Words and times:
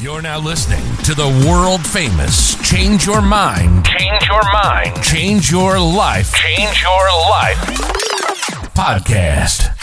You're 0.00 0.22
now 0.22 0.38
listening 0.38 0.84
to 1.04 1.14
the 1.14 1.26
world 1.48 1.84
famous 1.84 2.54
Change 2.68 3.04
Your 3.04 3.20
Mind, 3.20 3.84
Change 3.84 4.26
your 4.28 4.42
mind. 4.52 5.02
Change 5.02 5.50
Your 5.50 5.78
Life 5.80 6.32
Change 6.34 6.82
your 6.82 7.04
life. 7.30 7.58
podcast. 8.74 9.74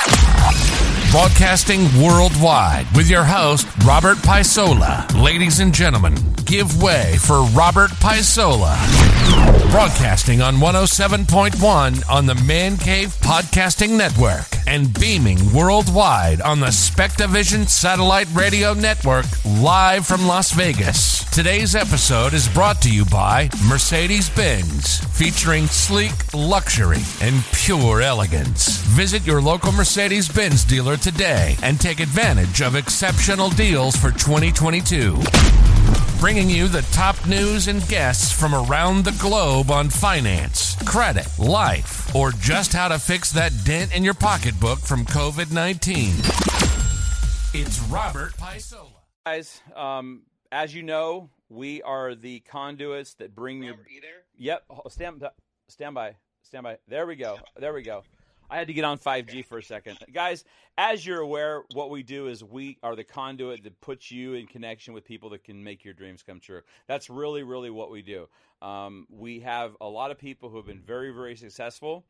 Broadcasting 1.16 1.86
worldwide 2.04 2.88
with 2.94 3.10
your 3.10 3.24
host, 3.24 3.66
Robert 3.86 4.18
Paisola. 4.18 5.08
Ladies 5.24 5.62
and 5.62 5.74
gentlemen, 5.74 6.16
give 6.44 6.84
way 6.84 7.16
for 7.22 7.44
Robert 7.56 7.90
Paisola. 7.92 8.76
Broadcasting 9.72 10.42
on 10.42 10.56
107.1 10.56 12.10
on 12.10 12.26
the 12.26 12.36
Man 12.46 12.76
Cave 12.76 13.16
Podcasting 13.22 13.98
Network 13.98 14.46
and 14.67 14.98
beaming 14.99 15.38
worldwide 15.54 16.41
on 16.41 16.59
the 16.59 16.67
Spectavision 16.67 17.68
Satellite 17.68 18.27
Radio 18.34 18.73
Network 18.73 19.26
live 19.45 20.05
from 20.05 20.27
Las 20.27 20.52
Vegas. 20.52 21.23
Today's 21.31 21.75
episode 21.75 22.34
is 22.34 22.47
brought 22.47 22.81
to 22.81 22.89
you 22.89 23.05
by 23.05 23.50
Mercedes 23.67 24.30
Benz, 24.30 25.00
featuring 25.17 25.67
sleek 25.67 26.13
luxury 26.34 27.02
and 27.22 27.44
pure 27.52 28.02
elegance. 28.02 28.77
Visit 28.95 29.25
your 29.27 29.41
local 29.41 29.72
Mercedes 29.72 30.30
Benz 30.30 30.63
dealer 30.63 30.95
today 31.05 31.55
and 31.62 31.80
take 31.80 32.00
advantage 32.00 32.64
of 32.64 32.76
exceptional 32.76 33.50
deals 33.52 33.95
for 33.95 34.09
2022 34.09 35.16
bringing 36.20 36.50
you 36.50 36.68
the 36.68 36.81
top 36.91 37.16
news 37.28 37.68
and 37.68 37.88
guests 37.88 38.31
from 38.31 38.55
around 38.55 39.05
the 39.05 39.16
globe 39.22 39.70
on 39.70 39.88
finance, 39.88 40.76
credit, 40.84 41.28
life, 41.38 42.16
or 42.16 42.31
just 42.31 42.73
how 42.73 42.88
to 42.88 42.98
fix 42.98 43.31
that 43.31 43.52
dent 43.64 43.95
in 43.95 44.04
your 44.04 44.16
pocketbook 44.16 44.80
from 44.80 45.05
COVID 45.05 45.52
19. 45.54 46.09
It's 47.53 47.80
Robert 47.92 48.34
Paisola. 48.38 48.90
guys 49.28 49.62
um, 49.76 50.23
as 50.52 50.73
you 50.73 50.81
know 50.81 51.30
we 51.50 51.84
are 51.84 52.16
the 52.16 52.40
conduits 52.40 53.14
that 53.16 53.36
bring 53.36 53.62
your 53.62 53.75
Be 53.75 54.00
there? 54.02 54.23
yep 54.36 54.64
ho- 54.72 54.90
stand, 54.90 55.23
stand 55.67 55.94
by 55.94 56.16
stand 56.42 56.64
by 56.64 56.78
there 56.88 57.06
we 57.06 57.16
go 57.16 57.38
there 57.58 57.73
we 57.73 57.84
go 57.84 58.03
i 58.49 58.57
had 58.57 58.67
to 58.67 58.73
get 58.73 58.83
on 58.83 58.97
5g 58.97 59.45
for 59.45 59.57
a 59.57 59.63
second 59.63 59.97
guys 60.13 60.43
as 60.77 61.05
you're 61.05 61.21
aware 61.21 61.63
what 61.73 61.89
we 61.89 62.03
do 62.03 62.27
is 62.27 62.43
we 62.43 62.77
are 62.83 62.95
the 62.95 63.03
conduit 63.03 63.63
that 63.63 63.79
puts 63.81 64.11
you 64.11 64.33
in 64.33 64.47
connection 64.47 64.93
with 64.93 65.05
people 65.05 65.29
that 65.29 65.43
can 65.43 65.63
make 65.63 65.83
your 65.83 65.93
dreams 65.93 66.23
come 66.23 66.39
true 66.39 66.61
that's 66.88 67.09
really 67.09 67.43
really 67.43 67.69
what 67.69 67.91
we 67.91 68.01
do 68.01 68.27
um, 68.61 69.05
we 69.09 69.41
have 69.41 69.75
a 69.81 69.88
lot 69.88 70.11
of 70.11 70.17
people 70.17 70.49
who 70.49 70.57
have 70.57 70.66
been 70.66 70.81
very 70.81 71.11
very 71.11 71.35
successful 71.35 72.05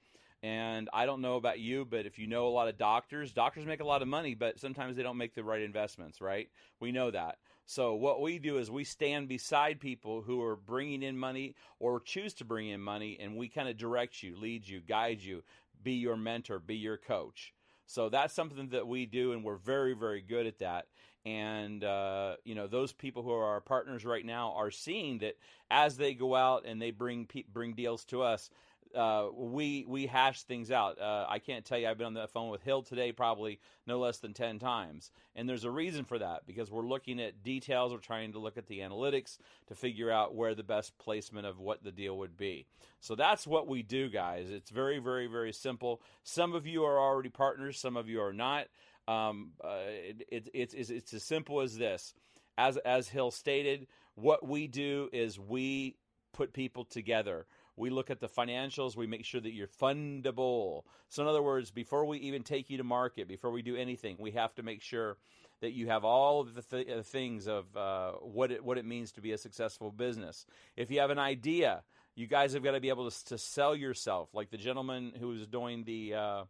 and 0.45 0.89
I 0.94 1.08
don't 1.08 1.22
know 1.22 1.38
about 1.38 1.59
you, 1.59 1.86
but 1.86 2.06
if 2.06 2.19
you 2.19 2.28
know 2.28 2.47
a 2.47 2.50
lot 2.50 2.67
of 2.67 2.78
doctors, 2.78 3.33
doctors 3.33 3.66
make 3.66 3.80
a 3.80 3.86
lot 3.86 4.03
of 4.03 4.08
money, 4.08 4.36
but 4.36 4.59
sometimes 4.59 4.95
they 4.95 5.02
don't 5.02 5.17
make 5.17 5.33
the 5.33 5.44
right 5.44 5.61
investments, 5.61 6.22
right? 6.22 6.50
We 6.80 6.91
know 6.91 7.09
that. 7.09 7.38
So 7.66 7.95
what 7.95 8.22
we 8.22 8.38
do 8.38 8.59
is 8.59 8.69
we 8.69 8.83
stand 8.83 9.28
beside 9.28 9.80
people 9.80 10.22
who 10.22 10.44
are 10.44 10.56
bringing 10.56 11.02
in 11.02 11.17
money 11.17 11.56
or 11.80 12.00
choose 12.00 12.36
to 12.36 12.45
bring 12.45 12.69
in 12.69 12.80
money, 12.80 13.17
and 13.19 13.36
we 13.36 13.50
kind 13.50 13.67
of 13.67 13.75
direct 13.75 14.22
you, 14.22 14.38
lead 14.39 14.67
you, 14.67 14.81
guide 14.81 15.19
you, 15.19 15.41
be 15.86 15.94
your 15.94 16.17
mentor, 16.17 16.59
be 16.59 16.75
your 16.75 16.97
coach. 16.97 17.53
So 17.86 18.09
that's 18.09 18.33
something 18.33 18.69
that 18.69 18.88
we 18.88 19.05
do, 19.05 19.31
and 19.31 19.44
we're 19.44 19.55
very, 19.55 19.94
very 19.94 20.22
good 20.22 20.47
at 20.47 20.59
that. 20.59 20.88
And 21.25 21.83
uh, 21.83 22.36
you 22.44 22.55
know, 22.55 22.67
those 22.67 22.91
people 22.91 23.23
who 23.23 23.31
are 23.31 23.45
our 23.45 23.61
partners 23.61 24.03
right 24.06 24.25
now 24.25 24.53
are 24.58 24.72
seeing 24.72 25.19
that 25.19 25.36
as 25.72 25.95
they 25.95 26.13
go 26.13 26.36
out 26.36 26.66
and 26.66 26.81
they 26.81 26.91
bring 26.91 27.28
bring 27.52 27.73
deals 27.73 28.03
to 28.06 28.22
us, 28.22 28.50
uh, 28.96 29.28
we 29.36 29.86
we 29.88 30.06
hash 30.06 30.44
things 30.44 30.72
out. 30.72 31.00
Uh, 31.00 31.26
I 31.28 31.40
can't 31.40 31.66
tell 31.66 31.78
you. 31.78 31.88
I've 31.88 31.98
been 31.98 32.08
on 32.08 32.14
the 32.14 32.28
phone 32.28 32.50
with 32.50 32.64
Hill 32.64 32.84
today, 32.84 33.12
probably 33.12 33.60
no 33.86 34.00
less 34.00 34.20
than 34.20 34.34
ten 34.34 34.60
times, 34.60 35.12
and 35.36 35.48
there's 35.48 35.66
a 35.66 35.72
reason 35.72 36.06
for 36.06 36.20
that 36.20 36.46
because 36.48 36.72
we're 36.72 36.86
looking 36.86 37.20
at 37.20 37.44
details. 37.44 37.92
We're 37.92 38.00
trying 38.00 38.34
to 38.34 38.40
look 38.40 38.58
at 38.58 38.68
the 38.68 38.80
analytics 38.80 39.38
to 39.68 39.76
figure 39.76 40.12
out 40.12 40.36
where 40.36 40.56
the 40.56 40.64
best 40.64 40.98
placement 40.98 41.46
of 41.46 41.60
what 41.60 41.84
the 41.84 41.92
deal 41.92 42.18
would 42.18 42.38
be. 42.38 42.66
So 43.00 43.16
that's 43.16 43.46
what 43.46 43.68
we 43.68 43.84
do, 43.84 44.10
guys. 44.10 44.50
It's 44.50 44.72
very, 44.72 45.00
very, 45.00 45.28
very 45.28 45.53
simple. 45.53 46.02
Some 46.24 46.53
of 46.53 46.66
you 46.66 46.84
are 46.86 47.00
already 47.00 47.30
partners. 47.30 47.80
Some 47.80 47.98
of 47.98 48.09
you 48.09 48.22
are 48.22 48.34
not. 48.34 48.68
Um, 49.08 49.52
uh, 49.64 49.78
it, 49.88 50.28
it, 50.31 50.50
it's 50.53 50.74
it's 50.74 50.90
it's 50.90 51.14
as 51.14 51.24
simple 51.24 51.62
as 51.62 51.78
this. 51.78 52.14
As 52.58 52.78
as 52.78 53.09
Hill 53.09 53.31
stated, 53.31 53.88
what 54.16 54.48
we 54.48 54.68
do 54.68 55.09
is 55.12 55.40
we 55.40 55.98
put 56.34 56.53
people 56.53 56.86
together. 56.86 57.46
We 57.78 57.90
look 57.90 58.09
at 58.09 58.19
the 58.19 58.30
financials. 58.30 58.96
We 58.96 59.08
make 59.08 59.25
sure 59.25 59.41
that 59.41 59.53
you're 59.53 59.68
fundable. 59.68 60.84
So, 61.09 61.24
in 61.24 61.30
other 61.30 61.44
words, 61.44 61.72
before 61.72 62.06
we 62.06 62.19
even 62.19 62.44
take 62.44 62.69
you 62.69 62.78
to 62.78 62.84
market, 62.84 63.28
before 63.28 63.52
we 63.52 63.62
do 63.62 63.75
anything, 63.75 64.16
we 64.19 64.31
have 64.31 64.56
to 64.56 64.63
make 64.63 64.81
sure 64.81 65.18
that 65.62 65.74
you 65.74 65.88
have 65.88 66.03
all 66.03 66.41
of 66.41 66.53
the 66.53 66.62
th- 66.62 66.90
uh, 66.90 67.02
things 67.02 67.47
of 67.47 67.75
uh, 67.75 68.12
what 68.13 68.52
it 68.52 68.63
what 68.63 68.78
it 68.78 68.86
means 68.86 69.12
to 69.13 69.22
be 69.22 69.31
a 69.31 69.38
successful 69.38 69.91
business. 69.91 70.46
If 70.75 70.91
you 70.91 71.00
have 71.00 71.09
an 71.09 71.19
idea, 71.19 71.84
you 72.16 72.28
guys 72.28 72.53
have 72.53 72.63
got 72.63 72.72
to 72.72 72.80
be 72.80 72.90
able 72.90 73.09
to, 73.09 73.25
to 73.25 73.38
sell 73.38 73.75
yourself. 73.75 74.34
Like 74.34 74.52
the 74.52 74.57
gentleman 74.57 75.13
who 75.19 75.30
was 75.30 75.47
doing 75.47 75.84
the 75.84 76.13
uh, 76.13 76.44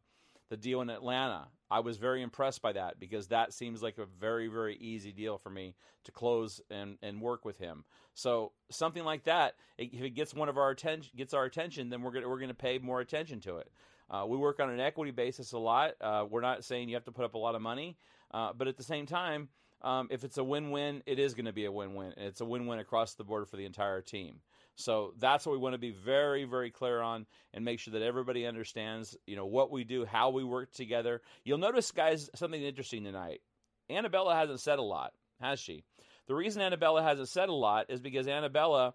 the 0.50 0.58
deal 0.58 0.82
in 0.82 0.90
Atlanta. 0.90 1.48
I 1.70 1.80
was 1.80 1.98
very 1.98 2.22
impressed 2.22 2.62
by 2.62 2.74
that 2.74 3.00
because 3.00 3.28
that 3.28 3.54
seems 3.54 3.82
like 3.82 3.98
a 3.98 4.06
very, 4.06 4.48
very 4.48 4.76
easy 4.78 5.12
deal 5.12 5.38
for 5.38 5.50
me 5.50 5.76
to 6.04 6.12
close 6.12 6.62
and, 6.70 6.98
and 7.02 7.22
work 7.22 7.44
with 7.44 7.58
him. 7.58 7.84
So 8.14 8.52
something 8.70 9.04
like 9.04 9.24
that, 9.24 9.56
if 9.78 10.02
it 10.02 10.12
gets 10.12 10.34
one 10.34 10.50
of 10.50 10.58
our 10.58 10.70
attention, 10.70 11.12
gets 11.16 11.34
our 11.34 11.46
attention, 11.46 11.90
then 11.90 12.02
we're 12.02 12.12
gonna 12.12 12.30
we're 12.30 12.40
gonna 12.40 12.54
pay 12.54 12.78
more 12.78 13.02
attention 13.02 13.40
to 13.42 13.58
it. 13.58 13.72
Uh, 14.10 14.26
we 14.28 14.38
work 14.38 14.60
on 14.60 14.70
an 14.70 14.80
equity 14.80 15.12
basis 15.12 15.52
a 15.52 15.58
lot. 15.58 15.94
Uh, 16.00 16.26
we're 16.30 16.42
not 16.42 16.64
saying 16.64 16.88
you 16.88 16.96
have 16.96 17.06
to 17.06 17.12
put 17.12 17.26
up 17.26 17.34
a 17.34 17.38
lot 17.40 17.56
of 17.56 17.62
money, 17.62 17.98
uh, 18.32 18.54
but 18.56 18.68
at 18.68 18.78
the 18.78 18.84
same 18.84 19.06
time, 19.06 19.50
um, 19.82 20.08
if 20.12 20.24
it's 20.24 20.38
a 20.38 20.44
win-win, 20.44 21.02
it 21.06 21.20
is 21.20 21.34
going 21.34 21.46
to 21.46 21.54
be 21.54 21.66
a 21.66 21.72
win-win, 21.72 22.14
and 22.16 22.28
it's 22.28 22.42
a 22.42 22.46
win-win 22.46 22.80
across 22.80 23.16
the 23.16 23.24
board 23.24 23.48
for 23.48 23.58
the 23.58 23.66
entire 23.66 24.02
team. 24.02 24.42
So 24.76 25.14
that's 25.18 25.46
what 25.46 25.54
we 25.54 25.58
want 25.60 25.74
to 25.74 25.80
be 25.80 25.92
very, 25.92 26.44
very 26.44 26.72
clear 26.72 27.02
on 27.02 27.26
and 27.54 27.64
make 27.64 27.80
sure 27.80 27.94
that 27.94 28.02
everybody 28.02 28.46
understands, 28.46 29.18
you 29.26 29.36
know, 29.36 29.46
what 29.46 29.72
we 29.72 29.84
do, 29.84 30.06
how 30.06 30.32
we 30.32 30.44
work 30.44 30.72
together. 30.74 31.22
You'll 31.44 31.58
notice, 31.58 31.92
guys, 31.92 32.30
something 32.36 32.62
interesting 32.62 33.04
tonight. 33.04 33.42
Annabella 33.90 34.36
hasn't 34.36 34.60
said 34.60 34.80
a 34.80 34.84
lot, 34.84 35.14
has 35.40 35.60
she? 35.60 35.84
The 36.28 36.36
reason 36.36 36.62
Annabella 36.62 37.04
hasn't 37.04 37.30
said 37.30 37.50
a 37.50 37.54
lot 37.54 37.90
is 37.90 38.02
because 38.02 38.28
Annabella 38.28 38.94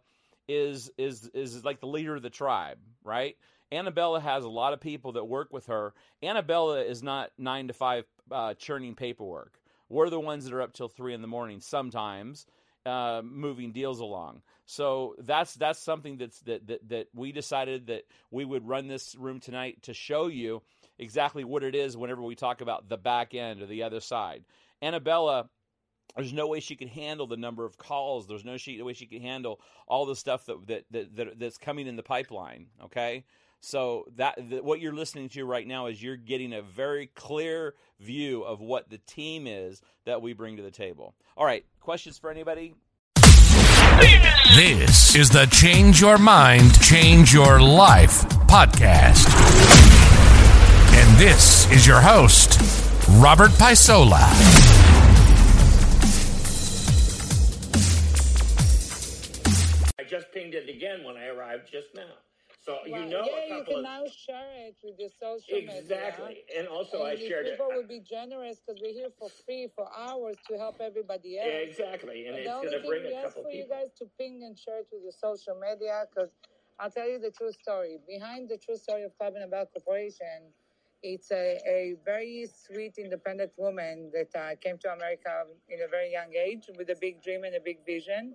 is 0.49 0.91
is 0.99 1.31
is 1.33 1.65
like 1.65 1.81
the 1.81 1.87
leader 1.87 2.17
of 2.17 2.23
the 2.23 2.31
tribe, 2.31 2.79
right? 3.05 3.37
Annabella 3.73 4.21
has 4.21 4.45
a 4.45 4.49
lot 4.49 4.73
of 4.73 4.81
people 4.81 5.13
that 5.13 5.25
work 5.25 5.53
with 5.53 5.67
her. 5.67 5.95
Annabella 6.23 6.83
is 6.83 7.03
not 7.03 7.31
nine 7.39 7.69
to 7.69 7.73
five 7.73 8.05
uh, 8.31 8.55
churning 8.55 8.97
paperwork. 8.97 9.61
We're 9.89 10.11
the 10.11 10.21
ones 10.21 10.45
that 10.45 10.55
are 10.55 10.63
up 10.63 10.73
till 10.73 10.89
three 10.89 11.15
in 11.15 11.23
the 11.23 11.29
morning 11.29 11.61
sometimes, 11.61 12.47
uh, 12.85 13.23
moving 13.25 13.73
deals 13.73 14.01
along. 14.01 14.43
So 14.71 15.17
that's 15.19 15.55
that's 15.55 15.81
something 15.81 16.17
that's 16.17 16.39
that, 16.43 16.65
that 16.69 16.89
that 16.91 17.07
we 17.13 17.33
decided 17.33 17.89
that 17.89 18.05
we 18.31 18.45
would 18.45 18.69
run 18.69 18.87
this 18.87 19.17
room 19.17 19.41
tonight 19.41 19.83
to 19.83 19.95
show 19.95 20.29
you 20.29 20.63
exactly 20.97 21.43
what 21.43 21.65
it 21.65 21.75
is 21.75 21.97
whenever 21.97 22.23
we 22.23 22.37
talk 22.37 22.61
about 22.61 22.89
the 22.89 22.97
back 22.97 23.35
end 23.35 23.63
or 23.63 23.67
the 23.67 23.83
other 23.83 23.99
side. 23.99 24.45
Annabella 24.81 25.51
there's 26.15 26.33
no 26.33 26.47
way 26.47 26.61
she 26.61 26.77
could 26.77 26.89
handle 26.89 27.27
the 27.27 27.37
number 27.37 27.65
of 27.65 27.79
calls. 27.79 28.29
There's 28.29 28.45
no 28.45 28.59
she, 28.59 28.81
way 28.81 28.93
she 28.93 29.07
could 29.07 29.23
handle 29.23 29.61
all 29.89 30.07
the 30.07 30.15
stuff 30.15 30.47
that, 30.47 30.65
that, 30.69 30.85
that, 30.93 31.17
that 31.17 31.39
that's 31.41 31.59
coming 31.59 31.89
in 31.89 31.97
the 31.97 32.05
pipeline. 32.05 32.67
Okay, 32.85 33.25
so 33.59 34.07
that, 34.15 34.39
that 34.51 34.65
what 34.65 34.81
you're 34.81 34.95
listening 34.95 35.31
to 35.31 35.45
right 35.45 35.67
now 35.67 35.87
is 35.87 36.01
you're 36.01 36.17
getting 36.17 36.53
a 36.53 36.63
very 36.63 37.09
clear 37.09 37.75
view 37.99 38.43
of 38.43 38.61
what 38.61 38.89
the 38.89 38.99
team 38.99 39.49
is 39.49 39.83
that 40.05 40.23
we 40.23 40.33
bring 40.33 40.59
to 40.59 40.63
the 40.63 40.71
table. 40.71 41.17
All 41.37 41.45
right, 41.45 41.65
questions 41.81 42.19
for 42.19 42.31
anybody? 42.31 42.77
This 44.57 45.15
is 45.15 45.31
the 45.31 45.47
Change 45.47 46.01
Your 46.01 46.19
Mind, 46.19 46.83
Change 46.83 47.33
Your 47.33 47.61
Life 47.61 48.23
podcast. 48.49 49.29
And 50.93 51.19
this 51.19 51.71
is 51.71 51.87
your 51.87 52.01
host, 52.01 52.59
Robert 53.09 53.53
Paisola. 53.53 54.19
I 60.01 60.03
just 60.09 60.33
pinged 60.33 60.55
it 60.55 60.69
again 60.69 61.05
when 61.05 61.17
I 61.17 61.27
arrived 61.27 61.71
just 61.71 61.95
now. 61.95 62.11
So 62.61 62.77
you 62.85 62.93
know 62.93 63.25
yeah, 63.25 63.57
you 63.57 63.65
can 63.65 63.79
of 63.79 63.83
now 63.85 64.05
share 64.05 64.69
it 64.69 64.77
with 64.85 64.97
your 64.99 65.09
social 65.09 65.57
media. 65.57 65.81
exactly, 65.81 66.45
and 66.57 66.69
also 66.69 67.03
I 67.03 67.13
and 67.13 67.21
if 67.21 67.29
shared 67.29 67.47
it. 67.47 67.53
people 67.53 67.73
would 67.75 67.89
be 67.89 68.01
generous 68.01 68.61
because 68.61 68.81
we're 68.83 68.93
here 68.93 69.09
for 69.19 69.31
free 69.47 69.69
for 69.75 69.89
hours 69.97 70.37
to 70.51 70.59
help 70.59 70.77
everybody 70.81 71.39
else. 71.39 71.49
Yeah, 71.49 71.65
exactly, 71.65 72.27
and 72.27 72.37
But 72.37 72.41
it's 72.41 72.51
going 72.51 72.83
to 72.83 72.87
bring 72.87 73.07
a 73.07 73.23
couple 73.23 73.45
for 73.45 73.51
you 73.51 73.67
guys 73.69 73.89
to 73.99 74.05
ping 74.19 74.45
and 74.45 74.59
share 74.59 74.81
it 74.81 74.89
with 74.93 75.03
your 75.03 75.13
social 75.17 75.59
media 75.59 76.05
because 76.13 76.31
I'll 76.79 76.91
tell 76.91 77.09
you 77.09 77.19
the 77.19 77.31
true 77.31 77.53
story. 77.53 77.99
Behind 78.07 78.49
the 78.49 78.59
true 78.59 78.77
story 78.77 79.05
of 79.05 79.17
Club 79.17 79.35
Annabella 79.37 79.67
Corporation, 79.67 80.53
it's 81.03 81.31
a, 81.33 81.59
a 81.67 81.97
very 82.05 82.47
sweet, 82.53 82.99
independent 82.99 83.53
woman 83.57 84.11
that 84.13 84.29
uh, 84.39 84.55
came 84.61 84.77
to 84.79 84.93
America 84.93 85.45
in 85.71 85.81
a 85.81 85.89
very 85.89 86.13
young 86.13 86.33
age 86.37 86.69
with 86.77 86.91
a 86.91 86.97
big 87.01 87.23
dream 87.23 87.45
and 87.45 87.55
a 87.57 87.61
big 87.61 87.85
vision. 87.87 88.35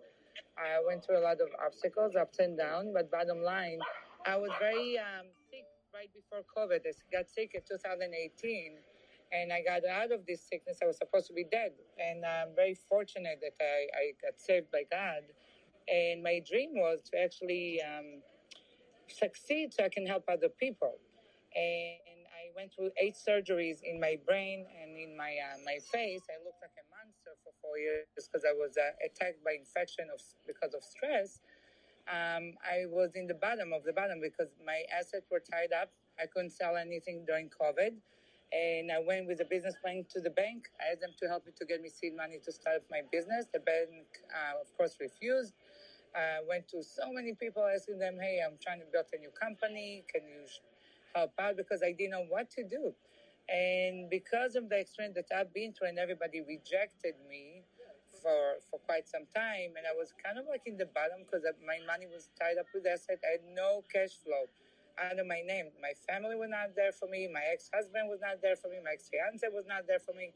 I 0.58 0.80
went 0.86 1.06
through 1.06 1.20
a 1.20 1.26
lot 1.26 1.42
of 1.42 1.50
obstacles, 1.64 2.16
ups 2.16 2.40
and 2.40 2.58
downs, 2.58 2.90
but 2.94 3.12
bottom 3.12 3.42
line, 3.42 3.80
I 4.26 4.38
was 4.38 4.50
very 4.60 4.98
um, 4.98 5.28
sick 5.52 5.66
right 5.94 6.10
before 6.14 6.42
COVID. 6.50 6.82
I 6.82 6.92
got 7.14 7.30
sick 7.30 7.52
in 7.54 7.62
2018, 7.62 8.74
and 9.32 9.54
I 9.54 9.62
got 9.62 9.86
out 9.86 10.12
of 10.12 10.26
this 10.26 10.42
sickness. 10.42 10.80
I 10.82 10.88
was 10.88 10.98
supposed 10.98 11.28
to 11.28 11.34
be 11.34 11.46
dead, 11.46 11.72
and 12.02 12.26
I'm 12.26 12.56
very 12.56 12.76
fortunate 12.90 13.40
that 13.42 13.54
I, 13.62 13.86
I 13.94 14.04
got 14.22 14.42
saved 14.42 14.72
by 14.72 14.84
God. 14.92 15.22
And 15.88 16.24
my 16.24 16.42
dream 16.42 16.74
was 16.74 17.02
to 17.14 17.22
actually 17.22 17.82
um, 17.86 18.22
succeed 19.08 19.74
so 19.74 19.86
I 19.86 19.90
can 19.90 20.08
help 20.08 20.24
other 20.28 20.50
people. 20.50 20.98
And 21.56 22.26
I 22.34 22.50
went 22.56 22.74
through 22.74 22.90
eight 22.98 23.16
surgeries 23.16 23.84
in 23.84 24.00
my 24.00 24.18
brain 24.26 24.66
and 24.82 24.98
in 24.98 25.16
my 25.16 25.38
uh, 25.38 25.58
my 25.64 25.78
face. 25.94 26.26
I 26.28 26.42
looked 26.44 26.62
like 26.66 26.74
a 26.82 26.86
monster 26.90 27.38
for 27.46 27.54
four 27.62 27.78
years 27.78 28.08
because 28.16 28.44
I 28.44 28.54
was 28.54 28.74
uh, 28.78 28.90
attacked 29.06 29.44
by 29.46 29.54
infection 29.54 30.10
of 30.12 30.20
because 30.48 30.74
of 30.74 30.84
stress. 30.84 31.40
Um, 32.08 32.54
I 32.62 32.86
was 32.88 33.12
in 33.16 33.28
the 33.28 33.34
bottom 33.34 33.74
of 33.74 33.84
the 33.84 33.94
bottom 33.94 34.20
because 34.22 34.50
my 34.66 34.84
assets 34.94 35.28
were 35.32 35.40
tied 35.42 35.74
up. 35.74 35.90
I 36.20 36.26
couldn't 36.28 36.52
sell 36.52 36.78
anything 36.78 37.26
during 37.26 37.50
COVID. 37.50 37.94
And 38.54 38.92
I 38.92 39.00
went 39.00 39.28
with 39.28 39.42
a 39.42 39.46
business 39.46 39.76
plan 39.82 40.06
to 40.12 40.22
the 40.22 40.30
bank. 40.30 40.70
I 40.80 40.92
asked 40.92 41.02
them 41.02 41.12
to 41.20 41.28
help 41.28 41.46
me 41.46 41.52
to 41.58 41.66
get 41.66 41.82
me 41.82 41.90
seed 41.90 42.16
money 42.16 42.40
to 42.46 42.52
start 42.52 42.78
up 42.78 42.84
my 42.92 43.02
business. 43.12 43.48
The 43.52 43.60
bank, 43.60 44.06
uh, 44.30 44.62
of 44.62 44.76
course, 44.78 44.98
refused. 45.00 45.54
I 46.16 46.20
uh, 46.20 46.48
went 46.48 46.68
to 46.70 46.84
so 46.84 47.12
many 47.12 47.34
people 47.34 47.66
asking 47.66 48.00
them, 48.00 48.18
hey, 48.22 48.40
I'm 48.46 48.58
trying 48.62 48.80
to 48.80 48.86
build 48.92 49.06
a 49.14 49.18
new 49.18 49.32
company. 49.32 50.06
Can 50.14 50.28
you 50.28 50.46
help 51.14 51.34
out? 51.40 51.58
Because 51.58 51.82
I 51.84 51.92
didn't 51.92 52.12
know 52.12 52.26
what 52.30 52.50
to 52.52 52.64
do. 52.64 52.94
And 53.50 54.10
because 54.10 54.56
of 54.56 54.70
the 54.70 54.80
experience 54.80 55.16
that 55.16 55.28
I've 55.36 55.54
been 55.54 55.74
through 55.74 55.90
and 55.90 56.00
everybody 56.00 56.42
rejected 56.42 57.16
me 57.30 57.55
for, 58.26 58.58
for 58.74 58.82
quite 58.90 59.06
some 59.06 59.30
time, 59.38 59.78
and 59.78 59.86
I 59.86 59.94
was 59.94 60.10
kind 60.18 60.42
of 60.42 60.50
like 60.50 60.66
in 60.66 60.82
the 60.82 60.90
bottom 60.90 61.22
because 61.22 61.46
my 61.62 61.78
money 61.86 62.10
was 62.10 62.34
tied 62.42 62.58
up 62.58 62.66
with 62.74 62.90
assets. 62.90 63.22
I 63.22 63.38
had 63.38 63.46
no 63.54 63.86
cash 63.86 64.18
flow 64.26 64.50
under 64.98 65.22
my 65.22 65.46
name. 65.46 65.70
My 65.78 65.94
family 66.10 66.34
was 66.34 66.50
not 66.50 66.74
there 66.74 66.90
for 66.90 67.06
me. 67.06 67.30
My 67.30 67.46
ex 67.54 67.70
husband 67.70 68.10
was 68.10 68.26
not 68.26 68.42
there 68.42 68.58
for 68.58 68.74
me. 68.74 68.82
My 68.82 68.98
ex 68.98 69.14
fiance 69.14 69.46
was 69.54 69.70
not 69.70 69.86
there 69.86 70.02
for 70.02 70.18
me. 70.18 70.34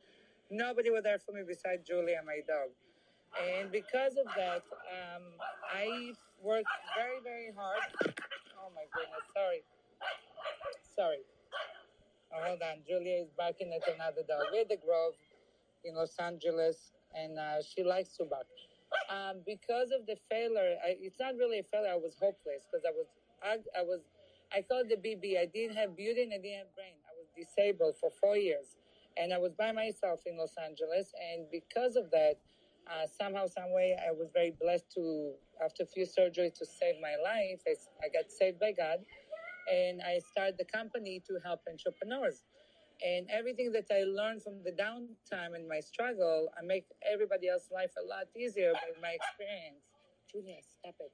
Nobody 0.54 0.94
was 0.94 1.02
there 1.02 1.18
for 1.18 1.34
me 1.34 1.42
besides 1.42 1.82
Julia, 1.82 2.22
my 2.22 2.46
dog. 2.46 2.70
And 3.34 3.74
because 3.74 4.14
of 4.22 4.30
that, 4.38 4.62
um, 4.94 5.26
I 5.74 6.14
worked 6.46 6.70
very, 6.94 7.22
very 7.26 7.50
hard. 7.58 7.90
Oh 8.62 8.70
my 8.78 8.86
goodness, 8.94 9.26
sorry. 9.34 9.66
Sorry. 10.94 11.26
Oh, 12.30 12.54
hold 12.54 12.62
on. 12.62 12.86
Julia 12.86 13.26
is 13.26 13.30
barking 13.34 13.74
at 13.74 13.82
another 13.90 14.22
dog. 14.28 14.54
We're 14.54 14.66
the 14.70 14.78
Grove 14.78 15.18
in 15.86 15.96
Los 15.96 16.14
Angeles, 16.20 16.94
and 17.16 17.38
uh, 17.38 17.62
she 17.62 17.84
likes 17.84 18.16
to 18.18 18.26
bark. 18.26 18.48
Um, 19.10 19.42
because 19.46 19.92
of 19.92 20.06
the 20.08 20.18
failure, 20.30 20.78
I, 20.84 20.98
it's 21.00 21.20
not 21.20 21.36
really 21.36 21.60
a 21.60 21.64
failure. 21.64 21.92
I 21.92 21.96
was 21.96 22.16
hopeless 22.20 22.66
because 22.70 22.86
I 22.86 22.92
was, 22.92 23.08
I, 23.44 23.80
I 23.80 23.84
was 23.84 24.02
I 24.54 24.62
called 24.64 24.90
the 24.90 24.96
BB. 24.98 25.38
I 25.40 25.46
didn't 25.46 25.78
have 25.78 25.96
beauty 25.96 26.24
and 26.24 26.34
I 26.34 26.38
didn't 26.38 26.58
have 26.66 26.76
brain. 26.76 26.98
I 27.06 27.14
was 27.18 27.30
disabled 27.38 27.96
for 28.00 28.10
four 28.10 28.38
years. 28.38 28.78
And 29.18 29.34
I 29.34 29.38
was 29.38 29.54
by 29.54 29.72
myself 29.72 30.22
in 30.26 30.38
Los 30.38 30.56
Angeles. 30.58 31.14
And 31.34 31.46
because 31.52 31.96
of 31.96 32.10
that, 32.12 32.36
uh, 32.88 33.06
somehow, 33.06 33.46
some 33.46 33.74
way, 33.74 33.96
I 34.00 34.12
was 34.12 34.30
very 34.34 34.54
blessed 34.60 34.86
to, 34.96 35.34
after 35.64 35.84
a 35.84 35.86
few 35.86 36.06
surgeries, 36.06 36.58
to 36.58 36.66
save 36.66 36.96
my 37.02 37.16
life. 37.22 37.62
I, 37.68 37.76
I 38.06 38.10
got 38.10 38.32
saved 38.32 38.60
by 38.60 38.72
God. 38.72 39.00
And 39.72 40.02
I 40.02 40.20
started 40.32 40.56
the 40.58 40.66
company 40.66 41.22
to 41.28 41.38
help 41.46 41.62
entrepreneurs. 41.70 42.42
And 43.06 43.28
everything 43.32 43.72
that 43.74 43.88
I 43.92 44.04
learned 44.04 44.44
from 44.44 44.64
the 44.64 44.72
downtime 44.72 45.56
and 45.56 45.68
my 45.68 45.80
struggle, 45.80 46.50
I 46.58 46.66
make 46.66 46.86
everybody 47.06 47.50
else's 47.50 47.72
life 47.72 47.92
a 47.98 48.06
lot 48.06 48.28
easier 48.36 48.74
by 48.74 48.90
my 49.02 49.16
experience. 49.16 49.86
Julia, 50.32 50.58
stop 50.64 50.96
it. 51.00 51.12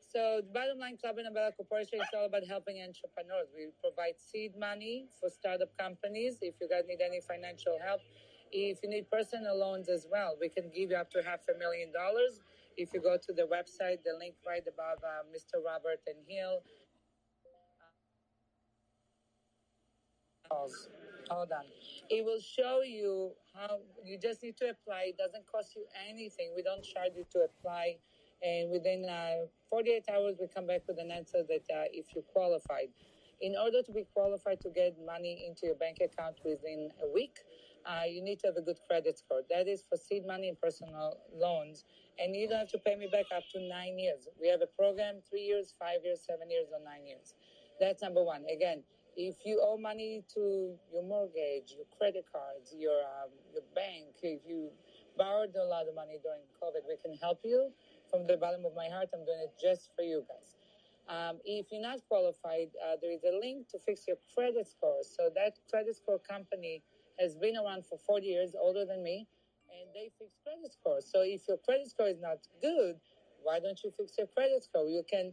So 0.00 0.42
the 0.42 0.52
bottom 0.52 0.78
line, 0.78 0.96
Club 0.98 1.18
Annabella 1.20 1.52
Corporation 1.52 2.00
is 2.00 2.08
all 2.16 2.26
about 2.26 2.42
helping 2.48 2.82
entrepreneurs. 2.82 3.52
We 3.54 3.70
provide 3.80 4.18
seed 4.18 4.58
money 4.58 5.08
for 5.20 5.30
startup 5.30 5.76
companies. 5.78 6.38
If 6.42 6.56
you 6.60 6.68
guys 6.68 6.84
need 6.88 7.00
any 7.04 7.20
financial 7.20 7.78
help, 7.84 8.00
if 8.52 8.78
you 8.82 8.90
need 8.90 9.10
personal 9.10 9.56
loans 9.58 9.88
as 9.88 10.06
well, 10.10 10.36
we 10.40 10.48
can 10.48 10.70
give 10.74 10.90
you 10.90 10.96
up 10.96 11.10
to 11.12 11.22
half 11.22 11.40
a 11.54 11.58
million 11.58 11.92
dollars. 11.92 12.40
If 12.76 12.94
you 12.94 13.00
go 13.00 13.18
to 13.18 13.32
the 13.32 13.44
website, 13.46 14.02
the 14.02 14.18
link 14.18 14.34
right 14.46 14.64
above 14.66 14.98
uh, 15.04 15.22
Mr. 15.30 15.62
Robert 15.64 16.00
and 16.08 16.18
Hill. 16.26 16.62
Hold 21.30 21.52
on. 21.52 21.64
It 22.10 22.24
will 22.24 22.40
show 22.40 22.82
you 22.82 23.30
how 23.54 23.78
you 24.04 24.18
just 24.18 24.42
need 24.42 24.56
to 24.56 24.70
apply. 24.70 25.14
It 25.14 25.16
doesn't 25.16 25.46
cost 25.46 25.76
you 25.76 25.84
anything. 26.10 26.52
We 26.56 26.62
don't 26.62 26.82
charge 26.82 27.12
you 27.16 27.24
to 27.32 27.46
apply. 27.46 27.98
And 28.42 28.70
within 28.70 29.06
uh, 29.08 29.46
48 29.70 30.04
hours 30.12 30.36
we 30.40 30.48
come 30.48 30.66
back 30.66 30.82
with 30.88 30.98
an 30.98 31.12
answer 31.12 31.44
that 31.48 31.62
uh, 31.72 31.86
if 31.92 32.06
you 32.16 32.24
qualified. 32.32 32.88
In 33.40 33.54
order 33.56 33.80
to 33.82 33.92
be 33.92 34.04
qualified 34.12 34.60
to 34.62 34.70
get 34.70 34.96
money 35.06 35.46
into 35.46 35.66
your 35.66 35.76
bank 35.76 35.98
account 36.02 36.36
within 36.44 36.90
a 37.02 37.08
week 37.08 37.38
uh, 37.86 38.04
you 38.04 38.22
need 38.22 38.38
to 38.40 38.48
have 38.48 38.56
a 38.56 38.62
good 38.62 38.78
credit 38.86 39.18
score. 39.18 39.40
That 39.48 39.66
is 39.66 39.82
for 39.88 39.96
seed 39.96 40.26
money 40.26 40.48
and 40.48 40.60
personal 40.60 41.16
loans. 41.32 41.84
And 42.18 42.36
you 42.36 42.48
don't 42.48 42.58
have 42.58 42.72
to 42.72 42.78
pay 42.78 42.96
me 42.96 43.08
back 43.10 43.26
up 43.34 43.44
to 43.52 43.60
nine 43.60 43.98
years. 43.98 44.28
We 44.40 44.48
have 44.48 44.60
a 44.62 44.66
program 44.66 45.20
three 45.28 45.42
years 45.42 45.74
five 45.78 46.04
years 46.04 46.20
seven 46.26 46.50
years 46.50 46.66
or 46.72 46.84
nine 46.84 47.06
years. 47.06 47.34
That's 47.78 48.02
number 48.02 48.22
one. 48.22 48.44
Again 48.52 48.82
if 49.16 49.36
you 49.44 49.60
owe 49.62 49.76
money 49.76 50.22
to 50.32 50.74
your 50.92 51.02
mortgage 51.02 51.74
your 51.76 51.86
credit 51.98 52.24
cards 52.32 52.74
your, 52.78 53.00
um, 53.22 53.30
your 53.52 53.62
bank 53.74 54.14
if 54.22 54.40
you 54.46 54.70
borrowed 55.18 55.54
a 55.56 55.64
lot 55.64 55.88
of 55.88 55.94
money 55.94 56.18
during 56.22 56.42
covid 56.62 56.82
we 56.88 56.96
can 57.02 57.16
help 57.20 57.40
you 57.44 57.70
from 58.10 58.26
the 58.26 58.36
bottom 58.36 58.64
of 58.66 58.74
my 58.74 58.88
heart, 58.88 59.08
I'm 59.14 59.24
doing 59.24 59.46
it 59.46 59.54
just 59.60 59.90
for 59.94 60.02
you 60.02 60.24
guys. 60.26 60.58
Um, 61.08 61.38
if 61.44 61.66
you're 61.70 61.82
not 61.82 62.00
qualified, 62.08 62.70
uh, 62.82 62.96
there 63.00 63.12
is 63.12 63.22
a 63.24 63.38
link 63.38 63.68
to 63.70 63.78
fix 63.78 64.06
your 64.06 64.18
credit 64.34 64.66
score. 64.68 65.02
So 65.02 65.30
that 65.34 65.58
credit 65.70 65.96
score 65.96 66.18
company 66.18 66.82
has 67.18 67.36
been 67.36 67.56
around 67.56 67.86
for 67.86 67.98
40 67.98 68.26
years, 68.26 68.54
older 68.60 68.84
than 68.84 69.02
me, 69.02 69.26
and 69.70 69.90
they 69.94 70.10
fix 70.18 70.34
credit 70.44 70.72
scores. 70.72 71.06
So 71.10 71.22
if 71.22 71.42
your 71.48 71.58
credit 71.58 71.88
score 71.90 72.08
is 72.08 72.20
not 72.20 72.38
good, 72.60 72.96
why 73.42 73.60
don't 73.60 73.78
you 73.82 73.90
fix 73.96 74.14
your 74.18 74.26
credit 74.28 74.64
score? 74.64 74.86
You 74.88 75.02
can, 75.08 75.32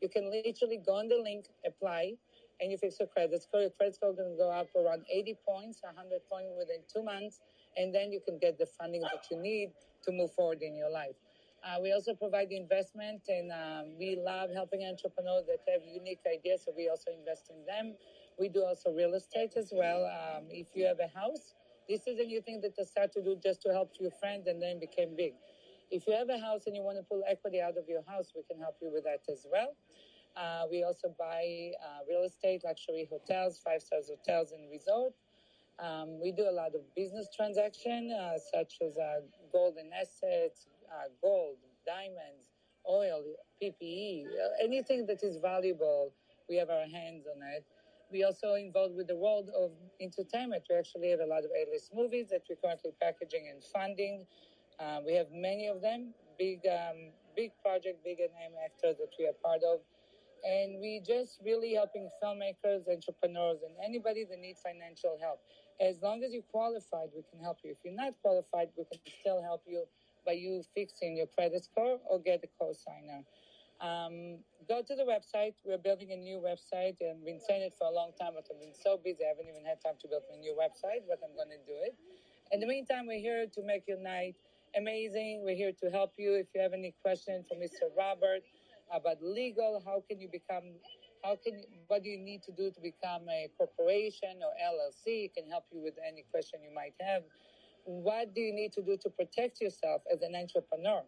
you 0.00 0.08
can 0.08 0.30
literally 0.30 0.80
go 0.84 0.94
on 0.94 1.08
the 1.08 1.16
link, 1.16 1.46
apply, 1.66 2.14
and 2.60 2.70
you 2.70 2.78
fix 2.78 2.98
your 2.98 3.08
credit 3.08 3.42
score. 3.42 3.60
Your 3.60 3.70
credit 3.70 3.94
score 3.94 4.14
can 4.14 4.36
go 4.36 4.50
up 4.50 4.68
around 4.76 5.04
80 5.10 5.36
points, 5.46 5.80
100 5.82 6.20
points 6.30 6.52
within 6.58 6.78
two 6.92 7.02
months, 7.02 7.40
and 7.76 7.94
then 7.94 8.12
you 8.12 8.20
can 8.20 8.38
get 8.38 8.58
the 8.58 8.66
funding 8.66 9.02
that 9.02 9.26
you 9.30 9.40
need 9.40 9.70
to 10.04 10.12
move 10.12 10.32
forward 10.32 10.62
in 10.62 10.76
your 10.76 10.90
life. 10.90 11.16
Uh, 11.64 11.78
we 11.80 11.92
also 11.92 12.12
provide 12.12 12.50
investment, 12.50 13.22
and 13.28 13.52
um, 13.52 13.96
we 13.96 14.18
love 14.18 14.50
helping 14.52 14.82
entrepreneurs 14.84 15.44
that 15.46 15.62
have 15.70 15.80
unique 15.86 16.18
ideas, 16.26 16.62
so 16.66 16.72
we 16.76 16.88
also 16.88 17.12
invest 17.16 17.50
in 17.50 17.64
them. 17.64 17.94
We 18.38 18.48
do 18.48 18.64
also 18.64 18.90
real 18.90 19.14
estate 19.14 19.52
as 19.56 19.70
well. 19.72 20.04
Um, 20.06 20.46
if 20.50 20.66
you 20.74 20.84
have 20.86 20.98
a 20.98 21.06
house, 21.06 21.54
this 21.88 22.06
is 22.06 22.18
a 22.18 22.24
new 22.24 22.40
thing 22.40 22.60
that 22.62 22.74
I 22.80 22.82
start 22.82 23.12
to 23.12 23.22
do 23.22 23.36
just 23.42 23.62
to 23.62 23.70
help 23.70 23.92
your 24.00 24.10
friends 24.10 24.48
and 24.48 24.60
then 24.60 24.80
became 24.80 25.14
big. 25.16 25.34
If 25.90 26.06
you 26.06 26.14
have 26.14 26.30
a 26.30 26.38
house 26.38 26.62
and 26.66 26.74
you 26.74 26.82
want 26.82 26.96
to 26.98 27.04
pull 27.04 27.22
equity 27.28 27.60
out 27.60 27.76
of 27.76 27.88
your 27.88 28.02
house, 28.08 28.32
we 28.34 28.42
can 28.42 28.58
help 28.58 28.76
you 28.80 28.90
with 28.90 29.04
that 29.04 29.20
as 29.30 29.46
well. 29.50 29.76
Uh, 30.36 30.64
we 30.70 30.82
also 30.82 31.14
buy 31.18 31.72
uh, 31.84 32.00
real 32.08 32.24
estate, 32.24 32.62
luxury 32.64 33.06
hotels, 33.10 33.60
five 33.64 33.82
stars 33.82 34.08
hotels, 34.08 34.52
and 34.52 34.70
resorts. 34.70 35.24
Um, 35.78 36.20
we 36.20 36.32
do 36.32 36.48
a 36.48 36.52
lot 36.52 36.74
of 36.74 36.82
business 36.94 37.28
transaction, 37.34 38.10
uh, 38.12 38.38
such 38.52 38.78
as 38.86 38.96
uh, 38.96 39.20
golden 39.52 39.90
assets, 39.92 40.68
uh, 40.90 41.08
gold, 41.20 41.56
diamonds, 41.86 42.48
oil, 42.88 43.22
PPE, 43.62 44.24
uh, 44.26 44.64
anything 44.64 45.06
that 45.06 45.22
is 45.22 45.36
valuable, 45.36 46.12
we 46.48 46.56
have 46.56 46.70
our 46.70 46.86
hands 46.86 47.26
on 47.26 47.42
it. 47.56 47.64
We 48.10 48.24
also 48.24 48.54
involved 48.54 48.94
with 48.94 49.08
the 49.08 49.16
world 49.16 49.50
of 49.56 49.70
entertainment. 50.00 50.64
We 50.68 50.76
actually 50.76 51.10
have 51.10 51.20
a 51.20 51.26
lot 51.26 51.44
of 51.44 51.50
A-list 51.50 51.92
movies 51.94 52.28
that 52.30 52.42
we're 52.48 52.56
currently 52.56 52.92
packaging 53.00 53.48
and 53.50 53.62
funding. 53.64 54.26
We 55.06 55.14
have 55.14 55.28
many 55.32 55.68
of 55.68 55.80
them, 55.80 56.12
big, 56.38 56.60
um, 56.66 57.12
big 57.34 57.52
project, 57.62 58.04
big 58.04 58.18
name 58.18 58.52
actors 58.62 58.98
that 58.98 59.10
we 59.18 59.26
are 59.26 59.32
part 59.42 59.62
of. 59.62 59.80
And 60.44 60.80
we 60.80 61.00
just 61.06 61.38
really 61.44 61.74
helping 61.74 62.10
filmmakers, 62.22 62.88
entrepreneurs, 62.90 63.58
and 63.62 63.74
anybody 63.84 64.24
that 64.28 64.38
needs 64.38 64.60
financial 64.60 65.16
help. 65.20 65.40
As 65.80 66.02
long 66.02 66.24
as 66.24 66.32
you're 66.32 66.42
qualified, 66.50 67.10
we 67.14 67.22
can 67.30 67.40
help 67.42 67.58
you. 67.64 67.70
If 67.70 67.78
you're 67.84 67.94
not 67.94 68.14
qualified, 68.22 68.68
we 68.76 68.84
can 68.84 69.00
still 69.20 69.42
help 69.42 69.62
you 69.66 69.84
by 70.26 70.32
you 70.32 70.62
fixing 70.74 71.16
your 71.16 71.26
credit 71.26 71.64
score 71.64 71.98
or 72.08 72.18
get 72.18 72.42
a 72.44 72.48
co-signer. 72.58 73.22
Um, 73.80 74.38
go 74.68 74.82
to 74.82 74.94
the 74.94 75.02
website. 75.02 75.54
We're 75.64 75.78
building 75.78 76.12
a 76.12 76.16
new 76.16 76.38
website 76.38 76.98
and 77.00 77.24
been 77.24 77.40
saying 77.40 77.62
it 77.62 77.74
for 77.78 77.88
a 77.88 77.90
long 77.90 78.12
time, 78.18 78.32
but 78.34 78.46
I've 78.50 78.60
been 78.60 78.74
so 78.74 78.98
busy, 79.02 79.24
I 79.24 79.28
haven't 79.28 79.48
even 79.48 79.64
had 79.64 79.82
time 79.82 79.94
to 80.02 80.08
build 80.08 80.22
a 80.32 80.38
new 80.38 80.54
website, 80.54 81.02
but 81.08 81.18
I'm 81.22 81.34
going 81.34 81.50
to 81.50 81.62
do 81.66 81.74
it. 81.82 81.94
In 82.52 82.60
the 82.60 82.66
meantime, 82.66 83.06
we're 83.06 83.18
here 83.18 83.46
to 83.46 83.62
make 83.62 83.88
your 83.88 83.98
night 83.98 84.36
amazing. 84.76 85.42
We're 85.44 85.56
here 85.56 85.72
to 85.82 85.90
help 85.90 86.12
you. 86.16 86.34
If 86.34 86.46
you 86.54 86.60
have 86.60 86.72
any 86.72 86.94
questions 87.02 87.46
for 87.48 87.56
Mr. 87.56 87.90
Robert 87.96 88.42
about 88.92 89.22
legal, 89.22 89.82
how 89.84 90.02
can 90.08 90.20
you 90.20 90.28
become, 90.30 90.76
how 91.24 91.36
can, 91.36 91.58
you, 91.58 91.64
what 91.88 92.02
do 92.02 92.10
you 92.10 92.18
need 92.18 92.42
to 92.44 92.52
do 92.52 92.70
to 92.70 92.80
become 92.80 93.28
a 93.28 93.48
corporation 93.56 94.40
or 94.42 94.52
LLC? 94.60 95.32
Can 95.34 95.48
help 95.50 95.64
you 95.72 95.80
with 95.82 95.94
any 96.06 96.24
question 96.30 96.60
you 96.62 96.74
might 96.74 96.94
have 97.00 97.22
what 97.84 98.34
do 98.34 98.40
you 98.40 98.52
need 98.52 98.72
to 98.72 98.82
do 98.82 98.96
to 99.02 99.10
protect 99.10 99.60
yourself 99.60 100.02
as 100.12 100.22
an 100.22 100.34
entrepreneur? 100.34 101.02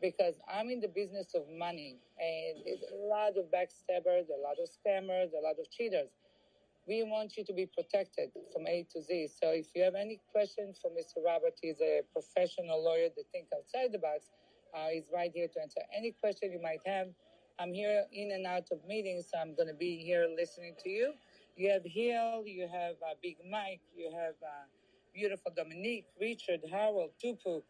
Because 0.00 0.34
I'm 0.52 0.70
in 0.70 0.80
the 0.80 0.88
business 0.88 1.34
of 1.34 1.42
money 1.58 1.96
and 2.18 2.62
there's 2.64 2.84
a 2.92 3.06
lot 3.06 3.36
of 3.36 3.46
backstabbers, 3.50 4.28
a 4.28 4.40
lot 4.40 4.56
of 4.62 4.68
scammers, 4.68 5.32
a 5.32 5.42
lot 5.42 5.58
of 5.58 5.70
cheaters. 5.70 6.10
We 6.86 7.02
want 7.02 7.36
you 7.36 7.44
to 7.44 7.52
be 7.52 7.66
protected 7.66 8.30
from 8.52 8.66
A 8.66 8.86
to 8.92 9.02
Z. 9.02 9.28
So 9.42 9.50
if 9.50 9.66
you 9.74 9.82
have 9.82 9.94
any 9.94 10.20
questions 10.32 10.78
for 10.80 10.90
Mr. 10.90 11.24
Robert, 11.24 11.54
he's 11.60 11.80
a 11.82 12.00
professional 12.12 12.82
lawyer 12.82 13.08
that 13.14 13.24
think 13.32 13.48
outside 13.54 13.92
the 13.92 13.98
box. 13.98 14.30
Uh, 14.74 14.88
he's 14.92 15.04
right 15.12 15.30
here 15.34 15.48
to 15.48 15.60
answer 15.60 15.80
any 15.96 16.12
question 16.12 16.52
you 16.52 16.62
might 16.62 16.80
have. 16.86 17.08
I'm 17.60 17.74
here 17.74 18.04
in 18.12 18.30
and 18.32 18.46
out 18.46 18.68
of 18.70 18.78
meetings, 18.86 19.26
so 19.32 19.38
I'm 19.38 19.54
going 19.56 19.66
to 19.68 19.74
be 19.74 19.96
here 19.96 20.28
listening 20.36 20.74
to 20.84 20.88
you. 20.88 21.12
You 21.56 21.70
have 21.70 21.82
Hill, 21.84 22.44
you 22.46 22.68
have 22.68 22.94
uh, 23.02 23.14
Big 23.20 23.36
Mike, 23.50 23.80
you 23.96 24.12
have 24.12 24.34
uh, 24.42 24.66
beautiful 25.12 25.52
Dominique, 25.56 26.06
Richard, 26.20 26.60
Harold, 26.70 27.10
Tupu, 27.22 27.62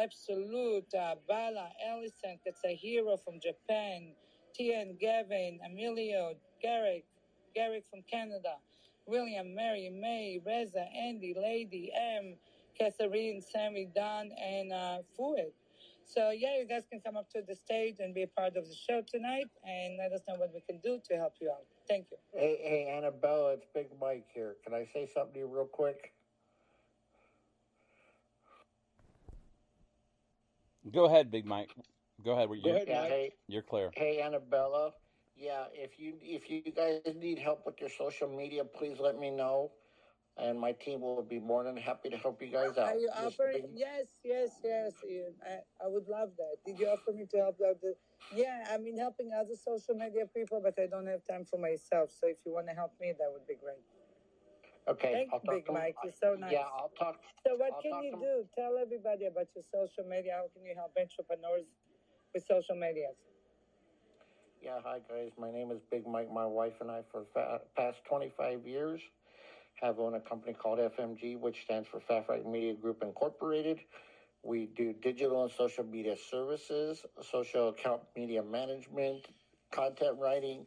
Absolute, 0.00 0.86
uh, 0.94 1.16
Bala, 1.28 1.70
Ellison, 1.84 2.38
hero 2.64 3.16
from 3.16 3.40
Japan, 3.40 4.12
Tian, 4.54 4.96
Gavin, 5.00 5.58
Emilio, 5.66 6.34
Garrick, 6.62 7.04
Garrick 7.56 7.84
from 7.90 8.02
Canada, 8.08 8.54
William, 9.06 9.52
Mary, 9.52 9.90
May, 9.90 10.40
Reza, 10.46 10.86
Andy, 10.96 11.34
Lady, 11.36 11.90
M, 11.96 12.36
Catherine, 12.78 13.40
Sammy, 13.40 13.88
Don, 13.94 14.30
and 14.40 14.72
uh, 14.72 14.98
Fuad. 15.18 15.52
So 16.08 16.30
yeah, 16.30 16.58
you 16.58 16.66
guys 16.66 16.86
can 16.90 17.00
come 17.00 17.16
up 17.16 17.28
to 17.30 17.42
the 17.42 17.54
stage 17.54 17.96
and 18.00 18.14
be 18.14 18.22
a 18.22 18.28
part 18.28 18.56
of 18.56 18.66
the 18.68 18.74
show 18.74 19.02
tonight, 19.02 19.50
and 19.64 19.98
let 19.98 20.12
us 20.12 20.22
know 20.26 20.36
what 20.36 20.54
we 20.54 20.62
can 20.62 20.80
do 20.80 21.00
to 21.08 21.16
help 21.16 21.34
you 21.40 21.50
out. 21.50 21.66
Thank 21.88 22.10
you. 22.10 22.18
Hey, 22.32 22.58
hey, 22.62 22.96
Annabella, 22.96 23.54
it's 23.54 23.66
Big 23.74 23.88
Mike 24.00 24.28
here. 24.34 24.56
Can 24.64 24.74
I 24.74 24.86
say 24.86 25.06
something 25.06 25.34
to 25.34 25.40
you 25.40 25.46
real 25.46 25.66
quick? 25.66 26.14
Go 30.90 31.04
ahead, 31.04 31.30
Big 31.30 31.44
Mike. 31.46 31.74
Go 32.24 32.32
ahead. 32.32 32.48
You're, 32.50 32.62
Go 32.62 32.70
ahead, 32.70 32.88
Yeah, 32.88 33.04
hey, 33.08 33.36
you're 33.46 33.62
clear. 33.62 33.90
hey, 33.94 34.20
Annabella. 34.22 34.94
Yeah, 35.36 35.66
if 35.72 35.98
you 36.00 36.18
if 36.22 36.50
you 36.50 36.62
guys 36.62 37.02
need 37.14 37.38
help 37.38 37.66
with 37.66 37.80
your 37.80 37.90
social 37.90 38.28
media, 38.28 38.64
please 38.64 38.98
let 38.98 39.18
me 39.18 39.30
know, 39.30 39.72
and 40.38 40.58
my 40.58 40.72
team 40.72 41.00
will 41.00 41.22
be 41.22 41.38
more 41.38 41.64
than 41.64 41.76
happy 41.76 42.08
to 42.10 42.16
help 42.16 42.40
you 42.40 42.48
guys 42.48 42.78
out. 42.78 42.88
Are 42.88 42.96
you 42.96 43.10
offering? 43.10 43.68
Yes, 43.74 44.06
yes, 44.24 44.60
yes. 44.64 44.92
Ian. 45.08 45.34
I, 45.44 45.84
I 45.84 45.88
would 45.88 46.06
love 46.08 46.30
that. 46.38 46.56
Did 46.64 46.78
you 46.78 46.86
offer 46.86 47.12
me 47.12 47.26
to 47.30 47.36
help 47.38 47.58
out 47.66 47.80
the? 47.80 47.94
Yeah, 48.34 48.66
I 48.70 48.78
mean 48.78 48.98
helping 48.98 49.30
other 49.32 49.54
social 49.54 49.94
media 49.94 50.26
people, 50.26 50.60
but 50.62 50.74
I 50.78 50.86
don't 50.86 51.06
have 51.06 51.24
time 51.28 51.44
for 51.44 51.58
myself. 51.58 52.10
So 52.10 52.28
if 52.28 52.38
you 52.44 52.52
want 52.52 52.68
to 52.68 52.74
help 52.74 52.92
me, 53.00 53.12
that 53.18 53.28
would 53.32 53.46
be 53.46 53.54
great. 53.54 53.82
Okay, 54.88 55.12
Thank 55.12 55.32
I'll 55.32 55.42
Big 55.46 55.66
to 55.66 55.72
Mike. 55.72 55.96
You're 56.02 56.12
so 56.12 56.34
nice. 56.38 56.52
Yeah, 56.52 56.64
I'll 56.64 56.92
talk. 56.98 57.20
So 57.46 57.56
what 57.56 57.72
I'll 57.74 57.82
can 57.82 58.02
you 58.02 58.12
do? 58.20 58.44
Tell 58.54 58.78
everybody 58.80 59.26
about 59.26 59.48
your 59.54 59.64
social 59.64 60.08
media. 60.08 60.32
How 60.36 60.48
can 60.54 60.64
you 60.64 60.74
help 60.74 60.92
entrepreneurs 60.98 61.66
with 62.32 62.44
social 62.44 62.76
media? 62.76 63.08
Yeah, 64.62 64.80
hi 64.82 65.00
guys. 65.08 65.30
My 65.38 65.50
name 65.50 65.70
is 65.70 65.78
Big 65.90 66.06
Mike. 66.06 66.32
My 66.32 66.46
wife 66.46 66.74
and 66.80 66.90
I, 66.90 67.02
for 67.12 67.24
fa- 67.32 67.60
past 67.76 67.98
25 68.08 68.66
years, 68.66 69.00
have 69.80 69.98
owned 69.98 70.16
a 70.16 70.20
company 70.20 70.54
called 70.54 70.78
FMG, 70.78 71.38
which 71.38 71.62
stands 71.62 71.88
for 71.88 72.00
Fafright 72.00 72.46
Media 72.46 72.74
Group 72.74 73.02
Incorporated. 73.02 73.80
We 74.42 74.66
do 74.66 74.92
digital 74.92 75.42
and 75.42 75.52
social 75.52 75.84
media 75.84 76.16
services, 76.16 77.04
social 77.22 77.68
account 77.68 78.02
media 78.16 78.42
management, 78.42 79.26
content 79.70 80.18
writing, 80.18 80.66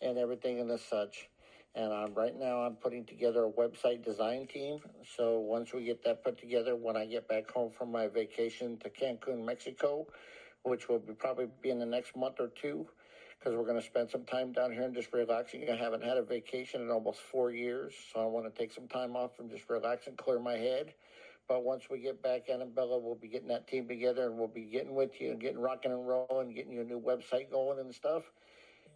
and 0.00 0.18
everything 0.18 0.60
and 0.60 0.70
as 0.70 0.82
such. 0.82 1.28
And 1.74 1.92
I'm, 1.92 2.14
right 2.14 2.38
now, 2.38 2.60
I'm 2.60 2.74
putting 2.74 3.04
together 3.04 3.44
a 3.44 3.50
website 3.50 4.04
design 4.04 4.46
team. 4.46 4.80
So 5.16 5.38
once 5.38 5.72
we 5.72 5.84
get 5.84 6.04
that 6.04 6.22
put 6.22 6.38
together, 6.38 6.76
when 6.76 6.96
I 6.96 7.06
get 7.06 7.28
back 7.28 7.50
home 7.50 7.70
from 7.70 7.90
my 7.90 8.08
vacation 8.08 8.76
to 8.78 8.90
Cancun, 8.90 9.44
Mexico, 9.44 10.06
which 10.64 10.88
will 10.88 10.98
be 10.98 11.14
probably 11.14 11.48
be 11.62 11.70
in 11.70 11.78
the 11.78 11.86
next 11.86 12.14
month 12.14 12.36
or 12.40 12.48
two, 12.48 12.86
because 13.42 13.56
we're 13.56 13.64
going 13.64 13.80
to 13.80 13.84
spend 13.84 14.08
some 14.08 14.24
time 14.24 14.52
down 14.52 14.72
here 14.72 14.82
and 14.82 14.94
just 14.94 15.12
relaxing. 15.12 15.68
I 15.68 15.74
haven't 15.74 16.04
had 16.04 16.16
a 16.16 16.22
vacation 16.22 16.80
in 16.80 16.90
almost 16.90 17.20
four 17.20 17.50
years, 17.50 17.92
so 18.12 18.20
I 18.20 18.26
want 18.26 18.46
to 18.46 18.56
take 18.56 18.72
some 18.72 18.86
time 18.86 19.16
off 19.16 19.40
and 19.40 19.50
just 19.50 19.68
relax 19.68 20.06
and 20.06 20.16
clear 20.16 20.38
my 20.38 20.56
head. 20.56 20.94
But 21.48 21.64
once 21.64 21.90
we 21.90 21.98
get 21.98 22.22
back, 22.22 22.48
Annabella, 22.48 23.00
we'll 23.00 23.16
be 23.16 23.26
getting 23.26 23.48
that 23.48 23.66
team 23.66 23.88
together 23.88 24.26
and 24.26 24.38
we'll 24.38 24.46
be 24.46 24.62
getting 24.62 24.94
with 24.94 25.20
you 25.20 25.32
and 25.32 25.40
getting 25.40 25.58
rocking 25.58 25.90
and 25.90 26.06
rolling, 26.06 26.54
getting 26.54 26.72
your 26.72 26.84
new 26.84 27.00
website 27.00 27.50
going 27.50 27.80
and 27.80 27.92
stuff. 27.92 28.22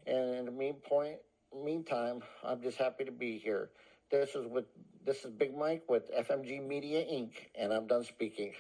And 0.07 0.37
in 0.37 0.45
the 0.45 0.53
mean 0.53 0.75
point, 0.75 1.17
meantime, 1.65 2.23
I'm 2.45 2.63
just 2.63 2.79
happy 2.79 3.05
to 3.05 3.13
be 3.13 3.39
here. 3.39 3.71
This 4.13 4.37
is 4.37 4.47
with 4.47 4.67
this 5.05 5.25
is 5.25 5.33
Big 5.33 5.57
Mike 5.57 5.83
with 5.89 6.05
FMG 6.15 6.65
Media 6.65 7.05
Inc. 7.05 7.33
and 7.57 7.73
I'm 7.73 7.89
done 7.89 8.05
speaking. 8.05 8.53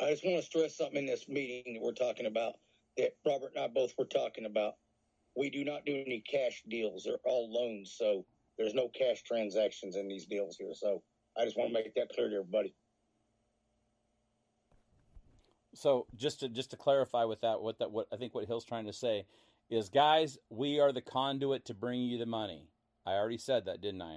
I 0.00 0.10
just 0.10 0.24
want 0.24 0.36
to 0.36 0.46
stress 0.46 0.76
something 0.76 0.98
in 0.98 1.06
this 1.06 1.28
meeting 1.28 1.74
that 1.74 1.82
we're 1.82 1.92
talking 1.92 2.26
about 2.26 2.54
that 2.98 3.16
Robert 3.26 3.52
and 3.54 3.64
I 3.64 3.68
both 3.68 3.94
were 3.96 4.04
talking 4.04 4.44
about. 4.44 4.74
We 5.36 5.50
do 5.50 5.64
not 5.64 5.86
do 5.86 5.92
any 5.92 6.22
cash 6.30 6.62
deals. 6.68 7.04
They're 7.04 7.14
all 7.24 7.50
loans, 7.50 7.94
so 7.96 8.24
there's 8.58 8.74
no 8.74 8.88
cash 8.88 9.22
transactions 9.22 9.96
in 9.96 10.08
these 10.08 10.26
deals 10.26 10.56
here. 10.56 10.74
So 10.74 11.02
I 11.38 11.44
just 11.44 11.56
want 11.56 11.70
to 11.70 11.74
make 11.74 11.94
that 11.94 12.10
clear 12.14 12.28
to 12.28 12.36
everybody. 12.36 12.74
So 15.74 16.06
just 16.16 16.40
to 16.40 16.48
just 16.48 16.70
to 16.72 16.76
clarify 16.76 17.24
with 17.24 17.40
that, 17.42 17.60
what 17.60 17.78
that 17.78 17.90
what 17.90 18.08
I 18.12 18.16
think 18.16 18.34
what 18.34 18.46
Hill's 18.46 18.64
trying 18.64 18.86
to 18.86 18.92
say 18.92 19.26
is, 19.70 19.88
guys, 19.88 20.38
we 20.50 20.80
are 20.80 20.92
the 20.92 21.00
conduit 21.00 21.64
to 21.66 21.74
bring 21.74 22.00
you 22.00 22.18
the 22.18 22.26
money. 22.26 22.68
I 23.06 23.12
already 23.12 23.38
said 23.38 23.64
that, 23.66 23.80
didn't 23.80 24.02
I? 24.02 24.16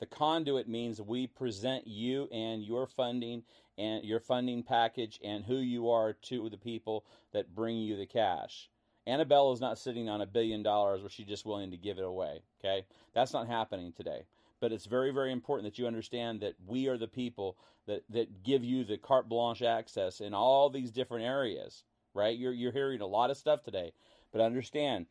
The 0.00 0.06
conduit 0.06 0.68
means 0.68 1.00
we 1.00 1.26
present 1.26 1.86
you 1.86 2.28
and 2.32 2.62
your 2.62 2.86
funding 2.86 3.44
and 3.78 4.04
your 4.04 4.20
funding 4.20 4.62
package 4.62 5.20
and 5.22 5.44
who 5.44 5.56
you 5.56 5.90
are 5.90 6.12
to 6.12 6.48
the 6.48 6.56
people 6.56 7.04
that 7.32 7.54
bring 7.54 7.76
you 7.76 7.96
the 7.96 8.06
cash. 8.06 8.70
Annabella 9.06 9.52
is 9.52 9.60
not 9.60 9.78
sitting 9.78 10.08
on 10.08 10.20
a 10.20 10.26
billion 10.26 10.62
dollars 10.62 11.00
where 11.00 11.10
she's 11.10 11.26
just 11.26 11.46
willing 11.46 11.70
to 11.70 11.76
give 11.76 11.98
it 11.98 12.04
away. 12.04 12.42
Okay, 12.60 12.84
that's 13.14 13.32
not 13.32 13.46
happening 13.46 13.92
today. 13.92 14.26
But 14.58 14.72
it's 14.72 14.86
very, 14.86 15.12
very 15.12 15.32
important 15.32 15.70
that 15.70 15.78
you 15.78 15.86
understand 15.86 16.40
that 16.40 16.54
we 16.66 16.88
are 16.88 16.96
the 16.96 17.06
people 17.06 17.56
that, 17.86 18.04
that 18.08 18.42
give 18.42 18.64
you 18.64 18.84
the 18.84 18.96
carte 18.96 19.28
blanche 19.28 19.62
access 19.62 20.20
in 20.20 20.32
all 20.32 20.70
these 20.70 20.90
different 20.90 21.26
areas. 21.26 21.84
Right? 22.14 22.36
You're 22.36 22.52
you're 22.52 22.72
hearing 22.72 23.02
a 23.02 23.06
lot 23.06 23.30
of 23.30 23.36
stuff 23.36 23.62
today, 23.62 23.92
but 24.32 24.40
understand 24.40 25.06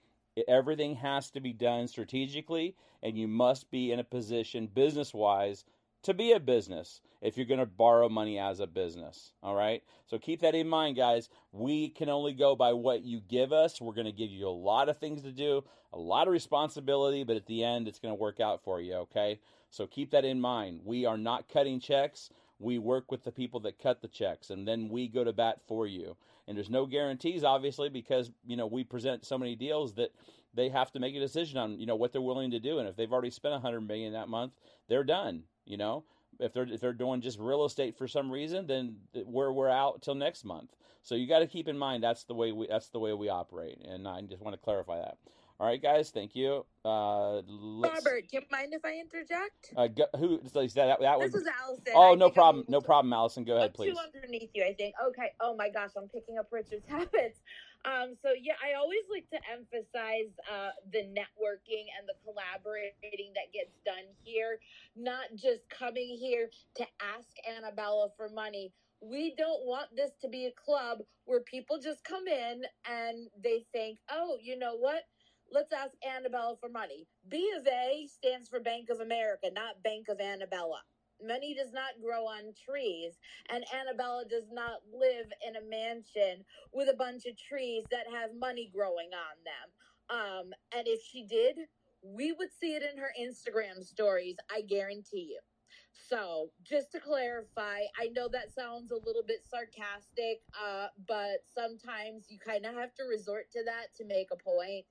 everything 0.48 0.96
has 0.96 1.30
to 1.32 1.40
be 1.40 1.54
done 1.54 1.88
strategically, 1.88 2.76
and 3.04 3.18
you 3.18 3.28
must 3.28 3.72
be 3.72 3.92
in 3.92 4.00
a 4.00 4.04
position 4.04 4.68
business 4.68 5.14
wise 5.14 5.64
to 6.06 6.14
be 6.14 6.32
a 6.32 6.40
business 6.40 7.02
if 7.22 7.38
you're 7.38 7.46
going 7.46 7.60
to 7.60 7.66
borrow 7.66 8.08
money 8.08 8.40
as 8.40 8.60
a 8.60 8.68
business. 8.68 9.34
All 9.42 9.56
right. 9.56 9.84
So 10.06 10.18
keep 10.18 10.42
that 10.42 10.56
in 10.56 10.70
mind, 10.70 10.96
guys. 10.96 11.30
We 11.52 11.90
can 11.90 12.10
only 12.10 12.34
go 12.34 12.56
by 12.56 12.74
what 12.74 13.04
you 13.04 13.22
give 13.28 13.52
us. 13.52 13.82
We're 13.82 13.94
going 13.94 14.06
to 14.06 14.12
give 14.12 14.30
you 14.30 14.48
a 14.48 14.50
lot 14.50 14.90
of 14.90 15.00
things 15.00 15.24
to 15.24 15.32
do, 15.32 15.64
a 15.92 15.98
lot 15.98 16.28
of 16.28 16.34
responsibility, 16.34 17.24
but 17.24 17.36
at 17.36 17.48
the 17.48 17.64
end, 17.64 17.88
it's 17.88 18.00
going 18.00 18.14
to 18.14 18.20
work 18.20 18.40
out 18.40 18.64
for 18.64 18.80
you. 18.80 18.94
Okay. 18.94 19.40
So 19.70 19.88
keep 19.88 20.12
that 20.12 20.26
in 20.26 20.40
mind. 20.40 20.82
We 20.84 21.06
are 21.06 21.18
not 21.18 21.50
cutting 21.50 21.80
checks. 21.80 22.30
We 22.60 22.78
work 22.78 23.12
with 23.12 23.24
the 23.24 23.32
people 23.32 23.60
that 23.62 23.82
cut 23.82 24.02
the 24.02 24.08
checks, 24.08 24.50
and 24.50 24.66
then 24.66 24.88
we 24.88 25.10
go 25.10 25.26
to 25.26 25.34
bat 25.34 25.60
for 25.68 25.86
you. 25.86 26.16
And 26.48 26.56
there's 26.56 26.70
no 26.70 26.86
guarantees, 26.86 27.44
obviously, 27.44 27.90
because 27.90 28.32
you 28.46 28.56
know 28.56 28.68
we 28.68 28.86
present 28.86 29.26
so 29.26 29.38
many 29.38 29.56
deals 29.56 29.96
that 29.96 30.12
they 30.54 30.70
have 30.70 30.92
to 30.94 31.00
make 31.00 31.16
a 31.16 31.20
decision 31.20 31.58
on 31.58 31.80
you 31.80 31.86
know 31.86 31.98
what 31.98 32.14
they're 32.14 32.22
willing 32.22 32.52
to 32.52 32.60
do. 32.60 32.80
And 32.80 32.88
if 32.88 32.96
they've 32.96 33.12
already 33.12 33.32
spent 33.32 33.56
a 33.56 33.60
hundred 33.60 33.82
million 33.82 34.14
that 34.14 34.30
month, 34.30 34.54
they're 34.88 35.04
done. 35.04 35.44
You 35.66 35.78
know, 35.78 36.04
if 36.40 36.54
they're 36.54 36.68
if 36.68 36.82
they're 36.82 36.94
doing 36.94 37.22
just 37.22 37.40
real 37.40 37.66
estate 37.66 37.98
for 37.98 38.08
some 38.08 38.32
reason, 38.32 38.68
then 38.68 38.98
we're 39.26 39.52
we're 39.52 39.70
out 39.70 40.02
till 40.02 40.16
next 40.16 40.46
month. 40.46 40.76
So 41.02 41.16
you 41.16 41.28
got 41.28 41.40
to 41.40 41.48
keep 41.48 41.68
in 41.68 41.78
mind 41.78 42.04
that's 42.04 42.24
the 42.24 42.34
way 42.34 42.52
we 42.52 42.68
that's 42.68 42.90
the 42.90 43.00
way 43.00 43.14
we 43.14 43.30
operate, 43.30 43.80
and 43.84 44.08
I 44.08 44.22
just 44.22 44.42
want 44.42 44.56
to 44.56 44.64
clarify 44.64 45.00
that. 45.00 45.18
All 45.58 45.68
right, 45.68 45.82
guys, 45.82 46.10
thank 46.10 46.36
you. 46.36 46.66
Uh, 46.84 47.42
Robert, 47.48 48.28
do 48.30 48.38
you 48.38 48.42
mind 48.52 48.74
if 48.74 48.84
I 48.84 49.00
interject? 49.00 49.74
uh, 49.78 49.88
go, 49.88 50.06
who 50.20 50.42
so 50.52 50.62
that 50.62 50.74
that, 50.76 51.00
that 51.00 51.20
This 51.20 51.34
is 51.34 51.48
Allison. 51.64 51.94
Oh, 51.96 52.12
I 52.12 52.16
no 52.16 52.30
problem, 52.30 52.66
no 52.68 52.82
problem, 52.82 53.14
Allison. 53.14 53.46
Go 53.46 53.56
ahead, 53.56 53.74
please. 53.74 53.94
Two 53.94 54.00
underneath 54.00 54.50
you, 54.54 54.66
I 54.66 54.74
think. 54.74 54.96
Okay. 55.08 55.32
Oh 55.40 55.56
my 55.56 55.70
gosh, 55.70 55.92
I'm 55.98 56.10
picking 56.10 56.38
up 56.38 56.48
Richard's 56.52 56.86
habits. 56.90 57.40
Um, 57.86 58.16
so 58.22 58.32
yeah, 58.42 58.56
I 58.62 58.78
always 58.78 59.04
like 59.10 59.30
to 59.30 59.40
emphasize 59.50 60.34
uh, 60.52 60.72
the 60.92 61.04
networking 61.04 61.88
and 61.98 62.06
the 62.06 62.16
collaborating 62.26 63.32
that 63.36 63.54
gets 63.54 63.72
done 63.86 64.12
here, 64.24 64.60
not 64.98 65.28
just 65.36 65.70
coming 65.70 66.18
here 66.20 66.50
to 66.76 66.86
ask 67.16 67.30
Annabella 67.50 68.10
for 68.18 68.28
money. 68.28 68.74
We 69.02 69.36
don't 69.38 69.66
want 69.66 69.96
this 69.96 70.12
to 70.22 70.28
be 70.28 70.48
a 70.48 70.52
club 70.52 71.00
where 71.26 71.42
people 71.42 71.80
just 71.80 72.04
come 72.04 72.28
in 72.28 72.64
and 72.90 73.30
they 73.42 73.66
think, 73.72 74.00
oh, 74.10 74.38
you 74.42 74.58
know 74.58 74.76
what? 74.76 75.04
Let's 75.52 75.72
ask 75.74 75.94
Annabella 76.04 76.56
for 76.60 76.70
money. 76.70 77.08
B 77.30 77.52
of 77.58 77.68
A 77.68 78.08
stands 78.08 78.50
for 78.50 78.60
Bank 78.60 78.90
of 78.90 79.00
America, 79.00 79.50
not 79.54 79.84
Bank 79.84 80.08
of 80.10 80.20
Annabella. 80.20 80.82
Money 81.26 81.56
does 81.56 81.72
not 81.72 82.02
grow 82.04 82.26
on 82.26 82.54
trees, 82.70 83.14
and 83.50 83.64
Annabella 83.74 84.26
does 84.30 84.50
not 84.52 84.82
live 84.92 85.32
in 85.48 85.56
a 85.56 85.70
mansion 85.70 86.44
with 86.74 86.90
a 86.90 86.98
bunch 86.98 87.26
of 87.26 87.38
trees 87.38 87.86
that 87.92 88.06
have 88.12 88.36
money 88.38 88.70
growing 88.74 89.10
on 89.14 89.38
them. 89.46 90.18
Um, 90.18 90.54
and 90.78 90.88
if 90.88 91.02
she 91.04 91.26
did, 91.26 91.58
we 92.04 92.34
would 92.34 92.50
see 92.60 92.76
it 92.76 92.84
in 92.84 93.00
her 93.00 93.12
Instagram 93.20 93.84
stories, 93.84 94.36
I 94.54 94.62
guarantee 94.62 95.30
you. 95.32 95.40
So, 96.10 96.52
just 96.64 96.92
to 96.92 97.00
clarify, 97.00 97.80
I 98.00 98.08
know 98.14 98.28
that 98.28 98.54
sounds 98.54 98.92
a 98.92 99.06
little 99.06 99.24
bit 99.26 99.46
sarcastic, 99.50 100.42
uh, 100.54 100.88
but 101.08 101.46
sometimes 101.56 102.26
you 102.30 102.38
kind 102.38 102.66
of 102.66 102.76
have 102.76 102.94
to 102.96 103.04
resort 103.04 103.50
to 103.54 103.64
that 103.64 103.96
to 103.96 104.06
make 104.06 104.28
a 104.32 104.36
point. 104.36 104.86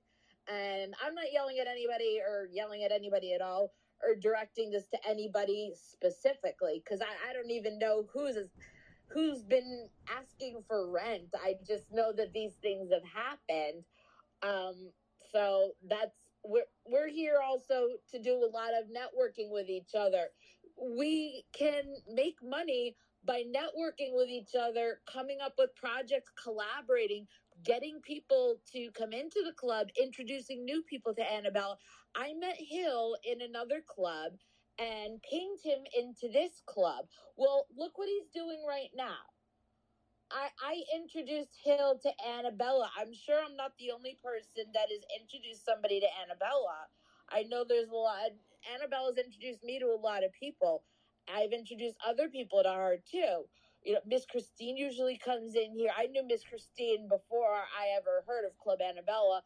And 0.47 0.93
I'm 1.03 1.15
not 1.15 1.31
yelling 1.31 1.57
at 1.59 1.67
anybody 1.67 2.19
or 2.25 2.47
yelling 2.51 2.83
at 2.83 2.91
anybody 2.91 3.33
at 3.33 3.41
all 3.41 3.71
or 4.03 4.15
directing 4.15 4.71
this 4.71 4.87
to 4.87 4.97
anybody 5.07 5.71
specifically 5.75 6.81
because 6.83 7.01
I, 7.01 7.29
I 7.29 7.33
don't 7.33 7.51
even 7.51 7.79
know 7.79 8.07
who's 8.13 8.37
who's 9.07 9.43
been 9.43 9.87
asking 10.09 10.63
for 10.67 10.89
rent. 10.89 11.29
I 11.35 11.55
just 11.65 11.91
know 11.91 12.11
that 12.13 12.33
these 12.33 12.55
things 12.55 12.89
have 12.91 13.03
happened. 13.03 13.83
Um, 14.41 14.91
so 15.31 15.71
that's 15.87 16.15
we're 16.43 16.65
we're 16.85 17.09
here 17.09 17.39
also 17.43 17.87
to 18.11 18.19
do 18.21 18.33
a 18.33 18.51
lot 18.51 18.71
of 18.73 18.89
networking 18.89 19.51
with 19.51 19.69
each 19.69 19.95
other. 19.97 20.27
We 20.77 21.45
can 21.53 21.83
make 22.13 22.35
money 22.43 22.95
by 23.25 23.43
networking 23.43 24.11
with 24.13 24.29
each 24.29 24.53
other, 24.59 24.99
coming 25.11 25.39
up 25.43 25.53
with 25.57 25.75
projects, 25.75 26.31
collaborating, 26.41 27.27
getting 27.63 28.01
people 28.01 28.57
to 28.73 28.91
come 28.91 29.13
into 29.13 29.43
the 29.45 29.53
club, 29.53 29.89
introducing 30.01 30.65
new 30.65 30.83
people 30.83 31.13
to 31.15 31.23
Annabelle. 31.31 31.79
I 32.15 32.33
met 32.33 32.57
Hill 32.59 33.17
in 33.23 33.41
another 33.41 33.81
club 33.85 34.33
and 34.79 35.21
pinged 35.23 35.59
him 35.63 35.79
into 35.97 36.29
this 36.31 36.61
club. 36.65 37.05
Well, 37.37 37.67
look 37.75 37.97
what 37.97 38.09
he's 38.09 38.29
doing 38.33 38.63
right 38.67 38.89
now. 38.95 39.17
I, 40.31 40.49
I 40.61 40.83
introduced 40.95 41.57
Hill 41.63 41.99
to 42.03 42.11
Annabella. 42.27 42.91
I'm 42.99 43.13
sure 43.13 43.41
I'm 43.43 43.55
not 43.55 43.73
the 43.79 43.91
only 43.91 44.17
person 44.21 44.71
that 44.73 44.89
has 44.91 45.03
introduced 45.21 45.65
somebody 45.65 45.99
to 46.01 46.07
Annabella. 46.21 46.87
I 47.29 47.43
know 47.43 47.63
there's 47.63 47.89
a 47.89 47.95
lot. 47.95 48.31
Annabella's 48.73 49.17
introduced 49.17 49.63
me 49.63 49.79
to 49.79 49.85
a 49.87 49.99
lot 50.01 50.23
of 50.23 50.31
people. 50.33 50.83
I've 51.33 51.53
introduced 51.53 51.97
other 52.05 52.29
people 52.29 52.63
to 52.63 52.69
her 52.71 52.97
too 53.09 53.45
you 53.85 53.93
know, 53.93 53.99
Miss 54.05 54.25
Christine 54.25 54.77
usually 54.77 55.17
comes 55.17 55.55
in 55.55 55.71
here. 55.71 55.91
I 55.95 56.07
knew 56.07 56.25
Miss 56.27 56.43
Christine 56.43 57.07
before 57.07 57.53
I 57.53 57.95
ever 57.97 58.23
heard 58.27 58.45
of 58.45 58.57
Club 58.57 58.79
Annabella. 58.81 59.43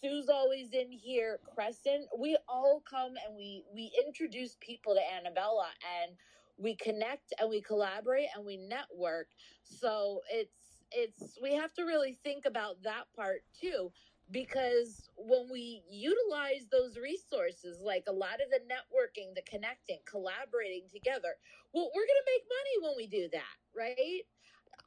Sue's 0.00 0.28
always 0.28 0.72
in 0.72 0.90
here. 0.90 1.38
Crescent, 1.54 2.06
we 2.18 2.36
all 2.48 2.82
come 2.88 3.14
and 3.26 3.36
we 3.36 3.64
we 3.72 3.92
introduce 4.04 4.56
people 4.60 4.94
to 4.94 5.00
Annabella 5.16 5.68
and 6.02 6.16
we 6.58 6.74
connect 6.76 7.32
and 7.38 7.48
we 7.48 7.62
collaborate 7.62 8.26
and 8.36 8.44
we 8.44 8.56
network. 8.56 9.28
So 9.64 10.20
it's 10.32 10.82
it's 10.90 11.38
we 11.42 11.54
have 11.54 11.72
to 11.74 11.84
really 11.84 12.18
think 12.24 12.44
about 12.44 12.82
that 12.82 13.04
part 13.14 13.42
too 13.60 13.92
because 14.32 15.08
when 15.16 15.46
we 15.50 15.82
utilize 15.88 16.66
those 16.72 16.96
resources 16.96 17.80
like 17.80 18.04
a 18.08 18.12
lot 18.12 18.40
of 18.42 18.50
the 18.50 18.60
networking 18.66 19.34
the 19.34 19.42
connecting 19.42 19.98
collaborating 20.04 20.82
together 20.92 21.34
well 21.72 21.90
we're 21.94 22.06
going 22.06 22.22
to 22.22 22.32
make 22.34 22.42
money 22.50 22.74
when 22.82 22.96
we 22.96 23.06
do 23.06 23.28
that 23.32 23.54
right 23.76 24.22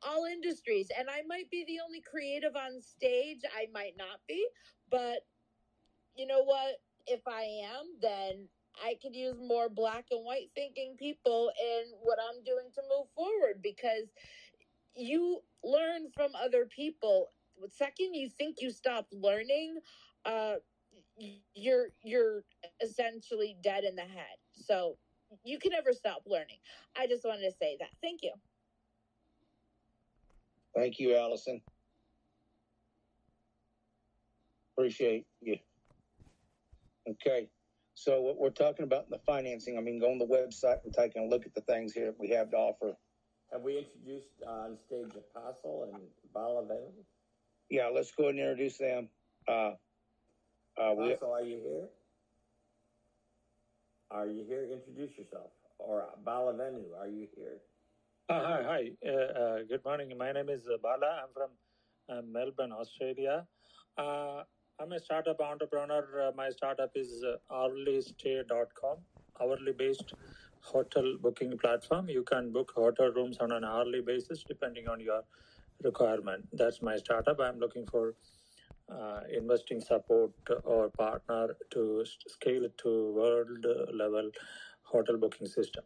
all 0.07 0.25
industries 0.25 0.87
and 0.97 1.09
i 1.09 1.21
might 1.27 1.49
be 1.49 1.63
the 1.65 1.79
only 1.85 2.01
creative 2.01 2.55
on 2.55 2.81
stage 2.81 3.41
i 3.55 3.67
might 3.73 3.95
not 3.97 4.19
be 4.27 4.45
but 4.89 5.25
you 6.15 6.25
know 6.25 6.43
what 6.43 6.77
if 7.07 7.21
i 7.27 7.43
am 7.63 7.85
then 8.01 8.47
i 8.83 8.95
could 9.01 9.15
use 9.15 9.37
more 9.45 9.69
black 9.69 10.05
and 10.11 10.23
white 10.25 10.49
thinking 10.55 10.95
people 10.97 11.51
in 11.59 11.83
what 12.01 12.17
i'm 12.29 12.43
doing 12.43 12.69
to 12.73 12.81
move 12.89 13.07
forward 13.15 13.61
because 13.61 14.07
you 14.95 15.39
learn 15.63 16.09
from 16.15 16.31
other 16.41 16.65
people 16.65 17.27
the 17.61 17.69
second 17.69 18.13
you 18.13 18.29
think 18.29 18.57
you 18.61 18.71
stop 18.71 19.07
learning, 19.11 19.77
uh, 20.25 20.55
you're 21.53 21.87
you're 22.03 22.43
essentially 22.81 23.57
dead 23.61 23.83
in 23.83 23.95
the 23.95 24.01
head. 24.01 24.37
So 24.53 24.97
you 25.43 25.59
can 25.59 25.71
never 25.71 25.93
stop 25.93 26.23
learning. 26.25 26.57
I 26.97 27.07
just 27.07 27.25
wanted 27.25 27.49
to 27.49 27.51
say 27.59 27.77
that. 27.79 27.89
Thank 28.01 28.21
you. 28.23 28.31
Thank 30.75 30.99
you, 30.99 31.15
Allison. 31.15 31.61
Appreciate 34.77 35.25
you. 35.41 35.57
Okay. 37.09 37.49
So 37.95 38.21
what 38.21 38.39
we're 38.39 38.49
talking 38.49 38.83
about 38.83 39.05
in 39.05 39.09
the 39.09 39.19
financing, 39.25 39.77
I 39.77 39.81
mean, 39.81 39.99
go 39.99 40.09
on 40.09 40.19
the 40.19 40.25
website 40.25 40.77
and 40.85 40.93
take 40.93 41.15
a 41.17 41.21
look 41.21 41.45
at 41.45 41.53
the 41.53 41.61
things 41.61 41.91
here 41.91 42.05
that 42.05 42.19
we 42.19 42.29
have 42.29 42.49
to 42.51 42.55
offer. 42.55 42.95
Have 43.51 43.61
we 43.61 43.79
introduced 43.79 44.29
uh, 44.47 44.51
on 44.51 44.77
stage 44.87 45.11
Apostle 45.35 45.89
and 45.91 46.01
Balavan? 46.33 46.91
Yeah, 47.69 47.89
let's 47.93 48.11
go 48.11 48.25
ahead 48.25 48.35
and 48.35 48.43
introduce 48.43 48.77
them. 48.77 49.09
Uh, 49.47 49.71
uh, 50.81 50.93
we, 50.97 51.11
Apostle, 51.11 51.33
are 51.33 51.41
you 51.41 51.59
here? 51.61 51.87
Are 54.11 54.27
you 54.27 54.45
here? 54.47 54.65
Introduce 54.71 55.17
yourself. 55.17 55.51
Or 55.77 56.05
Balavenu, 56.25 56.83
are 56.99 57.07
you 57.07 57.27
here? 57.35 57.57
Uh, 58.29 58.43
hi, 58.43 58.63
hi. 58.63 59.09
Uh, 59.09 59.39
uh, 59.41 59.57
good 59.67 59.83
morning. 59.83 60.15
My 60.15 60.31
name 60.31 60.49
is 60.49 60.67
uh, 60.71 60.77
Bala. 60.83 61.23
I'm 61.23 61.33
from 61.33 61.49
uh, 62.07 62.21
Melbourne, 62.21 62.71
Australia. 62.71 63.47
Uh, 63.97 64.43
I'm 64.79 64.91
a 64.91 64.99
startup 64.99 65.41
entrepreneur. 65.41 66.27
Uh, 66.27 66.31
my 66.37 66.49
startup 66.51 66.91
is 66.93 67.23
uh, 67.23 67.37
hourlystay.com, 67.51 68.97
hourly 69.41 69.71
based 69.71 70.13
hotel 70.61 71.15
booking 71.19 71.57
platform. 71.57 72.07
You 72.07 72.21
can 72.21 72.51
book 72.51 72.71
hotel 72.75 73.11
rooms 73.11 73.39
on 73.39 73.51
an 73.51 73.63
hourly 73.63 74.01
basis 74.01 74.45
depending 74.47 74.87
on 74.87 74.99
your 74.99 75.23
requirement. 75.83 76.47
That's 76.53 76.83
my 76.83 76.97
startup. 76.97 77.39
I'm 77.39 77.57
looking 77.57 77.87
for 77.87 78.13
uh, 78.91 79.21
investing 79.35 79.81
support 79.81 80.33
or 80.65 80.89
partner 80.89 81.55
to 81.71 82.05
scale 82.27 82.65
it 82.65 82.77
to 82.83 83.11
world 83.11 83.65
level 83.91 84.29
hotel 84.83 85.17
booking 85.17 85.47
system. 85.47 85.83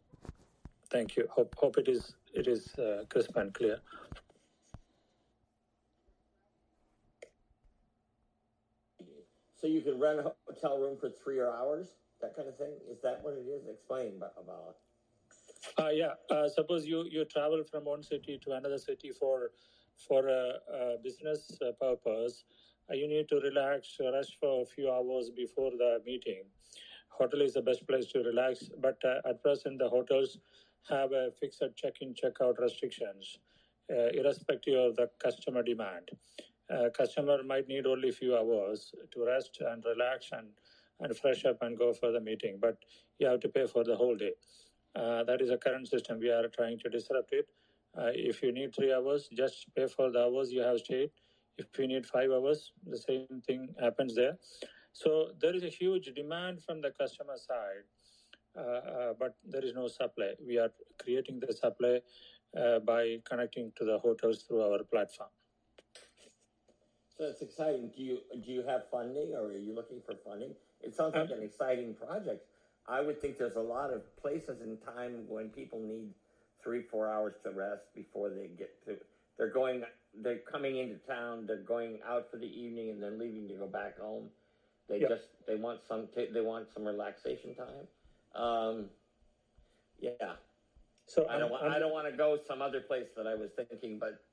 Thank 0.94 1.18
you. 1.18 1.28
Hope 1.32 1.52
hope 1.58 1.80
it 1.80 1.88
is 1.88 2.14
it 2.36 2.48
is 2.48 2.78
uh, 2.78 3.06
crisp 3.10 3.36
and 3.36 3.52
clear. 3.52 3.80
So 9.60 9.68
you 9.68 9.82
can 9.82 10.00
rent 10.00 10.20
a 10.20 10.32
hotel 10.48 10.78
room 10.78 10.98
for 11.00 11.10
three 11.10 11.42
hours, 11.42 11.88
that 12.22 12.36
kind 12.36 12.48
of 12.48 12.58
thing. 12.58 12.74
Is 12.92 13.02
that 13.02 13.22
what 13.24 13.34
it 13.34 13.48
is? 13.50 13.68
Explain 13.68 14.22
about. 14.38 14.76
Uh, 15.80 15.90
yeah. 15.90 16.14
Uh, 16.30 16.48
suppose 16.48 16.86
you 16.86 17.06
you 17.10 17.26
travel 17.26 17.64
from 17.64 17.86
one 17.86 18.04
city 18.04 18.40
to 18.46 18.52
another 18.52 18.78
city 18.78 19.10
for 19.20 19.50
for 20.08 20.28
a, 20.28 20.44
a 20.80 20.98
business 21.04 21.58
uh, 21.62 21.72
purpose, 21.82 22.44
uh, 22.90 22.94
you 22.94 23.08
need 23.08 23.28
to 23.30 23.40
relax, 23.40 23.98
rest 24.00 24.38
for 24.40 24.62
a 24.62 24.66
few 24.66 24.92
hours 24.92 25.32
before 25.36 25.72
the 25.72 26.02
meeting. 26.06 26.44
Hotel 27.10 27.42
is 27.42 27.54
the 27.54 27.62
best 27.62 27.88
place 27.88 28.08
to 28.08 28.20
relax, 28.20 28.70
but 28.82 28.98
uh, 29.06 29.30
at 29.30 29.42
present 29.44 29.80
the 29.80 29.88
hotels 29.88 30.40
have 30.90 31.12
a 31.12 31.32
fixed 31.40 31.64
check-in, 31.76 32.14
check-out 32.14 32.60
restrictions, 32.60 33.40
uh, 33.92 34.10
irrespective 34.14 34.76
of 34.76 34.96
the 34.96 35.10
customer 35.22 35.64
demand. 35.64 36.10
Uh, 36.70 36.90
customer 36.96 37.44
might 37.44 37.68
need 37.68 37.86
only 37.86 38.10
a 38.10 38.14
few 38.14 38.36
hours 38.36 38.94
to 39.12 39.26
rest 39.26 39.62
and 39.62 39.84
relax 39.86 40.30
and, 40.32 40.48
and 41.02 41.16
fresh 41.18 41.46
up 41.46 41.62
and 41.62 41.78
go 41.78 41.94
for 41.94 42.12
the 42.12 42.20
meeting, 42.20 42.58
but 42.62 42.78
you 43.20 43.28
have 43.28 43.40
to 43.40 43.50
pay 43.50 43.66
for 43.66 43.84
the 43.84 43.96
whole 43.96 44.16
day. 44.16 44.32
Uh, 44.96 45.24
that 45.24 45.42
is 45.42 45.50
a 45.50 45.58
current 45.58 45.88
system. 45.88 46.20
We 46.20 46.30
are 46.30 46.48
trying 46.48 46.80
to 46.80 46.90
disrupt 46.90 47.34
it 47.34 47.48
uh, 47.96 48.10
if 48.14 48.42
you 48.42 48.52
need 48.52 48.74
three 48.76 48.92
hours, 48.92 49.30
just 49.36 49.68
pay 49.76 49.88
for 49.88 50.12
the 50.12 50.24
hours 50.24 50.52
you 50.52 50.62
have 50.62 50.80
stayed. 50.80 51.12
If 51.58 51.68
you 51.78 51.88
need 51.88 52.06
five 52.06 52.32
hours, 52.32 52.72
the 52.88 52.98
same 52.98 53.42
thing 53.46 53.70
happens 53.80 54.16
there. 54.16 54.38
So 54.94 55.30
there 55.40 55.56
is 55.56 55.64
a 55.64 55.70
huge 55.70 56.12
demand 56.16 56.64
from 56.64 56.82
the 56.82 56.90
customer 56.90 57.38
side, 57.38 57.86
Uh, 58.56 58.62
uh, 58.62 59.14
but 59.20 59.36
there 59.44 59.64
is 59.66 59.74
no 59.74 59.88
supply. 59.88 60.34
We 60.46 60.60
are 60.60 60.72
creating 61.02 61.40
the 61.40 61.54
supply 61.54 62.02
uh, 62.56 62.80
by 62.80 63.20
connecting 63.28 63.72
to 63.78 63.86
the 63.86 63.98
hotels 63.98 64.44
through 64.44 64.62
our 64.62 64.84
platform. 64.84 65.30
So 67.18 67.26
it's 67.26 67.42
exciting. 67.42 67.92
Do 67.96 68.04
you 68.04 68.18
do 68.46 68.52
you 68.52 68.64
have 68.64 68.84
funding, 68.92 69.34
or 69.34 69.46
are 69.48 69.58
you 69.58 69.74
looking 69.74 70.02
for 70.06 70.16
funding? 70.26 70.52
It 70.82 70.96
sounds 70.96 71.16
like 71.16 71.32
uh, 71.32 71.36
an 71.36 71.44
exciting 71.44 71.96
project. 71.96 72.46
I 72.88 73.02
would 73.02 73.22
think 73.22 73.38
there's 73.38 73.56
a 73.56 73.62
lot 73.62 73.92
of 73.92 74.02
places 74.18 74.62
in 74.62 74.78
time 74.78 75.26
when 75.28 75.50
people 75.50 75.80
need 75.80 76.10
three, 76.64 76.82
four 76.82 77.08
hours 77.08 77.34
to 77.44 77.52
rest 77.52 77.84
before 77.96 78.30
they 78.30 78.48
get 78.58 78.84
to. 78.86 78.98
They're 79.38 79.52
going. 79.52 79.84
They're 80.22 80.40
coming 80.52 80.78
into 80.78 80.96
town. 81.08 81.46
They're 81.48 81.64
going 81.64 82.00
out 82.08 82.30
for 82.30 82.38
the 82.38 82.46
evening 82.46 82.92
and 82.92 83.02
then 83.02 83.18
leaving 83.18 83.48
to 83.48 83.56
go 83.56 83.68
back 83.68 84.00
home. 84.00 84.30
They 84.90 85.00
Yep. 85.00 85.10
just 85.10 85.28
they 85.48 85.56
want 85.56 85.80
some 85.88 86.08
they 86.16 86.42
want 86.42 86.68
some 86.74 86.86
relaxation 86.86 87.56
time. 87.56 87.88
Um, 88.36 88.90
yeah, 90.00 90.36
So 91.06 91.28
I 91.28 91.34
don't 91.34 91.44
I'm- 91.44 91.52
want 91.52 91.64
I'm- 91.64 91.72
I 91.74 91.80
don't 91.80 91.92
want 91.92 92.08
to 92.10 92.16
go 92.18 92.38
some 92.38 92.62
other 92.62 92.82
place 92.82 93.10
that 93.16 93.28
I 93.28 93.36
was 93.36 93.52
thinking, 93.52 94.00
but 94.00 94.24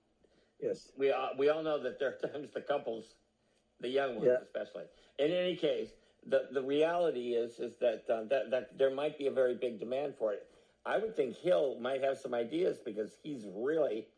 Yes. 0.61 0.93
we 0.97 1.11
all, 1.11 1.35
we 1.37 1.49
all 1.49 1.63
know 1.63 1.79
that 1.79 1.99
there 1.99 2.11
are 2.15 2.19
times 2.33 2.53
the 2.53 2.61
couples, 2.63 3.17
the 3.81 3.89
young 3.89 4.15
ones 4.17 4.27
Yeah. 4.29 4.39
especially. 4.41 4.85
In 5.19 5.31
any 5.31 5.57
case, 5.57 5.91
the 6.27 6.49
the 6.53 6.63
reality 6.63 7.35
is 7.35 7.59
is 7.61 7.77
that 7.79 8.09
uh, 8.11 8.25
that 8.25 8.51
that 8.51 8.77
there 8.79 8.91
might 8.91 9.19
be 9.19 9.27
a 9.27 9.31
very 9.31 9.55
big 9.55 9.79
demand 9.81 10.15
for 10.17 10.33
it. 10.33 10.47
I 10.87 10.97
would 10.99 11.15
think 11.17 11.37
Hill 11.37 11.79
might 11.81 12.03
have 12.03 12.19
some 12.19 12.33
ideas 12.35 12.79
because 12.79 13.19
he's 13.23 13.45
really 13.47 14.09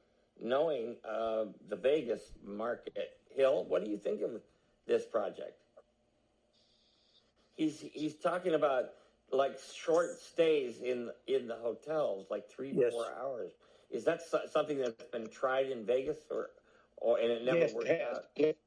knowing 0.40 0.97
uh, 1.05 1.47
the 1.68 1.77
Vegas 1.77 2.33
market. 2.42 3.18
Hill, 3.31 3.64
what 3.64 3.85
do 3.85 3.90
you 3.90 3.99
think 3.99 4.21
of 4.23 4.42
this 4.87 5.07
project? 5.07 5.59
He's 7.55 7.81
he's 7.81 8.16
talking 8.16 8.55
about 8.55 8.95
like 9.33 9.59
short 9.61 10.18
stays 10.21 10.81
in 10.83 11.11
in 11.27 11.49
the 11.49 11.57
hotels, 11.57 12.29
like 12.31 12.49
three 12.51 12.73
to 12.73 12.81
Yes. 12.81 12.92
four 12.92 13.07
hours. 13.12 13.53
Is 13.90 14.05
that 14.05 14.23
so- 14.23 14.47
something 14.47 14.79
that's 14.79 15.03
been 15.05 15.29
tried 15.29 15.71
in 15.71 15.85
Vegas, 15.87 16.18
or 16.31 16.51
or 16.99 17.18
and 17.18 17.31
it 17.33 17.45
never 17.45 17.61
yes, 17.61 17.75
worked 17.75 17.88
has. 17.88 18.18
out? 18.18 18.25
It- 18.37 18.59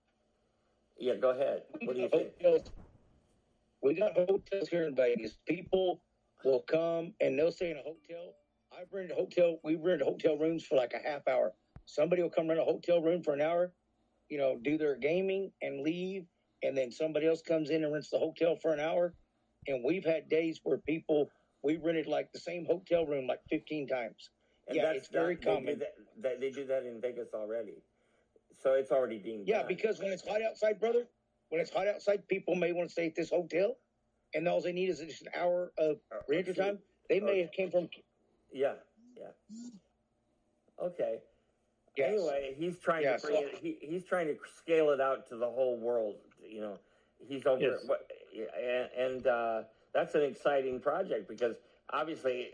Yeah, 0.98 1.16
go 1.16 1.32
ahead. 1.32 1.64
What 1.84 1.96
do 1.96 2.02
you 2.02 2.10
think? 2.10 2.34
We 3.82 3.94
got 3.96 4.14
hotels 4.16 4.70
here 4.70 4.88
in 4.88 4.96
Vegas. 4.96 5.38
People 5.48 6.02
will 6.44 6.62
come 6.62 7.14
and 7.22 7.38
they'll 7.38 7.52
stay 7.52 7.72
in 7.72 7.78
a 7.78 7.84
hotel. 7.84 8.36
I've 8.72 8.92
rented 8.92 9.12
a 9.12 9.16
hotel. 9.16 9.60
We 9.64 9.76
rented 9.76 10.08
hotel 10.08 10.38
rooms 10.38 10.66
for 10.66 10.76
like 10.76 10.94
a 10.94 11.00
half 11.00 11.28
hour. 11.28 11.54
Somebody 11.86 12.22
will 12.24 12.30
come 12.30 12.48
rent 12.48 12.60
a 12.60 12.66
hotel 12.66 13.02
room 13.02 13.24
for 13.24 13.34
an 13.34 13.42
hour, 13.42 13.74
you 14.30 14.38
know, 14.38 14.58
do 14.62 14.78
their 14.78 14.96
gaming 14.96 15.52
and 15.62 15.82
leave, 15.82 16.26
and 16.64 16.78
then 16.78 16.92
somebody 16.92 17.28
else 17.28 17.42
comes 17.42 17.70
in 17.70 17.84
and 17.84 17.94
rents 17.94 18.10
the 18.10 18.20
hotel 18.20 18.56
for 18.58 18.74
an 18.74 18.80
hour. 18.80 19.16
And 19.68 19.84
we've 19.84 20.06
had 20.06 20.30
days 20.30 20.60
where 20.64 20.78
people 20.78 21.30
we 21.64 21.78
rented 21.78 22.06
like 22.06 22.32
the 22.32 22.40
same 22.40 22.66
hotel 22.66 23.06
room 23.08 23.26
like 23.28 23.40
15 23.50 23.88
times. 23.88 24.30
And 24.68 24.76
yeah, 24.78 24.84
that's 24.84 24.98
it's 25.00 25.08
very 25.08 25.36
not- 25.36 25.42
they 25.44 25.50
do 25.50 25.56
common. 25.56 25.80
that, 25.80 25.94
that 26.22 26.40
they 26.40 26.52
do 26.52 26.66
that 26.68 26.84
in 26.86 27.02
Vegas 27.02 27.30
already. 27.34 27.82
So 28.62 28.74
it's 28.74 28.92
already 28.92 29.18
being 29.18 29.44
Yeah, 29.46 29.60
done. 29.60 29.68
because 29.68 30.00
when 30.00 30.12
it's 30.12 30.26
hot 30.28 30.42
outside, 30.42 30.80
brother, 30.80 31.08
when 31.50 31.60
it's 31.62 31.72
hot 31.72 31.88
outside, 31.88 32.28
people 32.28 32.56
may 32.56 32.72
want 32.72 32.90
to 32.90 32.94
stay 32.94 33.08
at 33.08 33.16
this 33.16 33.30
hotel, 33.30 33.78
and 34.34 34.48
all 34.48 34.62
they 34.62 34.72
need 34.72 34.90
is 34.90 35.00
just 35.00 35.22
an 35.24 35.30
hour 35.36 35.72
of 35.78 35.98
uh, 36.12 36.16
or 36.18 36.22
renter 36.30 36.54
time. 36.54 36.80
They 37.10 37.20
may 37.20 37.40
Or- 37.40 37.44
have 37.44 37.52
came 37.52 37.70
from 37.72 37.90
Yeah, 38.52 38.76
yeah. 39.18 39.32
Okay. 40.82 41.20
Yes. 41.98 42.10
Anyway, 42.14 42.56
he's 42.58 42.78
trying 42.80 43.04
to 43.04 43.18
bring 43.22 43.38
it. 43.44 43.58
He, 43.62 43.78
he's 43.82 44.04
trying 44.04 44.28
to 44.28 44.36
scale 44.58 44.90
it 44.92 45.00
out 45.00 45.28
to 45.30 45.38
the 45.38 45.50
whole 45.50 45.78
world. 45.78 46.16
You 46.46 46.60
know, 46.62 46.80
he's 47.28 47.46
over. 47.46 47.62
Yes. 47.62 47.84
What, 47.86 48.10
and 48.36 48.90
and 48.98 49.28
uh, 49.28 49.64
that's 49.94 50.16
an 50.16 50.24
exciting 50.24 50.80
project 50.80 51.28
because 51.28 51.56
obviously 51.92 52.50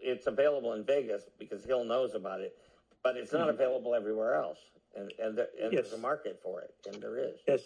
it's 0.00 0.26
available 0.26 0.72
in 0.74 0.84
Vegas 0.84 1.24
because 1.38 1.64
Hill 1.64 1.84
knows 1.84 2.14
about 2.14 2.40
it, 2.40 2.56
but 3.02 3.16
it's 3.16 3.32
not 3.32 3.48
available 3.48 3.94
everywhere 3.94 4.34
else. 4.34 4.58
And 4.96 5.12
and, 5.22 5.36
there, 5.36 5.48
and 5.62 5.72
there's 5.72 5.92
a 5.92 5.98
market 5.98 6.40
for 6.42 6.60
it, 6.62 6.74
and 6.86 7.02
there 7.02 7.18
is. 7.18 7.38
Yes, 7.46 7.62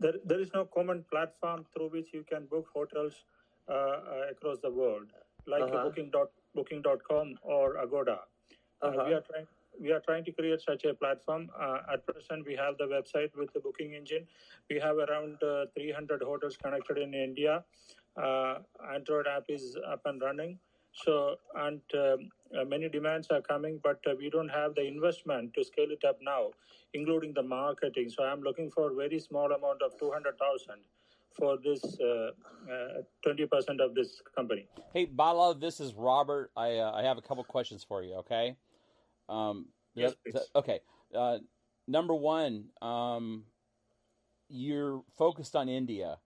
there, 0.00 0.14
there 0.24 0.40
is 0.40 0.50
no 0.52 0.64
common 0.64 1.04
platform 1.10 1.64
through 1.72 1.90
which 1.90 2.08
you 2.12 2.24
can 2.28 2.46
book 2.46 2.66
hotels 2.74 3.14
uh, 3.68 3.72
uh, 3.72 3.98
across 4.30 4.58
the 4.60 4.70
world, 4.70 5.06
like 5.46 5.62
Uh-huh. 5.62 5.84
Booking 5.84 6.10
dot 6.10 6.30
Booking.com 6.54 7.38
or 7.42 7.76
Agoda. 7.76 8.18
Uh, 8.82 8.86
Uh-huh. 8.86 9.04
we 9.06 9.14
are 9.14 9.20
trying 9.20 9.46
we 9.82 9.92
are 9.92 10.00
trying 10.00 10.24
to 10.24 10.32
create 10.32 10.60
such 10.62 10.84
a 10.84 10.94
platform. 10.94 11.50
Uh, 11.60 11.78
at 11.92 12.06
present, 12.06 12.46
we 12.46 12.54
have 12.54 12.78
the 12.78 12.84
website 12.84 13.36
with 13.36 13.52
the 13.52 13.60
booking 13.60 13.94
engine. 13.94 14.26
We 14.70 14.78
have 14.78 14.96
around 14.96 15.42
uh, 15.42 15.66
300 15.76 16.22
hotels 16.22 16.56
connected 16.56 16.98
in 16.98 17.12
India. 17.14 17.64
Uh, 18.16 18.58
Android 18.94 19.26
app 19.26 19.44
is 19.48 19.76
up 19.86 20.02
and 20.04 20.22
running. 20.22 20.58
So, 20.92 21.36
and 21.56 21.80
um, 21.94 22.28
uh, 22.56 22.64
many 22.64 22.88
demands 22.88 23.28
are 23.30 23.40
coming, 23.40 23.80
but 23.82 24.00
we 24.18 24.28
don't 24.28 24.50
have 24.50 24.74
the 24.74 24.86
investment 24.86 25.54
to 25.54 25.64
scale 25.64 25.90
it 25.90 26.04
up 26.06 26.18
now, 26.22 26.50
including 26.92 27.32
the 27.32 27.42
marketing. 27.42 28.10
So, 28.10 28.24
I'm 28.24 28.42
looking 28.42 28.70
for 28.70 28.92
a 28.92 28.94
very 28.94 29.18
small 29.18 29.46
amount 29.46 29.80
of 29.82 29.98
200,000 29.98 30.76
for 31.34 31.56
this 31.64 31.82
uh, 31.98 32.32
uh, 32.70 33.02
20% 33.26 33.80
of 33.80 33.94
this 33.94 34.20
company. 34.36 34.66
Hey, 34.92 35.06
Bala, 35.06 35.54
this 35.58 35.80
is 35.80 35.94
Robert. 35.94 36.50
I 36.54 36.76
uh, 36.76 36.92
I 36.92 37.02
have 37.04 37.16
a 37.16 37.22
couple 37.22 37.42
questions 37.42 37.82
for 37.82 38.02
you. 38.02 38.16
Okay. 38.16 38.54
Um, 39.32 39.66
Yes, 39.94 40.12
that- 40.12 40.22
please. 40.22 40.32
that- 40.34 40.58
okay. 40.58 40.80
Uh, 41.14 41.38
number 41.86 42.14
one, 42.14 42.70
um, 42.80 43.44
you're 44.48 45.02
focused 45.16 45.56
on 45.56 45.68
India. 45.68 46.18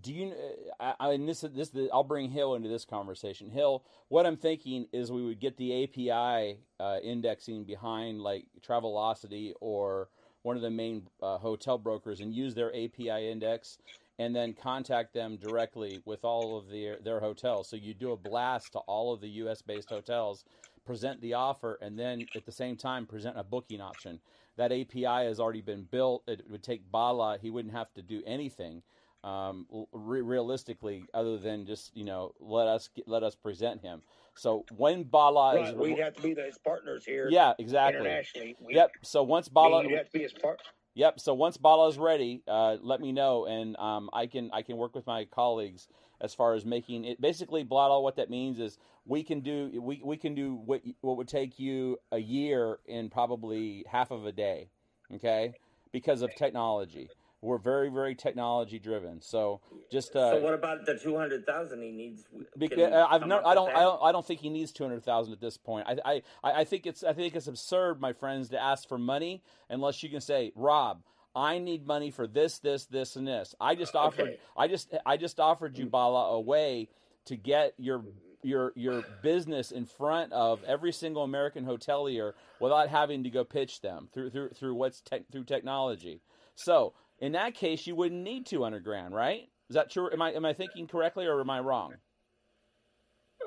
Do 0.00 0.12
you? 0.12 0.34
I, 0.80 0.94
I 0.98 1.12
and 1.12 1.28
this 1.28 1.42
this 1.42 1.70
I'll 1.92 2.02
bring 2.02 2.30
Hill 2.30 2.54
into 2.54 2.68
this 2.70 2.86
conversation. 2.86 3.50
Hill, 3.50 3.84
what 4.08 4.24
I'm 4.26 4.38
thinking 4.38 4.88
is 4.90 5.12
we 5.12 5.22
would 5.22 5.38
get 5.38 5.58
the 5.58 5.84
API 5.84 6.60
uh, 6.80 6.98
indexing 7.02 7.64
behind 7.64 8.22
like 8.22 8.46
Travelocity 8.62 9.52
or 9.60 10.08
one 10.42 10.56
of 10.56 10.62
the 10.62 10.70
main 10.70 11.08
uh, 11.22 11.36
hotel 11.36 11.76
brokers 11.76 12.20
and 12.20 12.32
use 12.34 12.54
their 12.54 12.74
API 12.74 13.30
index 13.30 13.76
and 14.18 14.34
then 14.34 14.54
contact 14.54 15.12
them 15.12 15.36
directly 15.36 16.00
with 16.06 16.24
all 16.24 16.56
of 16.56 16.70
their 16.70 16.98
their 16.98 17.20
hotels. 17.20 17.68
So 17.68 17.76
you 17.76 17.92
do 17.92 18.12
a 18.12 18.16
blast 18.16 18.72
to 18.72 18.78
all 18.80 19.12
of 19.12 19.20
the 19.20 19.28
U.S. 19.28 19.60
based 19.60 19.90
hotels, 19.90 20.44
present 20.84 21.20
the 21.20 21.34
offer, 21.34 21.78
and 21.80 21.98
then 21.98 22.26
at 22.34 22.46
the 22.46 22.52
same 22.52 22.76
time 22.76 23.06
present 23.06 23.38
a 23.38 23.44
booking 23.44 23.80
option. 23.80 24.20
That 24.56 24.70
API 24.70 25.26
has 25.26 25.40
already 25.40 25.62
been 25.62 25.84
built. 25.84 26.24
It 26.26 26.42
would 26.50 26.62
take 26.62 26.90
Bala; 26.90 27.38
he 27.40 27.50
wouldn't 27.50 27.74
have 27.74 27.92
to 27.94 28.02
do 28.02 28.22
anything 28.26 28.82
um, 29.24 29.66
re- 29.92 30.20
realistically, 30.20 31.04
other 31.14 31.38
than 31.38 31.66
just 31.66 31.96
you 31.96 32.04
know 32.04 32.32
let 32.40 32.66
us 32.66 32.88
get, 32.94 33.08
let 33.08 33.22
us 33.22 33.34
present 33.34 33.80
him. 33.80 34.02
So 34.34 34.64
when 34.76 35.04
Bala 35.04 35.56
right. 35.56 35.68
is 35.68 35.74
We'd 35.74 35.98
have 35.98 36.14
to 36.16 36.22
be 36.22 36.34
his 36.34 36.58
partners 36.58 37.04
here. 37.04 37.28
yeah, 37.30 37.52
exactly. 37.58 38.00
Internationally. 38.00 38.56
We, 38.60 38.74
Yep. 38.74 38.90
So 39.02 39.22
once 39.22 39.48
Bala, 39.48 39.82
you'd 39.82 39.96
have 39.96 40.06
to 40.06 40.12
be 40.12 40.22
his 40.22 40.32
part. 40.32 40.60
Yep. 40.94 41.20
So 41.20 41.34
once 41.34 41.56
Bala 41.56 41.88
is 41.88 41.98
ready, 41.98 42.42
uh, 42.46 42.76
let 42.82 43.00
me 43.00 43.12
know, 43.12 43.46
and 43.46 43.76
um, 43.76 44.10
I 44.12 44.26
can 44.26 44.50
I 44.52 44.62
can 44.62 44.76
work 44.76 44.94
with 44.94 45.06
my 45.06 45.24
colleagues 45.26 45.88
as 46.22 46.32
far 46.34 46.54
as 46.54 46.64
making 46.64 47.04
it. 47.04 47.20
Basically, 47.20 47.64
Bala, 47.64 48.00
what 48.00 48.16
that 48.16 48.30
means 48.30 48.58
is 48.60 48.78
we 49.04 49.22
can 49.22 49.40
do 49.40 49.80
we, 49.82 50.00
we 50.02 50.16
can 50.16 50.34
do 50.34 50.54
what 50.54 50.80
what 51.00 51.16
would 51.16 51.28
take 51.28 51.58
you 51.58 51.98
a 52.12 52.18
year 52.18 52.78
in 52.86 53.10
probably 53.10 53.84
half 53.88 54.10
of 54.10 54.24
a 54.24 54.32
day, 54.32 54.70
okay? 55.14 55.52
Because 55.90 56.22
of 56.22 56.34
technology, 56.36 57.10
we're 57.42 57.58
very 57.58 57.88
very 57.88 58.14
technology 58.14 58.78
driven. 58.78 59.20
So 59.20 59.60
just 59.90 60.14
uh, 60.14 60.30
so 60.30 60.40
what 60.40 60.54
about 60.54 60.86
the 60.86 60.94
two 60.94 61.18
hundred 61.18 61.44
thousand 61.44 61.82
he 61.82 61.90
needs? 61.90 62.24
because 62.56 62.92
I've 62.92 63.20
come 63.20 63.28
no, 63.28 63.42
I 63.44 63.54
don't. 63.54 63.70
I 63.70 63.80
don't, 63.80 64.00
I 64.02 64.12
don't 64.12 64.24
think 64.24 64.40
he 64.40 64.48
needs 64.48 64.70
two 64.70 64.84
hundred 64.84 65.04
thousand 65.04 65.32
at 65.32 65.40
this 65.40 65.58
point. 65.58 65.86
I, 65.88 66.22
I 66.44 66.52
I 66.52 66.64
think 66.64 66.86
it's, 66.86 67.02
I 67.02 67.12
think 67.12 67.34
it's 67.34 67.48
absurd, 67.48 68.00
my 68.00 68.12
friends, 68.12 68.50
to 68.50 68.62
ask 68.62 68.88
for 68.88 68.96
money 68.96 69.42
unless 69.68 70.02
you 70.02 70.08
can 70.08 70.20
say, 70.20 70.52
Rob, 70.54 71.02
I 71.34 71.58
need 71.58 71.86
money 71.86 72.10
for 72.10 72.26
this, 72.26 72.58
this, 72.58 72.84
this, 72.86 73.16
and 73.16 73.26
this. 73.26 73.54
I 73.60 73.74
just 73.74 73.94
offered, 73.96 74.20
Okay. 74.28 74.38
I 74.56 74.68
just, 74.68 74.94
I 75.06 75.16
just 75.16 75.40
offered 75.40 75.78
you, 75.78 75.86
Bala, 75.86 76.30
a 76.34 76.40
way 76.40 76.88
to 77.26 77.36
get 77.36 77.74
your 77.78 78.04
your 78.44 78.72
your 78.74 79.04
business 79.22 79.70
in 79.70 79.86
front 79.86 80.32
of 80.32 80.64
every 80.64 80.90
single 80.92 81.22
American 81.22 81.64
hotelier 81.64 82.32
without 82.60 82.88
having 82.88 83.22
to 83.22 83.30
go 83.30 83.44
pitch 83.44 83.80
them 83.80 84.08
through 84.12 84.30
through 84.30 84.48
through 84.50 84.74
what's 84.74 85.00
tech 85.00 85.22
through 85.30 85.44
technology. 85.44 86.20
So 86.56 86.92
in 87.20 87.32
that 87.32 87.54
case, 87.54 87.86
you 87.86 87.94
wouldn't 87.94 88.20
need 88.24 88.46
two 88.46 88.62
hundred 88.64 88.82
grand, 88.82 89.14
right? 89.14 89.48
Is 89.70 89.74
that 89.74 89.90
true? 89.90 90.10
Am 90.12 90.20
I 90.20 90.32
am 90.32 90.44
I 90.44 90.54
thinking 90.54 90.88
correctly 90.88 91.24
or 91.26 91.40
am 91.40 91.50
I 91.50 91.60
wrong? 91.60 91.94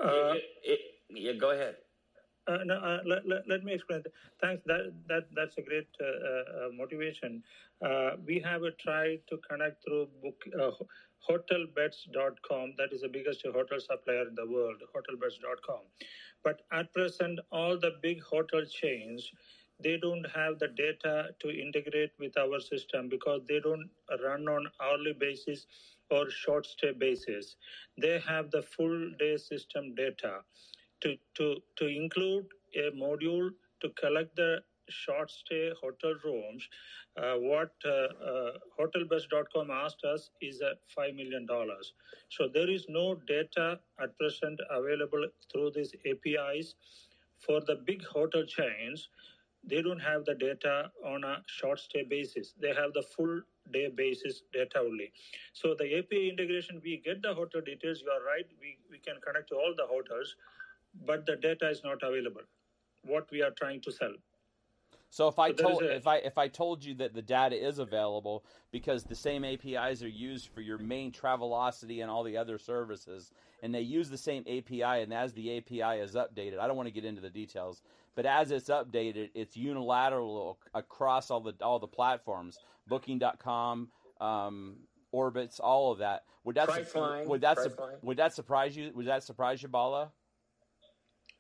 Uh, 0.02 0.34
It- 0.36 0.44
it- 0.64 0.80
yeah, 1.10 1.34
go 1.34 1.52
ahead. 1.52 1.76
Uh, 2.48 2.58
no, 2.64 2.76
uh, 2.76 3.00
let, 3.06 3.28
let, 3.28 3.48
let 3.48 3.64
me 3.64 3.74
explain. 3.74 4.04
Thanks. 4.40 4.62
That 4.66 4.94
that 5.08 5.24
that's 5.36 5.58
a 5.58 5.62
great 5.62 5.88
uh, 6.00 6.06
uh, 6.06 6.70
motivation. 6.78 7.44
Uh, 7.84 8.12
we 8.26 8.40
have 8.40 8.62
tried 8.80 9.22
to 9.30 9.38
connect 9.50 9.84
through 9.84 10.10
book 10.22 10.44
uh, 10.60 10.72
hotelbeds.com. 11.28 12.74
That 12.78 12.94
is 12.94 13.02
the 13.02 13.10
biggest 13.10 13.44
hotel 13.44 13.80
supplier 13.80 14.28
in 14.28 14.36
the 14.36 14.46
world, 14.46 14.78
hotelbeds.com. 14.96 15.82
But 16.44 16.62
at 16.72 16.94
present, 16.94 17.40
all 17.52 17.80
the 17.80 17.94
big 18.02 18.22
hotel 18.22 18.62
chains 18.66 19.32
they 19.84 19.98
don't 19.98 20.26
have 20.34 20.60
the 20.60 20.70
data 20.70 21.32
to 21.40 21.50
integrate 21.50 22.12
with 22.18 22.38
our 22.38 22.60
system 22.62 23.10
because 23.10 23.42
they 23.48 23.60
don't 23.60 23.90
run 24.24 24.48
on 24.48 24.68
hourly 24.82 25.14
basis 25.14 25.66
or 26.10 26.30
short 26.30 26.66
stay 26.66 26.94
basis. 26.94 27.58
They 27.98 28.20
have 28.20 28.52
the 28.52 28.62
full 28.62 29.12
day 29.20 29.36
system 29.38 29.94
data 29.96 30.42
to, 31.06 31.16
to, 31.36 31.56
to 31.78 31.88
include 31.88 32.46
a 32.76 32.92
module 32.92 33.50
to 33.82 33.90
collect 33.90 34.36
the 34.36 34.58
short 34.90 35.32
stay 35.32 35.72
hotel 35.82 36.14
rooms. 36.24 36.68
Uh, 37.18 37.36
what 37.36 37.72
uh, 37.86 37.90
uh, 37.90 38.52
hotelbeds.com 38.80 39.70
asked 39.72 40.04
us 40.04 40.32
is 40.42 40.62
a 40.62 40.74
$5 41.00 41.16
million. 41.16 41.48
So 42.30 42.48
there 42.54 42.70
is 42.70 42.86
no 42.90 43.16
data 43.28 43.80
at 44.02 44.18
present 44.18 44.60
available 44.70 45.28
through 45.52 45.72
these 45.76 45.94
APIs. 46.06 46.76
For 47.40 47.62
the 47.62 47.76
big 47.86 48.04
hotel 48.04 48.44
chains, 48.44 49.10
they 49.68 49.82
don't 49.82 50.00
have 50.00 50.26
the 50.26 50.36
data 50.36 50.92
on 51.04 51.24
a 51.24 51.42
short 51.48 51.80
stay 51.80 52.04
basis. 52.04 52.54
They 52.60 52.74
have 52.74 52.94
the 52.94 53.04
full 53.16 53.42
day 53.74 53.90
basis 53.96 54.44
data 54.54 54.80
only. 54.80 55.12
So 55.54 55.76
the 55.78 55.98
API 56.00 56.30
integration, 56.30 56.82
we 56.84 57.02
get 57.04 57.22
the 57.22 57.34
hotel 57.34 57.62
details. 57.62 58.02
You 58.02 58.12
are 58.12 58.24
right. 58.24 58.46
We, 58.60 58.78
we 58.92 59.00
can 59.00 59.16
connect 59.26 59.50
to 59.50 59.56
all 59.56 59.74
the 59.76 59.88
hotels, 59.88 60.36
but 61.06 61.26
the 61.26 61.36
data 61.36 61.70
is 61.70 61.84
not 61.84 62.02
available. 62.04 62.42
What 63.04 63.30
we 63.32 63.42
are 63.42 63.52
trying 63.52 63.82
to 63.82 63.92
sell. 63.92 64.14
So 65.10 65.28
if 65.28 65.40
I 65.40 65.50
So 65.52 65.56
told 65.64 65.84
a- 65.84 65.96
if 65.96 66.08
I 66.08 66.18
if 66.18 66.38
I 66.38 66.48
told 66.48 66.84
you 66.84 66.94
that 66.96 67.14
the 67.14 67.22
data 67.22 67.56
is 67.56 67.80
available 67.80 68.44
because 68.72 69.04
the 69.04 69.16
same 69.16 69.46
APIs 69.46 70.04
are 70.04 70.10
used 70.10 70.50
for 70.50 70.62
your 70.62 70.78
main 70.78 71.12
Travelocity 71.12 72.02
and 72.02 72.12
all 72.12 72.24
the 72.24 72.36
other 72.36 72.58
services, 72.58 73.32
and 73.62 73.74
they 73.74 73.82
use 73.82 74.10
the 74.10 74.18
same 74.18 74.44
API, 74.48 75.02
and 75.04 75.14
as 75.14 75.32
the 75.34 75.58
API 75.58 76.00
is 76.02 76.16
updated, 76.16 76.60
I 76.60 76.68
don't 76.68 76.76
want 76.76 76.88
to 76.88 76.94
get 76.94 77.06
into 77.06 77.22
the 77.22 77.30
details, 77.30 77.82
but 78.16 78.26
as 78.26 78.52
it's 78.52 78.70
updated, 78.70 79.32
it's 79.36 79.56
unilateral 79.56 80.60
across 80.74 81.32
all 81.32 81.40
the 81.40 81.54
all 81.62 81.80
the 81.80 81.88
platforms, 81.88 82.60
Booking.com, 82.88 83.92
um, 84.20 84.76
Orbitz, 85.14 85.60
all 85.62 85.92
of 85.94 86.00
that. 86.00 86.26
Would 86.44 86.56
that 86.56 86.68
Priceline, 86.68 87.26
would 87.26 87.42
that 87.42 87.58
su- 87.60 87.76
would 88.02 88.18
that 88.18 88.34
surprise 88.34 88.76
you? 88.76 88.92
Would 88.94 89.06
that 89.08 89.24
surprise 89.24 89.64
you, 89.64 89.70
Bala? 89.70 90.12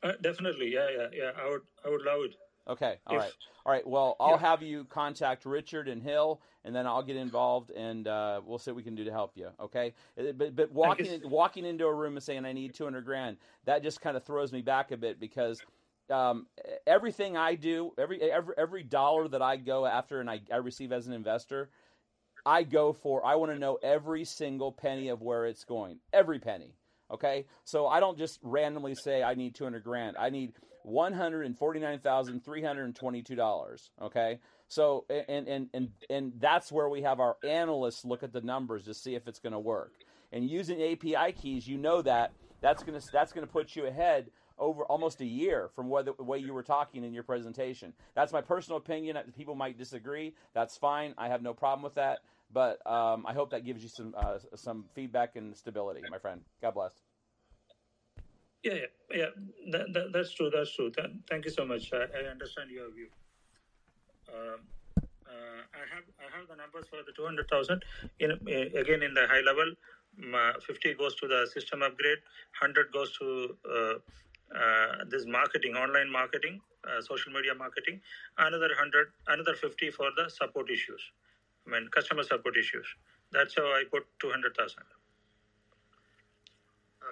Uh, 0.05 0.13
definitely, 0.21 0.71
yeah, 0.71 0.87
yeah, 0.95 1.07
yeah. 1.11 1.31
I 1.35 1.49
would, 1.49 1.61
I 1.83 1.89
would 1.89 2.01
love 2.03 2.25
it. 2.25 2.35
Okay. 2.67 2.99
All 3.07 3.15
If- 3.15 3.23
right. 3.23 3.31
All 3.65 3.71
right. 3.71 3.87
Well, 3.87 4.15
I'll 4.19 4.31
Yeah. 4.31 4.37
have 4.37 4.61
you 4.61 4.85
contact 4.85 5.43
Richard 5.45 5.87
and 5.87 6.01
Hill, 6.03 6.39
and 6.63 6.75
then 6.75 6.85
I'll 6.85 7.01
get 7.01 7.15
involved, 7.15 7.71
and 7.71 8.07
uh, 8.07 8.41
we'll 8.45 8.59
see 8.59 8.69
what 8.69 8.75
we 8.75 8.83
can 8.83 8.93
do 8.93 9.03
to 9.03 9.11
help 9.11 9.35
you. 9.35 9.49
Okay. 9.59 9.95
Uh, 10.19 10.33
But 10.33 10.55
but 10.55 10.71
walking 10.71 11.07
you. 11.07 11.27
walking 11.27 11.65
into 11.65 11.85
a 11.87 11.93
room 11.93 12.15
and 12.15 12.23
saying 12.23 12.45
I 12.45 12.53
need 12.53 12.75
two 12.75 12.83
hundred 12.83 13.05
grand, 13.05 13.37
that 13.63 13.81
just 13.81 14.01
kind 14.01 14.15
of 14.15 14.23
throws 14.23 14.53
me 14.53 14.61
back 14.61 14.91
a 14.91 14.97
bit 14.97 15.19
because 15.19 15.63
um, 16.11 16.45
everything 16.85 17.35
I 17.35 17.55
do, 17.55 17.91
every 17.97 18.21
every 18.21 18.53
every 18.55 18.83
dollar 18.83 19.27
that 19.29 19.41
I 19.41 19.57
go 19.57 19.87
after 19.87 20.19
and 20.21 20.29
I, 20.29 20.41
I 20.53 20.57
receive 20.57 20.91
as 20.91 21.07
an 21.07 21.13
investor, 21.13 21.71
I 22.45 22.61
go 22.61 22.93
for. 22.93 23.25
I 23.25 23.33
want 23.33 23.51
to 23.51 23.57
know 23.57 23.79
every 23.81 24.25
single 24.25 24.71
penny 24.71 25.07
of 25.07 25.23
where 25.23 25.47
it's 25.47 25.63
going, 25.63 25.97
every 26.13 26.37
penny. 26.37 26.75
Okay, 27.11 27.45
so 27.63 27.87
I 27.87 27.99
don't 27.99 28.17
just 28.17 28.39
randomly 28.41 28.95
say 28.95 29.21
I 29.21 29.35
need 29.35 29.55
two 29.55 29.63
hundred 29.63 29.83
grand. 29.83 30.17
I 30.17 30.29
need 30.29 30.53
one 30.83 31.13
hundred 31.13 31.45
and 31.45 31.57
forty 31.57 31.79
nine 31.79 31.99
thousand 31.99 32.43
three 32.43 32.63
hundred 32.63 32.85
and 32.85 32.95
twenty 32.95 33.21
two 33.21 33.35
dollars. 33.35 33.91
Okay, 34.01 34.39
so 34.67 35.05
and 35.09 35.47
and 35.47 35.69
and 35.73 35.89
and 36.09 36.33
that's 36.39 36.71
where 36.71 36.89
we 36.89 37.03
have 37.03 37.19
our 37.19 37.37
analysts 37.43 38.05
look 38.05 38.23
at 38.23 38.33
the 38.33 38.41
numbers 38.41 38.85
to 38.85 38.93
see 38.93 39.15
if 39.15 39.27
it's 39.27 39.39
going 39.39 39.53
to 39.53 39.59
work. 39.59 39.93
And 40.31 40.49
using 40.49 40.81
API 40.81 41.31
keys, 41.33 41.67
you 41.67 41.77
know 41.77 42.01
that 42.01 42.33
that's 42.61 42.83
going 42.83 42.99
to 42.99 43.07
that's 43.11 43.31
going 43.33 43.45
to 43.45 43.51
put 43.51 43.75
you 43.75 43.85
ahead 43.85 44.31
over 44.57 44.83
almost 44.85 45.21
a 45.21 45.25
year 45.25 45.69
from 45.75 45.89
what 45.89 46.05
the 46.05 46.23
way 46.23 46.39
you 46.39 46.53
were 46.53 46.63
talking 46.63 47.03
in 47.03 47.13
your 47.13 47.23
presentation. 47.23 47.93
That's 48.15 48.31
my 48.31 48.41
personal 48.41 48.77
opinion. 48.77 49.17
People 49.35 49.55
might 49.55 49.77
disagree. 49.77 50.33
That's 50.53 50.77
fine. 50.77 51.13
I 51.17 51.27
have 51.27 51.41
no 51.41 51.53
problem 51.53 51.83
with 51.83 51.95
that. 51.95 52.19
But 52.51 52.85
um, 52.89 53.25
I 53.27 53.33
hope 53.33 53.49
that 53.51 53.65
gives 53.65 53.83
you 53.83 53.89
some 53.89 54.13
uh, 54.15 54.37
some 54.55 54.85
feedback 54.93 55.35
and 55.35 55.55
stability, 55.55 56.01
my 56.09 56.19
friend. 56.19 56.41
God 56.61 56.73
bless. 56.73 56.93
Yeah, 58.63 58.73
yeah, 58.73 58.85
yeah. 59.13 59.25
That, 59.71 59.93
that, 59.93 60.13
that's 60.13 60.33
true. 60.33 60.49
That's 60.49 60.73
true. 60.75 60.89
Th- 60.89 61.07
thank 61.29 61.45
you 61.45 61.51
so 61.51 61.65
much. 61.65 61.91
I, 61.93 62.05
I 62.17 62.31
understand 62.31 62.71
your 62.71 62.91
view. 62.91 63.07
Um, 64.29 64.61
uh, 65.27 65.61
I 65.73 65.83
have 65.93 66.03
I 66.19 66.37
have 66.37 66.47
the 66.47 66.55
numbers 66.55 66.85
for 66.89 66.97
the 67.05 67.11
two 67.15 67.25
hundred 67.25 67.49
thousand. 67.49 67.83
In 68.19 68.31
uh, 68.31 68.79
again 68.79 69.03
in 69.03 69.13
the 69.13 69.27
high 69.27 69.41
level, 69.41 69.73
fifty 70.65 70.93
goes 70.93 71.15
to 71.15 71.27
the 71.27 71.47
system 71.53 71.81
upgrade, 71.81 72.19
hundred 72.59 72.91
goes 72.91 73.15
to 73.17 73.57
uh, 73.69 73.93
uh, 74.55 75.05
this 75.09 75.25
marketing, 75.25 75.75
online 75.75 76.11
marketing, 76.11 76.61
uh, 76.87 77.01
social 77.01 77.31
media 77.33 77.53
marketing. 77.53 78.01
Another 78.37 78.69
hundred, 78.77 79.07
another 79.27 79.53
fifty 79.55 79.91
for 79.91 80.09
the 80.15 80.29
support 80.29 80.69
issues. 80.71 81.11
I 81.67 81.71
mean 81.71 81.87
customer 81.89 82.23
support 82.23 82.57
issues. 82.57 82.87
That's 83.31 83.55
how 83.55 83.63
I 83.65 83.83
put 83.91 84.05
two 84.19 84.29
hundred 84.29 84.55
thousand. 84.55 84.83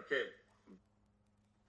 Okay. 0.05 0.23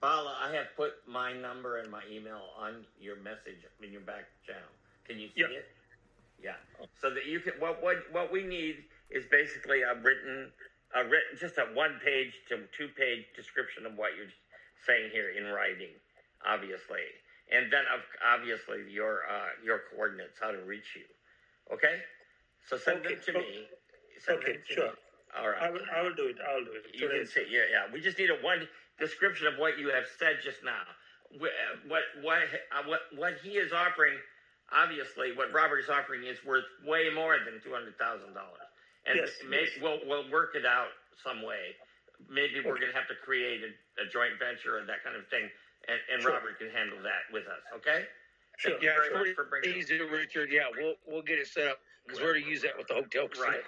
Bala, 0.01 0.37
I 0.41 0.53
have 0.55 0.75
put 0.75 0.93
my 1.07 1.33
number 1.33 1.77
and 1.79 1.89
my 1.89 2.01
email 2.11 2.41
on 2.57 2.85
your 2.99 3.15
message 3.17 3.65
in 3.81 3.91
your 3.91 4.01
back 4.01 4.25
channel. 4.45 4.69
Can 5.05 5.19
you 5.19 5.29
see 5.29 5.41
Yeah. 5.41 5.47
it? 5.47 5.65
Yeah. 6.41 6.55
So 7.01 7.09
that 7.11 7.25
you 7.25 7.39
can 7.39 7.53
what 7.59 7.81
what 7.81 8.11
what 8.11 8.31
we 8.31 8.43
need 8.43 8.85
is 9.09 9.25
basically 9.31 9.81
a 9.81 9.95
written 9.95 10.51
a 10.93 11.03
written 11.03 11.37
just 11.39 11.57
a 11.57 11.65
one 11.73 11.99
page 12.03 12.33
to 12.49 12.67
two 12.77 12.89
page 12.89 13.25
description 13.35 13.85
of 13.85 13.95
what 13.97 14.15
you're 14.17 14.31
saying 14.85 15.11
here 15.11 15.29
in 15.29 15.45
writing, 15.45 15.93
obviously. 16.45 17.01
And 17.51 17.71
then 17.71 17.85
obviously 18.25 18.91
your 18.91 19.21
uh 19.29 19.49
your 19.63 19.81
coordinates, 19.91 20.39
how 20.39 20.51
to 20.51 20.61
reach 20.63 20.95
you. 20.95 21.05
Okay? 21.73 22.01
So 22.67 22.77
send 22.77 23.03
them 23.03 23.13
Okay, 23.13 23.21
to 23.31 23.33
me. 23.39 23.67
Send 24.19 24.39
okay, 24.39 24.53
them 24.53 24.61
to 24.67 24.73
sure. 24.73 24.85
me. 24.85 24.91
All 25.37 25.49
right. 25.49 25.61
I 25.63 25.69
will 25.69 25.81
I 25.95 26.01
will 26.01 26.13
do 26.15 26.27
it. 26.27 26.37
I 26.41 26.55
will 26.55 26.65
do 26.65 26.71
it. 26.73 26.85
You 26.93 27.07
Today 27.07 27.19
can 27.19 27.27
say, 27.27 27.45
yeah, 27.49 27.61
yeah. 27.71 27.83
We 27.91 28.01
just 28.01 28.17
need 28.17 28.29
a 28.29 28.35
one 28.41 28.67
description 28.99 29.47
of 29.47 29.55
what 29.57 29.77
you 29.77 29.89
have 29.89 30.05
said 30.17 30.37
just 30.43 30.63
now. 30.63 30.81
Wh- 31.39 31.89
What 31.89 32.03
what 32.21 32.39
uh, 32.71 32.83
what 32.87 33.01
what 33.15 33.33
he 33.43 33.57
is 33.57 33.73
offering, 33.73 34.15
obviously, 34.71 35.33
what 35.35 35.51
Robert 35.53 35.79
is 35.79 35.89
offering 35.89 36.23
is 36.23 36.43
worth 36.45 36.65
way 36.85 37.09
more 37.13 37.37
than 37.43 37.59
two 37.61 37.73
hundred 37.73 37.97
thousand 37.99 38.33
dollars. 38.33 38.63
And 39.05 39.17
Yes, 39.19 39.29
maybe 39.47 39.69
yes. 39.75 39.81
we'll 39.83 39.99
we'll 40.07 40.29
work 40.31 40.55
it 40.55 40.65
out 40.65 40.89
some 41.23 41.41
way. 41.43 41.75
Maybe 42.29 42.61
we're 42.63 42.79
going 42.79 42.89
to 42.91 42.97
have 42.97 43.07
to 43.09 43.15
create 43.25 43.61
a, 43.61 43.69
a 44.01 44.07
joint 44.07 44.39
venture 44.39 44.77
and 44.79 44.87
that 44.87 45.03
kind 45.03 45.17
of 45.17 45.27
thing, 45.27 45.51
and, 45.89 45.99
and 46.13 46.21
Sure. 46.23 46.31
Robert 46.31 46.57
can 46.57 46.69
handle 46.71 46.97
that 47.03 47.27
with 47.31 47.43
us. 47.45 47.61
Okay. 47.75 48.05
Sure. 48.57 48.71
Thank 48.71 48.83
you 48.83 48.87
Yeah, 48.89 48.95
very 48.95 49.07
it's 49.07 49.13
much 49.13 49.21
pretty 49.21 49.35
for 49.35 49.43
bringing. 49.51 49.69
it 49.71 49.77
easy, 49.77 49.99
Richard. 49.99 50.49
Yeah, 50.49 50.71
we'll 50.77 50.95
we'll 51.05 51.21
get 51.21 51.39
it 51.39 51.47
set 51.47 51.67
up 51.67 51.79
because 52.05 52.21
we're 52.21 52.33
to 52.37 52.45
use 52.45 52.61
that 52.61 52.77
with 52.77 52.87
the 52.87 52.93
hotel 52.93 53.27
casino. 53.27 53.49
Right, 53.49 53.65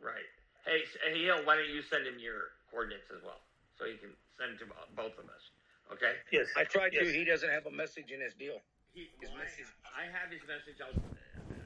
right. 0.00 0.28
Hey, 0.64 0.82
hey, 1.04 1.24
Hill, 1.24 1.44
why 1.44 1.56
don't 1.56 1.68
you 1.68 1.82
send 1.82 2.06
him 2.06 2.18
your 2.18 2.56
coordinates 2.70 3.06
as 3.14 3.22
well, 3.22 3.38
so 3.78 3.84
he 3.84 3.96
can 4.00 4.10
send 4.40 4.58
to 4.58 4.66
both 4.96 5.14
of 5.20 5.28
us. 5.28 5.44
Okay. 5.92 6.18
Yes. 6.32 6.46
I 6.56 6.64
tried 6.64 6.92
yes. 6.92 7.06
to. 7.06 7.12
He 7.12 7.24
doesn't 7.24 7.50
have 7.50 7.66
a 7.66 7.70
message 7.70 8.10
in 8.10 8.20
his 8.20 8.34
deal. 8.34 8.58
He, 8.92 9.12
His 9.20 9.30
well, 9.30 9.38
message. 9.44 9.70
I, 9.86 10.02
I 10.02 10.04
have 10.10 10.32
his 10.32 10.42
message. 10.48 10.80
I'll, 10.82 10.96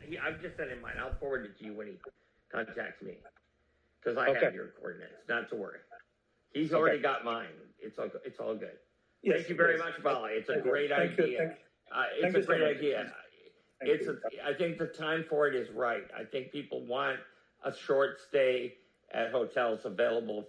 he, 0.05 0.19
I've 0.19 0.43
just 0.43 0.59
sent 0.59 0.71
him 0.71 0.83
mine. 0.83 0.99
I'll 1.01 1.15
forward 1.17 1.47
it 1.47 1.57
to 1.59 1.65
you 1.65 1.73
when 1.73 1.87
he 1.87 1.97
contacts 2.53 3.01
me, 3.01 3.17
because 4.03 4.19
I 4.19 4.29
Okay. 4.29 4.45
have 4.45 4.55
your 4.55 4.75
coordinates. 4.77 5.25
Not 5.29 5.49
to 5.51 5.57
worry. 5.57 5.81
He's 6.53 6.75
already 6.75 6.99
got 6.99 7.25
mine. 7.25 7.55
It's 7.79 7.99
all. 7.99 8.11
It's 8.27 8.41
all 8.41 8.55
good. 8.55 8.77
Yes, 9.23 9.37
Thank 9.37 9.49
you 9.51 9.55
very 9.57 9.77
yes. 9.77 9.85
much, 9.85 10.03
Bala. 10.03 10.29
It's 10.33 10.49
a 10.49 10.55
Thank 10.55 10.65
you. 10.65 10.71
great 10.71 10.91
Thank 10.91 11.17
you, 11.17 11.25
idea. 11.25 11.39
thank 11.39 11.51
you. 11.53 11.57
Uh, 11.95 12.05
it's 12.13 12.23
Thank 12.23 12.35
a 12.35 12.39
you 12.39 12.45
so 12.45 12.47
great 12.49 12.77
idea. 12.77 13.13
Thank 13.81 13.93
it's 13.93 14.07
you. 14.07 14.19
a, 14.45 14.49
I 14.49 14.55
think 14.55 14.79
the 14.79 14.87
time 14.87 15.25
for 15.29 15.47
it 15.47 15.55
is 15.55 15.71
right. 15.71 16.05
I 16.17 16.25
think 16.25 16.53
people 16.53 16.85
want 16.87 17.19
a 17.65 17.75
short 17.75 18.19
stay 18.29 18.75
at 19.13 19.31
hotels 19.31 19.81
available 19.85 20.49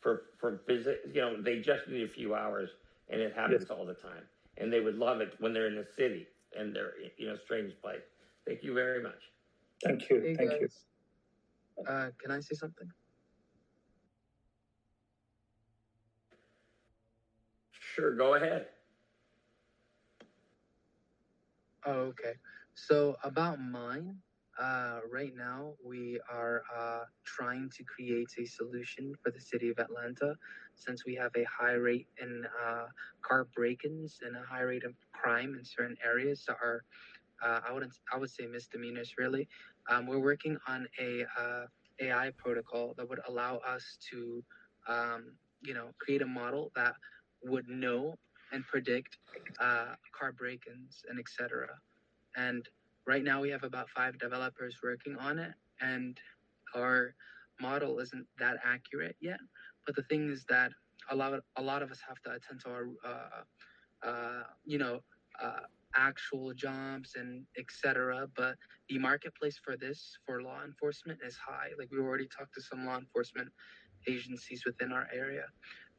for 0.00 0.22
for 0.38 0.62
visit. 0.66 1.02
You 1.12 1.20
know, 1.20 1.42
they 1.42 1.60
just 1.60 1.88
need 1.88 2.02
a 2.04 2.08
few 2.08 2.34
hours, 2.34 2.70
and 3.08 3.20
it 3.20 3.34
happens 3.34 3.70
all 3.70 3.84
the 3.84 3.94
time. 3.94 4.24
And 4.56 4.72
they 4.72 4.80
would 4.80 4.96
love 4.96 5.20
it 5.20 5.34
when 5.38 5.52
they're 5.52 5.68
in 5.68 5.76
the 5.76 5.86
city 5.96 6.26
and 6.56 6.74
they're 6.74 6.94
you 7.16 7.28
know 7.28 7.36
strange 7.44 7.72
place. 7.80 8.02
Thank 8.46 8.62
you 8.62 8.74
very 8.74 9.02
much. 9.02 9.20
Thank 9.84 10.08
you. 10.10 10.20
Hey 10.20 10.34
Thank 10.36 10.60
you. 10.60 10.68
uh, 11.86 12.10
can 12.18 12.30
I 12.30 12.40
say 12.40 12.54
something? 12.54 12.90
Sure, 17.70 18.14
go 18.14 18.34
ahead. 18.34 18.66
Oh, 21.86 22.12
okay. 22.12 22.34
So 22.88 23.16
about 23.22 23.60
mine, 23.60 24.16
uh, 24.58 25.00
right 25.12 25.34
now 25.36 25.74
we 25.84 26.18
are 26.32 26.62
uh, 26.74 27.04
trying 27.24 27.68
to 27.76 27.84
create 27.84 28.30
a 28.38 28.46
solution 28.46 29.14
for 29.22 29.30
the 29.30 29.40
city 29.40 29.68
of 29.68 29.78
Atlanta, 29.78 30.34
since 30.76 31.04
we 31.04 31.14
have 31.16 31.30
a 31.36 31.44
high 31.44 31.74
rate 31.74 32.08
in 32.22 32.46
uh, 32.66 32.86
car 33.20 33.46
break-ins 33.54 34.20
and 34.26 34.34
a 34.34 34.42
high 34.42 34.62
rate 34.62 34.84
of 34.84 34.94
crime 35.12 35.54
in 35.58 35.64
certain 35.64 35.96
areas 36.04 36.44
that 36.48 36.56
are, 36.62 36.84
uh, 37.44 37.60
I 37.68 37.72
wouldn't, 37.72 37.92
I 38.12 38.16
would 38.16 38.30
say 38.30 38.46
misdemeanors 38.46 39.14
really. 39.18 39.46
Um, 39.90 40.06
we're 40.06 40.18
working 40.18 40.56
on 40.66 40.88
a 40.98 41.24
uh, 41.38 41.66
AI 42.00 42.32
protocol 42.38 42.94
that 42.96 43.06
would 43.08 43.20
allow 43.28 43.58
us 43.58 43.98
to, 44.10 44.42
um, 44.88 45.34
you 45.60 45.74
know, 45.74 45.90
create 46.00 46.22
a 46.22 46.26
model 46.26 46.72
that 46.76 46.94
would 47.44 47.68
know 47.68 48.16
and 48.52 48.64
predict 48.66 49.18
uh, 49.60 49.94
car 50.18 50.32
break-ins 50.32 51.04
and 51.10 51.18
etc. 51.20 51.68
And 52.36 52.66
right 53.06 53.24
now 53.24 53.40
we 53.40 53.50
have 53.50 53.64
about 53.64 53.88
five 53.90 54.18
developers 54.18 54.76
working 54.82 55.16
on 55.16 55.38
it, 55.38 55.52
and 55.80 56.18
our 56.74 57.14
model 57.60 57.98
isn't 57.98 58.26
that 58.38 58.56
accurate 58.64 59.16
yet. 59.20 59.40
But 59.86 59.96
the 59.96 60.02
thing 60.04 60.30
is 60.30 60.44
that 60.48 60.72
a 61.10 61.16
lot 61.16 61.34
of 61.34 61.42
a 61.56 61.62
lot 61.62 61.82
of 61.82 61.90
us 61.90 62.00
have 62.06 62.20
to 62.22 62.30
attend 62.32 62.60
to 62.64 62.70
our, 62.70 62.88
uh, 63.04 64.08
uh, 64.08 64.42
you 64.64 64.78
know, 64.78 65.00
uh, 65.42 65.64
actual 65.96 66.52
jobs 66.54 67.14
and 67.16 67.44
etc. 67.58 68.28
But 68.36 68.56
the 68.88 68.98
marketplace 68.98 69.58
for 69.62 69.76
this 69.76 70.18
for 70.26 70.42
law 70.42 70.62
enforcement 70.64 71.18
is 71.26 71.36
high. 71.36 71.70
Like 71.78 71.90
we 71.90 71.98
already 71.98 72.28
talked 72.28 72.54
to 72.54 72.62
some 72.62 72.86
law 72.86 72.98
enforcement 72.98 73.48
agencies 74.08 74.62
within 74.64 74.92
our 74.92 75.08
area, 75.12 75.44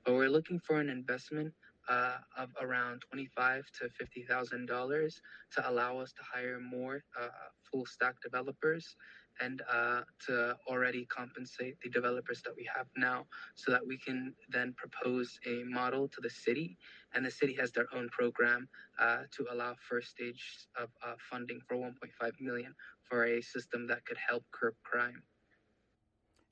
but 0.06 0.14
we're 0.14 0.30
looking 0.30 0.60
for 0.60 0.80
an 0.80 0.90
investment 0.90 1.54
uh, 1.90 2.18
of 2.38 2.50
around 2.62 3.02
twenty-five 3.10 3.66
to 3.80 3.90
fifty 3.90 4.24
thousand 4.24 4.68
dollars 4.68 5.22
to 5.56 5.70
allow 5.70 6.00
us 6.00 6.14
to 6.14 6.22
hire 6.24 6.60
more 6.60 7.04
uh, 7.20 7.28
full 7.72 7.86
stack 7.86 8.16
developers 8.22 8.96
and 9.40 9.62
uh, 9.72 10.02
to 10.28 10.56
already 10.68 11.06
compensate 11.06 11.80
the 11.82 11.90
developers 11.90 12.42
that 12.44 12.54
we 12.56 12.68
have 12.76 12.88
now 12.98 13.26
so 13.56 13.72
that 13.72 13.86
we 13.86 13.98
can 13.98 14.34
then 14.50 14.74
propose 14.78 15.40
a 15.48 15.64
model 15.64 16.08
to 16.10 16.22
the 16.22 16.30
city 16.30 16.78
and 17.14 17.26
the 17.26 17.32
city 17.32 17.56
has 17.56 17.72
their 17.72 17.88
own 17.96 18.10
program 18.10 18.68
uh, 19.00 19.24
to 19.32 19.46
allow 19.52 19.76
first 19.90 20.10
stage 20.10 20.68
of 20.78 20.90
uh, 21.06 21.14
funding 21.30 21.60
for 21.68 21.78
1.5 21.78 22.32
million 22.42 22.76
for 23.04 23.26
a 23.26 23.42
system 23.42 23.88
that 23.88 24.06
could 24.06 24.18
help 24.18 24.44
curb 24.52 24.76
crime 24.84 25.24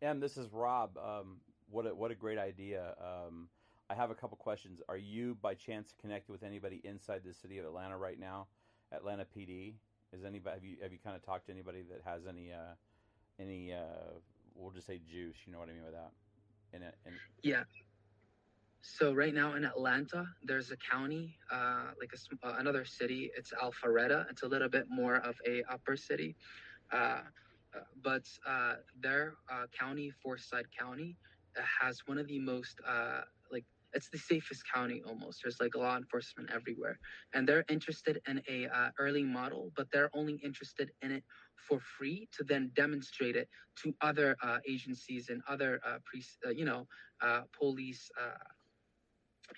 And 0.02 0.22
this 0.22 0.38
is 0.38 0.48
Rob. 0.52 0.98
Um, 0.98 1.38
what 1.70 1.86
a, 1.86 1.94
what 1.94 2.12
a 2.12 2.16
great 2.16 2.40
idea. 2.40 2.96
Um, 3.00 3.50
I 3.90 3.96
have 3.96 4.12
a 4.12 4.16
couple 4.16 4.38
questions. 4.38 4.82
Are 4.88 4.98
you 4.98 5.38
by 5.42 5.56
chance 5.56 5.94
connected 6.00 6.32
with 6.32 6.44
anybody 6.44 6.82
inside 6.84 7.22
the 7.26 7.34
city 7.34 7.58
of 7.58 7.66
Atlanta 7.66 7.98
right 7.98 8.20
now? 8.20 8.48
Atlanta 8.92 9.26
PD. 9.26 9.74
Is 10.14 10.24
anybody 10.26 10.56
have 10.56 10.64
you 10.64 10.78
have 10.82 10.92
you 10.92 11.00
kind 11.04 11.16
of 11.16 11.24
talked 11.26 11.48
to 11.48 11.52
anybody 11.52 11.84
that 11.90 12.02
has 12.06 12.24
any 12.28 12.52
uh, 12.52 12.76
any 13.40 13.74
uh, 13.74 14.14
we'll 14.56 14.72
just 14.72 14.88
say 14.88 15.00
juice? 15.12 15.38
You 15.46 15.54
know 15.54 15.60
what 15.60 15.70
I 15.70 15.74
mean 15.74 15.84
by 15.84 15.92
that? 15.92 16.12
In 16.74 16.84
a, 16.84 16.88
in, 17.08 17.14
yeah 17.44 17.64
So 18.82 19.14
right 19.14 19.34
now 19.34 19.56
in 19.56 19.66
Atlanta, 19.66 20.26
there's 20.44 20.72
a 20.72 20.78
county, 20.78 21.36
uh, 21.52 21.92
like 22.00 22.12
a, 22.14 22.48
uh, 22.48 22.56
another 22.60 22.86
city. 22.86 23.32
It's 23.38 23.54
Alpharetta. 23.54 24.30
It's 24.30 24.44
a 24.44 24.48
little 24.48 24.70
bit 24.70 24.86
more 24.90 25.18
of 25.18 25.36
a 25.48 25.64
upper 25.72 25.98
city, 25.98 26.36
uh, 26.92 26.96
uh, 26.96 27.22
but 28.04 28.24
uh, 28.48 28.76
their 29.02 29.36
uh, 29.52 29.66
county, 29.78 30.12
Forsyth 30.24 30.66
County, 30.78 31.18
has 31.82 32.02
one 32.08 32.18
of 32.18 32.28
the 32.28 32.40
most 32.40 32.80
it's 33.94 34.10
the 34.10 34.18
safest 34.18 34.64
county 34.74 35.02
almost. 35.06 35.42
There's 35.44 35.60
like 35.60 35.76
law 35.76 35.98
enforcement 35.98 36.50
everywhere, 36.54 37.00
and 37.34 37.48
they're 37.48 37.66
interested 37.70 38.22
in 38.28 38.42
a 38.50 38.68
uh, 38.68 38.90
early 39.00 39.24
model, 39.24 39.72
but 39.76 39.88
they're 39.92 40.10
only 40.14 40.40
interested 40.44 40.92
in 41.02 41.12
it 41.12 41.24
for 41.68 41.80
free 41.80 42.28
to 42.38 42.44
then 42.44 42.72
demonstrate 42.76 43.36
it 43.36 43.48
to 43.84 43.94
other 44.02 44.36
uh, 44.44 44.58
agencies 44.68 45.30
and 45.30 45.42
other 45.48 45.80
uh, 45.86 45.98
pre- 46.06 46.24
uh, 46.46 46.50
you 46.52 46.66
know 46.66 46.88
uh, 47.22 47.42
police. 47.58 48.10
Uh, 48.20 48.38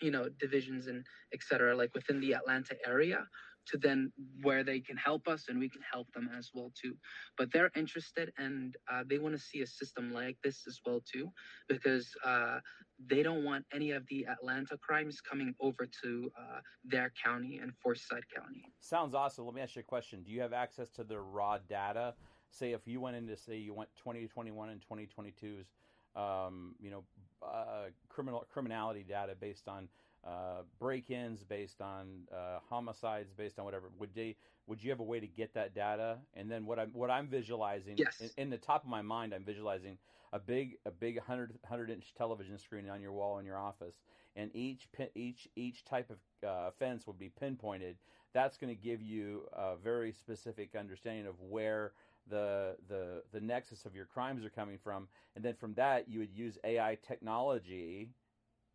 you 0.02 0.10
know 0.10 0.30
divisions 0.39 0.88
and 0.88 1.06
etc. 1.34 1.76
like 1.76 1.94
within 1.94 2.20
the 2.22 2.34
atlanta 2.34 2.76
area 2.88 3.28
to 3.72 3.78
then 3.78 4.12
where 4.42 4.64
they 4.64 4.80
can 4.80 4.98
help 4.98 5.28
us 5.28 5.46
and 5.50 5.60
we 5.60 5.70
can 5.70 5.82
help 5.92 6.12
them 6.14 6.30
as 6.38 6.52
well 6.54 6.72
too 6.80 6.96
but 7.38 7.52
they're 7.52 7.72
interested 7.76 8.32
and 8.38 8.76
uh, 8.92 9.04
they 9.10 9.18
want 9.18 9.36
to 9.36 9.42
see 9.42 9.62
a 9.62 9.68
system 9.68 10.12
like 10.12 10.38
this 10.44 10.64
as 10.68 10.80
well 10.86 11.02
too 11.12 11.30
because 11.68 12.10
uh, 12.26 12.60
they 13.08 13.24
don't 13.24 13.44
want 13.44 13.66
any 13.74 13.92
of 13.92 14.04
the 14.10 14.26
atlanta 14.30 14.78
crimes 14.78 15.22
coming 15.22 15.54
over 15.60 15.88
to 16.04 16.30
uh, 16.38 16.60
their 16.84 17.12
county 17.24 17.60
and 17.62 17.72
forsyth 17.82 18.24
county 18.36 18.72
Sounds 18.80 19.14
awesome. 19.14 19.46
Let 19.46 19.54
me 19.54 19.62
ask 19.62 19.76
you 19.76 19.82
a 19.82 19.84
question. 19.84 20.24
Do 20.24 20.32
you 20.32 20.42
have 20.42 20.54
access 20.54 20.90
to 20.92 21.04
the 21.04 21.20
raw 21.20 21.60
data? 21.60 22.16
Say 22.50 22.74
if 22.74 22.88
you 22.88 23.00
went 23.00 23.16
into 23.16 23.38
say 23.38 23.58
you 23.58 23.74
went 23.74 23.90
2021 23.98 24.70
and 24.70 24.82
2022's 24.82 25.68
um, 26.16 26.76
you 26.80 26.90
know 26.90 27.04
uh, 27.42 27.90
criminal 28.10 28.46
criminality 28.52 29.04
data 29.08 29.36
based 29.40 29.68
on 29.68 29.88
uh, 30.26 30.62
break-ins, 30.80 31.44
based 31.44 31.82
on 31.82 32.28
uh, 32.32 32.60
homicides, 32.70 33.34
based 33.34 33.60
on 33.60 33.66
whatever. 33.66 33.90
Would 34.00 34.14
they? 34.16 34.36
Would 34.68 34.84
you 34.84 34.90
have 34.92 35.00
a 35.00 35.04
way 35.04 35.20
to 35.20 35.28
get 35.28 35.54
that 35.56 35.74
data? 35.74 36.18
And 36.36 36.50
then 36.50 36.66
what 36.66 36.80
I'm 36.80 36.92
what 36.94 37.10
I'm 37.10 37.28
visualizing 37.28 37.98
Yes. 37.98 38.22
in, 38.22 38.30
in 38.38 38.50
the 38.50 38.58
top 38.58 38.84
of 38.84 38.90
my 38.90 39.02
mind, 39.02 39.34
I'm 39.34 39.44
visualizing 39.44 39.98
a 40.34 40.40
big 40.40 40.78
a 40.86 40.92
big 40.92 41.18
100 41.18 41.54
100 41.62 41.90
inch 41.90 42.14
television 42.16 42.58
screen 42.58 42.90
on 42.90 43.02
your 43.02 43.12
wall 43.12 43.40
in 43.40 43.46
your 43.46 43.58
office, 43.58 43.96
and 44.36 44.52
each 44.56 44.92
pin, 44.92 45.10
each 45.16 45.48
each 45.56 45.84
type 45.86 46.10
of 46.10 46.18
uh, 46.48 46.68
offense 46.70 47.08
would 47.08 47.20
be 47.20 47.30
pinpointed. 47.30 47.98
That's 48.34 48.58
going 48.58 48.74
to 48.76 48.82
give 48.82 49.02
you 49.02 49.44
a 49.54 49.76
very 49.76 50.12
specific 50.14 50.76
understanding 50.76 51.28
of 51.28 51.40
where 51.42 51.94
the 52.30 52.78
the 52.88 53.24
the 53.34 53.42
nexus 53.42 53.86
of 53.86 53.96
your 53.96 54.06
crimes 54.06 54.46
are 54.46 54.50
coming 54.50 54.78
from, 54.78 55.08
and 55.36 55.44
then 55.44 55.56
from 55.56 55.74
that 55.74 56.08
you 56.08 56.20
would 56.20 56.32
use 56.34 56.58
AI 56.64 56.98
technology 57.06 58.10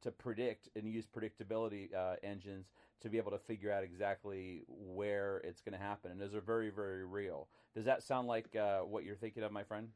to 0.06 0.12
predict 0.12 0.68
and 0.76 0.86
use 0.88 1.04
predictability 1.04 1.92
uh, 1.94 2.14
engines 2.22 2.66
to 3.02 3.08
be 3.08 3.18
able 3.18 3.32
to 3.32 3.38
figure 3.38 3.72
out 3.72 3.82
exactly 3.82 4.62
where 4.68 5.38
it's 5.38 5.60
going 5.60 5.72
to 5.72 5.84
happen. 5.84 6.12
And 6.12 6.20
those 6.20 6.34
are 6.34 6.40
very 6.40 6.70
very 6.70 7.04
real. 7.04 7.48
Does 7.74 7.84
that 7.84 8.02
sound 8.02 8.28
like 8.28 8.54
uh, 8.56 8.80
what 8.80 9.04
you're 9.04 9.16
thinking 9.16 9.42
of, 9.42 9.52
my 9.52 9.64
friend? 9.64 9.88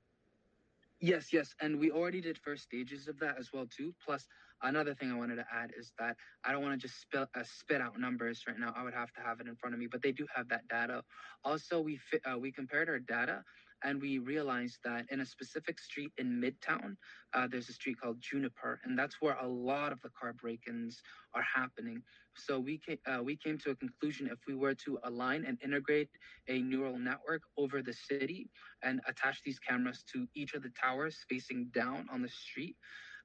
Yes, 1.01 1.33
yes, 1.33 1.55
and 1.63 1.81
we 1.81 1.91
already 1.91 2.21
did 2.21 2.37
first 2.37 2.65
stages 2.65 3.09
of 3.09 3.19
that 3.21 3.39
as 3.39 3.53
well 3.55 3.67
too. 3.75 3.95
Plus, 4.05 4.27
another 4.63 4.95
thing 4.95 5.11
I 5.11 5.17
wanted 5.17 5.37
to 5.37 5.47
add 5.51 5.71
is 5.79 5.93
that 5.99 6.15
I 6.45 6.53
don't 6.53 6.63
want 6.63 6.79
to 6.79 6.87
just 6.87 7.01
spit, 7.01 7.27
uh, 7.35 7.43
spit 7.43 7.81
out 7.81 7.99
numbers 7.99 8.43
right 8.47 8.59
now. 8.59 8.75
I 8.77 8.83
would 8.83 8.93
have 8.93 9.11
to 9.15 9.23
have 9.23 9.41
it 9.41 9.47
in 9.47 9.57
front 9.57 9.75
of 9.75 9.81
me, 9.81 9.87
but 9.91 10.03
they 10.03 10.13
do 10.13 10.27
have 10.35 10.49
that 10.51 10.69
data. 10.69 11.03
Also, 11.43 11.81
we 11.81 11.97
fit, 12.11 12.21
uh, 12.31 12.37
we 12.39 12.53
compared 12.53 12.91
our 12.91 12.99
data, 12.99 13.43
and 13.85 14.01
we 14.01 14.19
realized 14.19 14.79
that 14.85 15.07
in 15.11 15.21
a 15.21 15.27
specific 15.27 15.79
street 15.79 16.13
in 16.19 16.41
Midtown, 16.41 16.97
uh, 17.35 17.47
there's 17.47 17.69
a 17.69 17.73
street 17.73 18.01
called 18.01 18.21
Juniper, 18.21 18.81
and 18.85 18.99
that's 18.99 19.17
where 19.21 19.37
a 19.41 19.47
lot 19.47 19.93
of 19.93 20.01
the 20.03 20.11
car 20.21 20.33
break-ins 20.33 21.01
are 21.35 21.43
happening. 21.43 22.03
So 22.37 22.59
we 22.59 22.79
came, 22.79 22.99
uh, 23.07 23.23
we 23.23 23.37
came 23.37 23.59
to 23.59 23.71
a 23.71 23.77
conclusion 23.77 24.29
if 24.31 24.39
we 24.47 24.55
were 24.55 24.75
to 24.87 24.99
align 25.05 25.45
and 25.47 25.59
integrate 25.63 26.09
a 26.49 26.61
neural 26.61 26.99
network 26.99 27.43
over 27.57 27.83
the 27.83 27.93
city 27.93 28.49
and 28.83 29.01
attach 29.07 29.43
these 29.45 29.59
cameras 29.59 30.05
to 30.13 30.27
each 30.35 30.55
of 30.55 30.63
the 30.63 30.71
towers 30.81 31.17
facing 31.29 31.67
down 31.75 32.07
on 32.13 32.23
the 32.23 32.29
street 32.29 32.77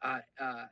uh, 0.04 0.20
uh, 0.40 0.66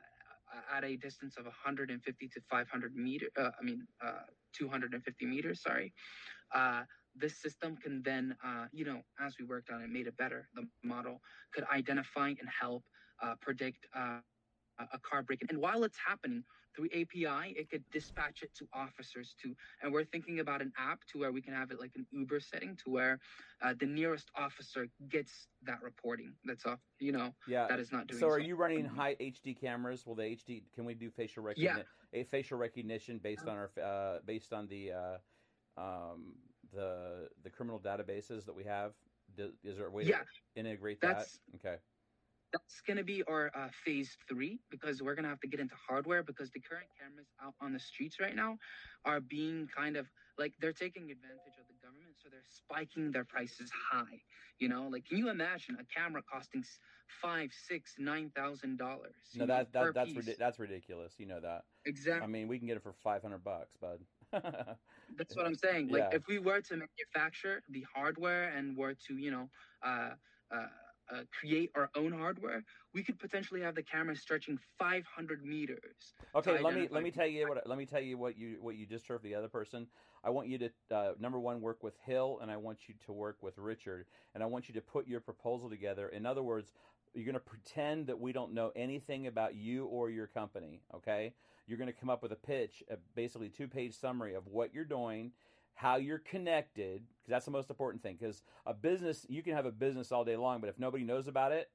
at 0.72 0.84
a 0.84 0.96
distance 0.96 1.36
of 1.36 1.44
150 1.44 2.28
to 2.28 2.40
500 2.48 2.94
meter 2.94 3.26
uh, 3.38 3.50
i 3.60 3.64
mean 3.64 3.86
uh, 4.04 4.22
250 4.56 5.26
meters 5.26 5.62
sorry 5.62 5.92
this 7.14 7.36
system 7.36 7.76
can 7.76 8.02
then 8.02 8.36
uh, 8.44 8.66
you 8.72 8.84
know 8.84 9.02
as 9.20 9.38
we 9.38 9.44
worked 9.44 9.70
on 9.70 9.82
it 9.82 9.90
made 9.90 10.06
it 10.06 10.16
better 10.16 10.48
the 10.54 10.64
model 10.82 11.20
could 11.52 11.64
identify 11.72 12.28
and 12.28 12.48
help 12.60 12.84
uh, 13.22 13.34
predict 13.40 13.86
uh, 13.94 14.20
a- 14.78 14.98
car 14.98 15.22
break 15.22 15.40
and 15.48 15.58
while 15.58 15.84
it's 15.84 15.98
happening 16.06 16.44
through 16.74 16.86
api 16.92 17.54
it 17.56 17.68
could 17.70 17.84
dispatch 17.90 18.42
it 18.42 18.52
to 18.54 18.66
officers 18.72 19.34
too 19.40 19.54
and 19.82 19.92
we're 19.92 20.04
thinking 20.04 20.40
about 20.40 20.60
an 20.62 20.72
app 20.78 21.00
to 21.06 21.18
where 21.18 21.32
we 21.32 21.40
can 21.40 21.52
have 21.54 21.70
it 21.70 21.78
like 21.80 21.92
an 21.96 22.06
uber 22.10 22.40
setting 22.40 22.74
to 22.76 22.90
where 22.90 23.18
uh, 23.62 23.74
the 23.78 23.86
nearest 23.86 24.30
officer 24.36 24.86
gets 25.08 25.48
that 25.62 25.80
reporting 25.82 26.34
that's 26.44 26.64
off 26.66 26.80
you 26.98 27.12
know 27.12 27.30
Yeah. 27.46 27.68
that 27.68 27.78
is 27.78 27.92
not 27.92 28.06
doing 28.06 28.20
So, 28.20 28.28
are 28.28 28.38
so. 28.38 28.44
you 28.44 28.56
running 28.56 28.84
high 28.84 29.16
HD 29.20 29.54
cameras? 29.54 30.06
Will 30.06 30.14
the 30.14 30.24
HD? 30.24 30.64
Can 30.74 30.84
we 30.84 30.94
do 30.94 31.10
facial 31.10 31.42
recognition? 31.42 31.86
Yeah. 32.12 32.20
A 32.20 32.24
facial 32.24 32.58
recognition 32.58 33.18
based 33.18 33.48
on 33.48 33.56
our 33.56 33.70
uh, 33.82 34.18
based 34.24 34.52
on 34.52 34.66
the 34.68 34.92
uh, 34.92 35.18
um, 35.80 36.34
the 36.74 37.28
the 37.42 37.50
criminal 37.50 37.80
databases 37.80 38.44
that 38.46 38.54
we 38.54 38.64
have. 38.64 38.92
Is 39.64 39.76
there 39.78 39.86
a 39.86 39.90
way 39.90 40.04
Yeah. 40.04 40.22
to 40.54 40.60
integrate 40.60 41.00
that? 41.00 41.26
Okay. 41.56 41.76
that's 42.52 42.80
going 42.86 42.96
to 42.96 43.04
be 43.04 43.22
our 43.24 43.50
uh, 43.56 43.68
phase 43.84 44.16
three 44.28 44.60
because 44.70 45.02
we're 45.02 45.14
going 45.14 45.24
to 45.24 45.28
have 45.28 45.40
to 45.40 45.48
get 45.48 45.60
into 45.60 45.74
hardware 45.88 46.22
because 46.22 46.50
the 46.52 46.60
current 46.60 46.86
cameras 47.00 47.28
out 47.42 47.54
on 47.60 47.72
the 47.72 47.80
streets 47.80 48.20
right 48.20 48.36
now 48.36 48.56
are 49.04 49.20
being 49.20 49.68
kind 49.76 49.96
of 49.96 50.06
like 50.38 50.54
they're 50.60 50.72
taking 50.72 51.10
advantage 51.10 51.56
of 51.60 51.66
the 51.66 51.74
government 51.82 52.14
so 52.22 52.28
they're 52.30 52.44
spiking 52.44 53.10
their 53.10 53.24
prices 53.24 53.70
high 53.90 54.20
you 54.58 54.68
know 54.68 54.86
like 54.88 55.04
can 55.04 55.18
you 55.18 55.30
imagine 55.30 55.76
a 55.80 55.84
camera 55.84 56.22
costing 56.32 56.62
five 57.20 57.50
six 57.52 57.94
nine 57.98 58.30
thousand 58.36 58.78
dollars 58.78 59.14
No, 59.34 59.46
that, 59.46 59.72
that 59.72 59.94
that's 59.94 60.14
ridi- 60.14 60.36
that's 60.38 60.58
ridiculous. 60.58 61.14
You 61.18 61.26
know 61.26 61.40
that. 61.40 61.64
exactly 61.84 62.24
I 62.24 62.26
mean, 62.28 62.48
we 62.48 62.58
can 62.58 62.66
get 62.68 62.76
it 62.76 62.82
for 62.82 62.92
five 62.92 63.22
hundred 63.22 63.42
bucks, 63.44 63.76
bud. 63.80 63.98
That's 65.16 65.36
what 65.36 65.46
I'm 65.46 65.54
saying. 65.54 65.88
Like, 65.88 66.04
Yeah. 66.04 66.10
if 66.10 66.26
we 66.28 66.38
were 66.38 66.60
to 66.62 66.76
manufacture 66.76 67.62
the 67.68 67.84
hardware 67.94 68.50
and 68.50 68.76
were 68.76 68.94
to, 69.06 69.16
you 69.16 69.30
know, 69.30 69.48
uh, 69.82 70.14
uh, 70.50 70.66
uh, 71.12 71.22
create 71.38 71.70
our 71.74 71.90
own 71.94 72.12
hardware, 72.12 72.64
we 72.94 73.02
could 73.02 73.18
potentially 73.18 73.60
have 73.60 73.74
the 73.74 73.82
camera 73.82 74.16
stretching 74.16 74.58
500 74.78 75.44
meters. 75.44 76.14
Okay, 76.34 76.58
let 76.62 76.74
me 76.74 76.88
let 76.90 77.02
me 77.02 77.10
tell 77.10 77.26
you 77.26 77.46
what 77.48 77.64
let 77.66 77.78
me 77.78 77.86
tell 77.86 78.00
you 78.00 78.16
what 78.18 78.36
you 78.38 78.56
what 78.60 78.76
you 78.76 78.86
just 78.86 79.06
heard 79.06 79.20
from 79.20 79.28
the 79.28 79.34
other 79.34 79.48
person. 79.48 79.86
I 80.24 80.30
want 80.30 80.48
you 80.48 80.58
to 80.58 80.70
uh, 80.90 81.12
number 81.20 81.38
one 81.38 81.60
work 81.60 81.82
with 81.82 81.94
Hill, 82.04 82.38
and 82.40 82.50
I 82.50 82.56
want 82.56 82.88
you 82.88 82.94
to 83.06 83.12
work 83.12 83.42
with 83.42 83.58
Richard, 83.58 84.06
and 84.34 84.42
I 84.42 84.46
want 84.46 84.68
you 84.68 84.74
to 84.74 84.80
put 84.80 85.06
your 85.06 85.20
proposal 85.20 85.68
together. 85.68 86.08
In 86.08 86.24
other 86.26 86.42
words, 86.42 86.72
you're 87.14 87.24
going 87.24 87.34
to 87.34 87.40
pretend 87.40 88.06
that 88.08 88.20
we 88.20 88.32
don't 88.32 88.52
know 88.52 88.72
anything 88.74 89.26
about 89.26 89.54
you 89.54 89.86
or 89.86 90.10
your 90.10 90.26
company. 90.26 90.80
Okay, 90.94 91.32
you're 91.66 91.78
going 91.78 91.92
to 91.92 91.98
come 91.98 92.10
up 92.10 92.22
with 92.22 92.32
a 92.32 92.36
pitch, 92.36 92.82
a 92.90 92.96
basically 93.14 93.48
two 93.48 93.68
page 93.68 93.98
summary 93.98 94.34
of 94.34 94.46
what 94.46 94.74
you're 94.74 94.84
doing. 94.84 95.32
How 95.76 95.96
you're 95.96 96.18
connected, 96.20 97.02
because 97.02 97.30
that's 97.30 97.46
the 97.46 97.50
most 97.50 97.68
important 97.68 98.00
thing. 98.00 98.16
Because 98.18 98.42
a 98.64 98.72
business, 98.72 99.26
you 99.28 99.42
can 99.42 99.54
have 99.54 99.66
a 99.66 99.72
business 99.72 100.12
all 100.12 100.24
day 100.24 100.36
long, 100.36 100.60
but 100.60 100.70
if 100.70 100.78
nobody 100.78 101.02
knows 101.02 101.26
about 101.26 101.50
it, 101.50 101.68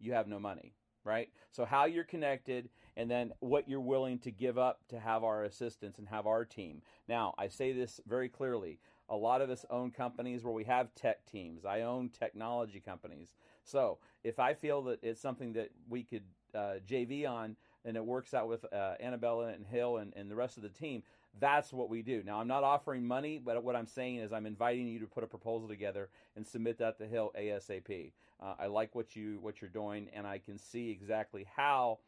you 0.00 0.14
have 0.14 0.26
no 0.26 0.40
money, 0.40 0.74
right? 1.04 1.28
So 1.52 1.64
how 1.64 1.84
you're 1.84 2.02
connected 2.02 2.70
and 2.96 3.08
then 3.08 3.32
what 3.38 3.68
you're 3.68 3.80
willing 3.80 4.18
to 4.20 4.32
give 4.32 4.58
up 4.58 4.80
to 4.88 4.98
have 4.98 5.22
our 5.22 5.44
assistance 5.44 5.98
and 5.98 6.08
have 6.08 6.26
our 6.26 6.44
team. 6.44 6.82
Now, 7.08 7.34
I 7.38 7.46
say 7.46 7.72
this 7.72 8.00
very 8.04 8.28
clearly. 8.28 8.80
A 9.08 9.16
lot 9.16 9.42
of 9.42 9.50
us 9.50 9.64
own 9.70 9.92
companies 9.92 10.42
where 10.42 10.52
we 10.52 10.64
have 10.64 10.94
tech 10.94 11.24
teams. 11.24 11.64
I 11.64 11.82
own 11.82 12.08
technology 12.08 12.80
companies. 12.80 13.34
So, 13.70 13.98
if 14.24 14.38
I 14.38 14.54
feel 14.54 14.82
that 14.82 14.98
it's 15.02 15.20
something 15.20 15.52
that 15.54 15.70
we 15.88 16.02
could 16.02 16.24
uh, 16.54 16.74
JV 16.88 17.28
on 17.28 17.56
and 17.84 17.96
it 17.96 18.04
works 18.04 18.34
out 18.34 18.48
with 18.48 18.64
uh, 18.72 18.94
Annabella 19.00 19.48
and 19.48 19.64
Hill 19.64 19.98
and, 19.98 20.12
and 20.16 20.30
the 20.30 20.34
rest 20.34 20.56
of 20.56 20.62
the 20.62 20.68
team, 20.68 21.02
that's 21.38 21.72
what 21.72 21.88
we 21.88 22.02
do. 22.02 22.22
Now, 22.24 22.40
I'm 22.40 22.48
not 22.48 22.64
offering 22.64 23.06
money, 23.06 23.40
but 23.42 23.62
what 23.62 23.76
I'm 23.76 23.86
saying 23.86 24.16
is 24.16 24.32
I'm 24.32 24.46
inviting 24.46 24.88
you 24.88 24.98
to 24.98 25.06
put 25.06 25.22
a 25.22 25.26
proposal 25.26 25.68
together 25.68 26.08
and 26.36 26.46
submit 26.46 26.78
that 26.78 26.98
to 26.98 27.06
Hill 27.06 27.32
ASAP. 27.38 28.12
Uh, 28.42 28.54
I 28.58 28.66
like 28.66 28.94
what 28.94 29.14
you 29.14 29.38
what 29.40 29.60
you're 29.60 29.70
doing, 29.70 30.08
and 30.12 30.26
I 30.26 30.38
can 30.38 30.58
see 30.58 30.90
exactly 30.90 31.46
how 31.54 31.98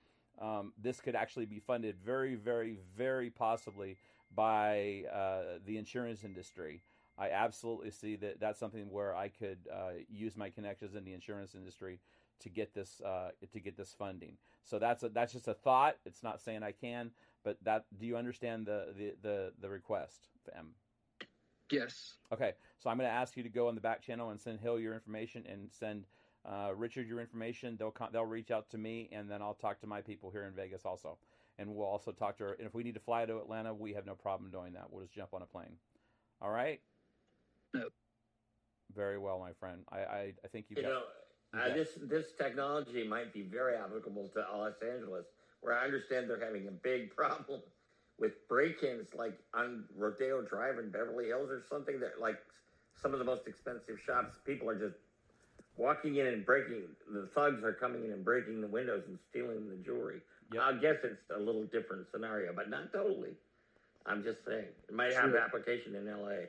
um, 0.41 0.73
this 0.83 1.01
could 1.01 1.15
actually 1.15 1.47
be 1.47 1.61
funded 1.61 1.97
very, 2.05 2.35
very, 2.35 2.79
very 2.97 3.31
possibly 3.31 3.97
by 4.35 5.05
uh, 5.13 5.59
the 5.67 5.77
insurance 5.77 6.25
industry. 6.25 6.83
I 7.23 7.31
absolutely 7.31 7.93
see 7.93 8.17
that 8.17 8.41
that's 8.41 8.59
something 8.59 8.91
where 8.91 9.15
I 9.15 9.29
could 9.29 9.59
uh, 9.73 9.93
use 10.09 10.37
my 10.37 10.51
connections 10.51 10.97
in 10.97 11.05
the 11.05 11.13
insurance 11.13 11.55
industry 11.55 12.01
to 12.41 12.49
get 12.49 12.75
this 12.75 13.01
uh, 13.01 13.31
to 13.53 13.61
get 13.61 13.77
this 13.77 13.95
funding. 13.97 14.37
So 14.65 14.79
that's 14.81 15.05
a, 15.05 15.09
that's 15.09 15.33
just 15.33 15.47
a 15.47 15.55
thought. 15.55 15.97
It's 16.05 16.23
not 16.25 16.41
saying 16.41 16.65
I 16.65 16.73
can, 16.73 17.13
but 17.45 17.59
that 17.63 17.85
do 18.01 18.07
you 18.07 18.17
understand 18.17 18.67
the 18.67 18.87
the 18.99 19.15
the, 19.23 19.53
the 19.61 19.69
request, 19.69 20.31
M? 20.57 20.75
Yes. 21.71 22.15
Okay, 22.33 22.53
so 22.81 22.91
I'm 22.91 22.99
going 22.99 23.09
to 23.09 23.15
ask 23.15 23.37
you 23.37 23.45
to 23.45 23.49
go 23.49 23.69
on 23.69 23.75
the 23.77 23.81
back 23.81 24.03
channel 24.03 24.31
and 24.31 24.41
send 24.41 24.59
Hill 24.61 24.81
your 24.81 24.95
information 24.95 25.45
and 25.49 25.71
send 25.71 26.07
uh, 26.45 26.71
Richard 26.75 27.07
your 27.07 27.21
information. 27.21 27.77
They'll 27.79 27.93
con- 27.93 28.11
they'll 28.13 28.27
reach 28.27 28.51
out 28.51 28.69
to 28.71 28.79
me, 28.79 29.09
and 29.13 29.31
then 29.31 29.41
I'll 29.43 29.55
talk 29.55 29.81
to 29.81 29.87
my 29.87 30.01
people 30.01 30.31
here 30.31 30.45
in 30.45 30.55
Vegas 30.55 30.85
also. 30.85 31.19
and 31.59 31.75
we'll 31.75 31.87
also 31.87 32.13
talk 32.13 32.37
to 32.39 32.45
her. 32.45 32.53
And 32.55 32.67
if 32.67 32.75
we 32.75 32.83
need 32.83 32.95
to 32.95 33.01
fly 33.01 33.25
to 33.27 33.39
Atlanta, 33.39 33.75
we 33.75 33.93
have 33.95 34.07
no 34.07 34.15
problem 34.15 34.51
doing 34.51 34.73
that. 34.75 34.87
We'll 34.91 35.03
just 35.05 35.15
jump 35.15 35.35
on 35.35 35.43
a 35.43 35.47
plane. 35.47 35.77
All 36.41 36.51
right. 36.51 36.81
No. 37.75 37.85
Very 38.95 39.19
well, 39.19 39.39
my 39.39 39.53
friend. 39.59 39.85
I 39.91 39.99
I, 39.99 40.33
I 40.45 40.49
think 40.49 40.67
you've 40.69 40.79
You 40.79 40.85
got. 40.85 40.91
know, 40.91 41.03
uh, 41.55 41.67
Yeah. 41.69 41.75
this 41.75 41.91
this 42.03 42.33
technology 42.33 43.07
might 43.07 43.33
be 43.33 43.43
very 43.43 43.77
applicable 43.77 44.29
to 44.35 44.41
Los 44.41 44.75
Angeles, 44.83 45.27
where 45.61 45.75
I 45.79 45.85
understand 45.85 46.29
they're 46.29 46.45
having 46.45 46.69
a 46.69 46.73
big 46.73 47.15
problem 47.15 47.61
with 48.19 48.47
break-ins, 48.49 49.15
like 49.15 49.39
on 49.55 49.85
Rodeo 49.97 50.43
Drive 50.43 50.79
in 50.79 50.91
Beverly 50.91 51.27
Hills 51.29 51.51
or 51.51 51.63
something. 51.69 51.99
That 52.01 52.21
like 52.21 52.39
some 53.01 53.13
of 53.13 53.19
the 53.19 53.25
most 53.25 53.47
expensive 53.47 53.99
shops, 54.05 54.37
people 54.45 54.69
are 54.69 54.79
just 54.79 54.97
walking 55.79 56.17
in 56.17 56.27
and 56.27 56.45
breaking. 56.45 56.83
The 57.11 57.27
thugs 57.35 57.65
are 57.65 57.73
coming 57.73 58.05
in 58.05 58.13
and 58.13 58.25
breaking 58.25 58.61
the 58.61 58.67
windows 58.67 59.05
and 59.09 59.19
stealing 59.31 59.69
the 59.71 59.77
jewelry. 59.77 60.21
Yep. 60.53 60.63
I 60.63 60.73
guess 60.75 60.97
it's 61.03 61.31
a 61.35 61.39
little 61.39 61.65
different 61.65 62.07
scenario, 62.13 62.53
but 62.53 62.69
not 62.69 62.93
totally. 62.93 63.33
I'm 64.05 64.23
just 64.23 64.45
saying 64.45 64.67
it 64.89 64.95
might 64.95 65.15
have 65.15 65.31
Sure. 65.31 65.39
application 65.39 65.95
in 65.95 66.07
L.A. 66.09 66.49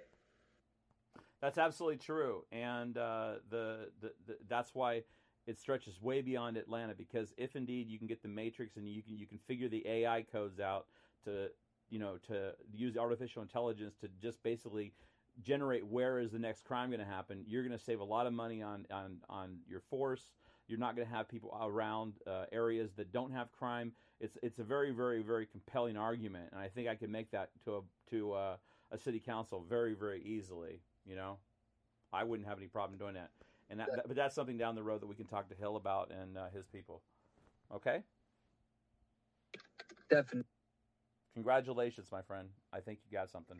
That's 1.44 1.58
absolutely 1.58 1.98
true, 1.98 2.46
and 2.54 2.98
uh, 2.98 3.34
the, 3.50 3.89
the 4.00 4.14
the 4.26 4.38
that's 4.48 4.74
why 4.74 5.04
it 5.46 5.60
stretches 5.60 6.02
way 6.02 6.22
beyond 6.22 6.56
Atlanta. 6.56 6.94
Because 6.94 7.34
if 7.38 7.58
indeed 7.58 7.89
you 7.89 7.98
can 7.98 8.08
get 8.08 8.22
the 8.22 8.30
matrix 8.30 8.78
and 8.78 8.88
you 8.88 9.04
can 9.04 9.18
you 9.18 9.28
can 9.28 9.39
figure 9.39 9.68
the 9.68 9.86
AI 9.86 10.22
codes 10.32 10.62
out 10.62 10.86
to 11.26 11.50
you 11.89 12.00
know 12.00 12.18
to 12.30 12.54
use 12.74 12.96
artificial 12.96 13.41
intelligence 13.41 13.94
to 14.00 14.08
just 14.22 14.41
basically 14.41 14.94
generate 15.41 15.86
where 15.86 16.18
is 16.18 16.32
the 16.32 16.39
next 16.39 16.64
crime 16.64 16.91
going 16.91 17.02
to 17.02 17.06
happen, 17.06 17.44
you're 17.46 17.64
going 17.68 17.78
to 17.78 17.84
save 17.84 18.00
a 18.00 18.06
lot 18.06 18.26
of 18.26 18.32
money 18.32 18.62
on 18.62 18.86
on 18.89 19.18
on 19.30 19.58
your 19.68 19.82
force. 19.82 20.30
You're 20.70 20.80
not 20.80 20.96
going 20.96 21.06
to 21.06 21.14
have 21.14 21.28
people 21.28 21.60
around 21.62 22.14
uh, 22.26 22.46
areas 22.54 22.94
that 22.94 23.12
don't 23.12 23.34
have 23.34 23.52
crime. 23.52 23.91
It's 24.22 24.38
it's 24.41 24.60
a 24.60 24.64
very 24.64 24.91
very 24.91 25.22
very 25.22 25.46
compelling 25.46 25.98
argument, 25.98 26.52
and 26.54 26.62
I 26.62 26.70
think 26.70 26.88
I 26.88 26.96
can 26.96 27.12
make 27.12 27.32
that 27.32 27.50
to 27.66 27.76
a 27.76 27.82
to 28.12 28.32
uh, 28.32 28.56
a 28.91 28.98
city 28.98 29.20
council 29.20 29.66
very 29.68 29.94
very 29.94 30.24
easily. 30.24 30.80
You 31.06 31.16
know, 31.16 31.38
I 32.12 32.24
wouldn't 32.24 32.47
have 32.47 32.58
any 32.58 32.68
problem 32.68 32.97
doing 32.97 33.16
that. 33.16 33.32
And 33.70 33.80
that, 33.80 33.89
that- 33.95 34.08
but 34.08 34.16
that's 34.16 34.36
something 34.36 34.58
down 34.58 34.76
the 34.76 34.84
road 34.84 35.01
that 35.01 35.08
we 35.08 35.16
can 35.16 35.28
talk 35.28 35.49
to 35.49 35.56
Hill 35.56 35.76
about 35.76 36.12
and 36.12 36.38
uh, 36.38 36.49
his 36.49 36.66
people. 36.68 37.01
Okay. 37.72 38.04
Definitely. 40.10 40.43
Congratulations, 41.34 42.12
my 42.12 42.22
friend. 42.22 42.49
I 42.72 42.80
think 42.80 42.99
you 43.06 43.12
got 43.12 43.30
something. 43.30 43.58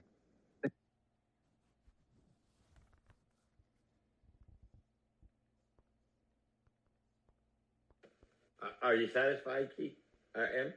Are 8.82 8.96
you 8.96 9.08
satisfied, 9.08 9.70
Keith? 9.76 9.98
Uh, 10.36 10.42
M? 10.42 10.74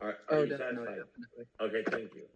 Are, 0.00 0.08
are 0.08 0.16
Oh, 0.30 0.42
you 0.42 0.48
definitely, 0.50 0.84
satisfied? 0.86 1.06
definitely. 1.60 1.80
Okay, 1.80 1.90
thank 1.90 2.14
you. 2.14 2.28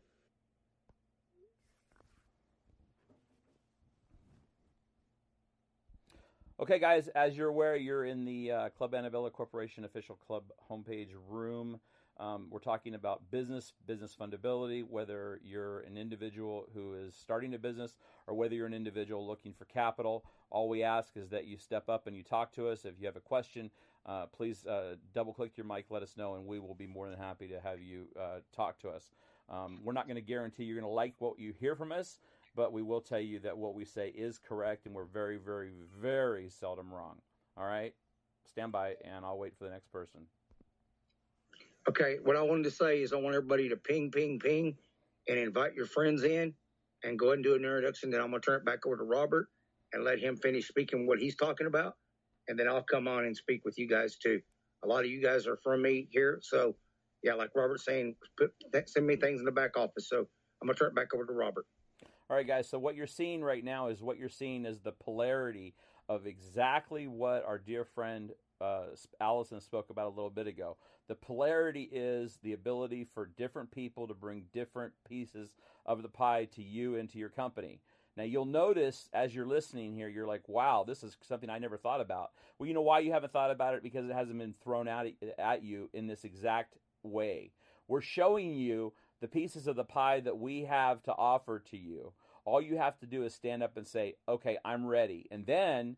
Okay, 6.60 6.80
guys, 6.80 7.06
as 7.14 7.36
you're 7.36 7.50
aware, 7.50 7.76
you're 7.76 8.04
in 8.04 8.24
the 8.24 8.50
uh, 8.50 8.68
Club 8.70 8.92
Annabella 8.92 9.30
Corporation 9.30 9.84
official 9.84 10.16
club 10.16 10.42
homepage 10.68 11.10
room. 11.28 11.78
Um, 12.18 12.48
we're 12.50 12.58
talking 12.58 12.96
about 12.96 13.30
business, 13.30 13.74
business 13.86 14.16
fundability, 14.20 14.82
whether 14.82 15.38
you're 15.44 15.82
an 15.82 15.96
individual 15.96 16.68
who 16.74 16.94
is 16.94 17.14
starting 17.14 17.54
a 17.54 17.58
business 17.60 17.94
or 18.26 18.34
whether 18.34 18.56
you're 18.56 18.66
an 18.66 18.74
individual 18.74 19.24
looking 19.24 19.52
for 19.52 19.66
capital. 19.66 20.24
All 20.50 20.68
we 20.68 20.82
ask 20.82 21.16
is 21.16 21.28
that 21.28 21.46
you 21.46 21.58
step 21.58 21.88
up 21.88 22.08
and 22.08 22.16
you 22.16 22.24
talk 22.24 22.52
to 22.54 22.66
us. 22.66 22.84
If 22.84 22.94
you 22.98 23.06
have 23.06 23.14
a 23.14 23.20
question, 23.20 23.70
uh, 24.04 24.26
please 24.26 24.66
uh, 24.66 24.96
double 25.14 25.32
click 25.32 25.56
your 25.56 25.64
mic, 25.66 25.84
let 25.90 26.02
us 26.02 26.16
know, 26.16 26.34
and 26.34 26.44
we 26.44 26.58
will 26.58 26.74
be 26.74 26.88
more 26.88 27.08
than 27.08 27.20
happy 27.20 27.46
to 27.46 27.60
have 27.60 27.80
you 27.80 28.06
uh, 28.20 28.40
talk 28.52 28.80
to 28.80 28.88
us. 28.88 29.12
Um, 29.48 29.78
we're 29.84 29.92
not 29.92 30.06
going 30.08 30.16
to 30.16 30.22
guarantee 30.22 30.64
you're 30.64 30.80
going 30.80 30.90
to 30.90 30.94
like 30.94 31.14
what 31.20 31.38
you 31.38 31.54
hear 31.58 31.76
from 31.76 31.92
us, 31.92 32.18
but 32.58 32.72
we 32.72 32.82
will 32.82 33.00
tell 33.00 33.20
you 33.20 33.38
that 33.38 33.56
what 33.56 33.76
we 33.76 33.84
say 33.84 34.08
is 34.08 34.36
correct, 34.36 34.84
and 34.84 34.92
we're 34.92 35.04
very, 35.04 35.36
very, 35.36 35.70
very 36.02 36.50
seldom 36.50 36.92
wrong. 36.92 37.14
All 37.56 37.64
right? 37.64 37.94
Stand 38.50 38.72
by, 38.72 38.96
and 39.04 39.24
I'll 39.24 39.38
wait 39.38 39.56
for 39.56 39.62
the 39.62 39.70
next 39.70 39.92
person. 39.92 40.22
Okay, 41.88 42.16
what 42.24 42.34
I 42.34 42.42
wanted 42.42 42.64
to 42.64 42.72
say 42.72 43.00
is 43.00 43.12
I 43.12 43.16
want 43.16 43.36
everybody 43.36 43.68
to 43.68 43.76
ping, 43.76 44.10
ping, 44.10 44.40
ping, 44.40 44.76
and 45.28 45.38
invite 45.38 45.74
your 45.74 45.86
friends 45.86 46.24
in, 46.24 46.52
and 47.04 47.16
go 47.16 47.26
ahead 47.26 47.36
and 47.36 47.44
do 47.44 47.54
an 47.54 47.62
introduction. 47.62 48.10
Then 48.10 48.20
I'm 48.20 48.30
gonna 48.32 48.40
turn 48.40 48.56
it 48.56 48.66
back 48.66 48.84
over 48.84 48.96
to 48.96 49.04
Robert 49.04 49.46
and 49.92 50.02
let 50.02 50.18
him 50.18 50.36
finish 50.36 50.66
speaking 50.66 51.06
what 51.06 51.20
he's 51.20 51.36
talking 51.36 51.68
about, 51.68 51.94
and 52.48 52.58
then 52.58 52.66
I'll 52.66 52.82
come 52.82 53.06
on 53.06 53.24
and 53.24 53.36
speak 53.36 53.64
with 53.64 53.78
you 53.78 53.86
guys 53.86 54.16
too. 54.16 54.40
A 54.82 54.88
lot 54.88 55.04
of 55.04 55.10
you 55.12 55.22
guys 55.22 55.46
are 55.46 55.58
from 55.62 55.82
me 55.82 56.08
here, 56.10 56.40
so 56.42 56.74
yeah, 57.22 57.34
like 57.34 57.50
Robert's 57.54 57.84
saying, 57.84 58.16
put, 58.36 58.52
send 58.86 59.06
me 59.06 59.14
things 59.14 59.38
in 59.38 59.44
the 59.44 59.52
back 59.52 59.76
office. 59.78 60.08
So 60.08 60.26
I'm 60.60 60.66
gonna 60.66 60.74
turn 60.74 60.88
it 60.88 60.96
back 60.96 61.14
over 61.14 61.24
to 61.24 61.32
Robert. 61.32 61.64
All 62.30 62.36
right, 62.36 62.46
guys. 62.46 62.68
So 62.68 62.78
what 62.78 62.94
you're 62.94 63.06
seeing 63.06 63.42
right 63.42 63.64
now 63.64 63.88
is 63.88 64.02
what 64.02 64.18
you're 64.18 64.28
seeing 64.28 64.66
is 64.66 64.80
the 64.80 64.92
polarity 64.92 65.74
of 66.10 66.26
exactly 66.26 67.06
what 67.06 67.42
our 67.46 67.56
dear 67.56 67.86
friend 67.86 68.32
uh, 68.60 68.88
Allison 69.18 69.62
spoke 69.62 69.88
about 69.88 70.08
a 70.08 70.14
little 70.14 70.28
bit 70.28 70.46
ago. 70.46 70.76
The 71.06 71.14
polarity 71.14 71.88
is 71.90 72.38
the 72.42 72.52
ability 72.52 73.06
for 73.14 73.30
different 73.38 73.70
people 73.70 74.06
to 74.06 74.14
bring 74.14 74.44
different 74.52 74.92
pieces 75.08 75.54
of 75.86 76.02
the 76.02 76.08
pie 76.10 76.46
to 76.56 76.62
you 76.62 76.96
and 76.96 77.08
to 77.08 77.18
your 77.18 77.30
company. 77.30 77.80
Now 78.14 78.24
you'll 78.24 78.44
notice 78.44 79.08
as 79.14 79.34
you're 79.34 79.46
listening 79.46 79.94
here, 79.94 80.08
you're 80.08 80.26
like, 80.26 80.46
"Wow, 80.50 80.84
this 80.86 81.02
is 81.02 81.16
something 81.22 81.48
I 81.48 81.58
never 81.58 81.78
thought 81.78 82.02
about." 82.02 82.32
Well, 82.58 82.66
you 82.66 82.74
know 82.74 82.82
why 82.82 82.98
you 82.98 83.12
haven't 83.12 83.32
thought 83.32 83.50
about 83.50 83.72
it 83.72 83.82
because 83.82 84.06
it 84.06 84.12
hasn't 84.12 84.38
been 84.38 84.54
thrown 84.62 84.86
out 84.86 85.06
at 85.38 85.62
you 85.62 85.88
in 85.94 86.06
this 86.06 86.24
exact 86.24 86.76
way. 87.02 87.52
We're 87.86 88.02
showing 88.02 88.52
you 88.52 88.92
the 89.20 89.28
pieces 89.28 89.66
of 89.66 89.76
the 89.76 89.84
pie 89.84 90.20
that 90.20 90.38
we 90.38 90.64
have 90.64 91.02
to 91.04 91.12
offer 91.12 91.62
to 91.70 91.76
you. 91.76 92.12
All 92.44 92.60
you 92.62 92.78
have 92.78 92.98
to 93.00 93.06
do 93.06 93.24
is 93.24 93.34
stand 93.34 93.62
up 93.62 93.76
and 93.76 93.86
say, 93.86 94.14
"Okay, 94.28 94.58
I'm 94.64 94.86
ready." 94.86 95.26
And 95.30 95.46
then 95.46 95.96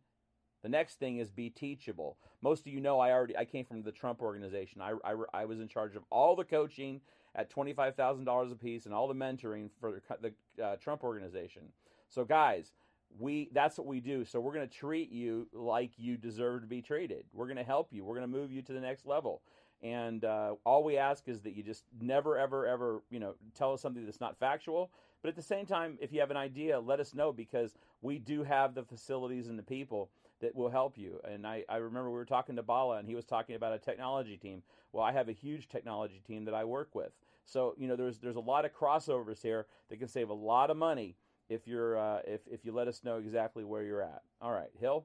the 0.62 0.68
next 0.68 0.98
thing 0.98 1.18
is 1.18 1.30
be 1.30 1.50
teachable. 1.50 2.18
Most 2.42 2.66
of 2.66 2.72
you 2.72 2.80
know 2.80 2.98
I 2.98 3.12
already 3.12 3.36
I 3.36 3.44
came 3.44 3.64
from 3.64 3.82
the 3.82 3.92
Trump 3.92 4.20
organization. 4.20 4.82
I, 4.82 4.94
I, 5.04 5.14
I 5.32 5.44
was 5.44 5.60
in 5.60 5.68
charge 5.68 5.96
of 5.96 6.02
all 6.10 6.36
the 6.36 6.44
coaching 6.44 7.00
at 7.34 7.50
twenty 7.50 7.72
five 7.72 7.94
thousand 7.94 8.24
dollars 8.24 8.52
a 8.52 8.56
piece 8.56 8.86
and 8.86 8.94
all 8.94 9.08
the 9.08 9.14
mentoring 9.14 9.70
for 9.80 10.00
the, 10.20 10.32
uh, 10.62 10.76
Trump 10.76 11.04
organization. 11.04 11.62
So 12.08 12.24
guys, 12.24 12.72
we 13.18 13.48
that's 13.52 13.78
what 13.78 13.86
we 13.86 14.00
do. 14.00 14.24
So 14.24 14.40
we're 14.40 14.54
going 14.54 14.68
to 14.68 14.74
treat 14.74 15.10
you 15.10 15.48
like 15.52 15.92
you 15.96 16.16
deserve 16.16 16.62
to 16.62 16.66
be 16.66 16.82
treated. 16.82 17.24
We're 17.32 17.46
going 17.46 17.56
to 17.56 17.64
help 17.64 17.88
you. 17.92 18.04
We're 18.04 18.16
going 18.16 18.30
to 18.30 18.38
move 18.38 18.52
you 18.52 18.62
to 18.62 18.72
the 18.72 18.80
next 18.80 19.06
level. 19.06 19.42
And 19.82 20.24
uh, 20.24 20.56
all 20.64 20.84
we 20.84 20.98
ask 20.98 21.26
is 21.28 21.40
that 21.42 21.54
you 21.54 21.62
just 21.62 21.84
never, 22.00 22.36
ever, 22.36 22.66
ever, 22.66 23.02
you 23.10 23.18
know, 23.18 23.34
tell 23.54 23.72
us 23.72 23.80
something 23.80 24.04
that's 24.04 24.20
not 24.20 24.38
factual. 24.38 24.90
But 25.22 25.30
at 25.30 25.36
the 25.36 25.42
same 25.42 25.66
time, 25.66 25.98
if 26.00 26.12
you 26.12 26.20
have 26.20 26.30
an 26.30 26.36
idea, 26.36 26.78
let 26.78 27.00
us 27.00 27.14
know 27.14 27.32
because 27.32 27.74
we 28.02 28.18
do 28.18 28.42
have 28.42 28.74
the 28.74 28.82
facilities 28.82 29.48
and 29.48 29.58
the 29.58 29.62
people 29.62 30.10
that 30.40 30.54
will 30.54 30.70
help 30.70 30.96
you. 30.98 31.20
And 31.24 31.46
I, 31.46 31.64
I 31.68 31.76
remember 31.76 32.10
we 32.10 32.16
were 32.16 32.24
talking 32.24 32.56
to 32.56 32.62
Bala 32.62 32.98
and 32.98 33.08
he 33.08 33.14
was 33.14 33.24
talking 33.24 33.56
about 33.56 33.72
a 33.72 33.78
technology 33.78 34.36
team. 34.36 34.62
Well, 34.92 35.04
I 35.04 35.12
have 35.12 35.28
a 35.28 35.32
huge 35.32 35.68
technology 35.68 36.22
team 36.26 36.44
that 36.46 36.54
I 36.54 36.64
work 36.64 36.94
with. 36.94 37.12
So, 37.44 37.74
you 37.76 37.88
know, 37.88 37.96
there's 37.96 38.18
there's 38.18 38.36
a 38.36 38.40
lot 38.40 38.64
of 38.64 38.72
crossovers 38.72 39.42
here 39.42 39.66
that 39.88 39.98
can 39.98 40.08
save 40.08 40.30
a 40.30 40.34
lot 40.34 40.70
of 40.70 40.76
money 40.76 41.16
if 41.48 41.66
you're 41.66 41.98
uh, 41.98 42.20
if 42.26 42.40
if 42.50 42.64
you 42.64 42.72
let 42.72 42.88
us 42.88 43.02
know 43.02 43.16
exactly 43.16 43.64
where 43.64 43.82
you're 43.82 44.02
at. 44.02 44.22
All 44.40 44.52
right, 44.52 44.70
Hill. 44.78 45.04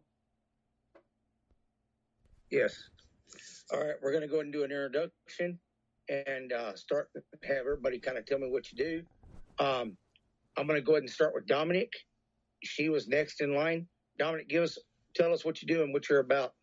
Yes. 2.50 2.90
All 3.74 3.80
right, 3.80 3.96
we're 4.02 4.14
gonna 4.14 4.28
go 4.28 4.36
ahead 4.36 4.46
and 4.46 4.54
do 4.54 4.64
an 4.64 4.72
introduction 4.72 5.60
and 6.10 6.54
uh, 6.54 6.76
start 6.76 7.10
have 7.44 7.58
everybody 7.58 8.00
kind 8.00 8.18
of 8.18 8.26
tell 8.26 8.40
me 8.40 8.48
what 8.50 8.72
you 8.72 8.78
do. 8.78 9.04
Um, 9.64 9.98
I'm 10.58 10.68
gonna 10.68 10.82
go 10.82 10.94
ahead 10.94 11.04
and 11.04 11.10
start 11.10 11.34
with 11.34 11.48
Dominic. 11.48 11.92
She 12.64 12.90
was 12.90 13.08
next 13.08 13.42
in 13.42 13.56
line. 13.56 13.88
Dominic, 14.18 14.50
give 14.50 14.64
us 14.64 14.78
tell 15.16 15.34
us 15.34 15.44
what 15.44 15.62
you 15.62 15.68
do 15.68 15.84
and 15.84 15.94
what 15.94 16.10
you're 16.10 16.20
about. 16.20 16.54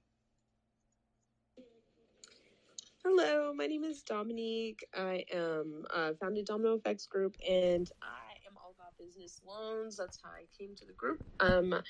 Hello, 3.05 3.53
my 3.53 3.67
name 3.67 3.83
is 3.83 4.03
Dominique. 4.03 4.87
I 4.95 5.25
am 5.33 5.85
uh, 5.93 6.13
founded 6.21 6.47
Domino 6.47 6.75
Effects 6.75 7.07
Group, 7.07 7.35
and 7.49 7.91
I 8.01 8.33
am 8.49 8.57
all 8.57 8.75
about 8.79 8.97
business 8.97 9.41
loans. 9.45 9.97
That's 9.97 10.21
how 10.23 10.31
I 10.31 10.45
came 10.57 10.77
to 10.77 10.87
the 10.87 10.93
group. 10.93 11.21
Um, 11.41 11.83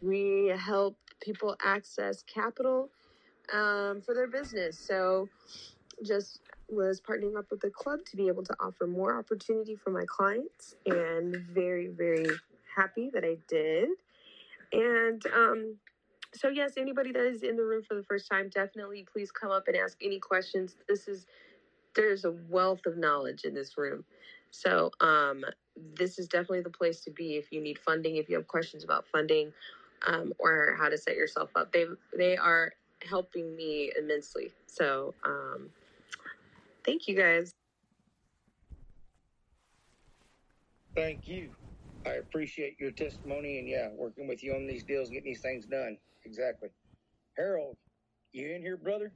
we 0.00 0.52
help 0.56 0.96
people 1.20 1.56
access 1.60 2.22
capital 2.22 2.90
um, 3.52 4.00
for 4.02 4.14
their 4.14 4.28
business. 4.28 4.78
So, 4.78 5.28
just 6.04 6.40
was 6.68 7.00
partnering 7.00 7.36
up 7.36 7.46
with 7.50 7.60
the 7.60 7.70
club 7.70 8.00
to 8.06 8.16
be 8.16 8.28
able 8.28 8.44
to 8.44 8.54
offer 8.60 8.86
more 8.86 9.18
opportunity 9.18 9.76
for 9.76 9.90
my 9.90 10.04
clients, 10.06 10.74
and 10.86 11.36
very, 11.52 11.88
very 11.88 12.26
happy 12.76 13.10
that 13.12 13.24
I 13.24 13.36
did. 13.48 13.88
And 14.72 15.22
um, 15.34 15.76
so 16.34 16.48
yes, 16.48 16.74
anybody 16.76 17.12
that 17.12 17.26
is 17.26 17.42
in 17.42 17.56
the 17.56 17.64
room 17.64 17.82
for 17.82 17.94
the 17.94 18.02
first 18.02 18.30
time, 18.30 18.50
definitely 18.54 19.06
please 19.12 19.30
come 19.32 19.50
up 19.50 19.66
and 19.68 19.76
ask 19.76 19.98
any 20.02 20.18
questions. 20.18 20.76
This 20.88 21.08
is 21.08 21.26
there's 21.94 22.24
a 22.24 22.32
wealth 22.48 22.86
of 22.86 22.96
knowledge 22.96 23.44
in 23.44 23.54
this 23.54 23.76
room. 23.76 24.04
So 24.50 24.90
um, 25.00 25.44
this 25.96 26.18
is 26.18 26.28
definitely 26.28 26.62
the 26.62 26.70
place 26.70 27.00
to 27.00 27.10
be 27.10 27.36
if 27.36 27.52
you 27.52 27.60
need 27.60 27.78
funding, 27.78 28.16
if 28.16 28.28
you 28.28 28.36
have 28.36 28.48
questions 28.48 28.84
about 28.84 29.06
funding, 29.06 29.52
um, 30.06 30.32
or 30.38 30.76
how 30.78 30.88
to 30.88 30.96
set 30.96 31.16
yourself 31.16 31.50
up. 31.56 31.72
They 31.72 31.86
they 32.16 32.36
are 32.36 32.72
helping 33.08 33.56
me 33.56 33.92
immensely. 33.98 34.52
So 34.66 35.14
um, 35.24 35.70
Thank 36.84 37.08
you 37.08 37.14
guys. 37.14 37.52
Thank 40.96 41.28
you. 41.28 41.52
I 42.06 42.14
appreciate 42.14 42.80
your 42.80 42.90
testimony 42.90 43.58
and 43.58 43.68
yeah, 43.68 43.88
working 43.92 44.26
with 44.26 44.42
you 44.42 44.54
on 44.54 44.66
these 44.66 44.84
deals, 44.84 45.10
getting 45.10 45.30
these 45.30 45.42
things 45.42 45.66
done. 45.66 45.98
Exactly. 46.24 46.70
Harold, 47.36 47.76
you 48.32 48.50
in 48.50 48.62
here, 48.62 48.76
brother? 48.76 49.12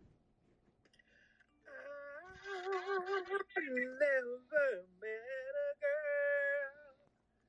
never 3.58 4.84
met 5.00 5.54
a 5.56 5.70
girl. 5.80 6.94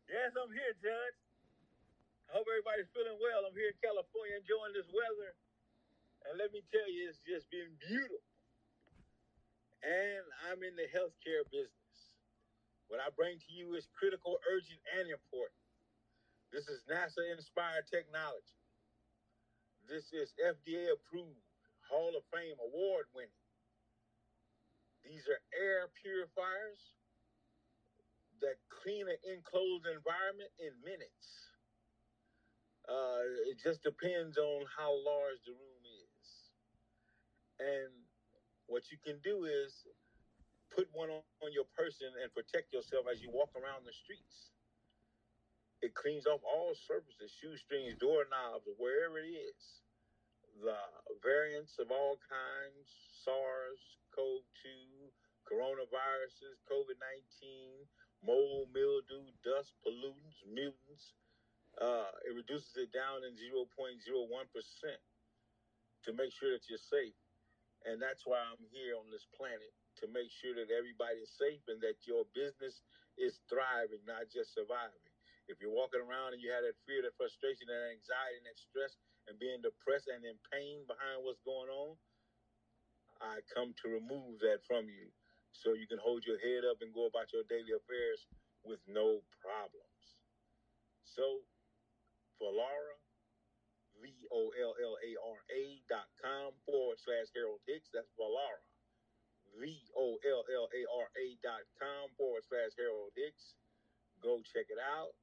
Yes, 0.10 0.32
I'm 0.34 0.52
here, 0.52 0.74
Judge. 0.80 1.18
I 2.32 2.40
hope 2.40 2.48
everybody's 2.50 2.90
feeling 2.96 3.20
well. 3.20 3.46
I'm 3.46 3.54
here 3.54 3.70
in 3.76 3.80
California 3.84 4.40
enjoying 4.40 4.74
this 4.74 4.88
weather. 4.90 5.36
And 6.28 6.38
let 6.40 6.52
me 6.52 6.62
tell 6.72 6.90
you, 6.90 7.10
it's 7.10 7.22
just 7.22 7.50
been 7.52 7.78
beautiful. 7.88 8.24
And 9.84 10.26
I'm 10.50 10.64
in 10.64 10.76
the 10.76 10.90
healthcare 10.90 11.46
business. 11.52 11.98
What 12.88 13.00
I 13.02 13.10
bring 13.16 13.40
to 13.40 13.52
you 13.54 13.76
is 13.76 13.88
critical, 13.94 14.38
urgent, 14.50 14.82
and 15.00 15.10
important. 15.10 15.62
This 16.52 16.68
is 16.70 16.84
NASA 16.90 17.22
inspired 17.34 17.86
technology. 17.92 18.58
This 19.88 20.14
is 20.14 20.34
FDA 20.42 20.92
approved, 20.94 21.42
Hall 21.90 22.14
of 22.18 22.24
Fame 22.34 22.58
award 22.62 23.06
winning. 23.14 23.30
These 25.04 25.28
are 25.30 25.42
air 25.54 25.90
purifiers 26.02 26.96
that 28.42 28.58
clean 28.70 29.08
an 29.10 29.18
enclosed 29.34 29.86
environment 29.88 30.52
in 30.60 30.74
minutes. 30.84 31.52
Uh, 32.90 33.26
it 33.50 33.58
just 33.62 33.84
depends 33.84 34.38
on 34.38 34.66
how 34.78 34.92
large 34.94 35.42
the 35.46 35.54
room. 35.54 35.75
And 37.60 37.92
what 38.68 38.92
you 38.92 38.98
can 39.00 39.22
do 39.24 39.46
is 39.46 39.86
put 40.76 40.90
one 40.92 41.10
on, 41.10 41.24
on 41.40 41.56
your 41.56 41.68
person 41.72 42.12
and 42.20 42.28
protect 42.36 42.74
yourself 42.76 43.08
as 43.08 43.24
you 43.24 43.32
walk 43.32 43.54
around 43.56 43.88
the 43.88 43.96
streets. 43.96 44.52
It 45.84 45.94
cleans 45.94 46.26
off 46.26 46.42
all 46.44 46.74
surfaces, 46.74 47.32
shoestrings, 47.36 47.96
doorknobs, 48.00 48.66
wherever 48.80 49.20
it 49.20 49.30
is. 49.30 49.64
The 50.64 50.80
variants 51.20 51.78
of 51.80 51.92
all 51.92 52.16
kinds, 52.26 52.88
SARS, 53.24 53.80
CoV 54.16 54.40
2, 54.64 55.12
coronaviruses, 55.46 56.64
COVID 56.66 56.98
19, 56.98 57.86
mold, 58.24 58.72
mildew, 58.72 59.30
dust, 59.44 59.76
pollutants, 59.84 60.42
mutants. 60.48 61.14
Uh, 61.76 62.08
it 62.24 62.32
reduces 62.32 62.72
it 62.80 62.92
down 62.96 63.28
in 63.28 63.36
0.01% 63.36 63.68
to 66.08 66.10
make 66.16 66.32
sure 66.32 66.56
that 66.56 66.64
you're 66.72 66.80
safe. 66.80 67.14
And 67.86 68.02
that's 68.02 68.26
why 68.26 68.42
I'm 68.42 68.66
here 68.74 68.98
on 68.98 69.08
this 69.14 69.30
planet 69.38 69.72
to 70.02 70.10
make 70.10 70.34
sure 70.34 70.58
that 70.58 70.74
everybody's 70.74 71.32
safe 71.32 71.62
and 71.70 71.80
that 71.86 72.04
your 72.10 72.26
business 72.34 72.82
is 73.16 73.40
thriving, 73.48 74.04
not 74.10 74.28
just 74.28 74.54
surviving. 74.58 75.06
If 75.48 75.62
you're 75.62 75.74
walking 75.74 76.02
around 76.02 76.34
and 76.34 76.42
you 76.42 76.50
have 76.50 76.66
that 76.66 76.78
fear, 76.90 77.06
that 77.06 77.16
frustration, 77.16 77.70
that 77.70 77.94
anxiety, 77.94 78.42
and 78.42 78.50
that 78.50 78.58
stress, 78.58 78.98
and 79.30 79.38
being 79.38 79.62
depressed 79.62 80.10
and 80.10 80.26
in 80.26 80.38
pain 80.50 80.86
behind 80.90 81.22
what's 81.22 81.42
going 81.46 81.70
on, 81.70 81.98
I 83.22 83.42
come 83.54 83.74
to 83.84 83.88
remove 83.94 84.42
that 84.42 84.66
from 84.68 84.90
you 84.90 85.14
so 85.54 85.74
you 85.74 85.88
can 85.88 86.02
hold 86.02 86.26
your 86.26 86.42
head 86.42 86.68
up 86.68 86.82
and 86.82 86.94
go 86.94 87.08
about 87.08 87.32
your 87.32 87.46
daily 87.48 87.72
affairs 87.78 88.28
with 88.66 88.82
no 88.90 89.22
problems. 89.40 90.04
So, 91.06 91.46
Vollara, 92.42 92.98
V 94.06 94.14
O 94.30 94.54
L 94.54 94.78
L 94.78 94.96
A 95.02 95.12
R 95.18 95.40
A 95.50 95.82
dot 95.90 96.06
com 96.22 96.54
forward 96.62 97.02
slash 97.02 97.34
Harold 97.34 97.66
Hicks. 97.66 97.90
That's 97.90 98.14
Vollara. 98.14 98.62
V 99.58 99.82
O 99.98 100.22
L 100.22 100.46
L 100.46 100.70
A 100.70 100.82
R 100.86 101.08
A 101.18 101.26
dot 101.42 101.66
com 101.82 102.14
forward 102.14 102.46
slash 102.46 102.78
Harold 102.78 103.18
Hicks. 103.18 103.58
Go 104.22 104.46
check 104.46 104.70
it 104.70 104.78
out. 104.78 105.18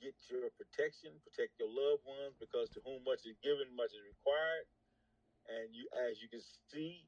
Get 0.00 0.16
your 0.32 0.48
protection, 0.56 1.12
protect 1.24 1.56
your 1.60 1.68
loved 1.68 2.04
ones 2.04 2.36
because 2.36 2.68
to 2.76 2.80
whom 2.84 3.04
much 3.04 3.24
is 3.24 3.36
given, 3.40 3.68
much 3.72 3.92
is 3.92 4.04
required. 4.04 4.66
And 5.48 5.72
you, 5.72 5.84
as 6.08 6.20
you 6.20 6.28
can 6.28 6.44
see, 6.72 7.04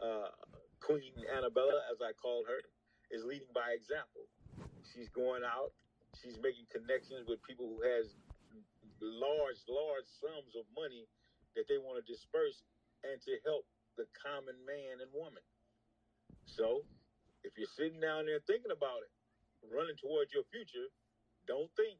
uh, 0.00 0.32
Queen 0.80 1.12
Annabella, 1.28 1.84
as 1.92 2.00
I 2.00 2.12
call 2.16 2.44
her, 2.48 2.60
is 3.12 3.24
leading 3.24 3.52
by 3.52 3.72
example. 3.76 4.28
She's 4.92 5.08
going 5.12 5.44
out. 5.44 5.72
She's 6.20 6.36
making 6.40 6.68
connections 6.72 7.24
with 7.28 7.40
people 7.44 7.68
who 7.68 7.80
has 7.84 8.12
large, 9.02 9.58
large 9.66 10.06
sums 10.22 10.54
of 10.54 10.64
money 10.72 11.10
that 11.58 11.66
they 11.66 11.76
want 11.76 11.98
to 11.98 12.04
disperse 12.06 12.62
and 13.02 13.18
to 13.26 13.34
help 13.42 13.66
the 13.98 14.06
common 14.14 14.56
man 14.64 15.02
and 15.02 15.10
woman. 15.12 15.42
So, 16.46 16.86
if 17.42 17.58
you're 17.58 17.70
sitting 17.74 17.98
down 17.98 18.30
there 18.30 18.40
thinking 18.46 18.70
about 18.70 19.02
it, 19.02 19.12
running 19.66 19.98
towards 19.98 20.30
your 20.30 20.46
future, 20.48 20.86
don't 21.50 21.70
think. 21.74 21.98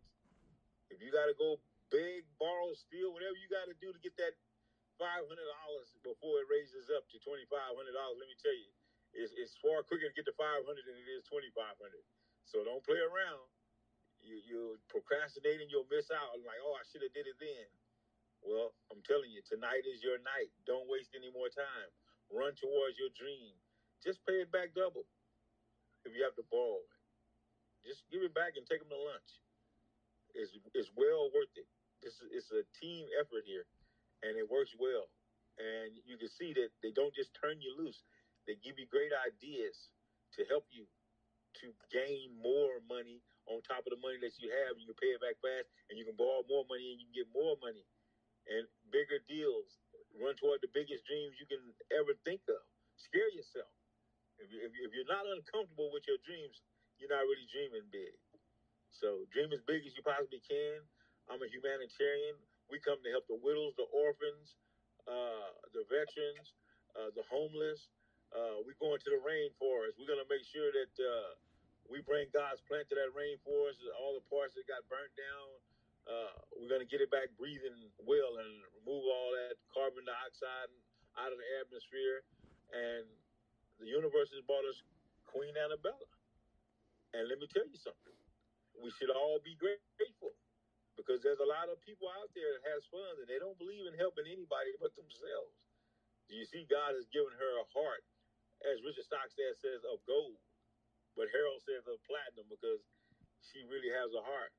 If 0.88 1.02
you 1.02 1.10
got 1.10 1.26
to 1.26 1.36
go 1.36 1.58
beg, 1.90 2.24
borrow, 2.38 2.72
steal, 2.78 3.10
whatever 3.10 3.34
you 3.36 3.50
got 3.50 3.66
to 3.66 3.76
do 3.82 3.90
to 3.90 4.00
get 4.00 4.14
that 4.22 4.34
five 5.00 5.24
hundred 5.26 5.48
dollars 5.48 5.90
before 6.04 6.40
it 6.40 6.46
raises 6.48 6.88
up 6.94 7.04
to 7.10 7.18
twenty 7.20 7.44
five 7.50 7.74
hundred 7.74 7.96
dollars, 7.96 8.20
let 8.22 8.28
me 8.30 8.38
tell 8.38 8.54
you, 8.54 8.70
it's, 9.16 9.34
it's 9.34 9.56
far 9.58 9.82
quicker 9.82 10.06
to 10.08 10.14
get 10.14 10.28
to 10.28 10.36
five 10.38 10.62
hundred 10.62 10.86
than 10.86 10.96
it 10.96 11.08
is 11.10 11.26
twenty 11.26 11.50
five 11.52 11.74
hundred. 11.80 12.04
So 12.46 12.62
don't 12.62 12.84
play 12.84 13.00
around 13.00 13.44
you 14.22 14.38
you 14.46 14.60
procrastinating, 14.88 15.68
you'll 15.68 15.90
miss 15.90 16.10
out. 16.10 16.32
I'm 16.34 16.46
like, 16.46 16.62
oh, 16.62 16.78
I 16.78 16.84
should 16.86 17.02
have 17.02 17.14
did 17.14 17.26
it 17.26 17.38
then. 17.38 17.68
Well, 18.42 18.74
I'm 18.90 19.02
telling 19.06 19.30
you, 19.30 19.42
tonight 19.46 19.86
is 19.86 20.02
your 20.02 20.18
night. 20.22 20.50
Don't 20.66 20.90
waste 20.90 21.14
any 21.14 21.30
more 21.30 21.50
time. 21.50 21.90
Run 22.30 22.54
towards 22.58 22.98
your 22.98 23.10
dream. 23.14 23.54
Just 24.02 24.18
pay 24.26 24.42
it 24.42 24.50
back 24.50 24.74
double 24.74 25.06
if 26.02 26.10
you 26.10 26.26
have 26.26 26.34
to 26.34 26.46
borrow 26.50 26.82
it. 26.82 26.94
Just 27.86 28.02
give 28.10 28.22
it 28.22 28.34
back 28.34 28.58
and 28.58 28.66
take 28.66 28.82
them 28.82 28.90
to 28.90 28.98
lunch. 28.98 29.30
It's 30.34 30.54
it's 30.74 30.90
well 30.94 31.30
worth 31.30 31.54
it. 31.54 31.68
This 32.02 32.18
is 32.18 32.28
it's 32.34 32.50
a 32.50 32.66
team 32.78 33.06
effort 33.18 33.46
here, 33.46 33.66
and 34.26 34.34
it 34.34 34.46
works 34.48 34.74
well. 34.78 35.10
And 35.60 35.94
you 36.08 36.16
can 36.16 36.32
see 36.32 36.54
that 36.56 36.72
they 36.82 36.90
don't 36.90 37.14
just 37.14 37.36
turn 37.36 37.60
you 37.62 37.74
loose; 37.78 38.02
they 38.46 38.58
give 38.58 38.78
you 38.78 38.86
great 38.90 39.12
ideas 39.14 39.92
to 40.38 40.46
help 40.48 40.66
you 40.72 40.88
to 41.60 41.74
gain 41.92 42.32
more 42.40 42.80
money 42.88 43.20
on 43.50 43.62
top 43.66 43.86
of 43.86 43.92
the 43.94 44.00
money 44.00 44.18
that 44.22 44.36
you 44.38 44.50
have. 44.50 44.78
You 44.78 44.86
can 44.90 44.98
pay 44.98 45.14
it 45.14 45.22
back 45.22 45.38
fast, 45.42 45.70
and 45.90 45.98
you 45.98 46.04
can 46.06 46.18
borrow 46.18 46.42
more 46.46 46.66
money, 46.66 46.94
and 46.94 46.98
you 47.02 47.06
can 47.10 47.16
get 47.24 47.28
more 47.34 47.58
money 47.62 47.86
and 48.48 48.66
bigger 48.90 49.22
deals. 49.30 49.78
Run 50.18 50.36
toward 50.36 50.60
the 50.60 50.70
biggest 50.74 51.06
dreams 51.08 51.40
you 51.40 51.48
can 51.48 51.62
ever 51.94 52.12
think 52.26 52.44
of. 52.50 52.60
Scare 53.00 53.32
yourself. 53.32 53.70
If, 54.36 54.50
you, 54.50 54.60
if 54.84 54.90
you're 54.92 55.08
not 55.08 55.24
uncomfortable 55.24 55.88
with 55.94 56.04
your 56.04 56.20
dreams, 56.26 56.60
you're 56.98 57.12
not 57.12 57.24
really 57.24 57.48
dreaming 57.48 57.86
big. 57.88 58.14
So 58.92 59.24
dream 59.32 59.50
as 59.56 59.64
big 59.64 59.86
as 59.88 59.96
you 59.96 60.04
possibly 60.04 60.42
can. 60.44 60.84
I'm 61.30 61.40
a 61.40 61.48
humanitarian. 61.48 62.36
We 62.68 62.82
come 62.82 63.00
to 63.00 63.10
help 63.14 63.24
the 63.30 63.40
widows, 63.40 63.72
the 63.78 63.88
orphans, 63.88 64.58
uh, 65.08 65.56
the 65.72 65.86
veterans, 65.88 66.52
uh, 66.92 67.10
the 67.16 67.24
homeless. 67.30 67.88
Uh, 68.32 68.60
we're 68.64 68.78
going 68.80 69.00
to 69.00 69.10
the 69.12 69.22
rainforest. 69.22 69.96
We're 69.96 70.08
going 70.08 70.22
to 70.22 70.28
make 70.28 70.44
sure 70.44 70.68
that 70.72 70.92
uh, 71.00 71.32
we 71.90 72.00
bring 72.02 72.30
God's 72.30 72.62
plant 72.64 72.88
to 72.90 72.96
that 72.98 73.12
rainforest, 73.14 73.82
all 73.98 74.14
the 74.14 74.26
parts 74.30 74.54
that 74.54 74.66
got 74.68 74.86
burnt 74.86 75.12
down. 75.18 75.48
Uh, 76.02 76.34
we're 76.58 76.70
going 76.70 76.82
to 76.82 76.88
get 76.90 76.98
it 77.02 77.10
back 77.14 77.30
breathing 77.38 77.90
well 78.02 78.42
and 78.42 78.50
remove 78.82 79.06
all 79.06 79.30
that 79.38 79.54
carbon 79.70 80.02
dioxide 80.02 80.70
out 81.18 81.30
of 81.30 81.38
the 81.38 81.48
atmosphere. 81.62 82.26
And 82.74 83.06
the 83.78 83.86
universe 83.86 84.30
has 84.34 84.42
brought 84.42 84.66
us 84.66 84.82
Queen 85.26 85.54
Annabella. 85.54 86.10
And 87.14 87.28
let 87.28 87.38
me 87.38 87.46
tell 87.46 87.66
you 87.68 87.78
something. 87.78 88.16
We 88.78 88.90
should 88.90 89.12
all 89.12 89.38
be 89.44 89.54
grateful 89.54 90.34
because 90.96 91.20
there's 91.20 91.42
a 91.44 91.48
lot 91.48 91.68
of 91.68 91.78
people 91.84 92.08
out 92.08 92.32
there 92.32 92.56
that 92.56 92.64
has 92.72 92.88
funds 92.88 93.20
and 93.20 93.28
they 93.28 93.38
don't 93.38 93.58
believe 93.60 93.84
in 93.84 93.94
helping 93.94 94.26
anybody 94.26 94.72
but 94.80 94.96
themselves. 94.96 95.54
Do 96.28 96.34
you 96.34 96.48
see 96.48 96.64
God 96.64 96.96
has 96.96 97.04
given 97.12 97.36
her 97.36 97.52
a 97.60 97.66
heart, 97.76 98.04
as 98.64 98.80
Richard 98.80 99.04
Stockstead 99.04 99.60
says, 99.60 99.84
of 99.84 100.00
gold 100.08 100.40
but 101.16 101.28
Harold 101.32 101.60
says 101.62 101.84
of 101.88 102.00
platinum 102.08 102.48
because 102.48 102.82
she 103.44 103.64
really 103.68 103.92
has 103.92 104.12
a 104.16 104.22
heart 104.22 104.52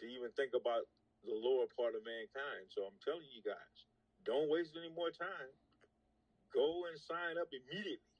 to 0.00 0.04
even 0.08 0.32
think 0.34 0.52
about 0.52 0.88
the 1.22 1.34
lower 1.34 1.70
part 1.70 1.94
of 1.94 2.02
mankind. 2.02 2.68
So 2.72 2.84
I'm 2.84 2.98
telling 3.00 3.28
you 3.30 3.42
guys, 3.44 3.76
don't 4.26 4.50
waste 4.50 4.74
any 4.74 4.90
more 4.92 5.10
time. 5.14 5.52
Go 6.50 6.86
and 6.90 6.98
sign 6.98 7.38
up 7.40 7.48
immediately 7.54 8.12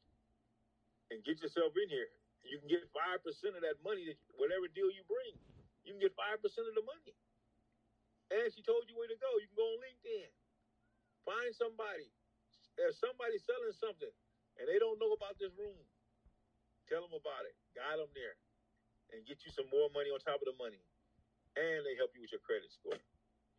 and 1.13 1.21
get 1.27 1.43
yourself 1.43 1.77
in 1.77 1.89
here. 1.91 2.09
You 2.47 2.59
can 2.59 2.71
get 2.71 2.89
5% 2.91 3.23
of 3.55 3.63
that 3.63 3.79
money, 3.85 4.09
that 4.09 4.19
whatever 4.41 4.67
deal 4.73 4.91
you 4.91 5.05
bring, 5.07 5.37
you 5.85 5.95
can 5.95 6.03
get 6.03 6.17
5% 6.17 6.41
of 6.41 6.75
the 6.75 6.87
money. 6.87 7.15
And 8.33 8.49
she 8.49 8.65
told 8.65 8.89
you 8.89 8.97
where 8.97 9.11
to 9.11 9.19
go. 9.21 9.31
You 9.39 9.47
can 9.53 9.61
go 9.61 9.69
on 9.69 9.79
LinkedIn. 9.85 10.31
Find 11.29 11.53
somebody. 11.55 12.09
There's 12.81 12.97
somebody 12.99 13.37
selling 13.37 13.77
something 13.77 14.11
and 14.59 14.65
they 14.67 14.81
don't 14.81 14.99
know 14.99 15.13
about 15.13 15.37
this 15.39 15.53
room. 15.59 15.79
Tell 16.93 17.09
them 17.09 17.17
about 17.17 17.49
it. 17.49 17.57
Guide 17.73 17.97
them 17.97 18.13
there. 18.13 18.37
And 19.17 19.25
get 19.25 19.41
you 19.49 19.53
some 19.57 19.73
more 19.73 19.89
money 19.97 20.13
on 20.13 20.21
top 20.21 20.45
of 20.45 20.49
the 20.53 20.57
money. 20.61 20.85
And 21.57 21.81
they 21.89 21.97
help 21.97 22.13
you 22.13 22.21
with 22.21 22.37
your 22.37 22.45
credit 22.45 22.69
score. 22.69 23.01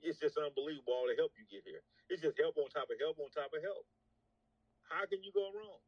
It's 0.06 0.22
just 0.22 0.38
unbelievable 0.38 0.94
all 0.94 1.10
the 1.10 1.18
help 1.18 1.34
you 1.34 1.50
get 1.50 1.66
here. 1.66 1.82
It's 2.14 2.22
just 2.22 2.38
help 2.38 2.62
on 2.62 2.70
top 2.70 2.94
of 2.94 3.02
help 3.02 3.18
on 3.18 3.34
top 3.34 3.50
of 3.50 3.66
help. 3.66 3.90
How 4.86 5.10
can 5.10 5.26
you 5.26 5.34
go 5.34 5.50
wrong? 5.50 5.82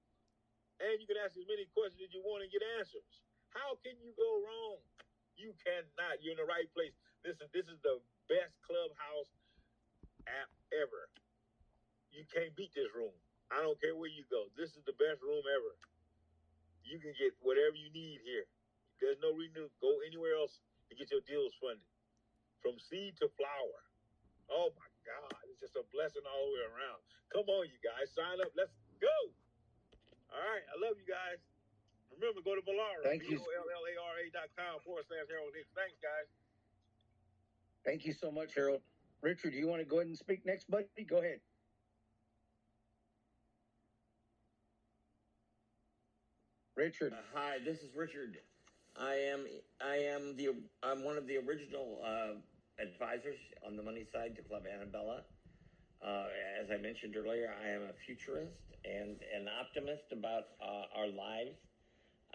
and 0.80 1.00
you 1.00 1.08
can 1.08 1.16
ask 1.24 1.36
as 1.40 1.48
many 1.48 1.68
questions 1.72 2.04
as 2.04 2.12
you 2.12 2.20
want 2.26 2.44
and 2.44 2.52
get 2.52 2.64
answers. 2.76 3.24
How 3.56 3.80
can 3.80 3.96
you 4.04 4.12
go 4.20 4.30
wrong? 4.44 4.84
You 5.40 5.56
cannot. 5.64 6.20
You're 6.20 6.36
in 6.36 6.42
the 6.42 6.48
right 6.48 6.68
place. 6.76 6.96
This 7.24 7.40
is 7.40 7.48
this 7.56 7.68
is 7.72 7.80
the 7.84 8.00
best 8.28 8.56
clubhouse 8.64 9.32
app 10.28 10.52
ever. 10.76 11.08
You 12.12 12.28
can't 12.28 12.52
beat 12.56 12.76
this 12.76 12.92
room. 12.96 13.16
I 13.52 13.64
don't 13.64 13.80
care 13.80 13.96
where 13.96 14.12
you 14.12 14.28
go. 14.28 14.52
This 14.60 14.76
is 14.76 14.84
the 14.84 14.96
best 14.96 15.24
room 15.24 15.44
ever. 15.44 15.74
You 16.86 17.02
can 17.02 17.18
get 17.18 17.34
whatever 17.42 17.74
you 17.74 17.90
need 17.90 18.22
here. 18.22 18.46
There's 19.02 19.18
no 19.20 19.34
reason 19.34 19.66
to 19.66 19.72
go 19.82 19.92
anywhere 20.06 20.38
else 20.38 20.62
to 20.88 20.94
get 20.94 21.10
your 21.10 21.26
deals 21.26 21.52
funded. 21.58 21.84
From 22.62 22.78
seed 22.78 23.18
to 23.20 23.28
flower. 23.34 23.82
Oh 24.50 24.70
my 24.78 24.90
God. 25.04 25.34
It's 25.50 25.60
just 25.60 25.76
a 25.76 25.86
blessing 25.90 26.24
all 26.26 26.46
the 26.50 26.54
way 26.62 26.66
around. 26.70 27.02
Come 27.34 27.50
on, 27.50 27.66
you 27.68 27.80
guys. 27.82 28.14
Sign 28.14 28.38
up. 28.42 28.54
Let's 28.54 28.74
go. 29.02 29.18
All 30.30 30.42
right. 30.42 30.66
I 30.70 30.76
love 30.78 30.98
you 30.98 31.06
guys. 31.10 31.42
Remember, 32.14 32.40
go 32.46 32.56
to 32.56 32.64
Vollara. 32.64 33.04
Thank 33.04 33.28
you. 33.28 33.42
B-O-L-L-A-R-A 33.42 34.26
dot 34.32 34.50
com 34.56 34.80
forward 34.86 35.04
slash 35.10 35.28
Harold 35.28 35.52
Hicks. 35.52 35.74
Thanks, 35.76 36.00
guys. 36.00 36.30
Thank 37.84 38.06
you 38.06 38.14
so 38.14 38.32
much, 38.32 38.56
Harold. 38.56 38.82
Richard, 39.22 39.52
do 39.52 39.58
you 39.58 39.68
want 39.68 39.82
to 39.82 39.86
go 39.86 39.98
ahead 39.98 40.08
and 40.08 40.18
speak 40.18 40.46
next, 40.46 40.70
buddy? 40.70 40.88
Go 41.08 41.18
ahead. 41.18 41.42
Richard. 46.76 47.14
Uh, 47.14 47.24
hi, 47.34 47.58
this 47.64 47.80
is 47.80 47.96
Richard. 47.96 48.38
I 49.00 49.16
am 49.16 49.46
I 49.80 49.96
am 49.96 50.36
the 50.36 50.50
I'm 50.84 51.04
one 51.06 51.18
of 51.18 51.26
the 51.26 51.38
original 51.38 52.02
uh, 52.04 52.36
advisors 52.84 53.40
on 53.66 53.78
the 53.78 53.84
money 53.84 54.06
side 54.12 54.36
to 54.36 54.42
Club 54.42 54.64
Annabella. 54.68 55.24
Uh, 56.06 56.26
as 56.62 56.68
I 56.70 56.78
mentioned 56.82 57.16
earlier, 57.16 57.54
I 57.64 57.70
am 57.70 57.84
a 57.84 57.94
futurist 58.06 58.60
and 58.84 59.16
an 59.34 59.48
optimist 59.48 60.12
about 60.12 60.60
uh, 60.62 61.00
our 61.00 61.08
lives. 61.08 61.56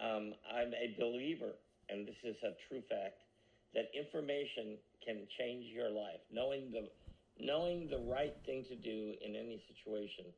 Um, 0.01 0.32
I'm 0.49 0.72
a 0.72 0.97
believer, 0.99 1.53
and 1.91 2.09
this 2.09 2.16
is 2.24 2.36
a 2.43 2.57
true 2.68 2.80
fact, 2.88 3.20
that 3.74 3.93
information 3.93 4.78
can 5.05 5.28
change 5.38 5.66
your 5.66 5.91
life. 5.91 6.24
Knowing 6.32 6.72
the 6.72 6.88
knowing 7.38 7.88
the 7.91 8.01
right 8.11 8.34
thing 8.47 8.64
to 8.70 8.74
do 8.74 9.12
in 9.20 9.36
any 9.36 9.62
situation 9.68 10.32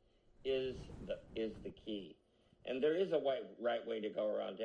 is 0.45 0.75
the 1.07 1.15
is 1.37 1.53
the 1.63 1.71
key. 1.87 2.17
And 2.67 2.83
there 2.83 2.97
is 2.97 3.13
a 3.13 3.21
right, 3.61 3.87
way 3.87 4.01
to 4.01 4.09
go 4.09 4.27
around 4.27 4.59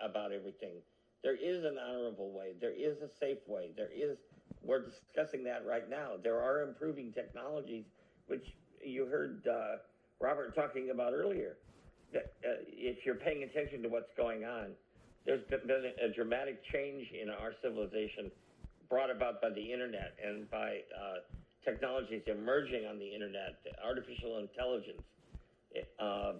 about 0.00 0.32
everything. 0.32 0.76
There 1.22 1.36
is 1.36 1.64
an 1.64 1.76
honorable 1.78 2.32
way. 2.32 2.54
There 2.60 2.72
is 2.72 3.00
a 3.00 3.08
safe 3.08 3.38
way. 3.46 3.70
There 3.76 3.90
is, 3.94 4.18
we're 4.62 4.84
discussing 4.84 5.44
that 5.44 5.64
right 5.66 5.88
now. 5.88 6.12
There 6.22 6.40
are 6.40 6.62
improving 6.62 7.12
technologies, 7.12 7.84
which 8.26 8.54
you 8.84 9.06
heard 9.06 9.46
uh, 9.46 9.76
Robert 10.20 10.54
talking 10.54 10.90
about 10.90 11.12
earlier. 11.12 11.56
That 12.12 12.32
uh, 12.44 12.62
if 12.66 13.04
you're 13.04 13.16
paying 13.16 13.42
attention 13.42 13.82
to 13.82 13.88
what's 13.88 14.12
going 14.16 14.44
on, 14.44 14.70
there's 15.26 15.44
been 15.44 15.92
a 16.02 16.08
dramatic 16.14 16.64
change 16.72 17.06
in 17.12 17.28
our 17.28 17.52
civilization 17.62 18.30
brought 18.88 19.10
about 19.10 19.42
by 19.42 19.50
the 19.50 19.72
internet 19.72 20.14
and 20.24 20.50
by 20.50 20.80
uh, 20.96 21.20
technologies 21.64 22.22
emerging 22.26 22.86
on 22.86 22.98
the 22.98 23.06
internet, 23.06 23.60
artificial 23.84 24.38
intelligence. 24.38 25.02
Uh, 26.00 26.32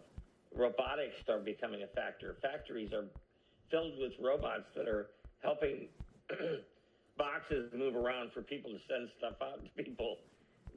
robotics 0.55 1.17
are 1.29 1.39
becoming 1.39 1.83
a 1.83 1.87
factor. 1.89 2.37
Factories 2.43 2.93
are 2.93 3.05
filled 3.71 3.99
with 3.99 4.13
robots 4.21 4.69
that 4.77 4.89
are 4.89 5.11
helping 5.43 5.89
boxes 7.19 7.71
move 7.75 7.97
around 7.97 8.33
for 8.33 8.43
people 8.43 8.71
to 8.71 8.79
send 8.89 9.09
stuff 9.19 9.35
out 9.43 9.65
to 9.65 9.83
people. 9.83 10.17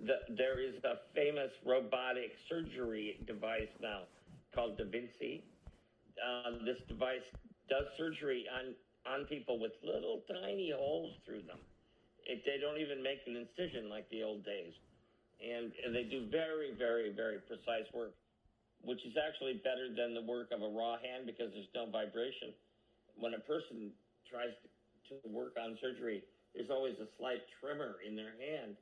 The, 0.05 0.17
there 0.35 0.59
is 0.59 0.75
a 0.83 0.97
famous 1.15 1.51
robotic 1.65 2.33
surgery 2.49 3.19
device 3.27 3.71
now 3.81 4.03
called 4.53 4.77
Da 4.77 4.85
Vinci. 4.85 5.43
Uh, 6.17 6.65
this 6.65 6.81
device 6.87 7.25
does 7.69 7.85
surgery 7.97 8.45
on, 8.49 8.73
on 9.05 9.25
people 9.25 9.59
with 9.59 9.71
little 9.83 10.21
tiny 10.27 10.73
holes 10.75 11.13
through 11.25 11.43
them. 11.43 11.59
It, 12.25 12.43
they 12.45 12.59
don't 12.59 12.77
even 12.77 13.01
make 13.01 13.21
an 13.25 13.35
incision 13.35 13.89
like 13.89 14.09
the 14.09 14.23
old 14.23 14.43
days. 14.43 14.73
And, 15.41 15.71
and 15.85 15.95
they 15.95 16.03
do 16.03 16.27
very, 16.29 16.73
very, 16.77 17.11
very 17.13 17.39
precise 17.39 17.89
work 17.93 18.13
which 18.83 19.05
is 19.05 19.13
actually 19.17 19.61
better 19.61 19.93
than 19.93 20.13
the 20.13 20.25
work 20.25 20.49
of 20.49 20.61
a 20.61 20.69
raw 20.69 20.97
hand 20.97 21.25
because 21.25 21.53
there's 21.53 21.69
no 21.75 21.85
vibration. 21.89 22.53
When 23.17 23.33
a 23.37 23.43
person 23.45 23.93
tries 24.25 24.53
to 25.09 25.15
work 25.29 25.53
on 25.61 25.77
surgery, 25.81 26.23
there's 26.55 26.69
always 26.69 26.97
a 26.97 27.07
slight 27.17 27.45
tremor 27.61 28.01
in 28.01 28.15
their 28.15 28.33
hand. 28.41 28.75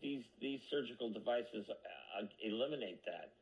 These 0.00 0.24
these 0.40 0.60
surgical 0.72 1.12
devices 1.12 1.68
uh, 1.68 2.24
eliminate 2.40 3.04
that. 3.04 3.36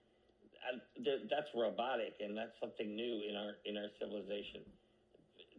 that's 1.31 1.51
robotic, 1.55 2.19
and 2.19 2.37
that's 2.37 2.55
something 2.59 2.97
new 2.97 3.23
in 3.23 3.37
our 3.39 3.55
in 3.65 3.79
our 3.79 3.89
civilization. 4.03 4.67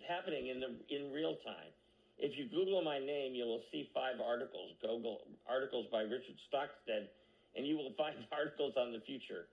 Happening 0.03 0.51
in 0.51 0.59
the 0.59 0.75
in 0.91 1.13
real 1.15 1.39
time. 1.47 1.71
If 2.19 2.37
you 2.37 2.45
Google 2.51 2.83
my 2.83 2.99
name, 2.99 3.33
you 3.33 3.45
will 3.45 3.63
see 3.71 3.89
five 3.95 4.19
articles. 4.19 4.75
Google 4.83 5.23
articles 5.47 5.87
by 5.91 6.03
Richard 6.03 6.35
Stockstead, 6.51 7.07
and 7.55 7.65
you 7.65 7.77
will 7.79 7.95
find 7.97 8.19
articles 8.35 8.75
on 8.75 8.91
the 8.91 8.99
future 9.07 9.47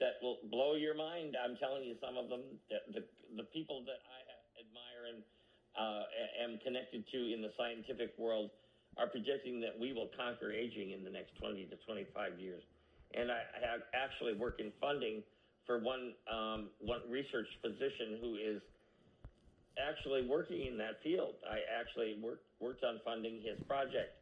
that 0.00 0.16
will 0.24 0.40
blow 0.50 0.74
your 0.74 0.96
mind. 0.96 1.36
I'm 1.36 1.56
telling 1.60 1.84
you, 1.84 1.94
some 2.00 2.16
of 2.16 2.28
them, 2.32 2.40
the 2.68 3.04
the, 3.36 3.46
people 3.52 3.84
that 3.84 4.00
I 4.08 4.18
admire 4.58 5.14
and 5.14 5.20
uh, 5.76 6.04
am 6.40 6.58
connected 6.64 7.04
to 7.12 7.18
in 7.32 7.44
the 7.44 7.52
scientific 7.56 8.16
world 8.18 8.50
are 8.98 9.06
projecting 9.06 9.60
that 9.60 9.76
we 9.78 9.92
will 9.92 10.08
conquer 10.16 10.50
aging 10.50 10.90
in 10.90 11.04
the 11.04 11.10
next 11.12 11.36
20 11.38 11.68
to 11.70 11.76
25 11.86 12.40
years. 12.40 12.64
And 13.14 13.30
I, 13.30 13.44
I 13.54 13.78
actually 13.94 14.34
work 14.34 14.58
in 14.58 14.72
funding 14.80 15.22
for 15.66 15.78
one 15.78 16.14
um, 16.26 16.70
one 16.80 17.04
research 17.08 17.46
physician 17.62 18.18
who 18.20 18.34
is 18.34 18.60
actually 19.78 20.26
working 20.26 20.66
in 20.66 20.76
that 20.78 20.98
field. 21.02 21.38
I 21.46 21.60
actually 21.68 22.18
worked 22.22 22.46
worked 22.58 22.84
on 22.84 23.00
funding 23.04 23.42
his 23.44 23.60
project. 23.68 24.16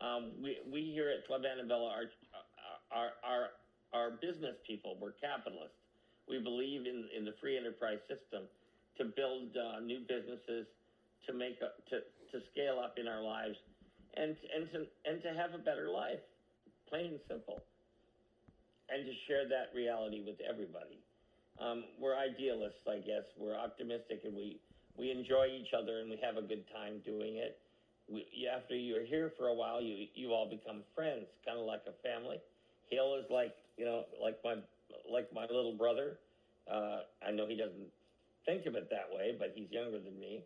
Um, 0.00 0.32
we 0.42 0.58
we 0.70 0.92
here 0.94 1.10
at 1.10 1.26
Club 1.26 1.42
Annabella 1.44 1.90
are 1.90 2.08
are 2.92 3.12
are 3.24 3.48
are 3.92 4.12
business 4.20 4.56
people. 4.66 4.96
We're 5.00 5.16
capitalists. 5.16 5.76
We 6.28 6.38
believe 6.38 6.84
in, 6.84 7.08
in 7.16 7.24
the 7.24 7.32
free 7.40 7.56
enterprise 7.56 8.00
system 8.04 8.44
to 8.98 9.04
build 9.04 9.54
uh, 9.56 9.80
new 9.80 10.00
businesses, 10.04 10.66
to 11.26 11.32
make 11.32 11.56
a, 11.62 11.72
to 11.90 12.04
to 12.32 12.44
scale 12.52 12.76
up 12.82 12.98
in 13.00 13.08
our 13.08 13.22
lives, 13.22 13.56
and 14.16 14.36
and 14.52 14.68
to 14.72 14.78
and 15.08 15.22
to 15.22 15.30
have 15.32 15.54
a 15.54 15.62
better 15.62 15.88
life, 15.88 16.20
plain 16.88 17.16
and 17.16 17.20
simple, 17.28 17.62
and 18.90 19.06
to 19.06 19.12
share 19.26 19.48
that 19.48 19.72
reality 19.74 20.20
with 20.26 20.36
everybody. 20.44 21.00
Um, 21.58 21.84
we're 21.98 22.14
idealists, 22.14 22.84
I 22.86 22.98
guess. 22.98 23.24
We're 23.38 23.56
optimistic, 23.56 24.20
and 24.24 24.34
we 24.34 24.60
we 24.98 25.10
enjoy 25.10 25.48
each 25.48 25.72
other, 25.72 26.00
and 26.00 26.10
we 26.10 26.18
have 26.20 26.36
a 26.36 26.44
good 26.44 26.64
time 26.74 27.00
doing 27.06 27.36
it. 27.36 27.58
We, 28.10 28.26
after 28.50 28.74
you're 28.74 29.04
here 29.04 29.32
for 29.38 29.48
a 29.48 29.54
while, 29.54 29.80
you 29.80 30.06
you 30.14 30.32
all 30.32 30.48
become 30.50 30.82
friends, 30.94 31.26
kind 31.46 31.58
of 31.58 31.64
like 31.64 31.82
a 31.88 31.96
family. 32.02 32.36
Hill 32.90 33.16
is 33.16 33.24
like 33.30 33.54
you 33.78 33.84
know, 33.84 34.04
like 34.20 34.38
my 34.44 34.56
like 35.10 35.32
my 35.32 35.42
little 35.42 35.74
brother. 35.78 36.18
Uh, 36.70 37.06
I 37.26 37.30
know 37.30 37.46
he 37.46 37.56
doesn't 37.56 37.88
think 38.44 38.66
of 38.66 38.74
it 38.74 38.90
that 38.90 39.08
way, 39.14 39.36
but 39.38 39.52
he's 39.54 39.70
younger 39.70 39.98
than 39.98 40.18
me, 40.18 40.42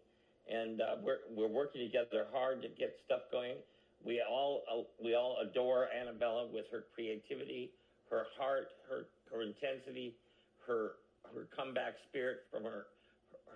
and 0.47 0.80
uh, 0.80 1.01
we're 1.03 1.24
we're 1.35 1.49
working 1.51 1.83
together 1.83 2.26
hard 2.33 2.62
to 2.62 2.68
get 2.68 2.95
stuff 3.07 3.22
going. 3.33 3.57
We 4.05 4.22
all 4.22 4.62
uh, 4.70 4.83
we 5.03 5.14
all 5.14 5.39
adore 5.43 5.89
Annabella 5.91 6.47
with 6.53 6.66
her 6.70 6.85
creativity, 6.95 7.70
her 8.11 8.26
heart, 8.39 8.68
her 8.89 9.07
her 9.33 9.43
intensity, 9.43 10.14
her 10.66 10.93
her 11.35 11.49
comeback 11.57 11.95
spirit 12.09 12.45
from 12.53 12.64
her 12.64 12.87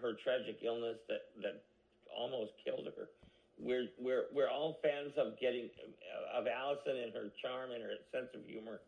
her 0.00 0.16
tragic 0.24 0.58
illness 0.64 0.96
that 1.08 1.28
that 1.42 1.62
almost 2.16 2.52
killed 2.64 2.88
her. 2.96 3.08
We're 3.60 3.88
we're 4.00 4.24
we're 4.32 4.50
all 4.50 4.78
fans 4.82 5.12
of 5.18 5.38
getting 5.38 5.68
of 6.34 6.46
Allison 6.46 6.96
and 6.96 7.12
her 7.12 7.30
charm 7.42 7.70
and 7.72 7.82
her 7.82 8.00
sense 8.12 8.28
of 8.34 8.44
humor 8.46 8.80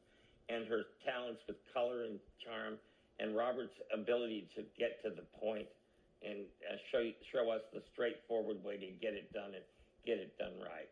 and 0.48 0.66
her 0.68 0.84
talents 1.04 1.42
with 1.46 1.56
color 1.72 2.04
and 2.04 2.20
charm, 2.44 2.78
and 3.18 3.36
Robert's 3.36 3.74
ability 3.92 4.48
to 4.56 4.62
get 4.78 5.02
to 5.04 5.10
the 5.10 5.22
point 5.38 5.68
and 6.22 6.46
uh, 6.68 6.76
show 6.90 7.12
show 7.32 7.50
us 7.50 7.62
the 7.72 7.82
straightforward 7.92 8.62
way 8.64 8.76
to 8.78 8.90
get 8.92 9.14
it 9.14 9.32
done 9.32 9.54
and 9.54 9.64
get 10.04 10.18
it 10.18 10.36
done 10.38 10.58
right. 10.60 10.88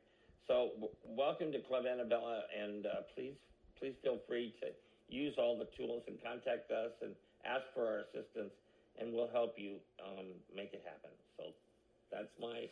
So, 0.46 0.70
w- 0.74 0.94
welcome 1.04 1.52
to 1.52 1.60
Club 1.62 1.86
Annabella, 1.86 2.44
and 2.56 2.86
uh, 2.86 3.02
please 3.14 3.36
please 3.78 3.96
feel 4.02 4.20
free 4.28 4.54
to 4.60 4.68
use 5.08 5.34
all 5.38 5.58
the 5.58 5.66
tools 5.76 6.04
and 6.06 6.22
contact 6.22 6.70
us 6.70 6.92
and 7.02 7.16
ask 7.44 7.64
for 7.74 7.86
our 7.86 7.98
assistance, 8.00 8.52
and 8.98 9.12
we'll 9.12 9.30
help 9.30 9.58
you 9.58 9.80
um, 10.04 10.44
make 10.54 10.72
it 10.74 10.82
happen. 10.84 11.10
So, 11.36 11.54
that's 12.10 12.30
my 12.38 12.70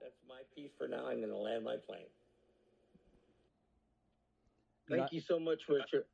that's 0.00 0.18
my 0.28 0.42
piece 0.54 0.72
for 0.78 0.88
now. 0.88 1.06
I'm 1.06 1.18
going 1.18 1.30
to 1.30 1.36
land 1.36 1.64
my 1.64 1.76
plane. 1.76 2.06
Thank 4.88 5.12
you 5.12 5.20
so 5.20 5.38
much, 5.38 5.60
Richard. 5.68 6.04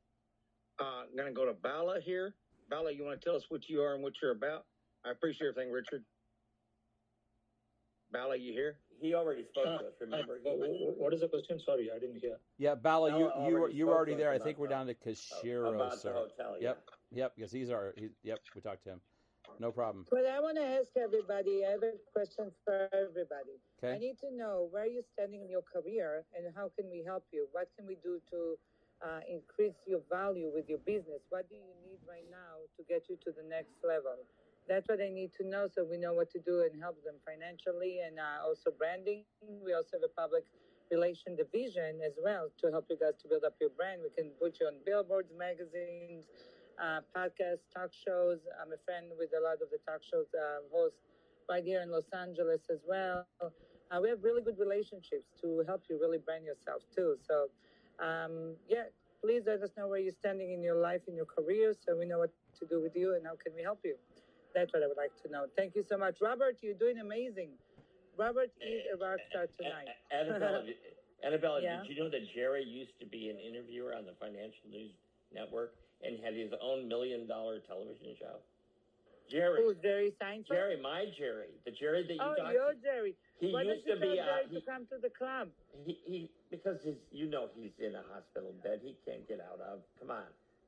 Uh, 0.81 1.03
I'm 1.09 1.15
going 1.15 1.27
to 1.27 1.33
go 1.33 1.45
to 1.45 1.53
Bala 1.53 1.99
here. 2.01 2.33
Bala, 2.69 2.91
you 2.91 3.03
want 3.05 3.19
to 3.19 3.23
tell 3.23 3.35
us 3.35 3.43
what 3.49 3.69
you 3.69 3.81
are 3.81 3.93
and 3.93 4.03
what 4.03 4.13
you're 4.21 4.31
about? 4.31 4.65
I 5.05 5.11
appreciate 5.11 5.49
everything, 5.49 5.71
Richard. 5.71 6.03
Bala, 8.11 8.35
you 8.35 8.51
here? 8.53 8.77
he 9.01 9.15
already 9.15 9.43
spoke 9.49 9.65
to 9.65 9.87
us. 9.87 9.93
Remember? 9.99 10.39
Uh, 10.45 10.51
wh- 10.51 10.95
wh- 10.95 10.99
what 10.99 11.13
is 11.13 11.21
the 11.21 11.27
question? 11.27 11.59
Sorry, 11.65 11.89
I 11.93 11.99
didn't 11.99 12.19
hear. 12.19 12.37
Yeah, 12.57 12.75
Bala, 12.75 13.17
you 13.17 13.29
Bala 13.29 13.47
you 13.47 13.53
were 13.53 13.59
already 13.61 13.75
you 13.75 13.87
were 13.87 13.95
already 13.95 14.15
there. 14.15 14.31
I 14.31 14.39
think 14.39 14.57
we're 14.57 14.67
down 14.67 14.87
to 14.87 14.93
Kashiro, 14.93 15.75
about 15.75 15.91
the 15.91 15.97
sir. 15.97 16.13
hotel, 16.13 16.55
yeah. 16.59 16.69
Yep, 16.69 16.83
yep, 17.11 17.33
because 17.35 17.51
he's 17.51 17.69
our. 17.71 17.93
He, 17.97 18.09
yep, 18.23 18.39
we 18.55 18.61
talked 18.61 18.83
to 18.83 18.91
him. 18.91 19.01
No 19.59 19.71
problem. 19.71 20.05
But 20.09 20.25
I 20.25 20.39
want 20.39 20.57
to 20.57 20.63
ask 20.63 20.87
everybody, 20.95 21.65
I 21.65 21.71
have 21.71 21.83
a 21.83 21.93
question 22.13 22.51
for 22.63 22.87
everybody. 22.93 23.59
Okay. 23.83 23.93
I 23.93 23.97
need 23.97 24.17
to 24.19 24.31
know 24.33 24.67
where 24.71 24.85
you're 24.85 25.03
standing 25.13 25.41
in 25.41 25.49
your 25.49 25.61
career 25.61 26.23
and 26.37 26.45
how 26.55 26.71
can 26.77 26.89
we 26.89 27.03
help 27.05 27.25
you? 27.33 27.47
What 27.51 27.67
can 27.77 27.85
we 27.85 27.97
do 28.01 28.21
to 28.31 28.55
uh, 29.03 29.21
increase 29.29 29.75
your 29.85 30.01
value 30.09 30.49
with 30.53 30.69
your 30.69 30.79
business? 30.85 31.25
What 31.29 31.49
do 31.49 31.55
you 31.55 31.73
need 31.83 31.99
right 32.07 32.25
now 32.29 32.61
to 32.77 32.81
get 32.87 33.09
you 33.09 33.17
to 33.25 33.31
the 33.33 33.43
next 33.47 33.75
level? 33.83 34.17
That's 34.69 34.87
what 34.87 35.01
I 35.01 35.09
need 35.09 35.33
to 35.41 35.43
know 35.47 35.67
so 35.67 35.83
we 35.83 35.97
know 35.97 36.13
what 36.13 36.29
to 36.31 36.39
do 36.39 36.61
and 36.63 36.79
help 36.81 37.03
them 37.03 37.17
financially 37.25 37.99
and 38.05 38.19
uh, 38.19 38.45
also 38.45 38.71
branding. 38.71 39.25
We 39.41 39.73
also 39.73 39.97
have 39.97 40.05
a 40.05 40.13
public 40.13 40.45
relation 40.91 41.35
division 41.35 42.03
as 42.05 42.13
well 42.21 42.49
to 42.61 42.69
help 42.69 42.85
you 42.89 42.97
guys 42.99 43.17
to 43.23 43.27
build 43.27 43.43
up 43.43 43.55
your 43.59 43.71
brand. 43.71 44.01
We 44.03 44.11
can 44.11 44.31
put 44.39 44.59
you 44.59 44.67
on 44.67 44.75
billboards, 44.85 45.31
magazines, 45.37 46.27
uh, 46.77 47.01
podcasts, 47.15 47.65
talk 47.73 47.91
shows. 47.91 48.39
I'm 48.61 48.71
a 48.71 48.81
friend 48.85 49.07
with 49.17 49.31
a 49.33 49.41
lot 49.41 49.63
of 49.63 49.71
the 49.71 49.79
talk 49.87 50.03
shows 50.03 50.27
uh, 50.35 50.61
hosts 50.71 50.99
right 51.49 51.63
here 51.63 51.81
in 51.81 51.91
Los 51.91 52.07
Angeles 52.13 52.61
as 52.71 52.79
well. 52.87 53.25
Uh, 53.91 53.99
we 54.01 54.09
have 54.09 54.23
really 54.23 54.41
good 54.41 54.59
relationships 54.59 55.27
to 55.41 55.63
help 55.67 55.83
you 55.89 55.99
really 55.99 56.17
brand 56.17 56.45
yourself 56.45 56.83
too. 56.95 57.17
So, 57.27 57.47
um, 57.99 58.55
yeah, 58.67 58.83
please 59.21 59.43
let 59.45 59.61
us 59.61 59.69
know 59.77 59.87
where 59.87 59.99
you're 59.99 60.13
standing 60.19 60.51
in 60.51 60.61
your 60.63 60.75
life, 60.75 61.01
in 61.07 61.15
your 61.15 61.25
career, 61.25 61.73
so 61.85 61.97
we 61.97 62.05
know 62.05 62.19
what 62.19 62.31
to 62.59 62.65
do 62.65 62.81
with 62.81 62.95
you 62.95 63.15
and 63.15 63.25
how 63.25 63.35
can 63.35 63.53
we 63.55 63.61
help 63.61 63.79
you. 63.83 63.95
That's 64.53 64.73
what 64.73 64.83
I 64.83 64.87
would 64.87 64.97
like 64.97 65.11
to 65.23 65.31
know. 65.31 65.45
Thank 65.55 65.75
you 65.75 65.83
so 65.87 65.97
much, 65.97 66.19
Robert. 66.21 66.57
You're 66.61 66.73
doing 66.73 66.99
amazing. 66.99 67.49
Robert 68.17 68.51
is 68.59 68.81
a 68.93 68.97
rock 68.97 69.19
star 69.29 69.47
tonight. 69.57 69.87
Annabella, 70.11 70.63
did- 70.65 70.75
Annabella, 71.23 71.61
Yeah? 71.61 71.81
did 71.81 71.95
you 71.95 72.03
know 72.03 72.09
that 72.09 72.27
Jerry 72.33 72.63
used 72.63 72.99
to 72.99 73.05
be 73.05 73.29
an 73.29 73.37
interviewer 73.37 73.95
on 73.95 74.05
the 74.05 74.13
Financial 74.19 74.65
News 74.69 74.91
Network 75.33 75.75
and 76.03 76.19
had 76.23 76.33
his 76.33 76.51
own 76.61 76.87
million 76.87 77.27
dollar 77.27 77.59
television 77.59 78.15
show? 78.19 78.41
Jerry. 79.29 79.61
Who's 79.63 79.77
Jerry 79.81 80.11
Seinfeld? 80.21 80.49
Jerry, 80.49 80.81
my 80.81 81.05
Jerry, 81.17 81.55
the 81.63 81.71
Jerry 81.71 82.03
that 82.03 82.13
you 82.13 82.19
oh, 82.19 82.51
you're 82.51 82.73
to. 82.73 82.81
Jerry. 82.83 83.15
He 83.39 83.53
Why 83.53 83.61
used 83.61 83.87
to 83.87 83.95
be, 83.95 84.17
tell 84.17 84.27
uh, 84.27 84.49
he- 84.49 84.59
to 84.59 84.61
come 84.65 84.85
to 84.87 84.97
the 85.01 85.09
club? 85.09 85.47
He, 85.85 85.97
he 86.05 86.29
because 86.51 86.77
his, 86.83 86.95
you 87.11 87.25
know 87.31 87.47
he's 87.55 87.71
in 87.79 87.95
a 87.95 88.03
hospital 88.13 88.51
bed 88.61 88.81
he 88.83 88.93
can't 89.07 89.25
get 89.27 89.39
out 89.39 89.59
of. 89.63 89.79
Come 89.99 90.11
on, 90.11 90.27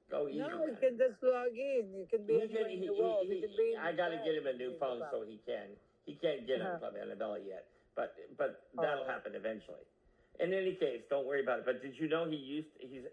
go 0.10 0.28
easy. 0.28 0.40
No, 0.40 0.64
you 0.66 0.78
can 0.80 0.98
just 0.98 1.20
log 1.22 1.52
in. 1.54 1.92
You 1.94 2.08
can 2.10 2.26
be 2.26 2.40
He 2.40 2.42
anywhere 2.48 2.64
can- 2.64 2.72
in 2.72 2.80
he- 2.82 2.88
the 2.88 2.94
he- 2.96 3.02
world. 3.02 3.28
he- 3.28 3.36
you 3.36 3.42
can 3.44 3.54
be 3.60 3.68
in 3.76 3.80
I 3.80 3.92
got 3.92 4.10
to 4.10 4.18
get 4.24 4.34
him 4.34 4.48
a 4.48 4.54
new 4.56 4.74
phone 4.80 5.04
so 5.12 5.22
he 5.28 5.38
can. 5.46 5.76
He 6.08 6.16
can't 6.16 6.48
get 6.48 6.60
on 6.64 6.68
Uh-huh. 6.68 6.80
Club 6.90 6.96
Annabella 6.98 7.40
yet, 7.40 7.68
but 7.96 8.16
but 8.40 8.64
that'll 8.80 9.04
Oh. 9.04 9.08
happen 9.08 9.36
eventually. 9.36 9.84
In 10.40 10.52
any 10.54 10.74
case, 10.76 11.04
don't 11.12 11.28
worry 11.28 11.44
about 11.44 11.60
it. 11.60 11.66
But 11.66 11.82
did 11.84 11.94
you 12.00 12.08
know 12.08 12.26
he 12.26 12.36
used 12.38 12.68
he's 12.80 13.04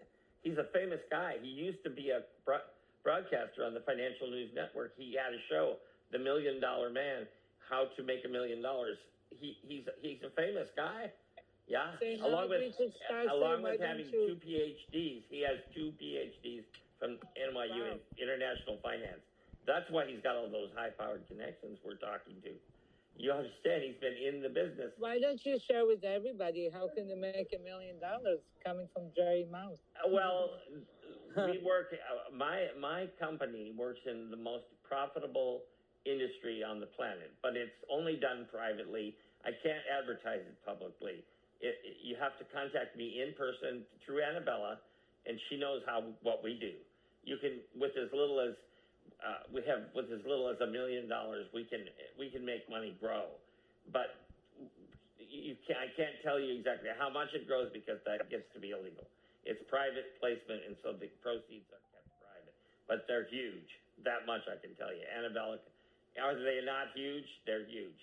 he's 0.41 0.57
a 0.57 0.65
famous 0.73 1.01
guy. 1.11 1.37
He 1.37 1.49
used 1.49 1.83
to 1.83 1.89
be 1.91 2.09
a 2.09 2.23
bro- 2.45 2.65
broadcaster 3.03 3.63
on 3.63 3.73
the 3.75 3.81
Financial 3.81 4.27
News 4.27 4.51
Network. 4.53 4.95
He 4.97 5.13
had 5.13 5.33
a 5.33 5.39
show, 5.49 5.77
The 6.11 6.17
Million 6.19 6.59
Dollar 6.59 6.89
Man, 6.89 7.27
How 7.69 7.85
to 7.95 8.03
Make 8.03 8.25
a 8.25 8.27
Million 8.27 8.61
Dollars. 8.61 8.97
He 9.39 9.57
he's 9.67 9.85
he's 10.01 10.21
a 10.23 10.29
famous 10.31 10.67
guy. 10.75 11.11
Yeah, 11.67 11.95
Say 11.99 12.19
along 12.19 12.49
with 12.49 12.59
Richard 12.61 12.91
Starr, 13.05 13.23
say, 13.23 13.31
along 13.31 13.61
why 13.63 13.71
with 13.71 13.79
don't 13.79 13.89
having 13.95 14.09
you- 14.11 14.35
two 14.35 14.35
PhDs, 14.43 15.23
he 15.29 15.39
has 15.41 15.59
two 15.73 15.93
PhDs 16.01 16.63
from 16.99 17.17
NYU 17.37 17.81
Wow. 17.81 17.91
in 17.93 17.99
International 18.17 18.77
Finance. 18.83 19.21
That's 19.65 19.89
why 19.89 20.05
he's 20.05 20.19
got 20.21 20.35
all 20.35 20.49
those 20.49 20.71
high-powered 20.75 21.27
connections 21.27 21.79
we're 21.83 21.95
talking 21.95 22.41
to. 22.41 22.51
You 23.15 23.31
understand? 23.31 23.83
He's 23.83 23.95
been 23.97 24.17
in 24.17 24.41
the 24.41 24.49
business. 24.49 24.91
Why 24.97 25.19
don't 25.19 25.43
you 25.45 25.59
share 25.59 25.85
with 25.85 26.03
everybody 26.03 26.69
how 26.69 26.87
can 26.89 27.07
they 27.07 27.15
make 27.15 27.53
a 27.53 27.59
million 27.59 27.99
dollars 27.99 28.39
coming 28.63 28.87
from 28.93 29.11
Jerry 29.15 29.45
Mouse? 29.45 29.77
Uh, 30.03 30.09
Well, 30.09 30.59
we 31.37 31.59
work. 31.59 31.93
Uh, 31.93 32.31
my 32.33 32.71
my 32.79 33.07
company 33.19 33.71
works 33.77 33.99
in 34.05 34.29
the 34.31 34.37
most 34.37 34.65
profitable 34.83 35.63
industry 36.05 36.63
on 36.63 36.79
the 36.79 36.87
planet, 36.87 37.31
but 37.43 37.55
it's 37.55 37.77
only 37.89 38.15
done 38.17 38.47
privately. 38.51 39.15
I 39.45 39.51
can't 39.63 39.83
advertise 39.87 40.41
it 40.41 40.57
publicly. 40.65 41.23
It, 41.61 41.77
it- 41.85 41.97
you 42.01 42.17
have 42.19 42.35
to 42.41 42.45
contact 42.49 42.97
me 42.97 43.21
in 43.21 43.33
person 43.37 43.85
through 44.05 44.21
Annabella, 44.25 44.81
and 45.25 45.37
she 45.49 45.55
knows 45.57 45.81
how 45.85 46.03
what 46.25 46.43
we 46.43 46.57
do. 46.57 46.73
You 47.23 47.37
can 47.37 47.61
with 47.77 47.93
as 47.95 48.09
little 48.11 48.41
as 48.41 48.57
uh, 49.21 49.45
we 49.53 49.61
have 49.69 49.93
with 49.93 50.09
as 50.09 50.25
little 50.25 50.49
as 50.49 50.57
a 50.61 50.67
million 50.67 51.07
dollars, 51.07 51.45
we 51.53 51.63
can 51.63 51.85
we 52.17 52.29
can 52.33 52.43
make 52.43 52.65
money 52.69 52.97
grow, 52.99 53.29
but 53.93 54.17
you 55.21 55.53
can 55.69 55.77
I 55.77 55.87
can't 55.93 56.17
tell 56.25 56.41
you 56.41 56.57
exactly 56.57 56.89
how 56.97 57.09
much 57.13 57.29
it 57.37 57.45
grows 57.45 57.69
because 57.71 58.01
that 58.09 58.25
gets 58.33 58.49
to 58.53 58.59
be 58.59 58.73
illegal. 58.73 59.05
It's 59.45 59.61
private 59.69 60.17
placement, 60.21 60.65
and 60.65 60.75
so 60.81 60.93
the 60.93 61.09
proceeds 61.21 61.69
are 61.73 61.81
kept 61.93 62.09
private, 62.21 62.55
but 62.89 63.05
they're 63.05 63.29
huge. 63.29 63.69
That 64.05 64.25
much 64.25 64.41
I 64.49 64.57
can 64.57 64.73
tell 64.77 64.89
you. 64.93 65.05
Annabella, 65.05 65.61
are 66.17 66.33
they 66.37 66.61
not 66.65 66.93
huge? 66.97 67.25
They're 67.45 67.65
huge. 67.69 67.97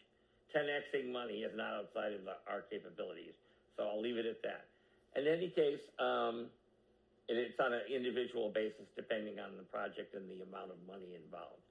10xing 0.54 1.12
money 1.12 1.44
is 1.44 1.52
not 1.54 1.74
outside 1.84 2.14
of 2.16 2.24
our 2.48 2.62
capabilities, 2.70 3.36
so 3.78 3.86
I'll 3.86 4.02
leave 4.02 4.18
it 4.18 4.26
at 4.26 4.42
that. 4.42 4.66
In 5.16 5.26
any 5.26 5.50
case, 5.50 5.80
um, 5.98 6.50
it's 7.28 7.58
on 7.60 7.72
an 7.72 7.86
individual 7.88 8.50
basis 8.52 8.84
depending 8.96 9.38
on 9.38 9.56
the 9.56 9.62
project 9.62 10.14
and 10.14 10.28
the 10.28 10.42
amount 10.44 10.72
of 10.72 10.76
money 10.86 11.14
involved. 11.14 11.62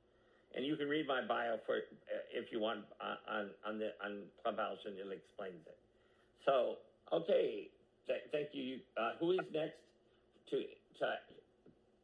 And 0.56 0.66
you 0.66 0.78
can 0.78 0.88
read 0.88 1.06
my 1.06 1.22
bio 1.28 1.58
for 1.66 1.76
uh, 1.76 2.24
if 2.34 2.52
you 2.52 2.60
want 2.60 2.86
uh, 3.02 3.16
on 3.30 3.50
on 3.68 3.78
the 3.78 3.90
on 4.04 4.24
Clubhouse, 4.42 4.80
and 4.86 4.98
it 4.98 5.06
explains 5.12 5.60
it. 5.68 5.78
So, 6.46 6.78
okay, 7.12 7.68
th- 8.08 8.22
thank 8.32 8.50
you. 8.54 8.80
Uh, 8.96 9.12
who 9.20 9.32
is 9.34 9.40
next 9.52 9.76
to 10.50 10.64
to 11.00 11.20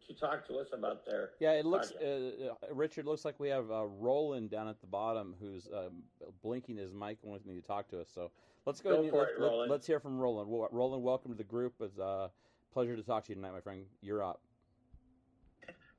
to 0.07 0.19
talk 0.19 0.45
to 0.47 0.59
us 0.59 0.67
about 0.73 1.05
their? 1.05 1.31
Yeah, 1.39 1.53
it 1.53 1.65
looks. 1.65 1.93
Uh, 1.93 2.51
uh, 2.51 2.73
Richard 2.73 3.05
looks 3.05 3.23
like 3.23 3.39
we 3.39 3.47
have 3.47 3.71
uh, 3.71 3.85
Roland 3.85 4.49
down 4.49 4.67
at 4.67 4.81
the 4.81 4.87
bottom 4.87 5.35
who's 5.39 5.69
um, 5.73 6.03
blinking 6.41 6.75
his 6.75 6.93
mic 6.93 7.19
and 7.23 7.31
wants 7.31 7.45
me 7.45 7.55
to 7.55 7.61
talk 7.61 7.87
to 7.89 8.01
us. 8.01 8.09
So 8.13 8.29
let's 8.65 8.81
go. 8.81 8.89
Go 8.89 9.03
and 9.03 9.11
let, 9.11 9.27
it, 9.29 9.41
let, 9.41 9.69
let's 9.69 9.87
hear 9.87 9.99
from 9.99 10.17
Roland. 10.17 10.49
Roland, 10.71 11.03
welcome 11.03 11.31
to 11.31 11.37
the 11.37 11.43
group. 11.43 11.73
It's 11.79 11.97
a 11.97 12.03
uh, 12.03 12.27
pleasure 12.73 12.95
to 12.95 13.03
talk 13.03 13.25
to 13.25 13.29
you 13.29 13.35
tonight, 13.35 13.51
my 13.51 13.61
friend. 13.61 13.85
You're 14.01 14.23
up. 14.23 14.41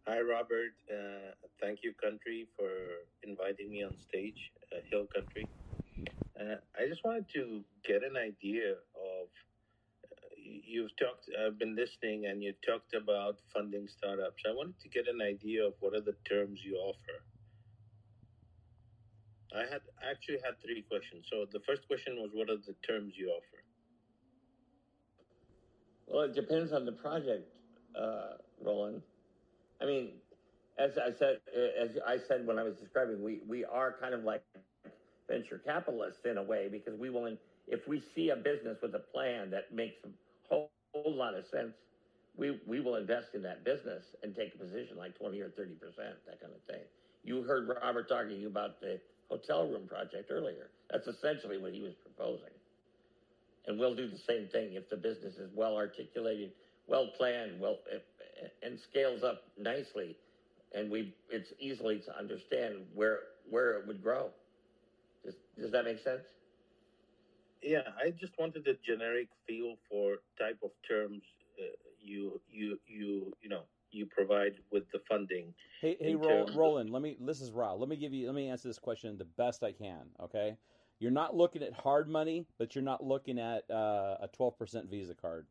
Hi, 0.07 0.21
Robert. 0.21 0.75
Uh, 0.91 1.33
thank 1.61 1.81
you, 1.83 1.95
country, 1.95 2.47
for 2.59 2.69
inviting 3.23 3.71
me 3.71 3.83
on 3.85 3.97
stage, 3.99 4.53
uh, 4.73 4.81
Hill 4.91 5.07
Country. 5.15 5.49
Uh, 6.39 6.57
I 6.79 6.87
just 6.87 7.05
wanted 7.05 7.27
to 7.35 7.65
get 7.87 8.03
an 8.03 8.17
idea 8.17 8.73
of. 8.73 9.29
Uh, 10.05 10.35
you've 10.37 10.95
talked. 10.97 11.31
I've 11.47 11.59
been 11.59 11.75
listening, 11.75 12.27
and 12.27 12.43
you 12.43 12.53
talked 12.67 12.95
about 12.95 13.39
funding 13.55 13.89
startups. 13.89 14.43
I 14.47 14.53
wanted 14.55 14.79
to 14.81 14.89
get 14.89 15.09
an 15.09 15.23
idea 15.23 15.67
of 15.67 15.75
what 15.81 15.95
are 15.95 16.03
the 16.03 16.17
terms 16.29 16.61
you 16.62 16.77
offer. 16.77 17.23
I 19.55 19.61
had 19.71 19.83
actually 20.09 20.39
had 20.45 20.61
three 20.63 20.83
questions. 20.83 21.27
So 21.31 21.47
the 21.53 21.61
first 21.61 21.87
question 21.87 22.17
was, 22.17 22.31
what 22.33 22.51
are 22.51 22.57
the 22.57 22.75
terms 22.87 23.15
you 23.17 23.29
offer? 23.31 23.63
Well, 26.07 26.23
it 26.25 26.35
depends 26.35 26.73
on 26.73 26.85
the 26.85 26.93
project, 26.93 27.49
uh, 27.99 28.37
Roland. 28.63 29.03
I 29.81 29.87
mean, 29.87 30.11
as 30.79 30.99
I 30.99 31.13
said, 31.19 31.41
as 31.81 31.91
I 32.07 32.19
said 32.19 32.47
when 32.47 32.59
I 32.59 32.63
was 32.63 32.75
describing, 32.77 33.23
we 33.23 33.41
we 33.47 33.65
are 33.65 33.97
kind 34.01 34.15
of 34.15 34.25
like 34.25 34.43
venture 35.29 35.61
capitalists 35.65 36.25
in 36.25 36.37
a 36.39 36.43
way 36.43 36.69
because 36.71 36.99
we 36.99 37.11
will, 37.11 37.37
if 37.67 37.87
we 37.89 38.03
see 38.15 38.31
a 38.31 38.37
business 38.37 38.79
with 38.83 38.95
a 38.95 38.99
plan 38.99 39.51
that 39.51 39.73
makes 39.73 39.97
a 40.05 40.09
whole, 40.49 40.71
whole 40.93 41.15
lot 41.15 41.35
of 41.35 41.47
sense, 41.47 41.75
we 42.37 42.61
we 42.67 42.81
will 42.81 42.97
invest 42.97 43.35
in 43.35 43.43
that 43.43 43.65
business 43.65 44.05
and 44.23 44.35
take 44.35 44.55
a 44.55 44.59
position 44.59 44.97
like 44.99 45.17
twenty 45.17 45.41
or 45.41 45.51
thirty 45.51 45.75
percent, 45.75 46.17
that 46.27 46.41
kind 46.41 46.53
of 46.53 46.63
thing. 46.67 46.83
You 47.23 47.43
heard 47.43 47.69
Robert 47.69 48.09
talking 48.09 48.45
about 48.47 48.81
the 48.81 49.01
hotel 49.35 49.68
room 49.68 49.89
project 49.89 50.30
earlier. 50.30 50.70
That's 50.91 51.07
essentially 51.07 51.59
what 51.59 51.72
he 51.72 51.80
was 51.80 51.95
proposing. 51.95 52.55
And 53.66 53.78
we'll 53.78 53.95
do 53.97 54.09
the 54.09 54.18
same 54.18 54.49
thing 54.49 54.74
if 54.74 54.89
the 54.91 54.97
business 54.97 55.37
is 55.37 55.51
well 55.55 55.76
articulated, 55.76 56.53
well 56.87 57.09
planned, 57.16 57.61
well, 57.61 57.78
and 58.62 58.78
scales 58.91 59.22
up 59.22 59.43
nicely. 59.59 60.16
And 60.74 60.91
we, 60.91 61.14
it's 61.30 61.53
easily 61.59 62.01
to 62.01 62.18
understand 62.18 62.87
where, 62.95 63.20
where 63.49 63.78
it 63.78 63.87
would 63.87 64.03
grow. 64.03 64.30
Does, 65.24 65.35
does 65.59 65.72
that 65.72 65.85
make 65.85 66.03
sense? 66.05 66.22
Yeah, 67.62 67.80
I 67.99 68.11
just 68.11 68.32
wanted 68.39 68.66
a 68.68 68.74
generic 68.87 69.28
feel 69.47 69.76
for 69.91 70.16
type 70.39 70.59
of 70.62 70.70
terms 70.87 71.22
uh, 71.59 71.64
you 71.99 72.41
you 72.51 72.78
you 72.87 73.32
you 73.41 73.49
know 73.49 73.62
you 73.95 74.07
provide 74.07 74.55
with 74.71 74.85
the 74.93 75.01
funding. 75.09 75.55
Hey, 75.81 75.97
hey, 76.01 76.15
Ro- 76.15 76.47
Roland. 76.55 76.91
Let 76.91 77.03
me. 77.03 77.17
This 77.21 77.41
is 77.41 77.53
Rob. 77.53 77.81
Let 77.81 77.89
me 77.89 77.97
give 77.97 78.13
you. 78.13 78.27
Let 78.27 78.35
me 78.35 78.49
answer 78.49 78.69
this 78.69 78.79
question 78.79 79.17
the 79.17 79.25
best 79.25 79.63
I 79.63 79.73
can. 79.73 80.07
Okay, 80.21 80.57
you're 80.99 81.11
not 81.11 81.37
looking 81.37 81.63
at 81.63 81.73
hard 81.73 82.09
money, 82.09 82.47
but 82.59 82.75
you're 82.75 82.85
not 82.85 83.05
looking 83.05 83.39
at 83.39 83.71
uh, 83.71 84.17
a 84.21 84.29
12% 84.39 84.89
Visa 84.89 85.15
card. 85.15 85.47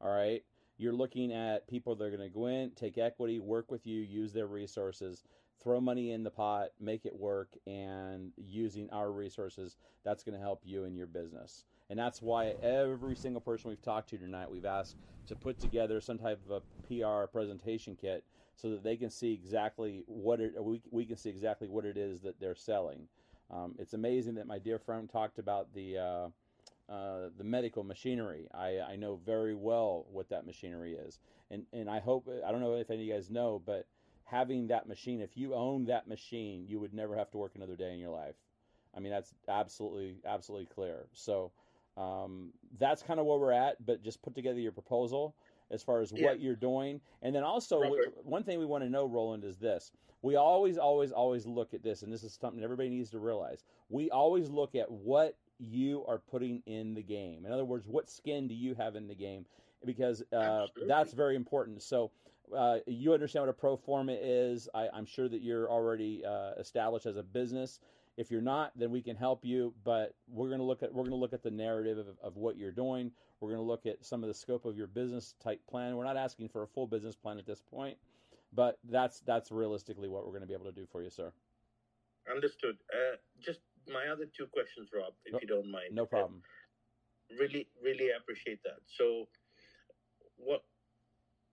All 0.00 0.10
right, 0.10 0.44
you're 0.76 0.92
looking 0.92 1.32
at 1.32 1.66
people 1.68 1.94
that 1.94 2.04
are 2.04 2.10
going 2.10 2.20
to 2.20 2.34
go 2.34 2.46
in, 2.46 2.70
take 2.72 2.98
equity, 2.98 3.40
work 3.40 3.70
with 3.70 3.86
you, 3.86 4.00
use 4.00 4.32
their 4.32 4.46
resources, 4.46 5.24
throw 5.62 5.80
money 5.80 6.12
in 6.12 6.22
the 6.22 6.30
pot, 6.30 6.70
make 6.80 7.06
it 7.06 7.14
work, 7.14 7.56
and 7.66 8.32
using 8.36 8.90
our 8.90 9.10
resources, 9.10 9.76
that's 10.04 10.22
going 10.22 10.34
to 10.34 10.40
help 10.40 10.60
you 10.64 10.84
and 10.84 10.96
your 10.96 11.06
business. 11.06 11.64
And 11.88 11.98
that's 11.98 12.20
why 12.20 12.54
every 12.62 13.14
single 13.14 13.40
person 13.40 13.70
we've 13.70 13.82
talked 13.82 14.10
to 14.10 14.18
tonight, 14.18 14.50
we've 14.50 14.64
asked 14.64 14.96
to 15.28 15.36
put 15.36 15.60
together 15.60 16.00
some 16.00 16.18
type 16.18 16.40
of 16.48 16.62
a 16.62 16.86
PR 16.86 17.30
presentation 17.30 17.96
kit 18.00 18.24
so 18.56 18.70
that 18.70 18.82
they 18.82 18.96
can 18.96 19.10
see 19.10 19.32
exactly 19.32 20.02
what 20.06 20.40
it, 20.40 20.52
we, 20.62 20.80
we 20.90 21.04
can 21.04 21.16
see 21.16 21.30
exactly 21.30 21.68
what 21.68 21.84
it 21.84 21.96
is 21.96 22.20
that 22.22 22.40
they're 22.40 22.54
selling. 22.54 23.08
Um, 23.50 23.74
it's 23.78 23.92
amazing 23.92 24.34
that 24.36 24.46
my 24.46 24.58
dear 24.58 24.78
friend 24.78 25.08
talked 25.08 25.38
about 25.38 25.72
the 25.74 25.98
uh, 25.98 26.28
uh, 26.92 27.28
the 27.36 27.44
medical 27.44 27.84
machinery. 27.84 28.48
I, 28.54 28.78
I 28.80 28.96
know 28.96 29.20
very 29.24 29.54
well 29.54 30.06
what 30.10 30.28
that 30.30 30.46
machinery 30.46 30.94
is, 30.94 31.20
and 31.50 31.64
and 31.72 31.88
I 31.88 32.00
hope 32.00 32.28
I 32.44 32.50
don't 32.50 32.60
know 32.60 32.74
if 32.74 32.90
any 32.90 33.02
of 33.02 33.06
you 33.06 33.12
guys 33.12 33.30
know, 33.30 33.62
but 33.64 33.86
having 34.24 34.66
that 34.68 34.88
machine, 34.88 35.20
if 35.20 35.36
you 35.36 35.54
own 35.54 35.84
that 35.86 36.08
machine, 36.08 36.64
you 36.66 36.80
would 36.80 36.92
never 36.92 37.16
have 37.16 37.30
to 37.30 37.38
work 37.38 37.52
another 37.54 37.76
day 37.76 37.92
in 37.92 38.00
your 38.00 38.10
life. 38.10 38.34
I 38.96 39.00
mean, 39.00 39.12
that's 39.12 39.34
absolutely 39.46 40.16
absolutely 40.24 40.66
clear. 40.66 41.06
So 41.12 41.52
um, 41.96 42.52
that's 42.78 43.02
kind 43.02 43.20
of 43.20 43.26
where 43.26 43.38
we're 43.38 43.52
at. 43.52 43.84
But 43.84 44.02
just 44.02 44.22
put 44.22 44.34
together 44.34 44.60
your 44.60 44.72
proposal 44.72 45.34
as 45.70 45.82
far 45.82 46.00
as 46.00 46.12
Yeah. 46.12 46.24
what 46.24 46.40
you're 46.40 46.56
doing, 46.56 47.00
and 47.22 47.34
then 47.34 47.42
also 47.42 47.80
Robert. 47.80 48.24
one 48.24 48.44
thing 48.44 48.58
we 48.58 48.66
want 48.66 48.84
to 48.84 48.90
know, 48.90 49.06
Roland, 49.06 49.44
is 49.44 49.58
this: 49.58 49.92
we 50.22 50.36
always, 50.36 50.78
always, 50.78 51.12
always 51.12 51.46
look 51.46 51.74
at 51.74 51.82
this, 51.82 52.02
and 52.02 52.12
this 52.12 52.22
is 52.22 52.34
something 52.34 52.62
everybody 52.62 52.88
needs 52.88 53.10
to 53.10 53.18
realize. 53.18 53.64
We 53.88 54.10
always 54.10 54.48
look 54.48 54.74
at 54.74 54.90
what 54.90 55.36
you 55.58 56.04
are 56.06 56.18
putting 56.18 56.62
in 56.66 56.94
the 56.94 57.02
game. 57.02 57.46
In 57.46 57.52
other 57.52 57.64
words, 57.64 57.86
what 57.86 58.10
skin 58.10 58.46
do 58.46 58.54
you 58.54 58.74
have 58.74 58.94
in 58.94 59.08
the 59.08 59.14
game? 59.14 59.46
Because 59.84 60.22
uh, 60.32 60.66
that's 60.86 61.12
very 61.12 61.36
important. 61.36 61.82
So 61.82 62.10
uh, 62.54 62.78
you 62.86 63.12
understand 63.14 63.44
what 63.44 63.50
a 63.50 63.54
pro 63.54 63.76
forma 63.76 64.12
is. 64.12 64.68
I, 64.74 64.88
I'm 64.92 65.06
sure 65.06 65.28
that 65.28 65.42
you're 65.42 65.70
already 65.70 66.24
uh, 66.24 66.52
established 66.58 67.06
as 67.06 67.16
a 67.16 67.22
business. 67.22 67.80
If 68.16 68.30
you're 68.30 68.40
not, 68.40 68.72
then 68.76 68.90
we 68.90 69.02
can 69.02 69.16
help 69.16 69.44
you. 69.44 69.74
But 69.84 70.14
we're 70.28 70.48
going 70.48 70.58
to 70.58 70.64
look 70.64 70.82
at 70.82 70.92
we're 70.92 71.02
going 71.02 71.10
to 71.12 71.16
look 71.16 71.32
at 71.32 71.42
the 71.42 71.50
narrative 71.50 71.98
of, 71.98 72.06
of 72.22 72.36
what 72.36 72.56
you're 72.56 72.72
doing. 72.72 73.12
We're 73.40 73.50
going 73.50 73.60
to 73.60 73.66
look 73.66 73.84
at 73.86 74.04
some 74.04 74.22
of 74.22 74.28
the 74.28 74.34
scope 74.34 74.64
of 74.64 74.76
your 74.76 74.86
business 74.86 75.34
type 75.42 75.60
plan. 75.66 75.96
We're 75.96 76.04
not 76.04 76.16
asking 76.16 76.48
for 76.48 76.62
a 76.62 76.66
full 76.66 76.86
business 76.86 77.14
plan 77.14 77.38
at 77.38 77.46
this 77.46 77.60
point, 77.60 77.98
but 78.52 78.78
that's 78.84 79.20
that's 79.20 79.50
realistically 79.52 80.08
what 80.08 80.24
we're 80.24 80.30
going 80.32 80.40
to 80.42 80.46
be 80.46 80.54
able 80.54 80.64
to 80.66 80.72
do 80.72 80.86
for 80.86 81.02
you, 81.02 81.10
sir. 81.10 81.32
Understood. 82.30 82.76
Uh, 82.92 83.16
just 83.40 83.60
my 83.88 84.06
other 84.10 84.24
two 84.26 84.46
questions, 84.46 84.88
Rob, 84.94 85.12
if 85.24 85.34
No- 85.34 85.38
you 85.42 85.46
don't 85.46 85.70
mind. 85.70 85.94
No 85.94 86.06
problem. 86.06 86.42
really 87.38 87.68
really 87.82 88.10
appreciate 88.16 88.62
that 88.62 88.78
so 88.86 89.28
what 90.36 90.62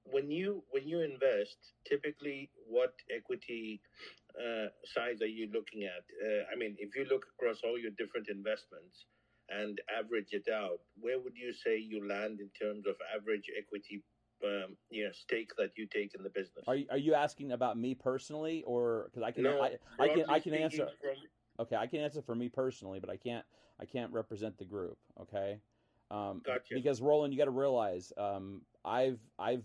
when 0.03 0.30
you 0.30 0.64
when 0.70 0.88
you 0.88 0.99
invest 1.01 1.74
typically 1.84 2.51
what 2.68 2.93
equity 3.09 3.82
uh, 4.39 4.67
size 4.86 5.21
are 5.21 5.27
you 5.27 5.47
looking 5.53 5.84
at 5.84 6.03
uh, 6.25 6.43
i 6.51 6.55
mean 6.55 6.75
if 6.79 6.95
you 6.95 7.05
look 7.05 7.25
across 7.38 7.61
all 7.63 7.77
your 7.77 7.91
different 7.97 8.27
investments 8.29 9.05
and 9.49 9.79
average 9.99 10.29
it 10.31 10.47
out 10.51 10.79
where 10.99 11.19
would 11.19 11.36
you 11.36 11.53
say 11.53 11.77
you 11.77 12.07
land 12.07 12.39
in 12.39 12.49
terms 12.59 12.86
of 12.88 12.95
average 13.15 13.49
equity 13.57 14.03
um, 14.43 14.75
you 14.89 15.03
know 15.05 15.11
stake 15.11 15.51
that 15.57 15.71
you 15.77 15.86
take 15.88 16.13
in 16.15 16.23
the 16.23 16.29
business 16.29 16.63
Are 16.67 16.75
you, 16.75 16.86
are 16.89 16.97
you 16.97 17.13
asking 17.13 17.51
about 17.53 17.77
me 17.77 17.93
personally, 17.95 18.63
or 18.65 19.05
because 19.05 19.23
I 19.23 19.31
can 19.31 19.43
No, 19.43 19.61
I, 19.61 19.77
I 19.99 20.07
can 20.09 20.25
I 20.29 20.39
can 20.39 20.53
answer. 20.53 20.88
from- 21.01 21.17
Okay, 21.59 21.75
I 21.75 21.86
can 21.86 21.99
answer 21.99 22.21
for 22.21 22.34
me 22.36 22.49
personally, 22.49 22.99
but 22.99 23.09
I 23.09 23.15
can't 23.15 23.45
I 23.79 23.86
can't 23.86 24.11
represent 24.11 24.57
the 24.57 24.65
group. 24.65 24.97
Okay, 25.21 25.59
um, 26.11 26.41
Gotcha. 26.43 26.73
because 26.73 26.99
Roland, 27.01 27.31
you 27.34 27.38
got 27.38 27.45
to 27.45 27.51
realize 27.51 28.11
um, 28.17 28.61
I've 28.84 29.19
I've 29.38 29.63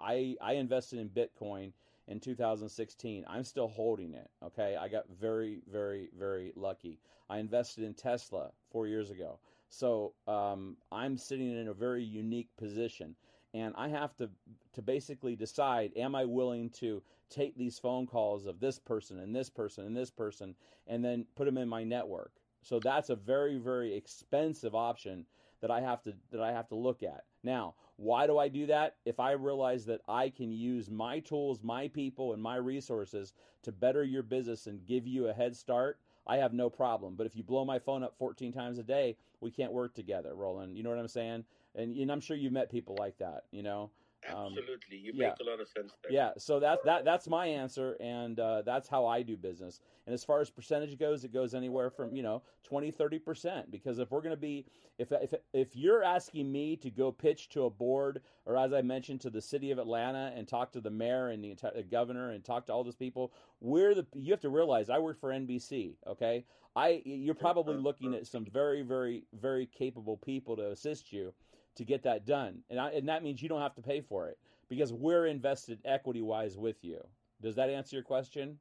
I 0.00 0.36
I 0.40 0.52
invested 0.54 1.00
in 1.00 1.08
Bitcoin 1.10 1.72
in 2.08 2.20
2016. 2.20 3.24
I'm 3.28 3.44
still 3.44 3.68
holding 3.68 4.14
it. 4.14 4.30
Okay, 4.42 4.76
I 4.80 4.88
got 4.88 5.04
very 5.20 5.60
very 5.70 6.08
very 6.18 6.52
lucky. 6.56 7.00
I 7.30 7.38
invested 7.38 7.84
in 7.84 7.94
Tesla 7.94 8.50
four 8.70 8.86
years 8.86 9.10
ago, 9.10 9.38
so 9.68 10.14
um, 10.26 10.76
I'm 10.92 11.16
sitting 11.16 11.50
in 11.50 11.68
a 11.68 11.74
very 11.74 12.04
unique 12.04 12.48
position 12.56 13.16
and 13.54 13.72
I 13.76 13.88
have 13.88 14.14
to 14.16 14.28
to 14.74 14.82
basically 14.82 15.36
decide: 15.36 15.92
Am 15.96 16.14
I 16.14 16.24
willing 16.24 16.70
to 16.70 17.02
take 17.30 17.56
these 17.56 17.78
phone 17.78 18.06
calls 18.06 18.46
of 18.46 18.60
this 18.60 18.78
person 18.78 19.20
and 19.20 19.34
this 19.34 19.48
person 19.48 19.86
and 19.86 19.96
this 19.96 20.10
person, 20.10 20.54
and 20.88 21.02
then 21.02 21.24
put 21.36 21.46
them 21.46 21.56
in 21.56 21.68
my 21.68 21.84
network? 21.84 22.32
So 22.62 22.80
that's 22.80 23.10
a 23.10 23.16
very 23.16 23.58
very 23.58 23.94
expensive 23.94 24.74
option 24.74 25.24
that 25.60 25.70
I 25.70 25.80
have 25.80 26.02
to 26.02 26.14
that 26.32 26.42
I 26.42 26.52
have 26.52 26.68
to 26.68 26.74
look 26.74 27.02
at. 27.02 27.24
Now, 27.44 27.74
why 27.96 28.26
do 28.26 28.38
I 28.38 28.48
do 28.48 28.66
that? 28.66 28.96
If 29.04 29.20
I 29.20 29.32
realize 29.32 29.86
that 29.86 30.00
I 30.08 30.30
can 30.30 30.50
use 30.50 30.90
my 30.90 31.20
tools, 31.20 31.62
my 31.62 31.88
people, 31.88 32.32
and 32.32 32.42
my 32.42 32.56
resources 32.56 33.34
to 33.62 33.72
better 33.72 34.02
your 34.02 34.22
business 34.22 34.66
and 34.66 34.86
give 34.86 35.06
you 35.06 35.28
a 35.28 35.32
head 35.32 35.56
start, 35.56 35.98
I 36.26 36.36
have 36.38 36.52
no 36.52 36.70
problem. 36.70 37.14
But 37.16 37.26
if 37.26 37.36
you 37.36 37.42
blow 37.42 37.64
my 37.64 37.78
phone 37.78 38.02
up 38.02 38.16
14 38.18 38.52
times 38.52 38.78
a 38.78 38.82
day, 38.82 39.16
we 39.40 39.50
can't 39.50 39.72
work 39.72 39.94
together, 39.94 40.34
Roland. 40.34 40.76
You 40.76 40.82
know 40.82 40.90
what 40.90 40.98
I'm 40.98 41.08
saying? 41.08 41.44
And, 41.74 41.96
and 41.96 42.10
I'm 42.10 42.20
sure 42.20 42.36
you've 42.36 42.52
met 42.52 42.70
people 42.70 42.96
like 42.98 43.18
that, 43.18 43.44
you 43.50 43.62
know? 43.62 43.90
Um, 44.32 44.46
absolutely 44.46 44.96
you 44.96 45.12
yeah. 45.14 45.28
make 45.28 45.40
a 45.40 45.50
lot 45.50 45.60
of 45.60 45.68
sense 45.68 45.92
there 46.02 46.12
yeah, 46.12 46.30
so 46.38 46.58
that 46.60 46.78
that 46.84 47.04
that's 47.04 47.28
my 47.28 47.46
answer, 47.46 47.96
and 48.00 48.40
uh, 48.40 48.62
that's 48.62 48.88
how 48.88 49.06
I 49.06 49.22
do 49.22 49.36
business. 49.36 49.80
And 50.06 50.14
as 50.14 50.24
far 50.24 50.40
as 50.40 50.50
percentage 50.50 50.98
goes, 50.98 51.24
it 51.24 51.32
goes 51.32 51.54
anywhere 51.54 51.90
from 51.90 52.14
you 52.14 52.22
know 52.22 52.42
20, 52.64 52.90
30 52.90 53.18
percent. 53.18 53.70
Because 53.70 53.98
if 53.98 54.10
we're 54.10 54.22
going 54.22 54.34
to 54.34 54.40
be, 54.40 54.66
if 54.98 55.12
if 55.12 55.34
if 55.52 55.76
you're 55.76 56.02
asking 56.02 56.50
me 56.50 56.76
to 56.76 56.90
go 56.90 57.12
pitch 57.12 57.48
to 57.50 57.64
a 57.64 57.70
board, 57.70 58.22
or 58.46 58.56
as 58.56 58.72
I 58.72 58.82
mentioned 58.82 59.20
to 59.22 59.30
the 59.30 59.42
city 59.42 59.70
of 59.70 59.78
Atlanta 59.78 60.32
and 60.34 60.48
talk 60.48 60.72
to 60.72 60.80
the 60.80 60.90
mayor 60.90 61.28
and 61.28 61.44
the, 61.44 61.50
entire, 61.50 61.74
the 61.74 61.82
governor 61.82 62.30
and 62.30 62.42
talk 62.42 62.66
to 62.66 62.72
all 62.72 62.84
those 62.84 62.96
people, 62.96 63.32
we're 63.60 63.94
the. 63.94 64.06
You 64.14 64.32
have 64.32 64.40
to 64.40 64.50
realize 64.50 64.88
I 64.90 64.98
work 64.98 65.20
for 65.20 65.30
NBC. 65.30 65.96
Okay, 66.06 66.44
I 66.76 67.02
you're 67.04 67.34
probably 67.34 67.76
looking 67.76 68.14
at 68.14 68.26
some 68.26 68.44
very 68.44 68.82
very 68.82 69.24
very 69.34 69.66
capable 69.66 70.16
people 70.16 70.56
to 70.56 70.70
assist 70.70 71.12
you 71.12 71.32
to 71.76 71.84
get 71.84 72.02
that 72.04 72.24
done. 72.26 72.58
And, 72.70 72.78
I, 72.80 72.90
and 72.90 73.08
that 73.08 73.22
means 73.22 73.42
you 73.42 73.48
don't 73.48 73.60
have 73.60 73.74
to 73.74 73.82
pay 73.82 74.00
for 74.00 74.28
it 74.28 74.38
because 74.68 74.92
we're 74.92 75.26
invested 75.26 75.78
equity 75.84 76.22
wise 76.22 76.56
with 76.56 76.76
you. 76.82 77.00
Does 77.42 77.54
that 77.56 77.68
answer 77.68 77.96
your 77.96 78.04
question? 78.04 78.58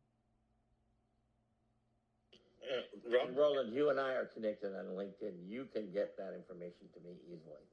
uh, 2.64 3.32
Roland, 3.36 3.74
you 3.74 3.89
and 3.89 3.99
I 3.99 4.14
are 4.14 4.26
connected 4.26 4.76
on 4.76 4.86
LinkedIn. 4.95 5.34
You 5.47 5.68
can 5.74 5.91
get 5.91 6.18
that 6.18 6.34
information 6.34 6.88
to 6.93 6.99
me 7.01 7.16
easily. 7.28 7.64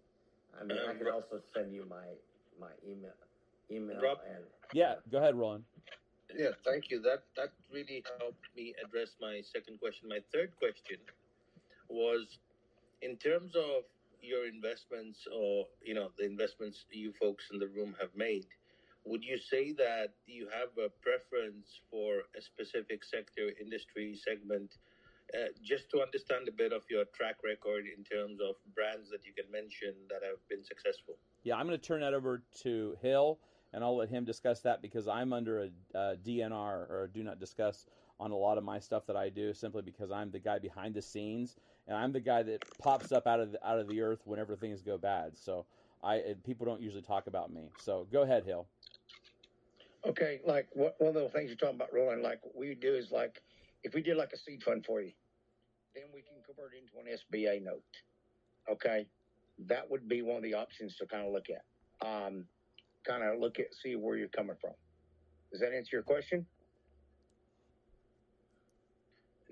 I 0.61 0.65
mean, 0.65 0.79
I 0.79 0.91
Um, 0.91 0.97
can 0.99 1.07
Ro- 1.07 1.15
also 1.15 1.41
send 1.55 1.73
you 1.73 1.85
my 1.87 2.07
my 2.59 2.73
email 2.87 3.15
email 3.71 4.01
Rob- 4.03 4.21
and 4.29 4.45
Yeah, 4.75 4.97
go 5.11 5.19
ahead, 5.19 5.35
Roland. 5.37 5.65
Yeah, 6.35 6.51
thank 6.65 6.91
you. 6.91 7.01
That 7.01 7.23
that 7.37 7.51
really 7.71 8.03
helped 8.19 8.45
me 8.57 8.75
address 8.85 9.17
my 9.21 9.41
second 9.41 9.79
question. 9.79 10.09
My 10.09 10.21
third 10.33 10.55
question 10.57 10.99
was 11.89 12.39
in 13.01 13.17
terms 13.17 13.55
of 13.57 13.85
your 14.23 14.47
investments 14.47 15.27
or 15.35 15.67
you 15.83 15.95
know 15.95 16.11
the 16.19 16.25
investments 16.25 16.85
you 16.91 17.13
folks 17.21 17.49
in 17.53 17.59
the 17.59 17.69
room 17.69 17.95
have 18.01 18.11
made 18.15 18.47
would 19.05 19.25
you 19.25 19.39
say 19.39 19.73
that 19.73 20.15
you 20.27 20.47
have 20.53 20.71
a 20.77 20.91
preference 21.01 21.81
for 21.91 22.23
a 22.37 22.41
specific 22.41 23.03
sector 23.03 23.51
industry 23.61 24.15
segment 24.15 24.77
uh, 25.35 25.47
just 25.63 25.91
to 25.91 26.03
understand 26.03 26.49
a 26.49 26.53
bit 26.53 26.73
of 26.73 26.83
your 26.91 27.05
track 27.15 27.37
record 27.45 27.85
in 27.87 28.03
terms 28.05 28.41
of 28.41 28.57
brands 28.75 29.09
that 29.11 29.25
you 29.25 29.33
can 29.33 29.51
mention 29.51 29.95
that 30.09 30.23
have 30.23 30.39
been 30.49 30.65
successful? 30.65 31.15
Yeah, 31.45 31.57
I'm 31.57 31.67
going 31.67 31.79
to 31.79 31.87
turn 31.87 32.01
that 32.01 32.15
over 32.15 32.43
to 32.63 32.97
Hill, 33.01 33.39
and 33.73 33.85
I'll 33.85 33.97
let 33.97 34.09
him 34.09 34.25
discuss 34.25 34.61
that 34.63 34.83
because 34.83 35.07
I'm 35.07 35.33
under 35.33 35.63
a, 35.63 35.67
uh 35.97 36.17
DNR 36.17 36.91
or 36.91 37.05
a 37.05 37.13
do 37.13 37.23
not 37.23 37.39
discuss 37.39 37.87
on 38.21 38.31
a 38.31 38.37
lot 38.37 38.59
of 38.59 38.65
my 38.65 38.79
stuff 38.79 39.07
that 39.07 39.17
I 39.17 39.31
do, 39.31 39.55
simply 39.55 39.81
because 39.83 40.11
I'm 40.13 40.31
the 40.31 40.39
guy 40.39 40.59
behind 40.59 40.95
the 40.95 41.01
scenes, 41.03 41.57
and 41.89 41.97
I'm 41.97 42.13
the 42.13 42.21
guy 42.21 42.43
that 42.43 42.63
pops 42.79 43.13
up 43.13 43.27
out 43.27 43.41
of 43.41 43.53
the, 43.53 43.67
out 43.67 43.79
of 43.79 43.89
the 43.89 44.03
earth 44.03 44.21
whenever 44.25 44.55
things 44.55 44.83
go 44.83 44.99
bad. 44.99 45.37
So 45.37 45.65
I 46.05 46.35
people 46.45 46.67
don't 46.67 46.83
usually 46.83 47.03
talk 47.03 47.27
about 47.27 47.53
me. 47.53 47.71
So 47.79 48.07
go 48.13 48.23
ahead, 48.23 48.45
Hill. 48.45 48.67
Okay, 50.07 50.41
like 50.47 50.69
one 50.75 50.93
of 51.01 51.15
the 51.15 51.29
things 51.31 51.49
you're 51.49 51.57
talking 51.57 51.77
about, 51.77 51.93
Roland, 51.93 52.23
like 52.23 52.41
what 52.45 52.57
we 52.57 52.75
do 52.75 52.95
is 52.95 53.11
like 53.11 53.43
if 53.83 53.95
we 53.95 54.03
did 54.03 54.17
like 54.17 54.33
a 54.33 54.39
seed 54.39 54.63
fund 54.63 54.85
for 54.85 55.01
you, 55.01 55.13
then 55.95 56.05
we 56.15 56.21
can 56.21 56.43
convert 56.45 56.73
it 56.75 56.83
into 56.83 56.99
an 56.99 57.19
SBA 57.19 57.63
note. 57.65 57.83
Okay, 58.71 59.07
that 59.67 59.91
would 59.91 60.09
be 60.09 60.23
one 60.23 60.37
of 60.37 60.43
the 60.43 60.55
options 60.55 60.97
to 60.97 61.07
kind 61.07 61.27
of 61.27 61.33
look 61.33 61.47
at. 61.51 62.07
Um, 62.07 62.45
kind 63.07 63.23
of 63.23 63.41
look 63.41 63.59
at 63.59 63.75
see 63.75 63.97
where 63.97 64.17
you're 64.17 64.29
coming 64.29 64.57
from. 64.61 64.73
Does 65.51 65.61
that 65.61 65.73
answer 65.73 65.97
your 65.97 66.03
question? 66.03 66.47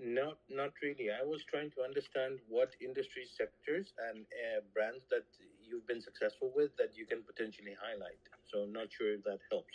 Not, 0.01 0.39
not 0.49 0.71
really. 0.83 1.11
I 1.11 1.25
was 1.25 1.43
trying 1.51 1.71
to 1.73 1.83
understand 1.83 2.39
what 2.49 2.71
industry 2.81 3.25
sectors 3.37 3.93
and 4.09 4.21
uh, 4.21 4.61
brands 4.73 5.05
that 5.11 5.25
you've 5.65 5.87
been 5.87 6.01
successful 6.01 6.53
with 6.55 6.77
that 6.77 6.97
you 6.97 7.05
can 7.05 7.23
potentially 7.23 7.75
highlight. 7.81 8.19
So, 8.51 8.61
I'm 8.61 8.73
not 8.73 8.87
sure 8.97 9.13
if 9.15 9.25
that 9.25 9.39
helps. 9.51 9.75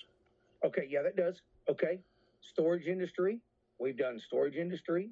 Okay, 0.63 0.87
yeah, 0.89 1.01
that 1.03 1.17
does. 1.17 1.41
Okay, 1.69 1.99
storage 2.41 2.85
industry. 2.87 3.39
We've 3.79 3.97
done 3.97 4.19
storage 4.19 4.55
industry. 4.55 5.09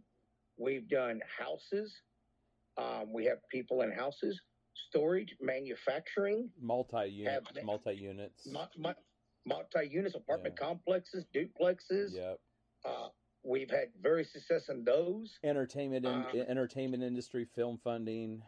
We've 0.58 0.88
done 0.88 1.20
houses. 1.38 1.94
Um, 2.78 3.12
we 3.12 3.26
have 3.26 3.40
people 3.50 3.82
in 3.82 3.92
houses. 3.92 4.40
storage, 4.90 5.36
manufacturing, 5.42 6.50
multi-unit, 6.60 7.44
Have- 7.54 7.64
multi-units. 7.66 8.48
mu- 8.48 8.66
mu- 8.78 8.94
multi-units, 9.46 10.16
apartment 10.16 10.58
complexes, 10.58 11.26
duplexes. 11.36 12.14
Yep. 12.16 12.40
Uh, 12.86 13.10
we've 13.44 13.70
had 13.70 13.90
very 14.02 14.24
success 14.24 14.70
in 14.70 14.84
those. 14.84 15.40
entertainment 15.44 16.06
in, 16.06 16.12
Uh, 16.12 16.46
entertainment 16.48 17.04
industry, 17.04 17.46
film 17.46 17.78
funding. 17.84 18.44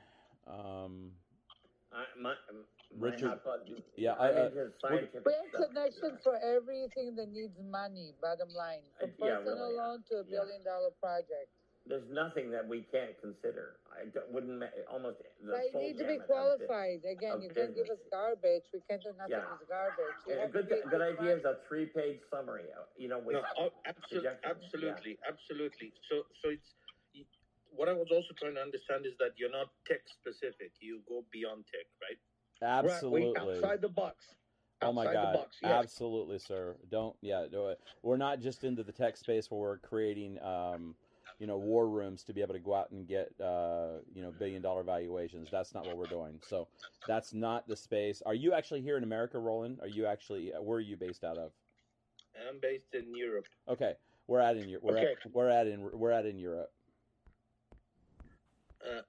Um, 0.48 1.12
I, 1.92 2.06
my, 2.20 2.36
my 2.52 3.08
Richard- 3.10 3.40
hot 3.44 3.68
yeah, 3.96 4.14
I 4.14 4.28
I- 4.28 4.30
uh, 4.32 4.50
we- 4.50 4.60
have 4.60 4.74
stuff. 5.50 5.68
connection 5.68 6.18
for 6.24 6.36
everything 6.38 7.16
that 7.16 7.30
needs 7.30 7.58
money, 7.60 8.14
bottom 8.22 8.50
line. 8.50 8.84
From 9.00 9.10
yeah, 9.20 9.38
personal 9.38 9.56
really, 9.58 9.76
yeah. 9.76 9.82
loan 9.82 10.04
to 10.04 10.16
a 10.18 10.24
billion 10.24 10.64
dollar 10.64 10.92
project. 10.92 11.50
There's 11.86 12.08
nothing 12.10 12.50
that 12.52 12.66
we 12.66 12.84
can't 12.84 13.12
consider. 13.20 13.76
I 13.92 14.06
don't- 14.06 14.30
wouldn't 14.32 14.58
ma- 14.58 14.72
almost 14.90 15.20
the 15.42 15.52
But 15.52 15.66
you 15.66 15.72
full 15.72 15.82
need 15.82 15.98
to 15.98 16.04
be 16.06 16.16
gamut 16.16 16.22
of 16.22 16.28
bu- 16.28 16.34
qualified. 16.34 17.04
Again, 17.06 17.42
you 17.42 17.50
can't 17.50 17.76
give 17.76 17.90
us 17.90 18.00
garbage. 18.10 18.64
We 18.72 18.80
can't 18.88 19.04
do 19.04 19.12
nothing 19.14 19.32
Yeah. 19.32 19.58
with 19.60 19.68
garbage. 19.68 20.16
You 20.26 20.34
Yeah, 20.34 20.40
have 20.42 20.50
a 20.50 20.64
good, 20.64 20.70
be 20.70 20.82
good 20.90 21.02
idea 21.02 21.36
is 21.36 21.44
a 21.46 21.56
three-page 21.68 22.22
summary. 22.30 22.72
uh, 22.72 22.86
You 22.96 23.10
know, 23.10 23.20
with 23.20 23.34
No, 23.36 23.46
oh, 23.58 23.74
absolutely, 23.86 24.30
projections, 24.30 24.42
yeah. 24.44 24.50
absolutely, 24.50 25.20
absolutely. 25.28 25.94
So, 26.10 26.26
so 26.42 26.50
it's 26.50 26.76
what 27.72 27.90
I 27.90 27.94
was 27.94 28.10
also 28.12 28.34
trying 28.36 28.56
to 28.56 28.62
understand 28.62 29.06
is 29.06 29.18
that 29.18 29.38
you're 29.38 29.50
not 29.50 29.70
tech 29.86 30.08
specific. 30.08 30.72
You 30.80 31.02
go 31.02 31.24
beyond 31.32 31.68
tech, 31.68 31.88
right? 32.02 32.20
absolutely. 32.62 33.34
Right, 33.34 33.46
we, 33.46 33.54
outside 33.56 33.82
the 33.82 33.90
box. 33.90 34.36
Oh 34.82 34.94
my 34.94 35.02
outside 35.08 35.14
god! 35.14 35.34
box, 35.34 35.60
yes. 35.62 35.72
Absolutely, 35.72 36.40
sir. 36.40 36.78
Don't 36.90 37.18
yeah. 37.22 37.46
Do 37.48 37.68
it. 37.70 37.82
We're 38.04 38.16
not 38.18 38.40
just 38.40 38.64
into 38.64 38.84
the 38.84 38.92
tech 38.94 39.18
space 39.18 39.52
where 39.52 39.60
we're 39.60 39.78
creating, 39.80 40.42
um, 40.42 40.96
you 41.44 41.48
know, 41.48 41.58
war 41.58 41.90
rooms 41.90 42.24
to 42.24 42.32
be 42.32 42.42
able 42.42 42.54
to 42.54 42.60
go 42.62 42.74
out 42.74 42.90
and 42.92 43.06
get, 43.06 43.34
uh, 43.42 43.98
you 44.16 44.22
know, 44.22 44.32
billion 44.40 44.62
dollar 44.62 44.82
valuations. 44.82 45.50
That's 45.52 45.74
not 45.74 45.86
what 45.86 45.98
we're 45.98 46.06
doing. 46.06 46.40
So 46.48 46.70
that's 47.06 47.34
not 47.34 47.68
the 47.68 47.76
space. 47.76 48.22
Are 48.26 48.34
you 48.34 48.54
actually 48.54 48.80
here 48.80 48.96
in 48.96 49.04
America, 49.04 49.38
Roland? 49.38 49.80
Are 49.82 49.90
you 49.90 50.06
actually? 50.06 50.54
Where 50.58 50.78
are 50.78 50.80
you 50.82 50.96
based 50.96 51.26
out 51.26 51.38
of? 51.38 51.52
I'm 52.50 52.60
based 52.62 52.94
in 52.94 53.14
Europe. 53.14 53.48
Okay, 53.68 53.96
we're 54.28 54.40
at 54.40 54.56
in 54.56 54.70
Eu- 54.70 54.80
we're 54.82 54.98
Okay. 54.98 55.16
at, 55.22 55.34
we're 55.34 55.50
at 55.50 55.68
in 55.68 55.82
we're 55.92 56.12
at 56.12 56.26
in 56.26 56.40
Europe. 56.40 56.72
Uh, 58.82 59.02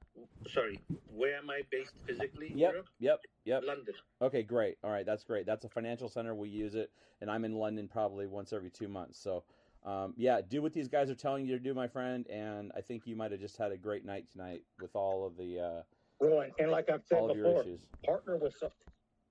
sorry, 0.53 0.81
where 1.15 1.37
am 1.37 1.51
I 1.51 1.63
based 1.71 1.93
physically? 2.05 2.49
Yep, 2.49 2.73
Europe? 2.73 2.87
yep, 2.99 3.21
yep. 3.45 3.63
London. 3.65 3.95
Okay, 4.21 4.43
great. 4.43 4.77
All 4.83 4.91
right, 4.91 5.07
that's 5.07 5.23
great. 5.23 5.47
That's 5.47 5.65
a 5.65 5.69
financial 5.69 6.09
center. 6.09 6.35
We 6.35 6.49
use 6.49 6.75
it, 6.75 6.91
and 7.21 7.31
I'm 7.31 7.45
in 7.45 7.55
London 7.55 7.87
probably 7.87 8.27
once 8.27 8.53
every 8.53 8.71
two 8.71 8.89
months. 8.89 9.21
So, 9.21 9.45
um, 9.85 10.15
yeah, 10.17 10.41
do 10.47 10.63
what 10.63 10.73
these 10.73 10.89
guys 10.89 11.11
are 11.11 11.15
telling 11.15 11.47
you 11.47 11.53
to 11.53 11.63
do, 11.63 11.75
my 11.75 11.87
friend. 11.89 12.27
And 12.29 12.73
I 12.77 12.81
think 12.81 13.07
you 13.07 13.17
might 13.17 13.31
have 13.33 13.41
just 13.41 13.57
had 13.57 13.73
a 13.73 13.77
great 13.77 14.05
night 14.05 14.27
tonight 14.33 14.63
with 14.81 14.95
all 14.95 15.27
of 15.27 15.37
the. 15.37 15.61
Uh, 15.61 15.83
Well, 16.21 16.41
and, 16.41 16.53
and 16.59 16.71
like 16.71 16.89
I've 16.91 17.05
said 17.05 17.19
your 17.23 17.35
before, 17.35 17.63
issues. 17.63 17.87
partner 18.05 18.37
with 18.37 18.55
some. 18.59 18.71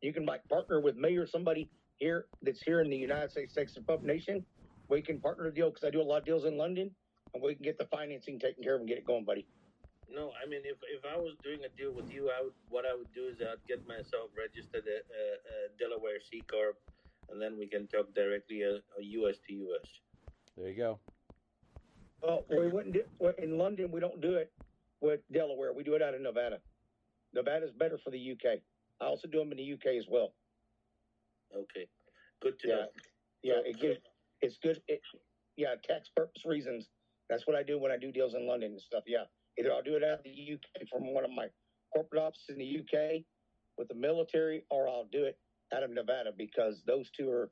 You 0.02 0.14
can 0.14 0.26
like 0.26 0.48
partner 0.50 0.80
with 0.82 0.96
me 0.98 1.16
or 1.18 1.26
somebody 1.26 1.70
here 1.98 2.26
that's 2.42 2.62
here 2.62 2.82
in 2.82 2.90
the 2.90 2.98
United 2.98 3.32
States, 3.32 3.54
Texas 3.54 3.82
Pup 3.88 4.04
Nation. 4.04 4.46
We 4.90 5.02
can 5.02 5.20
partner 5.20 5.46
a 5.46 5.54
deal 5.54 5.70
because 5.70 5.86
I 5.86 5.90
do 5.90 6.02
a 6.02 6.04
lot 6.04 6.18
of 6.18 6.26
deals 6.26 6.44
in 6.46 6.58
London, 6.58 6.92
and 7.34 7.42
we 7.42 7.56
can 7.56 7.64
get 7.64 7.78
the 7.78 7.86
financing 7.86 8.38
taken 8.38 8.64
care 8.64 8.76
of 8.76 8.82
and 8.82 8.88
get 8.90 8.98
it 8.98 9.06
going, 9.06 9.24
buddy. 9.24 9.48
No, 10.14 10.32
I 10.44 10.48
mean, 10.48 10.62
if, 10.66 10.78
if 10.94 11.04
I 11.06 11.18
was 11.18 11.34
doing 11.44 11.62
a 11.66 11.70
deal 11.76 11.92
with 11.96 12.12
you, 12.12 12.30
I 12.30 12.44
would 12.44 12.54
what 12.70 12.86
I 12.86 12.94
would 12.94 13.12
do 13.16 13.26
is 13.32 13.38
I'd 13.42 13.66
get 13.68 13.88
myself 13.88 14.30
registered 14.38 14.84
at 14.86 15.06
uh, 15.10 15.36
uh, 15.50 15.68
Delaware 15.80 16.20
C 16.30 16.44
corp, 16.52 16.78
and 17.32 17.42
then 17.42 17.58
we 17.58 17.66
can 17.66 17.88
talk 17.88 18.14
directly 18.14 18.62
uh, 18.64 18.78
US 19.00 19.38
to 19.48 19.54
US. 19.54 19.88
There 20.58 20.70
you 20.70 20.78
go. 20.78 21.00
Well, 22.22 22.46
we 22.50 22.70
wouldn't 22.70 22.94
do 22.94 23.04
in 23.38 23.58
London. 23.58 23.92
We 23.92 24.00
don't 24.00 24.22
do 24.22 24.36
it 24.36 24.52
with 25.02 25.20
Delaware. 25.32 25.74
We 25.74 25.84
do 25.84 25.96
it 25.96 26.02
out 26.02 26.14
of 26.14 26.22
Nevada. 26.22 26.60
Nevada's 27.34 27.72
better 27.72 27.98
for 28.04 28.12
the 28.12 28.32
UK. 28.32 28.60
I 29.02 29.06
also 29.06 29.28
do 29.28 29.40
them 29.40 29.52
in 29.52 29.58
the 29.58 29.74
UK 29.74 29.98
as 29.98 30.06
well. 30.10 30.34
Okay, 31.56 31.88
good 32.42 32.58
to 32.60 32.68
yeah, 32.68 32.76
know. 32.76 32.86
yeah. 33.44 33.54
So- 33.56 33.70
It 33.70 33.80
gives, 33.80 34.00
it's 34.42 34.58
good. 34.58 34.82
It, 34.88 35.02
yeah, 35.58 35.76
tax 35.84 36.10
purpose 36.16 36.46
reasons. 36.46 36.88
That's 37.30 37.46
what 37.46 37.56
I 37.56 37.64
do 37.64 37.80
when 37.80 37.92
I 37.92 37.98
do 37.98 38.12
deals 38.12 38.34
in 38.34 38.48
London 38.48 38.72
and 38.72 38.82
stuff. 38.82 39.04
Yeah, 39.06 39.26
either 39.60 39.72
I'll 39.74 39.84
do 39.84 39.96
it 39.96 40.04
out 40.04 40.20
of 40.20 40.24
the 40.24 40.54
UK 40.54 40.88
from 40.90 41.14
one 41.14 41.26
of 41.26 41.32
my 41.32 41.48
corporate 41.94 42.22
offices 42.22 42.50
in 42.50 42.58
the 42.58 42.80
UK 42.80 43.24
with 43.78 43.88
the 43.88 43.96
military, 43.96 44.66
or 44.70 44.88
I'll 44.88 45.08
do 45.12 45.26
it 45.26 45.38
out 45.74 45.84
of 45.84 45.92
Nevada 45.92 46.32
because 46.36 46.82
those 46.86 47.10
two 47.12 47.30
are 47.30 47.50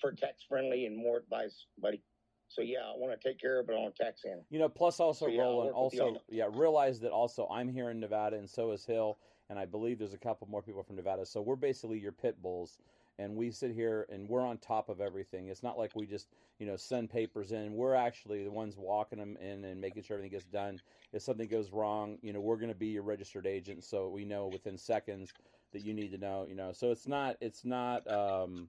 for 0.00 0.12
tax 0.12 0.42
friendly 0.48 0.86
and 0.86 0.96
more 0.96 1.18
advice, 1.18 1.66
buddy. 1.80 2.02
So 2.48 2.62
yeah, 2.62 2.80
I 2.84 2.96
want 2.96 3.18
to 3.20 3.28
take 3.28 3.40
care 3.40 3.58
of 3.58 3.68
it 3.68 3.72
on 3.74 3.92
tax 3.92 4.24
end. 4.24 4.42
You 4.50 4.58
know, 4.58 4.68
plus 4.68 5.00
also 5.00 5.26
So, 5.26 5.30
yeah, 5.32 5.42
I'll 5.42 5.48
Roland, 5.52 5.66
work 5.68 5.76
also 5.76 6.20
yeah, 6.30 6.48
realize 6.52 7.00
that 7.00 7.10
also 7.12 7.48
I'm 7.50 7.68
here 7.68 7.90
in 7.90 8.00
Nevada 8.00 8.36
and 8.36 8.48
so 8.48 8.72
is 8.72 8.84
Hill, 8.84 9.18
and 9.50 9.58
I 9.58 9.64
believe 9.64 9.98
there's 9.98 10.14
a 10.14 10.18
couple 10.18 10.46
more 10.48 10.62
people 10.62 10.82
from 10.82 10.96
Nevada. 10.96 11.26
So 11.26 11.42
we're 11.42 11.56
basically 11.56 11.98
your 11.98 12.12
pit 12.12 12.40
bulls, 12.42 12.78
and 13.18 13.34
we 13.36 13.50
sit 13.50 13.72
here 13.72 14.06
and 14.10 14.28
we're 14.28 14.46
on 14.46 14.58
top 14.58 14.88
of 14.88 15.00
everything. 15.00 15.48
It's 15.48 15.62
not 15.62 15.78
like 15.78 15.96
we 15.96 16.06
just 16.06 16.28
you 16.58 16.66
know 16.66 16.76
send 16.76 17.10
papers 17.10 17.52
in. 17.52 17.74
We're 17.74 17.94
actually 17.94 18.44
the 18.44 18.52
ones 18.52 18.76
walking 18.76 19.18
them 19.18 19.36
in 19.38 19.64
and 19.64 19.80
making 19.80 20.02
sure 20.04 20.16
everything 20.16 20.32
gets 20.32 20.46
done. 20.46 20.80
If 21.12 21.22
something 21.22 21.48
goes 21.48 21.72
wrong, 21.72 22.18
you 22.22 22.32
know, 22.32 22.40
we're 22.40 22.56
going 22.56 22.68
to 22.68 22.74
be 22.74 22.88
your 22.88 23.02
registered 23.02 23.46
agent, 23.46 23.84
so 23.84 24.08
we 24.08 24.24
know 24.24 24.48
within 24.48 24.78
seconds 24.78 25.34
that 25.72 25.82
you 25.82 25.94
need 25.94 26.12
to 26.12 26.18
know. 26.18 26.46
You 26.48 26.54
know, 26.54 26.72
so 26.72 26.90
it's 26.92 27.08
not 27.08 27.36
it's 27.40 27.64
not. 27.64 28.06
um 28.10 28.68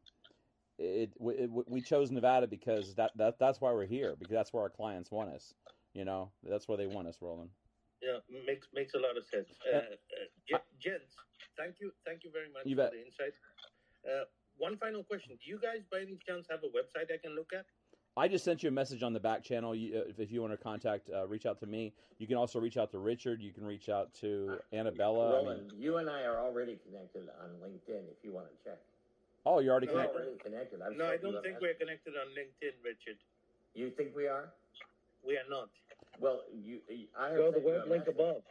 it, 0.77 1.11
it, 1.19 1.49
we 1.67 1.81
chose 1.81 2.11
Nevada 2.11 2.47
because 2.47 2.95
that, 2.95 3.11
that 3.15 3.39
that's 3.39 3.61
why 3.61 3.71
we're 3.71 3.85
here 3.85 4.15
because 4.19 4.33
that's 4.33 4.51
where 4.53 4.63
our 4.63 4.69
clients 4.69 5.11
want 5.11 5.29
us. 5.29 5.53
You 5.93 6.03
know, 6.03 6.31
that's 6.43 6.67
where 6.67 6.77
they 6.77 6.87
want 6.87 7.07
us, 7.07 7.17
Roland. 7.21 7.49
Yeah, 8.01 8.19
makes 8.45 8.67
makes 8.73 8.93
a 8.93 8.99
lot 8.99 9.17
of 9.17 9.25
sense. 9.25 9.47
Uh, 9.73 9.77
uh, 9.77 10.57
gents, 10.79 11.15
thank 11.57 11.75
you, 11.79 11.91
thank 12.05 12.23
you 12.23 12.31
very 12.31 12.47
much 12.51 12.63
You 12.65 12.75
for 12.75 12.83
bet. 12.83 12.91
the 12.91 12.99
insight. 12.99 13.33
Uh, 14.05 14.25
one 14.57 14.77
final 14.77 15.03
question: 15.03 15.37
Do 15.41 15.49
you 15.49 15.57
guys, 15.57 15.81
by 15.89 15.99
any 15.99 16.19
chance, 16.27 16.47
have 16.49 16.59
a 16.63 16.67
website 16.67 17.13
I 17.13 17.17
can 17.17 17.35
look 17.35 17.51
at? 17.57 17.65
I 18.17 18.29
just 18.29 18.45
sent 18.45 18.63
you 18.63 18.69
a 18.69 18.71
message 18.71 19.03
on 19.03 19.11
the 19.11 19.19
back 19.19 19.43
channel. 19.43 19.75
You, 19.75 19.97
uh, 19.99 20.09
if, 20.09 20.19
if 20.19 20.31
you 20.31 20.41
want 20.41 20.53
to 20.53 20.57
contact, 20.57 21.09
uh, 21.13 21.27
reach 21.27 21.45
out 21.45 21.59
to 21.59 21.65
me. 21.65 21.93
You 22.17 22.27
can 22.27 22.37
also 22.37 22.59
reach 22.59 22.77
out 22.77 22.91
to 22.91 22.99
Richard. 22.99 23.41
You 23.41 23.51
can 23.51 23.65
reach 23.65 23.89
out 23.89 24.13
to 24.21 24.57
Annabella. 24.71 25.27
I 25.27 25.37
mean, 25.37 25.47
Roland, 25.47 25.73
you 25.77 25.97
and 25.97 26.09
I 26.09 26.23
are 26.23 26.39
already 26.39 26.77
connected 26.85 27.27
on 27.41 27.49
LinkedIn. 27.61 28.03
If 28.09 28.23
you 28.23 28.33
want 28.33 28.47
to 28.47 28.63
check, 28.63 28.79
oh, 29.45 29.59
you're 29.59 29.71
already 29.71 29.87
connected. 29.87 30.15
already 30.21 30.37
connected. 30.43 30.81
I've 30.81 30.97
No, 30.97 31.05
I 31.09 31.17
don't 31.17 31.41
think 31.43 31.57
we're 31.61 31.73
connected 31.75 32.13
on 32.15 32.27
LinkedIn, 32.37 32.75
Richard. 32.83 33.17
You 33.73 33.91
think 33.91 34.15
we 34.15 34.27
are? 34.27 34.49
We 35.25 35.35
are 35.37 35.47
not. 35.49 35.69
Well, 36.19 36.41
you, 36.53 36.79
I 37.19 37.29
have 37.29 37.37
Go 37.37 37.51
to 37.51 37.59
the 37.59 37.65
sent 37.65 37.65
web 37.65 37.87
link 37.89 38.05
message. 38.07 38.15
above. 38.15 38.41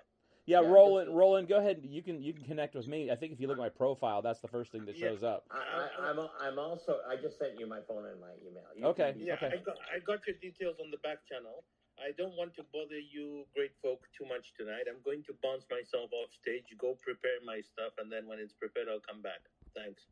Yeah, 0.46 0.60
Yeah, 0.60 0.68
Roland. 0.68 1.16
Roland, 1.16 1.48
go 1.48 1.56
ahead. 1.56 1.80
You 1.82 2.02
can 2.02 2.20
you 2.22 2.34
can 2.34 2.44
connect 2.44 2.74
with 2.74 2.86
me. 2.86 3.10
I 3.10 3.16
think 3.16 3.32
if 3.32 3.40
you 3.40 3.48
look 3.48 3.56
at 3.56 3.64
my 3.64 3.70
profile, 3.70 4.20
that's 4.20 4.40
the 4.40 4.48
first 4.48 4.72
thing 4.72 4.84
that 4.84 4.98
Yeah. 4.98 5.08
shows 5.08 5.22
up. 5.22 5.46
I, 5.50 5.56
I, 5.56 6.10
I'm, 6.10 6.18
I'm 6.40 6.58
also. 6.58 7.00
I 7.08 7.16
just 7.16 7.38
sent 7.38 7.58
you 7.58 7.66
my 7.66 7.80
phone 7.88 8.04
and 8.04 8.20
my 8.20 8.32
email. 8.46 8.64
You 8.76 8.84
Okay. 8.92 9.12
can- 9.12 9.22
Yeah, 9.24 9.34
Okay. 9.40 9.46
I 9.46 9.56
got 9.64 9.76
I 9.94 9.98
got 10.00 10.20
your 10.26 10.36
details 10.36 10.76
on 10.84 10.90
the 10.90 10.98
back 10.98 11.24
channel. 11.24 11.64
I 11.96 12.10
don't 12.18 12.36
want 12.36 12.52
to 12.56 12.64
bother 12.74 12.98
you, 12.98 13.46
great 13.54 13.70
folk, 13.80 14.02
too 14.18 14.26
much 14.26 14.52
tonight. 14.58 14.84
I'm 14.90 14.98
going 15.04 15.22
to 15.30 15.32
bounce 15.40 15.64
myself 15.70 16.10
off 16.12 16.28
stage, 16.34 16.66
go 16.76 16.98
prepare 17.00 17.38
my 17.46 17.60
stuff, 17.62 17.94
and 18.02 18.10
then 18.10 18.26
when 18.26 18.40
it's 18.40 18.52
prepared, 18.52 18.88
I'll 18.90 18.98
come 18.98 19.22
back. 19.22 19.38
Thanks. 19.78 20.02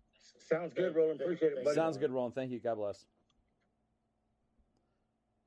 Sounds 0.49 0.75
good, 0.75 0.95
Roland. 0.95 1.21
Appreciate 1.21 1.53
it, 1.53 1.65
buddy. 1.65 1.75
Sounds 1.75 1.97
good, 1.97 2.11
Roland. 2.11 2.35
Thank 2.35 2.51
you. 2.51 2.61
God 2.61 2.77
bless. 2.77 3.05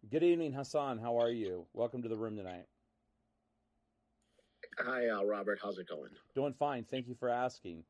Good 0.10 0.24
evening, 0.24 0.54
Hassan. 0.54 0.98
How 0.98 1.20
are 1.20 1.30
you? 1.30 1.66
Welcome 1.74 2.02
to 2.04 2.10
the 2.10 2.16
room 2.16 2.36
tonight. 2.36 2.66
Hi, 4.80 5.10
uh, 5.10 5.24
Robert. 5.24 5.60
How's 5.62 5.78
it 5.78 5.88
going? 5.88 6.12
Doing 6.34 6.54
fine. 6.54 6.84
Thank 6.84 7.08
you 7.08 7.16
for 7.16 7.30
asking. 7.30 7.84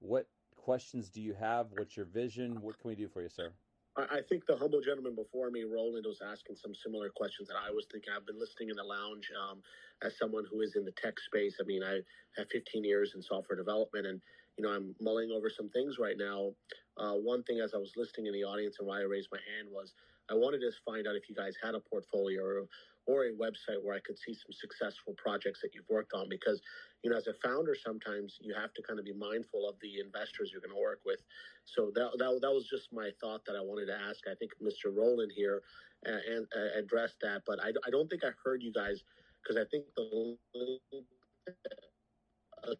What 0.00 0.28
questions 0.56 1.08
do 1.08 1.20
you 1.20 1.34
have? 1.34 1.68
What's 1.76 1.96
your 1.96 2.06
vision? 2.06 2.60
What 2.60 2.78
can 2.78 2.88
we 2.88 2.94
do 2.94 3.08
for 3.08 3.22
you, 3.22 3.28
sir? 3.28 3.52
I, 3.96 4.18
I 4.18 4.20
think 4.28 4.46
the 4.46 4.56
humble 4.56 4.80
gentleman 4.80 5.14
before 5.14 5.50
me, 5.50 5.64
Roland, 5.64 6.04
was 6.06 6.20
asking 6.24 6.56
some 6.56 6.74
similar 6.74 7.08
questions 7.10 7.48
that 7.48 7.56
I 7.56 7.70
was 7.70 7.86
thinking. 7.90 8.12
I've 8.14 8.26
been 8.26 8.38
listening 8.38 8.68
in 8.70 8.76
the 8.76 8.84
lounge 8.84 9.30
um, 9.50 9.62
as 10.02 10.16
someone 10.16 10.44
who 10.50 10.60
is 10.60 10.76
in 10.76 10.84
the 10.84 10.92
tech 10.92 11.18
space. 11.18 11.56
I 11.60 11.64
mean, 11.64 11.82
I 11.82 12.00
have 12.36 12.48
15 12.50 12.84
years 12.84 13.12
in 13.14 13.22
software 13.22 13.56
development, 13.56 14.06
and 14.06 14.20
you 14.58 14.64
know, 14.64 14.70
I'm 14.70 14.94
mulling 15.00 15.30
over 15.30 15.48
some 15.48 15.68
things 15.70 15.98
right 15.98 16.16
now. 16.18 16.50
Uh, 16.98 17.14
one 17.14 17.44
thing, 17.44 17.60
as 17.60 17.74
I 17.74 17.78
was 17.78 17.92
listening 17.96 18.26
in 18.26 18.32
the 18.32 18.42
audience 18.42 18.76
and 18.80 18.88
why 18.88 18.98
I 18.98 19.04
raised 19.04 19.28
my 19.30 19.38
hand 19.54 19.68
was 19.70 19.94
I 20.30 20.34
wanted 20.34 20.58
to 20.60 20.72
find 20.84 21.06
out 21.06 21.14
if 21.14 21.28
you 21.28 21.34
guys 21.34 21.54
had 21.62 21.74
a 21.74 21.80
portfolio 21.80 22.42
or, 22.42 22.66
or 23.06 23.24
a 23.26 23.32
website 23.32 23.82
where 23.82 23.94
I 23.94 24.00
could 24.00 24.18
see 24.18 24.34
some 24.34 24.52
successful 24.52 25.14
projects 25.16 25.60
that 25.62 25.74
you've 25.74 25.88
worked 25.88 26.12
on. 26.12 26.28
Because, 26.28 26.60
you 27.02 27.10
know, 27.10 27.16
as 27.16 27.28
a 27.28 27.34
founder, 27.34 27.74
sometimes 27.74 28.36
you 28.40 28.52
have 28.52 28.74
to 28.74 28.82
kind 28.82 28.98
of 28.98 29.04
be 29.04 29.14
mindful 29.14 29.68
of 29.68 29.76
the 29.80 30.00
investors 30.00 30.50
you're 30.52 30.60
going 30.60 30.74
to 30.74 30.82
work 30.82 31.00
with. 31.06 31.22
So 31.64 31.92
that, 31.94 32.10
that, 32.18 32.38
that 32.42 32.52
was 32.52 32.66
just 32.68 32.92
my 32.92 33.10
thought 33.20 33.44
that 33.46 33.54
I 33.56 33.60
wanted 33.60 33.86
to 33.86 33.94
ask. 33.94 34.26
I 34.28 34.34
think 34.34 34.52
Mr. 34.60 34.94
Roland 34.94 35.32
here 35.34 35.62
uh, 36.06 36.18
and 36.28 36.46
uh, 36.54 36.78
addressed 36.78 37.20
that, 37.22 37.42
but 37.46 37.62
I, 37.62 37.68
I 37.86 37.90
don't 37.90 38.08
think 38.10 38.24
I 38.24 38.30
heard 38.44 38.62
you 38.62 38.72
guys 38.72 39.02
because 39.42 39.56
I 39.56 39.64
think 39.70 39.84
the 39.96 40.36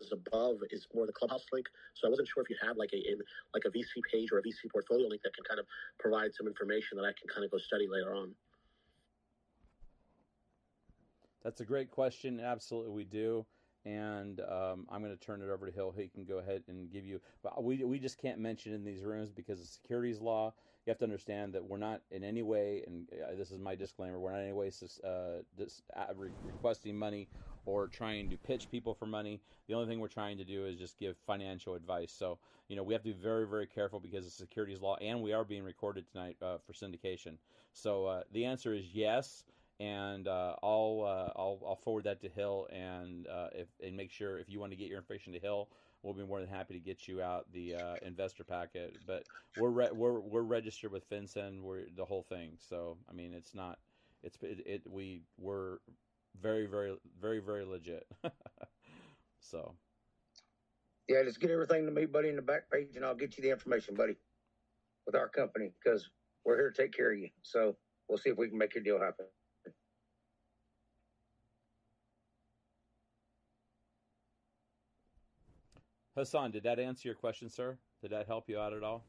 is 0.00 0.12
above 0.12 0.58
is 0.70 0.86
more 0.94 1.06
the 1.06 1.12
clubhouse 1.12 1.44
link. 1.52 1.66
So 1.94 2.06
I 2.06 2.10
wasn't 2.10 2.28
sure 2.28 2.42
if 2.42 2.50
you 2.50 2.56
have 2.62 2.76
like 2.76 2.90
a 2.92 2.98
in 2.98 3.18
like 3.54 3.64
a 3.66 3.70
VC 3.70 4.02
page 4.12 4.30
or 4.32 4.38
a 4.38 4.42
VC 4.42 4.70
portfolio 4.72 5.08
link 5.08 5.22
that 5.22 5.34
can 5.34 5.44
kind 5.44 5.60
of 5.60 5.66
provide 5.98 6.34
some 6.34 6.46
information 6.46 6.96
that 6.98 7.04
I 7.04 7.12
can 7.18 7.28
kind 7.32 7.44
of 7.44 7.50
go 7.50 7.58
study 7.58 7.86
later 7.90 8.14
on. 8.14 8.34
That's 11.44 11.60
a 11.60 11.64
great 11.64 11.90
question. 11.90 12.40
Absolutely, 12.40 12.92
we 12.92 13.04
do. 13.04 13.46
and 13.84 14.40
um, 14.40 14.86
I'm 14.90 15.02
going 15.02 15.16
to 15.16 15.24
turn 15.24 15.40
it 15.40 15.48
over 15.48 15.66
to 15.66 15.72
Hill. 15.72 15.94
He 15.96 16.08
can 16.08 16.24
go 16.24 16.38
ahead 16.38 16.62
and 16.68 16.90
give 16.90 17.06
you. 17.06 17.20
We 17.60 17.84
we 17.84 17.98
just 17.98 18.18
can't 18.20 18.38
mention 18.38 18.72
in 18.74 18.84
these 18.84 19.04
rooms 19.04 19.30
because 19.30 19.60
of 19.60 19.66
securities 19.68 20.20
law. 20.20 20.52
You 20.84 20.90
have 20.90 20.98
to 20.98 21.04
understand 21.04 21.52
that 21.54 21.64
we're 21.64 21.78
not 21.78 22.02
in 22.10 22.24
any 22.24 22.42
way, 22.42 22.82
and 22.86 23.08
uh, 23.12 23.34
this 23.36 23.50
is 23.50 23.58
my 23.58 23.74
disclaimer. 23.74 24.18
We're 24.18 24.32
not 24.32 24.38
in 24.38 24.44
any 24.44 24.52
way 24.52 24.70
uh, 25.04 25.08
uh, 25.08 26.06
re- 26.16 26.32
requesting 26.42 26.96
money 26.96 27.28
or 27.68 27.86
trying 27.86 28.30
to 28.30 28.36
pitch 28.38 28.70
people 28.70 28.94
for 28.94 29.04
money. 29.04 29.40
The 29.66 29.74
only 29.74 29.86
thing 29.86 30.00
we're 30.00 30.08
trying 30.08 30.38
to 30.38 30.44
do 30.44 30.64
is 30.64 30.78
just 30.78 30.98
give 30.98 31.16
financial 31.26 31.74
advice. 31.74 32.10
So 32.10 32.38
you 32.68 32.76
know 32.76 32.82
we 32.82 32.94
have 32.94 33.02
to 33.02 33.12
be 33.12 33.20
very 33.20 33.46
very 33.46 33.66
careful 33.66 34.00
because 34.00 34.26
of 34.26 34.32
securities 34.32 34.80
law, 34.80 34.96
and 34.96 35.22
we 35.22 35.32
are 35.34 35.44
being 35.44 35.64
recorded 35.64 36.06
tonight 36.10 36.36
uh, 36.40 36.56
for 36.66 36.72
syndication. 36.72 37.36
So 37.74 38.06
uh, 38.06 38.22
the 38.32 38.46
answer 38.46 38.72
is 38.72 38.86
yes 38.94 39.44
and 39.80 40.26
uh, 40.26 40.56
I'll, 40.62 41.04
uh, 41.04 41.38
I'll 41.38 41.60
I'll 41.64 41.76
forward 41.76 42.04
that 42.04 42.20
to 42.22 42.28
Hill 42.28 42.66
and 42.72 43.28
uh, 43.28 43.48
if 43.52 43.68
and 43.84 43.96
make 43.96 44.10
sure 44.10 44.38
if 44.38 44.48
you 44.48 44.58
want 44.58 44.72
to 44.72 44.76
get 44.76 44.88
your 44.88 44.98
information 44.98 45.32
to 45.34 45.38
Hill, 45.38 45.68
we'll 46.02 46.14
be 46.14 46.24
more 46.24 46.40
than 46.40 46.48
happy 46.48 46.74
to 46.74 46.80
get 46.80 47.06
you 47.06 47.22
out 47.22 47.46
the 47.52 47.74
uh, 47.74 47.96
investor 48.02 48.42
packet. 48.44 48.96
But 49.06 49.24
we're 49.56 49.70
re- 49.70 49.92
we're 49.92 50.18
we're 50.18 50.42
registered 50.42 50.90
with 50.90 51.08
FinCEN, 51.08 51.62
we're 51.62 51.82
the 51.96 52.04
whole 52.04 52.24
thing. 52.24 52.52
So 52.58 52.96
I 53.08 53.12
mean, 53.12 53.32
it's 53.32 53.54
not 53.54 53.78
it's 54.22 54.36
it, 54.42 54.66
it 54.66 54.82
we 54.90 55.22
we're 55.38 55.78
very 56.42 56.66
very 56.66 56.96
very 57.20 57.40
very 57.40 57.64
legit. 57.64 58.06
so 59.40 59.74
yeah, 61.08 61.22
just 61.24 61.40
get 61.40 61.50
everything 61.50 61.86
to 61.86 61.90
me, 61.90 62.04
buddy, 62.04 62.28
in 62.28 62.36
the 62.36 62.42
back 62.42 62.70
page, 62.70 62.96
and 62.96 63.04
I'll 63.04 63.14
get 63.14 63.38
you 63.38 63.42
the 63.42 63.50
information, 63.50 63.94
buddy, 63.94 64.14
with 65.06 65.14
our 65.14 65.28
company 65.28 65.72
because 65.82 66.10
we're 66.44 66.56
here 66.56 66.70
to 66.70 66.82
take 66.82 66.92
care 66.92 67.12
of 67.12 67.18
you. 67.18 67.30
So 67.42 67.76
we'll 68.08 68.18
see 68.18 68.28
if 68.28 68.36
we 68.36 68.48
can 68.48 68.58
make 68.58 68.74
your 68.74 68.84
deal 68.84 69.00
happen. 69.00 69.24
Hassan, 76.14 76.50
did 76.50 76.64
that 76.64 76.78
answer 76.78 77.08
your 77.08 77.14
question, 77.14 77.48
sir? 77.48 77.78
Did 78.02 78.10
that 78.10 78.26
help 78.26 78.48
you 78.48 78.58
out 78.58 78.72
at 78.72 78.82
all? 78.82 79.04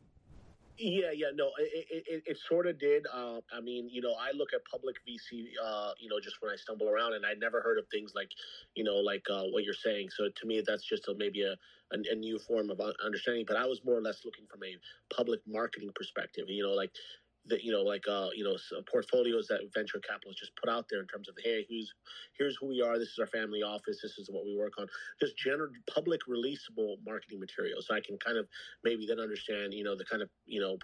Yeah, 0.80 1.12
yeah, 1.14 1.28
no, 1.36 1.52
it, 1.60 2.06
it, 2.08 2.24
it 2.26 2.38
sort 2.48 2.66
of 2.66 2.80
did. 2.80 3.06
Uh, 3.14 3.42
I 3.52 3.60
mean, 3.60 3.90
you 3.90 4.02
know, 4.02 4.14
I 4.18 4.32
look 4.32 4.54
at 4.54 4.62
public 4.64 4.96
VC, 5.06 5.48
uh, 5.62 5.92
you 6.00 6.08
know, 6.08 6.22
just 6.22 6.38
when 6.40 6.54
I 6.54 6.56
stumble 6.56 6.88
around, 6.88 7.16
and 7.16 7.26
I 7.26 7.34
never 7.34 7.60
heard 7.60 7.78
of 7.78 7.86
things 7.92 8.14
like, 8.16 8.32
you 8.76 8.86
know, 8.86 8.96
like 8.96 9.26
uh, 9.30 9.44
what 9.52 9.66
you're 9.66 9.74
saying. 9.74 10.10
So 10.16 10.30
to 10.34 10.48
me, 10.48 10.64
that's 10.66 10.86
just 10.86 11.10
a, 11.10 11.16
maybe 11.18 11.42
a, 11.42 11.58
a, 11.92 11.98
a, 12.14 12.16
new 12.16 12.40
form 12.40 12.70
of 12.70 12.80
understanding. 13.04 13.44
But 13.46 13.58
I 13.58 13.66
was 13.66 13.84
more 13.84 13.98
or 13.98 14.02
less 14.02 14.22
looking 14.24 14.46
from 14.50 14.64
a 14.64 14.78
public 15.14 15.42
marketing 15.46 15.92
perspective. 15.96 16.46
You 16.48 16.64
know, 16.64 16.74
like 16.74 16.92
that 17.50 17.64
you 17.64 17.72
know 17.72 17.82
like 17.82 18.04
uh 18.08 18.30
you 18.36 18.44
know 18.44 18.56
portfolios 18.92 19.48
that 19.48 19.62
venture 19.74 20.00
capitalists 20.00 20.42
just 20.42 20.56
put 20.56 20.70
out 20.70 20.86
there 20.90 21.02
in 21.02 21.08
terms 21.08 21.28
of 21.28 21.36
hey 21.44 21.66
who's 21.70 21.94
here's 22.38 22.56
who 22.58 22.68
we 22.68 22.82
are 22.82 22.98
this 22.98 23.10
is 23.10 23.20
our 23.20 23.28
family 23.28 23.62
office 23.62 24.00
this 24.02 24.18
is 24.18 24.30
what 24.30 24.46
we 24.46 24.56
work 24.56 24.74
on 24.80 24.88
just 25.20 25.38
general 25.38 25.70
public 25.94 26.22
releasable 26.28 26.96
marketing 27.06 27.40
material 27.40 27.82
so 27.82 27.94
i 27.94 28.00
can 28.00 28.18
kind 28.18 28.38
of 28.38 28.48
maybe 28.84 29.06
then 29.06 29.20
understand 29.20 29.74
you 29.74 29.84
know 29.84 29.96
the 29.96 30.06
kind 30.06 30.22
of 30.22 30.30
you 30.46 30.62
know 30.62 30.78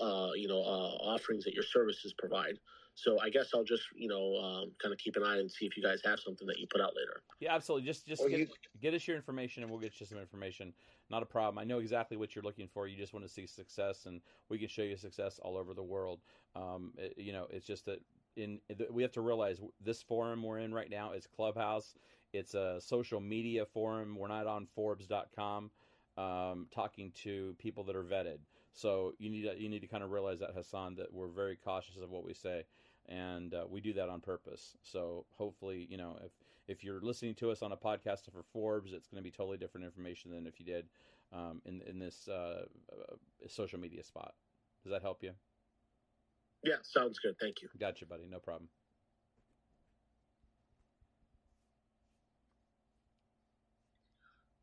uh 0.00 0.30
you 0.34 0.48
know 0.48 0.60
uh 0.60 1.12
offerings 1.12 1.44
that 1.44 1.54
your 1.54 1.64
services 1.64 2.14
provide 2.18 2.58
so 2.94 3.20
I 3.20 3.28
guess 3.28 3.50
I'll 3.54 3.64
just 3.64 3.82
you 3.96 4.08
know 4.08 4.36
um, 4.36 4.70
kind 4.80 4.92
of 4.92 4.98
keep 4.98 5.16
an 5.16 5.24
eye 5.24 5.38
and 5.38 5.50
see 5.50 5.66
if 5.66 5.76
you 5.76 5.82
guys 5.82 6.00
have 6.04 6.20
something 6.20 6.46
that 6.46 6.58
you 6.58 6.66
put 6.70 6.80
out 6.80 6.92
later. 6.96 7.22
Yeah, 7.40 7.54
absolutely. 7.54 7.86
Just 7.86 8.06
just 8.06 8.22
get, 8.28 8.38
you... 8.38 8.46
get 8.80 8.94
us 8.94 9.06
your 9.06 9.16
information 9.16 9.62
and 9.62 9.70
we'll 9.70 9.80
get 9.80 9.98
you 9.98 10.06
some 10.06 10.18
information. 10.18 10.72
Not 11.10 11.22
a 11.22 11.26
problem. 11.26 11.58
I 11.58 11.64
know 11.64 11.78
exactly 11.80 12.16
what 12.16 12.34
you're 12.34 12.44
looking 12.44 12.68
for. 12.68 12.86
You 12.88 12.96
just 12.96 13.12
want 13.12 13.24
to 13.26 13.32
see 13.32 13.46
success, 13.46 14.06
and 14.06 14.20
we 14.48 14.58
can 14.58 14.68
show 14.68 14.82
you 14.82 14.96
success 14.96 15.38
all 15.42 15.56
over 15.56 15.74
the 15.74 15.82
world. 15.82 16.20
Um, 16.56 16.92
it, 16.98 17.14
you 17.18 17.32
know, 17.32 17.46
it's 17.50 17.66
just 17.66 17.86
that 17.86 18.00
in 18.36 18.60
we 18.90 19.02
have 19.02 19.12
to 19.12 19.20
realize 19.20 19.60
this 19.80 20.02
forum 20.02 20.42
we're 20.42 20.58
in 20.58 20.74
right 20.74 20.90
now 20.90 21.12
is 21.12 21.26
Clubhouse. 21.26 21.94
It's 22.32 22.54
a 22.54 22.80
social 22.80 23.20
media 23.20 23.64
forum. 23.66 24.16
We're 24.18 24.28
not 24.28 24.46
on 24.46 24.66
Forbes.com 24.66 25.70
um, 26.16 26.68
talking 26.74 27.12
to 27.22 27.54
people 27.58 27.84
that 27.84 27.96
are 27.96 28.04
vetted. 28.04 28.38
So 28.72 29.12
you 29.18 29.30
need 29.30 29.42
to, 29.42 29.60
you 29.60 29.68
need 29.68 29.80
to 29.80 29.86
kind 29.86 30.02
of 30.02 30.10
realize 30.10 30.40
that 30.40 30.50
Hassan 30.54 30.96
that 30.96 31.12
we're 31.12 31.28
very 31.28 31.56
cautious 31.56 31.96
of 31.96 32.10
what 32.10 32.24
we 32.24 32.34
say 32.34 32.64
and 33.08 33.54
uh, 33.54 33.64
we 33.68 33.80
do 33.80 33.92
that 33.94 34.08
on 34.08 34.20
purpose. 34.20 34.76
So 34.82 35.26
hopefully, 35.36 35.86
you 35.90 35.96
know, 35.96 36.18
if 36.24 36.32
if 36.66 36.82
you're 36.82 37.00
listening 37.00 37.34
to 37.36 37.50
us 37.50 37.62
on 37.62 37.72
a 37.72 37.76
podcast 37.76 38.30
for 38.32 38.42
Forbes, 38.52 38.92
it's 38.92 39.06
going 39.06 39.22
to 39.22 39.22
be 39.22 39.30
totally 39.30 39.58
different 39.58 39.84
information 39.84 40.30
than 40.30 40.46
if 40.46 40.58
you 40.58 40.66
did 40.66 40.86
um, 41.32 41.60
in 41.64 41.82
in 41.82 41.98
this 41.98 42.28
uh, 42.28 42.64
uh, 42.92 43.16
social 43.48 43.78
media 43.78 44.02
spot. 44.02 44.34
Does 44.82 44.92
that 44.92 45.02
help 45.02 45.22
you? 45.22 45.32
Yeah, 46.62 46.76
sounds 46.82 47.18
good. 47.18 47.34
Thank 47.40 47.62
you. 47.62 47.68
Gotcha, 47.78 48.06
buddy. 48.06 48.26
No 48.26 48.38
problem. 48.38 48.68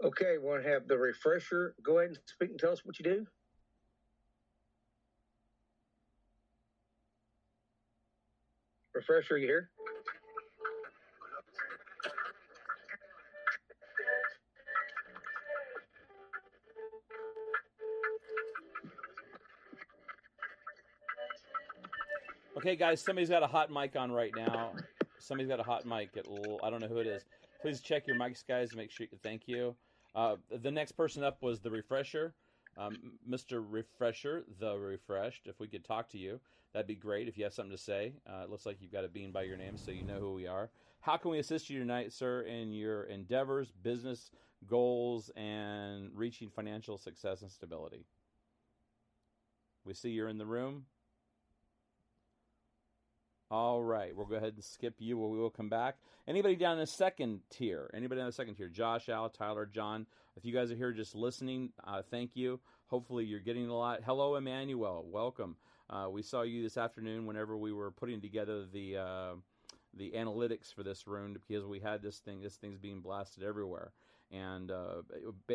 Okay, 0.04 0.38
want 0.40 0.64
to 0.64 0.70
have 0.70 0.88
the 0.88 0.98
refresher. 0.98 1.76
Go 1.84 2.00
ahead 2.00 2.10
and 2.10 2.20
speak 2.26 2.50
and 2.50 2.60
tell 2.60 2.72
us 2.72 2.84
what 2.84 2.98
you 2.98 3.04
do. 3.04 3.28
Refresher, 8.96 9.38
you 9.38 9.48
here? 9.48 9.70
Okay, 22.62 22.76
guys, 22.76 23.02
somebody's 23.02 23.30
got 23.32 23.42
a 23.42 23.48
hot 23.48 23.72
mic 23.72 23.96
on 23.96 24.12
right 24.12 24.32
now. 24.36 24.74
Somebody's 25.18 25.50
got 25.50 25.60
a 25.60 25.64
hot 25.64 25.84
mic. 25.88 26.16
At 26.16 26.28
I 26.64 26.70
don't 26.70 26.80
know 26.80 26.88
who 26.88 27.00
it 27.00 27.08
is. 27.08 27.24
Please 27.60 27.82
check 27.82 28.06
your 28.06 28.16
mics, 28.18 28.46
guys. 28.48 28.76
Make 28.76 28.92
sure. 28.92 29.08
Thank 29.24 29.48
you. 29.48 29.76
Uh, 30.14 30.36
the 30.62 30.70
next 30.70 30.92
person 30.92 31.24
up 31.24 31.42
was 31.42 31.60
the 31.60 31.72
refresher, 31.72 32.36
um, 32.78 33.14
Mr. 33.28 33.66
Refresher, 33.68 34.44
the 34.60 34.78
refreshed. 34.78 35.48
If 35.48 35.60
we 35.60 35.68
could 35.68 35.84
talk 35.84 36.08
to 36.10 36.20
you, 36.20 36.40
that'd 36.72 36.86
be 36.86 36.94
great. 36.94 37.28
If 37.28 37.36
you 37.36 37.46
have 37.46 37.54
something 37.54 37.76
to 37.76 37.82
say, 37.82 38.14
uh, 38.30 38.44
it 38.44 38.52
looks 38.52 38.68
like 38.68 38.78
you've 38.80 38.92
got 38.92 39.06
a 39.06 39.10
bean 39.10 39.32
by 39.32 39.42
your 39.42 39.58
name, 39.58 39.76
so 39.76 39.90
you 39.90 40.04
know 40.04 40.20
who 40.20 40.36
we 40.36 40.46
are. 40.46 40.70
How 41.00 41.18
can 41.18 41.32
we 41.32 41.40
assist 41.40 41.68
you 41.68 41.80
tonight, 41.80 42.14
sir, 42.14 42.42
in 42.42 42.72
your 42.74 43.06
endeavors, 43.06 43.72
business 43.72 44.30
goals, 44.68 45.32
and 45.36 46.12
reaching 46.14 46.52
financial 46.52 47.00
success 47.00 47.42
and 47.42 47.50
stability? 47.50 48.06
We 49.84 49.96
see 49.96 50.12
you're 50.12 50.30
in 50.30 50.38
the 50.38 50.46
room. 50.46 50.86
All 53.52 53.84
right, 53.84 54.16
we'll 54.16 54.28
go 54.28 54.36
ahead 54.36 54.54
and 54.54 54.64
skip 54.64 54.94
you. 55.00 55.18
We 55.18 55.38
will 55.38 55.50
come 55.50 55.68
back. 55.68 55.98
Anybody 56.26 56.56
down 56.56 56.76
in 56.76 56.80
the 56.80 56.88
second 56.88 57.42
tier? 57.50 57.92
Anybody 57.94 58.22
in 58.22 58.28
the 58.28 58.32
second 58.32 58.56
tier? 58.56 58.70
Josh, 58.70 59.10
Al, 59.10 59.28
Tyler, 59.28 59.66
John. 59.66 60.08
If 60.38 60.46
you 60.46 60.54
guys 60.54 60.72
are 60.72 60.76
here 60.78 60.94
just 60.94 61.16
listening, 61.16 61.74
uh, 61.86 62.02
thank 62.10 62.38
you. 62.38 62.62
Hopefully, 62.88 63.26
you're 63.26 63.42
getting 63.42 63.68
a 63.68 63.76
lot. 63.76 64.04
Hello, 64.06 64.38
Emmanuel. 64.38 65.06
Welcome. 65.06 65.58
Uh, 65.90 66.08
we 66.10 66.22
saw 66.22 66.44
you 66.44 66.64
this 66.64 66.78
afternoon 66.78 67.26
whenever 67.26 67.58
we 67.58 67.74
were 67.74 67.92
putting 67.92 68.22
together 68.22 68.66
the 68.72 68.96
uh, 68.96 69.34
the 69.98 70.12
analytics 70.12 70.74
for 70.74 70.84
this 70.84 71.06
room 71.06 71.34
because 71.34 71.66
we 71.66 71.82
had 71.82 72.02
this 72.02 72.20
thing. 72.20 72.40
This 72.40 72.56
thing's 72.56 72.78
being 72.78 73.02
blasted 73.02 73.44
everywhere. 73.44 73.92
And 74.32 74.72
uh, 74.72 75.02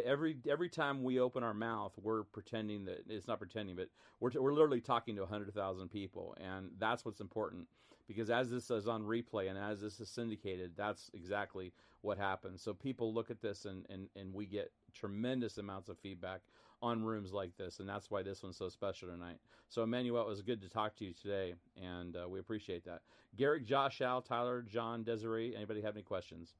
every 0.04 0.36
every 0.48 0.68
time 0.68 1.02
we 1.02 1.18
open 1.18 1.42
our 1.42 1.54
mouth, 1.54 1.92
we're 2.02 2.24
pretending 2.24 2.84
that 2.84 3.04
it's 3.08 3.26
not 3.26 3.38
pretending, 3.38 3.74
but 3.76 3.88
we're 4.20 4.30
we're 4.38 4.52
literally 4.52 4.82
talking 4.82 5.16
to 5.16 5.24
hundred 5.24 5.52
thousand 5.54 5.88
people, 5.88 6.36
and 6.40 6.70
that's 6.78 7.04
what's 7.04 7.20
important 7.20 7.68
because 8.06 8.30
as 8.30 8.50
this 8.50 8.70
is 8.70 8.86
on 8.86 9.02
replay 9.02 9.48
and 9.48 9.58
as 9.58 9.80
this 9.80 9.98
is 9.98 10.08
syndicated, 10.08 10.72
that's 10.76 11.10
exactly 11.14 11.72
what 12.02 12.18
happens. 12.18 12.62
So 12.62 12.74
people 12.74 13.14
look 13.14 13.30
at 13.30 13.40
this 13.40 13.64
and 13.64 13.86
and 13.88 14.08
and 14.14 14.34
we 14.34 14.46
get 14.46 14.70
tremendous 14.92 15.58
amounts 15.58 15.88
of 15.88 15.98
feedback 15.98 16.42
on 16.82 17.02
rooms 17.02 17.32
like 17.32 17.56
this, 17.56 17.80
and 17.80 17.88
that's 17.88 18.10
why 18.10 18.22
this 18.22 18.42
one's 18.42 18.56
so 18.56 18.68
special 18.68 19.08
tonight. 19.08 19.38
So, 19.68 19.82
Emmanuel, 19.82 20.22
it 20.22 20.28
was 20.28 20.42
good 20.42 20.60
to 20.60 20.68
talk 20.68 20.94
to 20.96 21.04
you 21.04 21.12
today, 21.14 21.54
and 21.82 22.16
uh, 22.16 22.28
we 22.28 22.38
appreciate 22.38 22.84
that. 22.84 23.00
Garrick, 23.36 23.64
Josh, 23.64 24.00
Al, 24.00 24.20
Tyler, 24.22 24.62
John, 24.62 25.02
Desiree, 25.02 25.56
anybody 25.56 25.80
have 25.82 25.96
any 25.96 26.02
questions? 26.02 26.54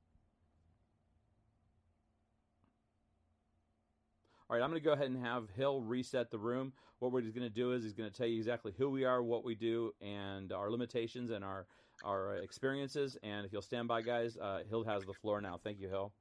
All 4.48 4.56
right, 4.56 4.62
I'm 4.62 4.70
going 4.70 4.80
to 4.80 4.84
go 4.84 4.92
ahead 4.92 5.08
and 5.10 5.24
have 5.24 5.50
Hill 5.56 5.80
reset 5.80 6.30
the 6.30 6.38
room. 6.38 6.72
What 7.00 7.10
we're 7.10 7.22
going 7.22 7.40
to 7.40 7.48
do 7.48 7.72
is 7.72 7.82
he's 7.82 7.94
going 7.94 8.08
to 8.08 8.16
tell 8.16 8.28
you 8.28 8.38
exactly 8.38 8.72
who 8.78 8.88
we 8.88 9.04
are, 9.04 9.20
what 9.20 9.44
we 9.44 9.56
do, 9.56 9.92
and 10.00 10.52
our 10.52 10.70
limitations 10.70 11.30
and 11.30 11.44
our 11.44 11.66
our 12.04 12.36
experiences. 12.36 13.16
And 13.24 13.44
if 13.44 13.52
you'll 13.52 13.62
stand 13.62 13.88
by, 13.88 14.02
guys, 14.02 14.36
uh, 14.36 14.60
Hill 14.68 14.84
has 14.84 15.02
the 15.02 15.14
floor 15.14 15.40
now. 15.40 15.58
Thank 15.64 15.80
you, 15.80 15.88
Hill. 15.88 16.12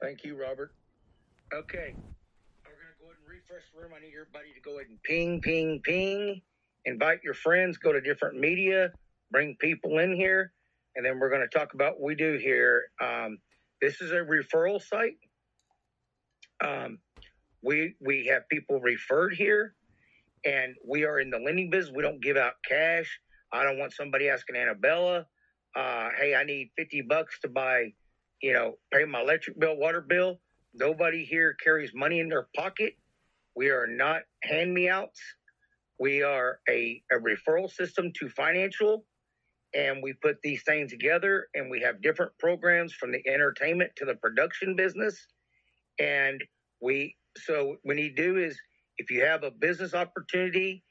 Thank 0.00 0.22
you, 0.22 0.40
Robert. 0.40 0.72
Okay, 1.52 1.92
we're 2.62 2.70
going 2.70 2.86
to 2.86 3.00
go 3.00 3.06
ahead 3.06 3.16
and 3.18 3.28
refresh 3.28 3.62
the 3.74 3.80
room. 3.80 3.90
I 3.96 4.00
need 4.00 4.12
everybody 4.14 4.52
to 4.54 4.60
go 4.60 4.76
ahead 4.76 4.90
and 4.90 5.02
ping, 5.02 5.40
ping, 5.40 5.80
ping. 5.82 6.40
Invite 6.84 7.24
your 7.24 7.34
friends. 7.34 7.78
Go 7.78 7.92
to 7.92 8.00
different 8.00 8.38
media. 8.38 8.92
Bring 9.32 9.56
people 9.58 9.98
in 9.98 10.14
here, 10.14 10.52
and 10.94 11.04
then 11.04 11.18
we're 11.18 11.30
going 11.30 11.46
to 11.48 11.58
talk 11.58 11.74
about 11.74 11.94
what 11.94 12.06
we 12.06 12.14
do 12.14 12.38
here. 12.40 12.84
Um, 13.00 13.38
this 13.80 14.00
is 14.00 14.12
a 14.12 14.16
referral 14.16 14.80
site. 14.80 15.16
Um, 16.64 16.98
we 17.62 17.94
we 18.00 18.26
have 18.26 18.48
people 18.48 18.80
referred 18.80 19.34
here, 19.34 19.74
and 20.44 20.74
we 20.86 21.04
are 21.04 21.20
in 21.20 21.30
the 21.30 21.38
lending 21.38 21.70
business. 21.70 21.94
We 21.94 22.02
don't 22.02 22.22
give 22.22 22.36
out 22.36 22.54
cash. 22.66 23.20
I 23.52 23.64
don't 23.64 23.78
want 23.78 23.92
somebody 23.92 24.28
asking 24.28 24.56
Annabella, 24.56 25.26
uh, 25.76 26.10
"Hey, 26.16 26.34
I 26.34 26.44
need 26.44 26.70
fifty 26.76 27.02
bucks 27.02 27.38
to 27.40 27.48
buy 27.48 27.92
you 28.40 28.52
know, 28.52 28.78
pay 28.92 29.04
my 29.04 29.20
electric 29.20 29.58
bill, 29.58 29.76
water 29.76 30.00
bill. 30.00 30.40
Nobody 30.74 31.24
here 31.24 31.54
carries 31.62 31.92
money 31.94 32.20
in 32.20 32.28
their 32.28 32.48
pocket. 32.56 32.94
We 33.56 33.70
are 33.70 33.86
not 33.86 34.22
hand 34.42 34.72
me 34.72 34.88
outs. 34.88 35.20
We 35.98 36.22
are 36.22 36.60
a, 36.68 37.02
a 37.12 37.16
referral 37.16 37.70
system 37.70 38.12
to 38.18 38.28
financial, 38.30 39.04
and 39.74 40.02
we 40.02 40.14
put 40.14 40.40
these 40.42 40.62
things 40.62 40.90
together, 40.90 41.48
and 41.54 41.70
we 41.70 41.80
have 41.82 42.00
different 42.00 42.32
programs 42.38 42.94
from 42.94 43.12
the 43.12 43.22
entertainment 43.28 43.90
to 43.96 44.06
the 44.06 44.14
production 44.14 44.76
business. 44.76 45.26
And 46.00 46.42
we, 46.80 47.14
so 47.36 47.76
what 47.82 47.98
you 47.98 48.14
do 48.14 48.38
is 48.38 48.58
if 48.98 49.10
you 49.10 49.24
have 49.24 49.44
a 49.44 49.50
business 49.50 49.94
opportunity 49.94 50.82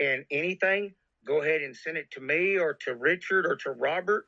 and 0.00 0.24
anything, 0.30 0.94
go 1.26 1.42
ahead 1.42 1.62
and 1.62 1.76
send 1.76 1.96
it 1.96 2.10
to 2.12 2.20
me 2.20 2.58
or 2.58 2.74
to 2.84 2.94
Richard 2.94 3.46
or 3.46 3.56
to 3.56 3.70
Robert. 3.72 4.26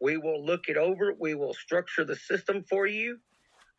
We 0.00 0.18
will 0.18 0.44
look 0.44 0.68
it 0.68 0.76
over. 0.76 1.14
We 1.18 1.34
will 1.34 1.54
structure 1.54 2.04
the 2.04 2.16
system 2.16 2.64
for 2.68 2.86
you. 2.86 3.18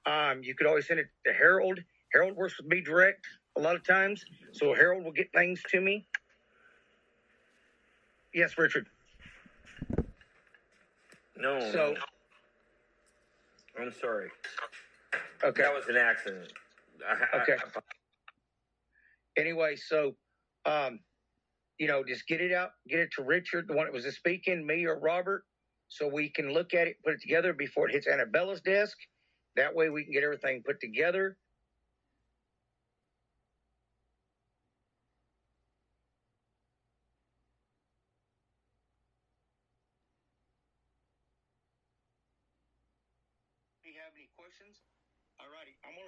Um, 0.06 0.42
you 0.44 0.56
could 0.56 0.68
always 0.68 0.88
send 0.88 1.00
it 1.00 1.08
to 1.26 1.34
Harold. 1.34 1.80
Harold 2.14 2.36
works 2.36 2.58
with 2.58 2.68
me 2.68 2.82
direct 2.82 3.26
a 3.58 3.62
lot 3.62 3.76
of 3.76 3.86
times, 3.86 4.24
so 4.52 4.74
Harold 4.74 5.04
will 5.04 5.12
get 5.12 5.32
things 5.34 5.62
to 5.70 5.80
me. 5.80 6.08
Yes, 8.34 8.58
Richard. 8.58 8.88
No. 11.38 11.60
So, 11.72 11.96
I'm 13.80 13.92
sorry. 13.92 14.30
Okay. 15.44 15.62
That 15.64 15.74
was 15.74 15.88
an 15.88 15.98
accident. 15.98 16.54
I- 17.06 17.28
I- 17.34 17.42
Okay. 17.42 17.58
anyway, 19.38 19.76
so, 19.76 20.18
um, 20.66 21.04
you 21.78 21.88
know, 21.88 22.04
just 22.04 22.28
get 22.28 22.42
it 22.42 22.52
out, 22.54 22.74
get 22.88 23.00
it 23.00 23.12
to 23.14 23.24
Richard, 23.24 23.68
the 23.68 23.74
one 23.74 23.86
that 23.86 23.94
was 23.94 24.06
speaking, 24.16 24.66
me 24.66 24.86
or 24.86 25.00
Robert, 25.00 25.46
so 25.88 26.08
we 26.08 26.30
can 26.30 26.52
look 26.54 26.74
at 26.74 26.88
it, 26.88 27.02
put 27.04 27.14
it 27.16 27.22
together 27.22 27.54
before 27.54 27.90
it 27.90 27.94
hits 27.94 28.08
Annabella's 28.08 28.62
desk. 28.62 28.98
That 29.56 29.74
way 29.74 29.90
we 29.90 30.04
can 30.04 30.14
get 30.14 30.24
everything 30.24 30.64
put 30.64 30.80
together. 30.80 31.38
Do 43.84 43.90
you 43.90 44.00
have 44.00 44.14
any 44.16 44.30
questions? 44.38 44.78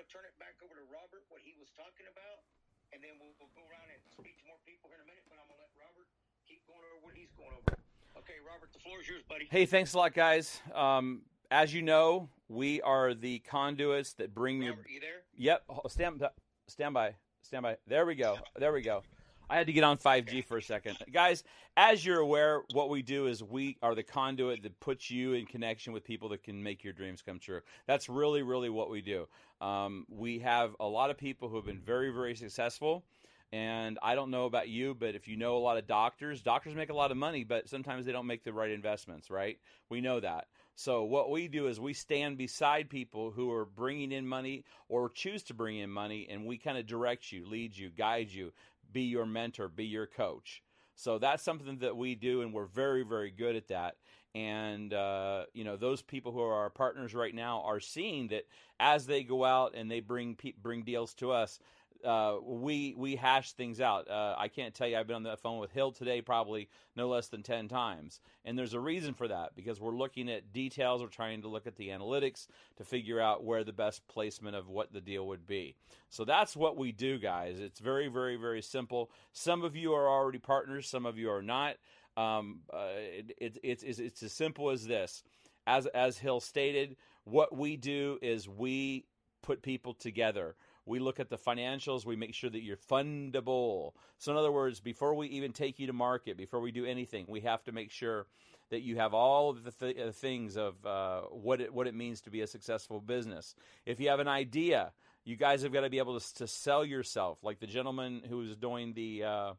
All 0.03 0.11
righty, 0.11 0.11
I'm 0.11 0.11
going 0.11 0.11
to 0.11 0.11
turn 0.11 0.25
it 0.27 0.35
back 0.39 0.59
over 0.59 0.75
to 0.75 0.85
Robert, 0.91 1.23
what 1.29 1.39
he 1.43 1.55
was 1.55 1.71
talking 1.79 2.03
about, 2.11 2.43
and 2.91 2.99
then 2.99 3.15
we'll, 3.19 3.31
we'll 3.39 3.51
go 3.55 3.63
around 3.71 3.87
and 3.87 3.99
speak 4.11 4.35
to 4.43 4.45
more 4.47 4.59
people 4.67 4.91
here 4.91 4.99
in 4.99 5.07
a 5.07 5.09
minute, 5.09 5.23
but 5.31 5.39
I'm 5.39 5.47
going 5.47 5.59
to 5.59 5.63
let 5.63 5.71
Robert 5.79 6.07
keep 6.43 6.59
going 6.67 6.83
over 6.91 6.99
what 7.07 7.15
he's 7.15 7.31
going 7.39 7.55
over. 7.55 7.79
Okay, 8.19 8.35
Robert, 8.43 8.71
the 8.73 8.79
floor 8.79 8.99
is 8.99 9.07
yours, 9.07 9.23
buddy. 9.27 9.47
Hey, 9.49 9.65
thanks 9.65 9.93
a 9.93 9.97
lot, 9.97 10.13
guys. 10.13 10.59
Um, 10.75 11.23
as 11.51 11.73
you 11.73 11.81
know, 11.81 12.27
we 12.49 12.81
are 12.81 13.13
the 13.13 13.39
conduits 13.47 14.13
that 14.19 14.35
bring 14.35 14.61
your. 14.61 14.75
you 14.87 14.99
there? 14.99 15.23
Yep. 15.37 15.63
Stand, 15.87 16.23
stand 16.67 16.93
by. 16.93 17.15
Stand 17.41 17.63
by. 17.63 17.77
There 17.87 18.05
we 18.05 18.15
go. 18.15 18.37
There 18.59 18.73
we 18.73 18.81
go. 18.81 19.03
I 19.49 19.57
had 19.57 19.67
to 19.67 19.73
get 19.73 19.83
on 19.83 19.97
5G 19.97 20.45
for 20.45 20.57
a 20.57 20.61
second. 20.61 20.97
Guys, 21.11 21.43
as 21.77 22.05
you're 22.05 22.19
aware, 22.19 22.61
what 22.73 22.89
we 22.89 23.01
do 23.01 23.27
is 23.27 23.43
we 23.43 23.77
are 23.81 23.95
the 23.95 24.03
conduit 24.03 24.63
that 24.63 24.79
puts 24.79 25.11
you 25.11 25.33
in 25.33 25.45
connection 25.45 25.93
with 25.93 26.03
people 26.03 26.29
that 26.29 26.43
can 26.43 26.61
make 26.61 26.83
your 26.83 26.93
dreams 26.93 27.21
come 27.21 27.39
true. 27.39 27.61
That's 27.85 28.09
really, 28.09 28.41
really 28.41 28.69
what 28.69 28.89
we 28.89 29.01
do. 29.01 29.27
Um, 29.61 30.05
we 30.09 30.39
have 30.39 30.75
a 30.79 30.87
lot 30.87 31.09
of 31.09 31.17
people 31.17 31.49
who 31.49 31.55
have 31.57 31.65
been 31.65 31.81
very, 31.81 32.11
very 32.11 32.35
successful. 32.35 33.03
And 33.51 33.99
I 34.01 34.15
don't 34.15 34.31
know 34.31 34.45
about 34.45 34.67
you, 34.67 34.95
but 34.95 35.13
if 35.13 35.27
you 35.27 35.37
know 35.37 35.57
a 35.57 35.59
lot 35.59 35.77
of 35.77 35.85
doctors, 35.85 36.41
doctors 36.41 36.73
make 36.73 36.89
a 36.89 36.95
lot 36.95 37.11
of 37.11 37.17
money, 37.17 37.43
but 37.43 37.69
sometimes 37.69 38.03
they 38.03 38.11
don't 38.11 38.25
make 38.25 38.43
the 38.43 38.51
right 38.51 38.71
investments, 38.71 39.29
right? 39.29 39.59
We 39.89 40.01
know 40.01 40.19
that. 40.19 40.47
So 40.75 41.03
what 41.03 41.29
we 41.29 41.47
do 41.47 41.67
is 41.67 41.79
we 41.79 41.93
stand 41.93 42.35
beside 42.39 42.89
people 42.89 43.29
who 43.29 43.51
are 43.51 43.65
bringing 43.65 44.11
in 44.11 44.25
money 44.25 44.65
or 44.89 45.07
choose 45.07 45.43
to 45.43 45.53
bring 45.53 45.77
in 45.77 45.91
money, 45.91 46.27
and 46.31 46.47
we 46.47 46.57
kind 46.57 46.79
of 46.79 46.87
direct 46.87 47.31
you, 47.31 47.45
lead 47.45 47.77
you, 47.77 47.91
guide 47.91 48.31
you, 48.31 48.51
be 48.93 49.01
your 49.03 49.25
mentor, 49.25 49.67
be 49.67 49.85
your 49.85 50.07
coach. 50.07 50.63
So 50.95 51.17
that's 51.17 51.43
something 51.43 51.79
that 51.79 51.97
we 51.97 52.15
do, 52.15 52.41
and 52.41 52.53
we're 52.53 52.65
very, 52.65 53.03
very 53.03 53.31
good 53.31 53.55
at 53.55 53.67
that. 53.69 53.95
And 54.35 54.93
uh, 54.93 55.45
you 55.53 55.63
know, 55.63 55.75
those 55.75 56.01
people 56.01 56.31
who 56.31 56.41
are 56.41 56.53
our 56.53 56.69
partners 56.69 57.13
right 57.13 57.33
now 57.33 57.61
are 57.65 57.79
seeing 57.79 58.29
that 58.29 58.43
as 58.79 59.05
they 59.05 59.23
go 59.23 59.43
out 59.45 59.73
and 59.75 59.89
they 59.89 59.99
bring 59.99 60.37
bring 60.61 60.83
deals 60.83 61.13
to 61.15 61.31
us, 61.31 61.59
uh, 62.03 62.37
we 62.43 62.93
we 62.97 63.15
hash 63.15 63.53
things 63.53 63.81
out. 63.81 64.09
Uh, 64.09 64.35
I 64.37 64.47
can't 64.47 64.73
tell 64.73 64.87
you. 64.87 64.97
I've 64.97 65.07
been 65.07 65.15
on 65.15 65.23
the 65.23 65.37
phone 65.37 65.59
with 65.59 65.71
Hill 65.71 65.91
today, 65.91 66.21
probably 66.21 66.69
no 66.95 67.07
less 67.07 67.27
than 67.27 67.43
ten 67.43 67.67
times, 67.67 68.19
and 68.45 68.57
there's 68.57 68.73
a 68.73 68.79
reason 68.79 69.13
for 69.13 69.27
that 69.27 69.55
because 69.55 69.79
we're 69.79 69.95
looking 69.95 70.29
at 70.29 70.53
details. 70.53 71.01
We're 71.01 71.07
trying 71.07 71.41
to 71.43 71.47
look 71.47 71.67
at 71.67 71.75
the 71.75 71.89
analytics 71.89 72.47
to 72.77 72.83
figure 72.83 73.19
out 73.19 73.43
where 73.43 73.63
the 73.63 73.73
best 73.73 74.07
placement 74.07 74.55
of 74.55 74.67
what 74.67 74.91
the 74.93 75.01
deal 75.01 75.27
would 75.27 75.45
be. 75.47 75.75
So 76.09 76.25
that's 76.25 76.55
what 76.55 76.77
we 76.77 76.91
do, 76.91 77.17
guys. 77.17 77.59
It's 77.59 77.79
very, 77.79 78.07
very, 78.07 78.35
very 78.35 78.61
simple. 78.61 79.09
Some 79.31 79.63
of 79.63 79.75
you 79.75 79.93
are 79.93 80.07
already 80.07 80.39
partners. 80.39 80.87
Some 80.87 81.05
of 81.05 81.17
you 81.17 81.31
are 81.31 81.41
not. 81.41 81.75
Um, 82.15 82.59
uh, 82.71 82.89
it, 82.95 83.33
it, 83.39 83.57
it's 83.63 83.83
it's 83.83 83.99
it's 83.99 84.23
as 84.23 84.33
simple 84.33 84.69
as 84.69 84.85
this. 84.85 85.23
As 85.65 85.85
as 85.87 86.17
Hill 86.17 86.41
stated, 86.41 86.97
what 87.23 87.55
we 87.55 87.77
do 87.77 88.19
is 88.21 88.49
we 88.49 89.05
put 89.41 89.61
people 89.61 89.93
together. 89.93 90.55
We 90.85 90.99
look 90.99 91.19
at 91.19 91.29
the 91.29 91.37
financials. 91.37 92.05
We 92.05 92.15
make 92.15 92.33
sure 92.33 92.49
that 92.49 92.61
you're 92.61 92.77
fundable. 92.77 93.93
So, 94.17 94.31
in 94.31 94.37
other 94.37 94.51
words, 94.51 94.79
before 94.79 95.15
we 95.15 95.27
even 95.27 95.53
take 95.53 95.79
you 95.79 95.87
to 95.87 95.93
market, 95.93 96.37
before 96.37 96.59
we 96.59 96.71
do 96.71 96.85
anything, 96.85 97.25
we 97.27 97.41
have 97.41 97.63
to 97.63 97.71
make 97.71 97.91
sure 97.91 98.25
that 98.69 98.81
you 98.81 98.97
have 98.97 99.13
all 99.13 99.49
of 99.49 99.63
the 99.63 99.71
th- 99.71 99.97
uh, 99.97 100.11
things 100.11 100.57
of 100.57 100.73
uh, 100.85 101.21
what 101.21 101.61
it 101.61 101.73
what 101.73 101.87
it 101.87 101.93
means 101.93 102.21
to 102.21 102.29
be 102.29 102.41
a 102.41 102.47
successful 102.47 102.99
business. 102.99 103.55
If 103.85 103.99
you 103.99 104.09
have 104.09 104.19
an 104.19 104.27
idea, 104.27 104.91
you 105.25 105.35
guys 105.35 105.61
have 105.61 105.71
got 105.71 105.81
to 105.81 105.89
be 105.89 105.99
able 105.99 106.19
to, 106.19 106.35
to 106.35 106.47
sell 106.47 106.83
yourself. 106.83 107.37
Like 107.43 107.59
the 107.59 107.67
gentleman 107.67 108.21
who 108.27 108.37
was 108.37 108.55
doing 108.55 108.93
the 108.93 109.23
uh, 109.23 109.53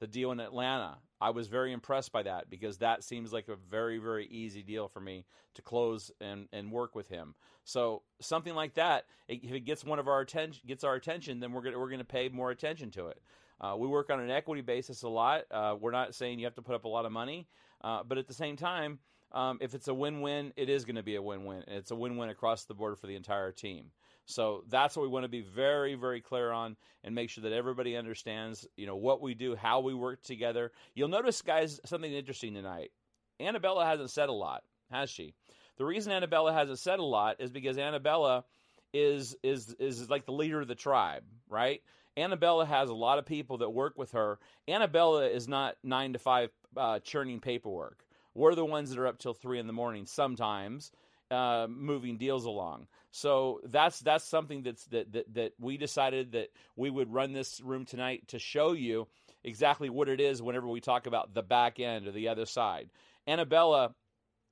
the 0.00 0.06
deal 0.06 0.32
in 0.32 0.40
Atlanta, 0.40 0.98
I 1.20 1.30
was 1.30 1.48
very 1.48 1.72
impressed 1.72 2.12
by 2.12 2.22
that 2.24 2.50
because 2.50 2.78
that 2.78 3.04
seems 3.04 3.32
like 3.32 3.48
a 3.48 3.56
very 3.56 3.98
very 3.98 4.26
easy 4.26 4.62
deal 4.62 4.88
for 4.88 5.00
me 5.00 5.24
to 5.54 5.62
close 5.62 6.10
and 6.20 6.48
and 6.52 6.70
work 6.70 6.94
with 6.94 7.08
him. 7.08 7.34
So 7.64 8.02
something 8.20 8.54
like 8.54 8.74
that, 8.74 9.06
if 9.28 9.52
it 9.52 9.64
gets 9.64 9.84
one 9.84 9.98
of 9.98 10.08
our 10.08 10.20
attention 10.20 10.62
gets 10.66 10.84
our 10.84 10.94
attention, 10.94 11.40
then 11.40 11.52
we're 11.52 11.62
gonna 11.62 11.78
we're 11.78 11.90
gonna 11.90 12.04
pay 12.04 12.28
more 12.28 12.50
attention 12.50 12.90
to 12.92 13.08
it. 13.08 13.20
Uh, 13.60 13.76
we 13.78 13.86
work 13.86 14.10
on 14.10 14.20
an 14.20 14.30
equity 14.30 14.62
basis 14.62 15.02
a 15.02 15.08
lot. 15.08 15.44
Uh, 15.50 15.76
we're 15.80 15.92
not 15.92 16.14
saying 16.14 16.38
you 16.38 16.44
have 16.44 16.56
to 16.56 16.62
put 16.62 16.74
up 16.74 16.84
a 16.84 16.88
lot 16.88 17.06
of 17.06 17.12
money, 17.12 17.46
uh, 17.82 18.02
but 18.02 18.18
at 18.18 18.26
the 18.26 18.34
same 18.34 18.56
time, 18.56 18.98
um, 19.32 19.58
if 19.60 19.74
it's 19.74 19.88
a 19.88 19.94
win-win, 19.94 20.52
it 20.56 20.68
is 20.68 20.84
going 20.84 20.96
to 20.96 21.02
be 21.02 21.16
a 21.16 21.22
win-win, 21.22 21.64
and 21.66 21.76
it's 21.76 21.90
a 21.90 21.96
win-win 21.96 22.28
across 22.28 22.64
the 22.64 22.74
board 22.74 22.98
for 22.98 23.06
the 23.06 23.16
entire 23.16 23.52
team. 23.52 23.90
So 24.26 24.64
that's 24.68 24.96
what 24.96 25.02
we 25.02 25.08
want 25.08 25.24
to 25.24 25.28
be 25.28 25.42
very, 25.42 25.94
very 25.94 26.20
clear 26.20 26.50
on, 26.50 26.76
and 27.02 27.14
make 27.14 27.30
sure 27.30 27.42
that 27.42 27.52
everybody 27.52 27.96
understands, 27.96 28.66
you 28.76 28.86
know, 28.86 28.96
what 28.96 29.20
we 29.20 29.34
do, 29.34 29.54
how 29.54 29.80
we 29.80 29.94
work 29.94 30.22
together. 30.22 30.72
You'll 30.94 31.08
notice, 31.08 31.42
guys, 31.42 31.80
something 31.84 32.12
interesting 32.12 32.54
tonight. 32.54 32.90
Annabella 33.38 33.84
hasn't 33.84 34.10
said 34.10 34.28
a 34.28 34.32
lot, 34.32 34.62
has 34.90 35.10
she? 35.10 35.34
The 35.76 35.84
reason 35.84 36.12
Annabella 36.12 36.52
hasn't 36.52 36.78
said 36.78 37.00
a 37.00 37.04
lot 37.04 37.36
is 37.40 37.50
because 37.50 37.78
Annabella 37.78 38.44
is 38.92 39.36
is 39.42 39.74
is 39.80 40.08
like 40.08 40.24
the 40.24 40.32
leader 40.32 40.60
of 40.60 40.68
the 40.68 40.74
tribe, 40.74 41.24
right? 41.48 41.82
Annabella 42.16 42.64
has 42.64 42.90
a 42.90 42.94
lot 42.94 43.18
of 43.18 43.26
people 43.26 43.58
that 43.58 43.70
work 43.70 43.98
with 43.98 44.12
her. 44.12 44.38
Annabella 44.68 45.26
is 45.26 45.48
not 45.48 45.76
nine 45.82 46.12
to 46.12 46.18
five 46.18 46.50
uh, 46.76 47.00
churning 47.00 47.40
paperwork. 47.40 48.04
We're 48.34 48.54
the 48.54 48.64
ones 48.64 48.90
that 48.90 48.98
are 48.98 49.06
up 49.06 49.18
till 49.18 49.34
three 49.34 49.58
in 49.58 49.66
the 49.66 49.72
morning 49.72 50.06
sometimes, 50.06 50.92
uh, 51.30 51.66
moving 51.68 52.18
deals 52.18 52.44
along. 52.44 52.86
So 53.16 53.60
that's 53.62 54.00
that's 54.00 54.24
something 54.24 54.64
that's 54.64 54.86
that, 54.86 55.12
that 55.12 55.34
that 55.34 55.52
we 55.60 55.76
decided 55.76 56.32
that 56.32 56.48
we 56.74 56.90
would 56.90 57.14
run 57.14 57.32
this 57.32 57.60
room 57.60 57.84
tonight 57.84 58.26
to 58.28 58.40
show 58.40 58.72
you 58.72 59.06
exactly 59.44 59.88
what 59.88 60.08
it 60.08 60.20
is 60.20 60.42
whenever 60.42 60.66
we 60.66 60.80
talk 60.80 61.06
about 61.06 61.32
the 61.32 61.42
back 61.42 61.78
end 61.78 62.08
or 62.08 62.10
the 62.10 62.26
other 62.26 62.44
side. 62.44 62.90
Annabella 63.24 63.94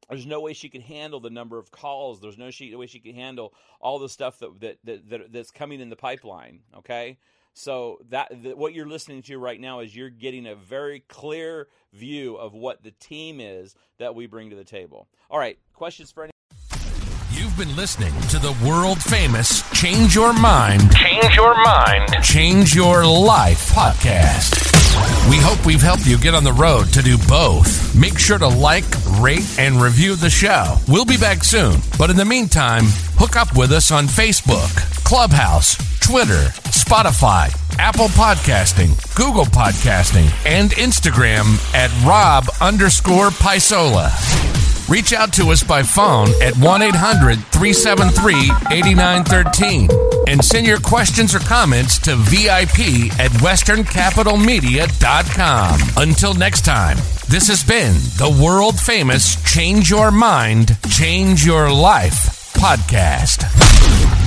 there's 0.08 0.26
no 0.26 0.40
way 0.40 0.52
she 0.52 0.68
could 0.68 0.82
handle 0.82 1.18
the 1.18 1.28
number 1.28 1.58
of 1.58 1.72
calls. 1.72 2.20
There's 2.20 2.38
no 2.38 2.50
way 2.78 2.86
she 2.86 3.00
could 3.00 3.16
handle 3.16 3.52
all 3.80 3.98
the 3.98 4.08
stuff 4.08 4.38
that, 4.38 4.60
that, 4.60 4.78
that, 4.84 5.10
that 5.10 5.32
that's 5.32 5.50
coming 5.50 5.80
in 5.80 5.90
the 5.90 5.96
pipeline. 5.96 6.60
Okay, 6.78 7.18
so 7.54 7.98
that, 8.10 8.30
that 8.44 8.56
what 8.56 8.74
you're 8.74 8.86
listening 8.86 9.22
to 9.22 9.38
right 9.38 9.60
now 9.60 9.80
is 9.80 9.94
you're 9.94 10.08
getting 10.08 10.46
a 10.46 10.54
very 10.54 11.00
clear 11.08 11.66
view 11.92 12.36
of 12.36 12.54
what 12.54 12.84
the 12.84 12.92
team 12.92 13.40
is 13.40 13.74
that 13.98 14.14
we 14.14 14.26
bring 14.26 14.50
to 14.50 14.56
the 14.56 14.62
table. 14.62 15.08
All 15.30 15.38
right, 15.40 15.58
questions 15.72 16.12
for 16.12 16.22
any? 16.22 16.31
You've 17.52 17.68
been 17.68 17.76
listening 17.76 18.18
to 18.28 18.38
the 18.38 18.56
world 18.66 19.02
famous 19.02 19.60
Change 19.72 20.14
Your 20.14 20.32
Mind, 20.32 20.90
Change 20.96 21.34
Your 21.34 21.54
Mind, 21.62 22.08
Change 22.22 22.74
Your 22.74 23.04
Life 23.04 23.68
podcast. 23.72 25.28
We 25.28 25.36
hope 25.36 25.66
we've 25.66 25.82
helped 25.82 26.06
you 26.06 26.16
get 26.16 26.34
on 26.34 26.44
the 26.44 26.52
road 26.54 26.86
to 26.94 27.02
do 27.02 27.18
both. 27.28 27.94
Make 27.94 28.18
sure 28.18 28.38
to 28.38 28.48
like, 28.48 28.86
rate, 29.20 29.58
and 29.58 29.82
review 29.82 30.16
the 30.16 30.30
show. 30.30 30.78
We'll 30.88 31.04
be 31.04 31.18
back 31.18 31.44
soon, 31.44 31.76
but 31.98 32.08
in 32.08 32.16
the 32.16 32.24
meantime, 32.24 32.84
hook 33.18 33.36
up 33.36 33.54
with 33.54 33.70
us 33.72 33.90
on 33.90 34.06
Facebook, 34.06 34.74
Clubhouse, 35.04 35.76
Twitter, 36.00 36.48
Spotify, 36.72 37.54
Apple 37.78 38.08
Podcasting, 38.08 38.96
Google 39.14 39.44
Podcasting, 39.44 40.32
and 40.46 40.70
Instagram 40.70 41.60
at 41.74 41.90
Rob 42.02 42.46
underscore 42.62 43.28
Pisola. 43.28 44.61
Reach 44.88 45.12
out 45.12 45.32
to 45.34 45.50
us 45.50 45.62
by 45.62 45.82
phone 45.82 46.28
at 46.42 46.56
1 46.56 46.82
800 46.82 47.38
373 47.46 48.34
8913 48.76 49.88
and 50.28 50.44
send 50.44 50.66
your 50.66 50.80
questions 50.80 51.34
or 51.34 51.38
comments 51.40 51.98
to 52.00 52.16
VIP 52.16 53.10
at 53.18 53.30
WesternCapitalMedia.com. 53.42 55.80
Until 55.96 56.34
next 56.34 56.64
time, 56.64 56.96
this 57.28 57.48
has 57.48 57.62
been 57.64 57.94
the 58.18 58.38
world 58.42 58.78
famous 58.78 59.36
Change 59.50 59.88
Your 59.90 60.10
Mind, 60.10 60.76
Change 60.90 61.44
Your 61.44 61.70
Life 61.72 62.52
podcast. 62.54 64.21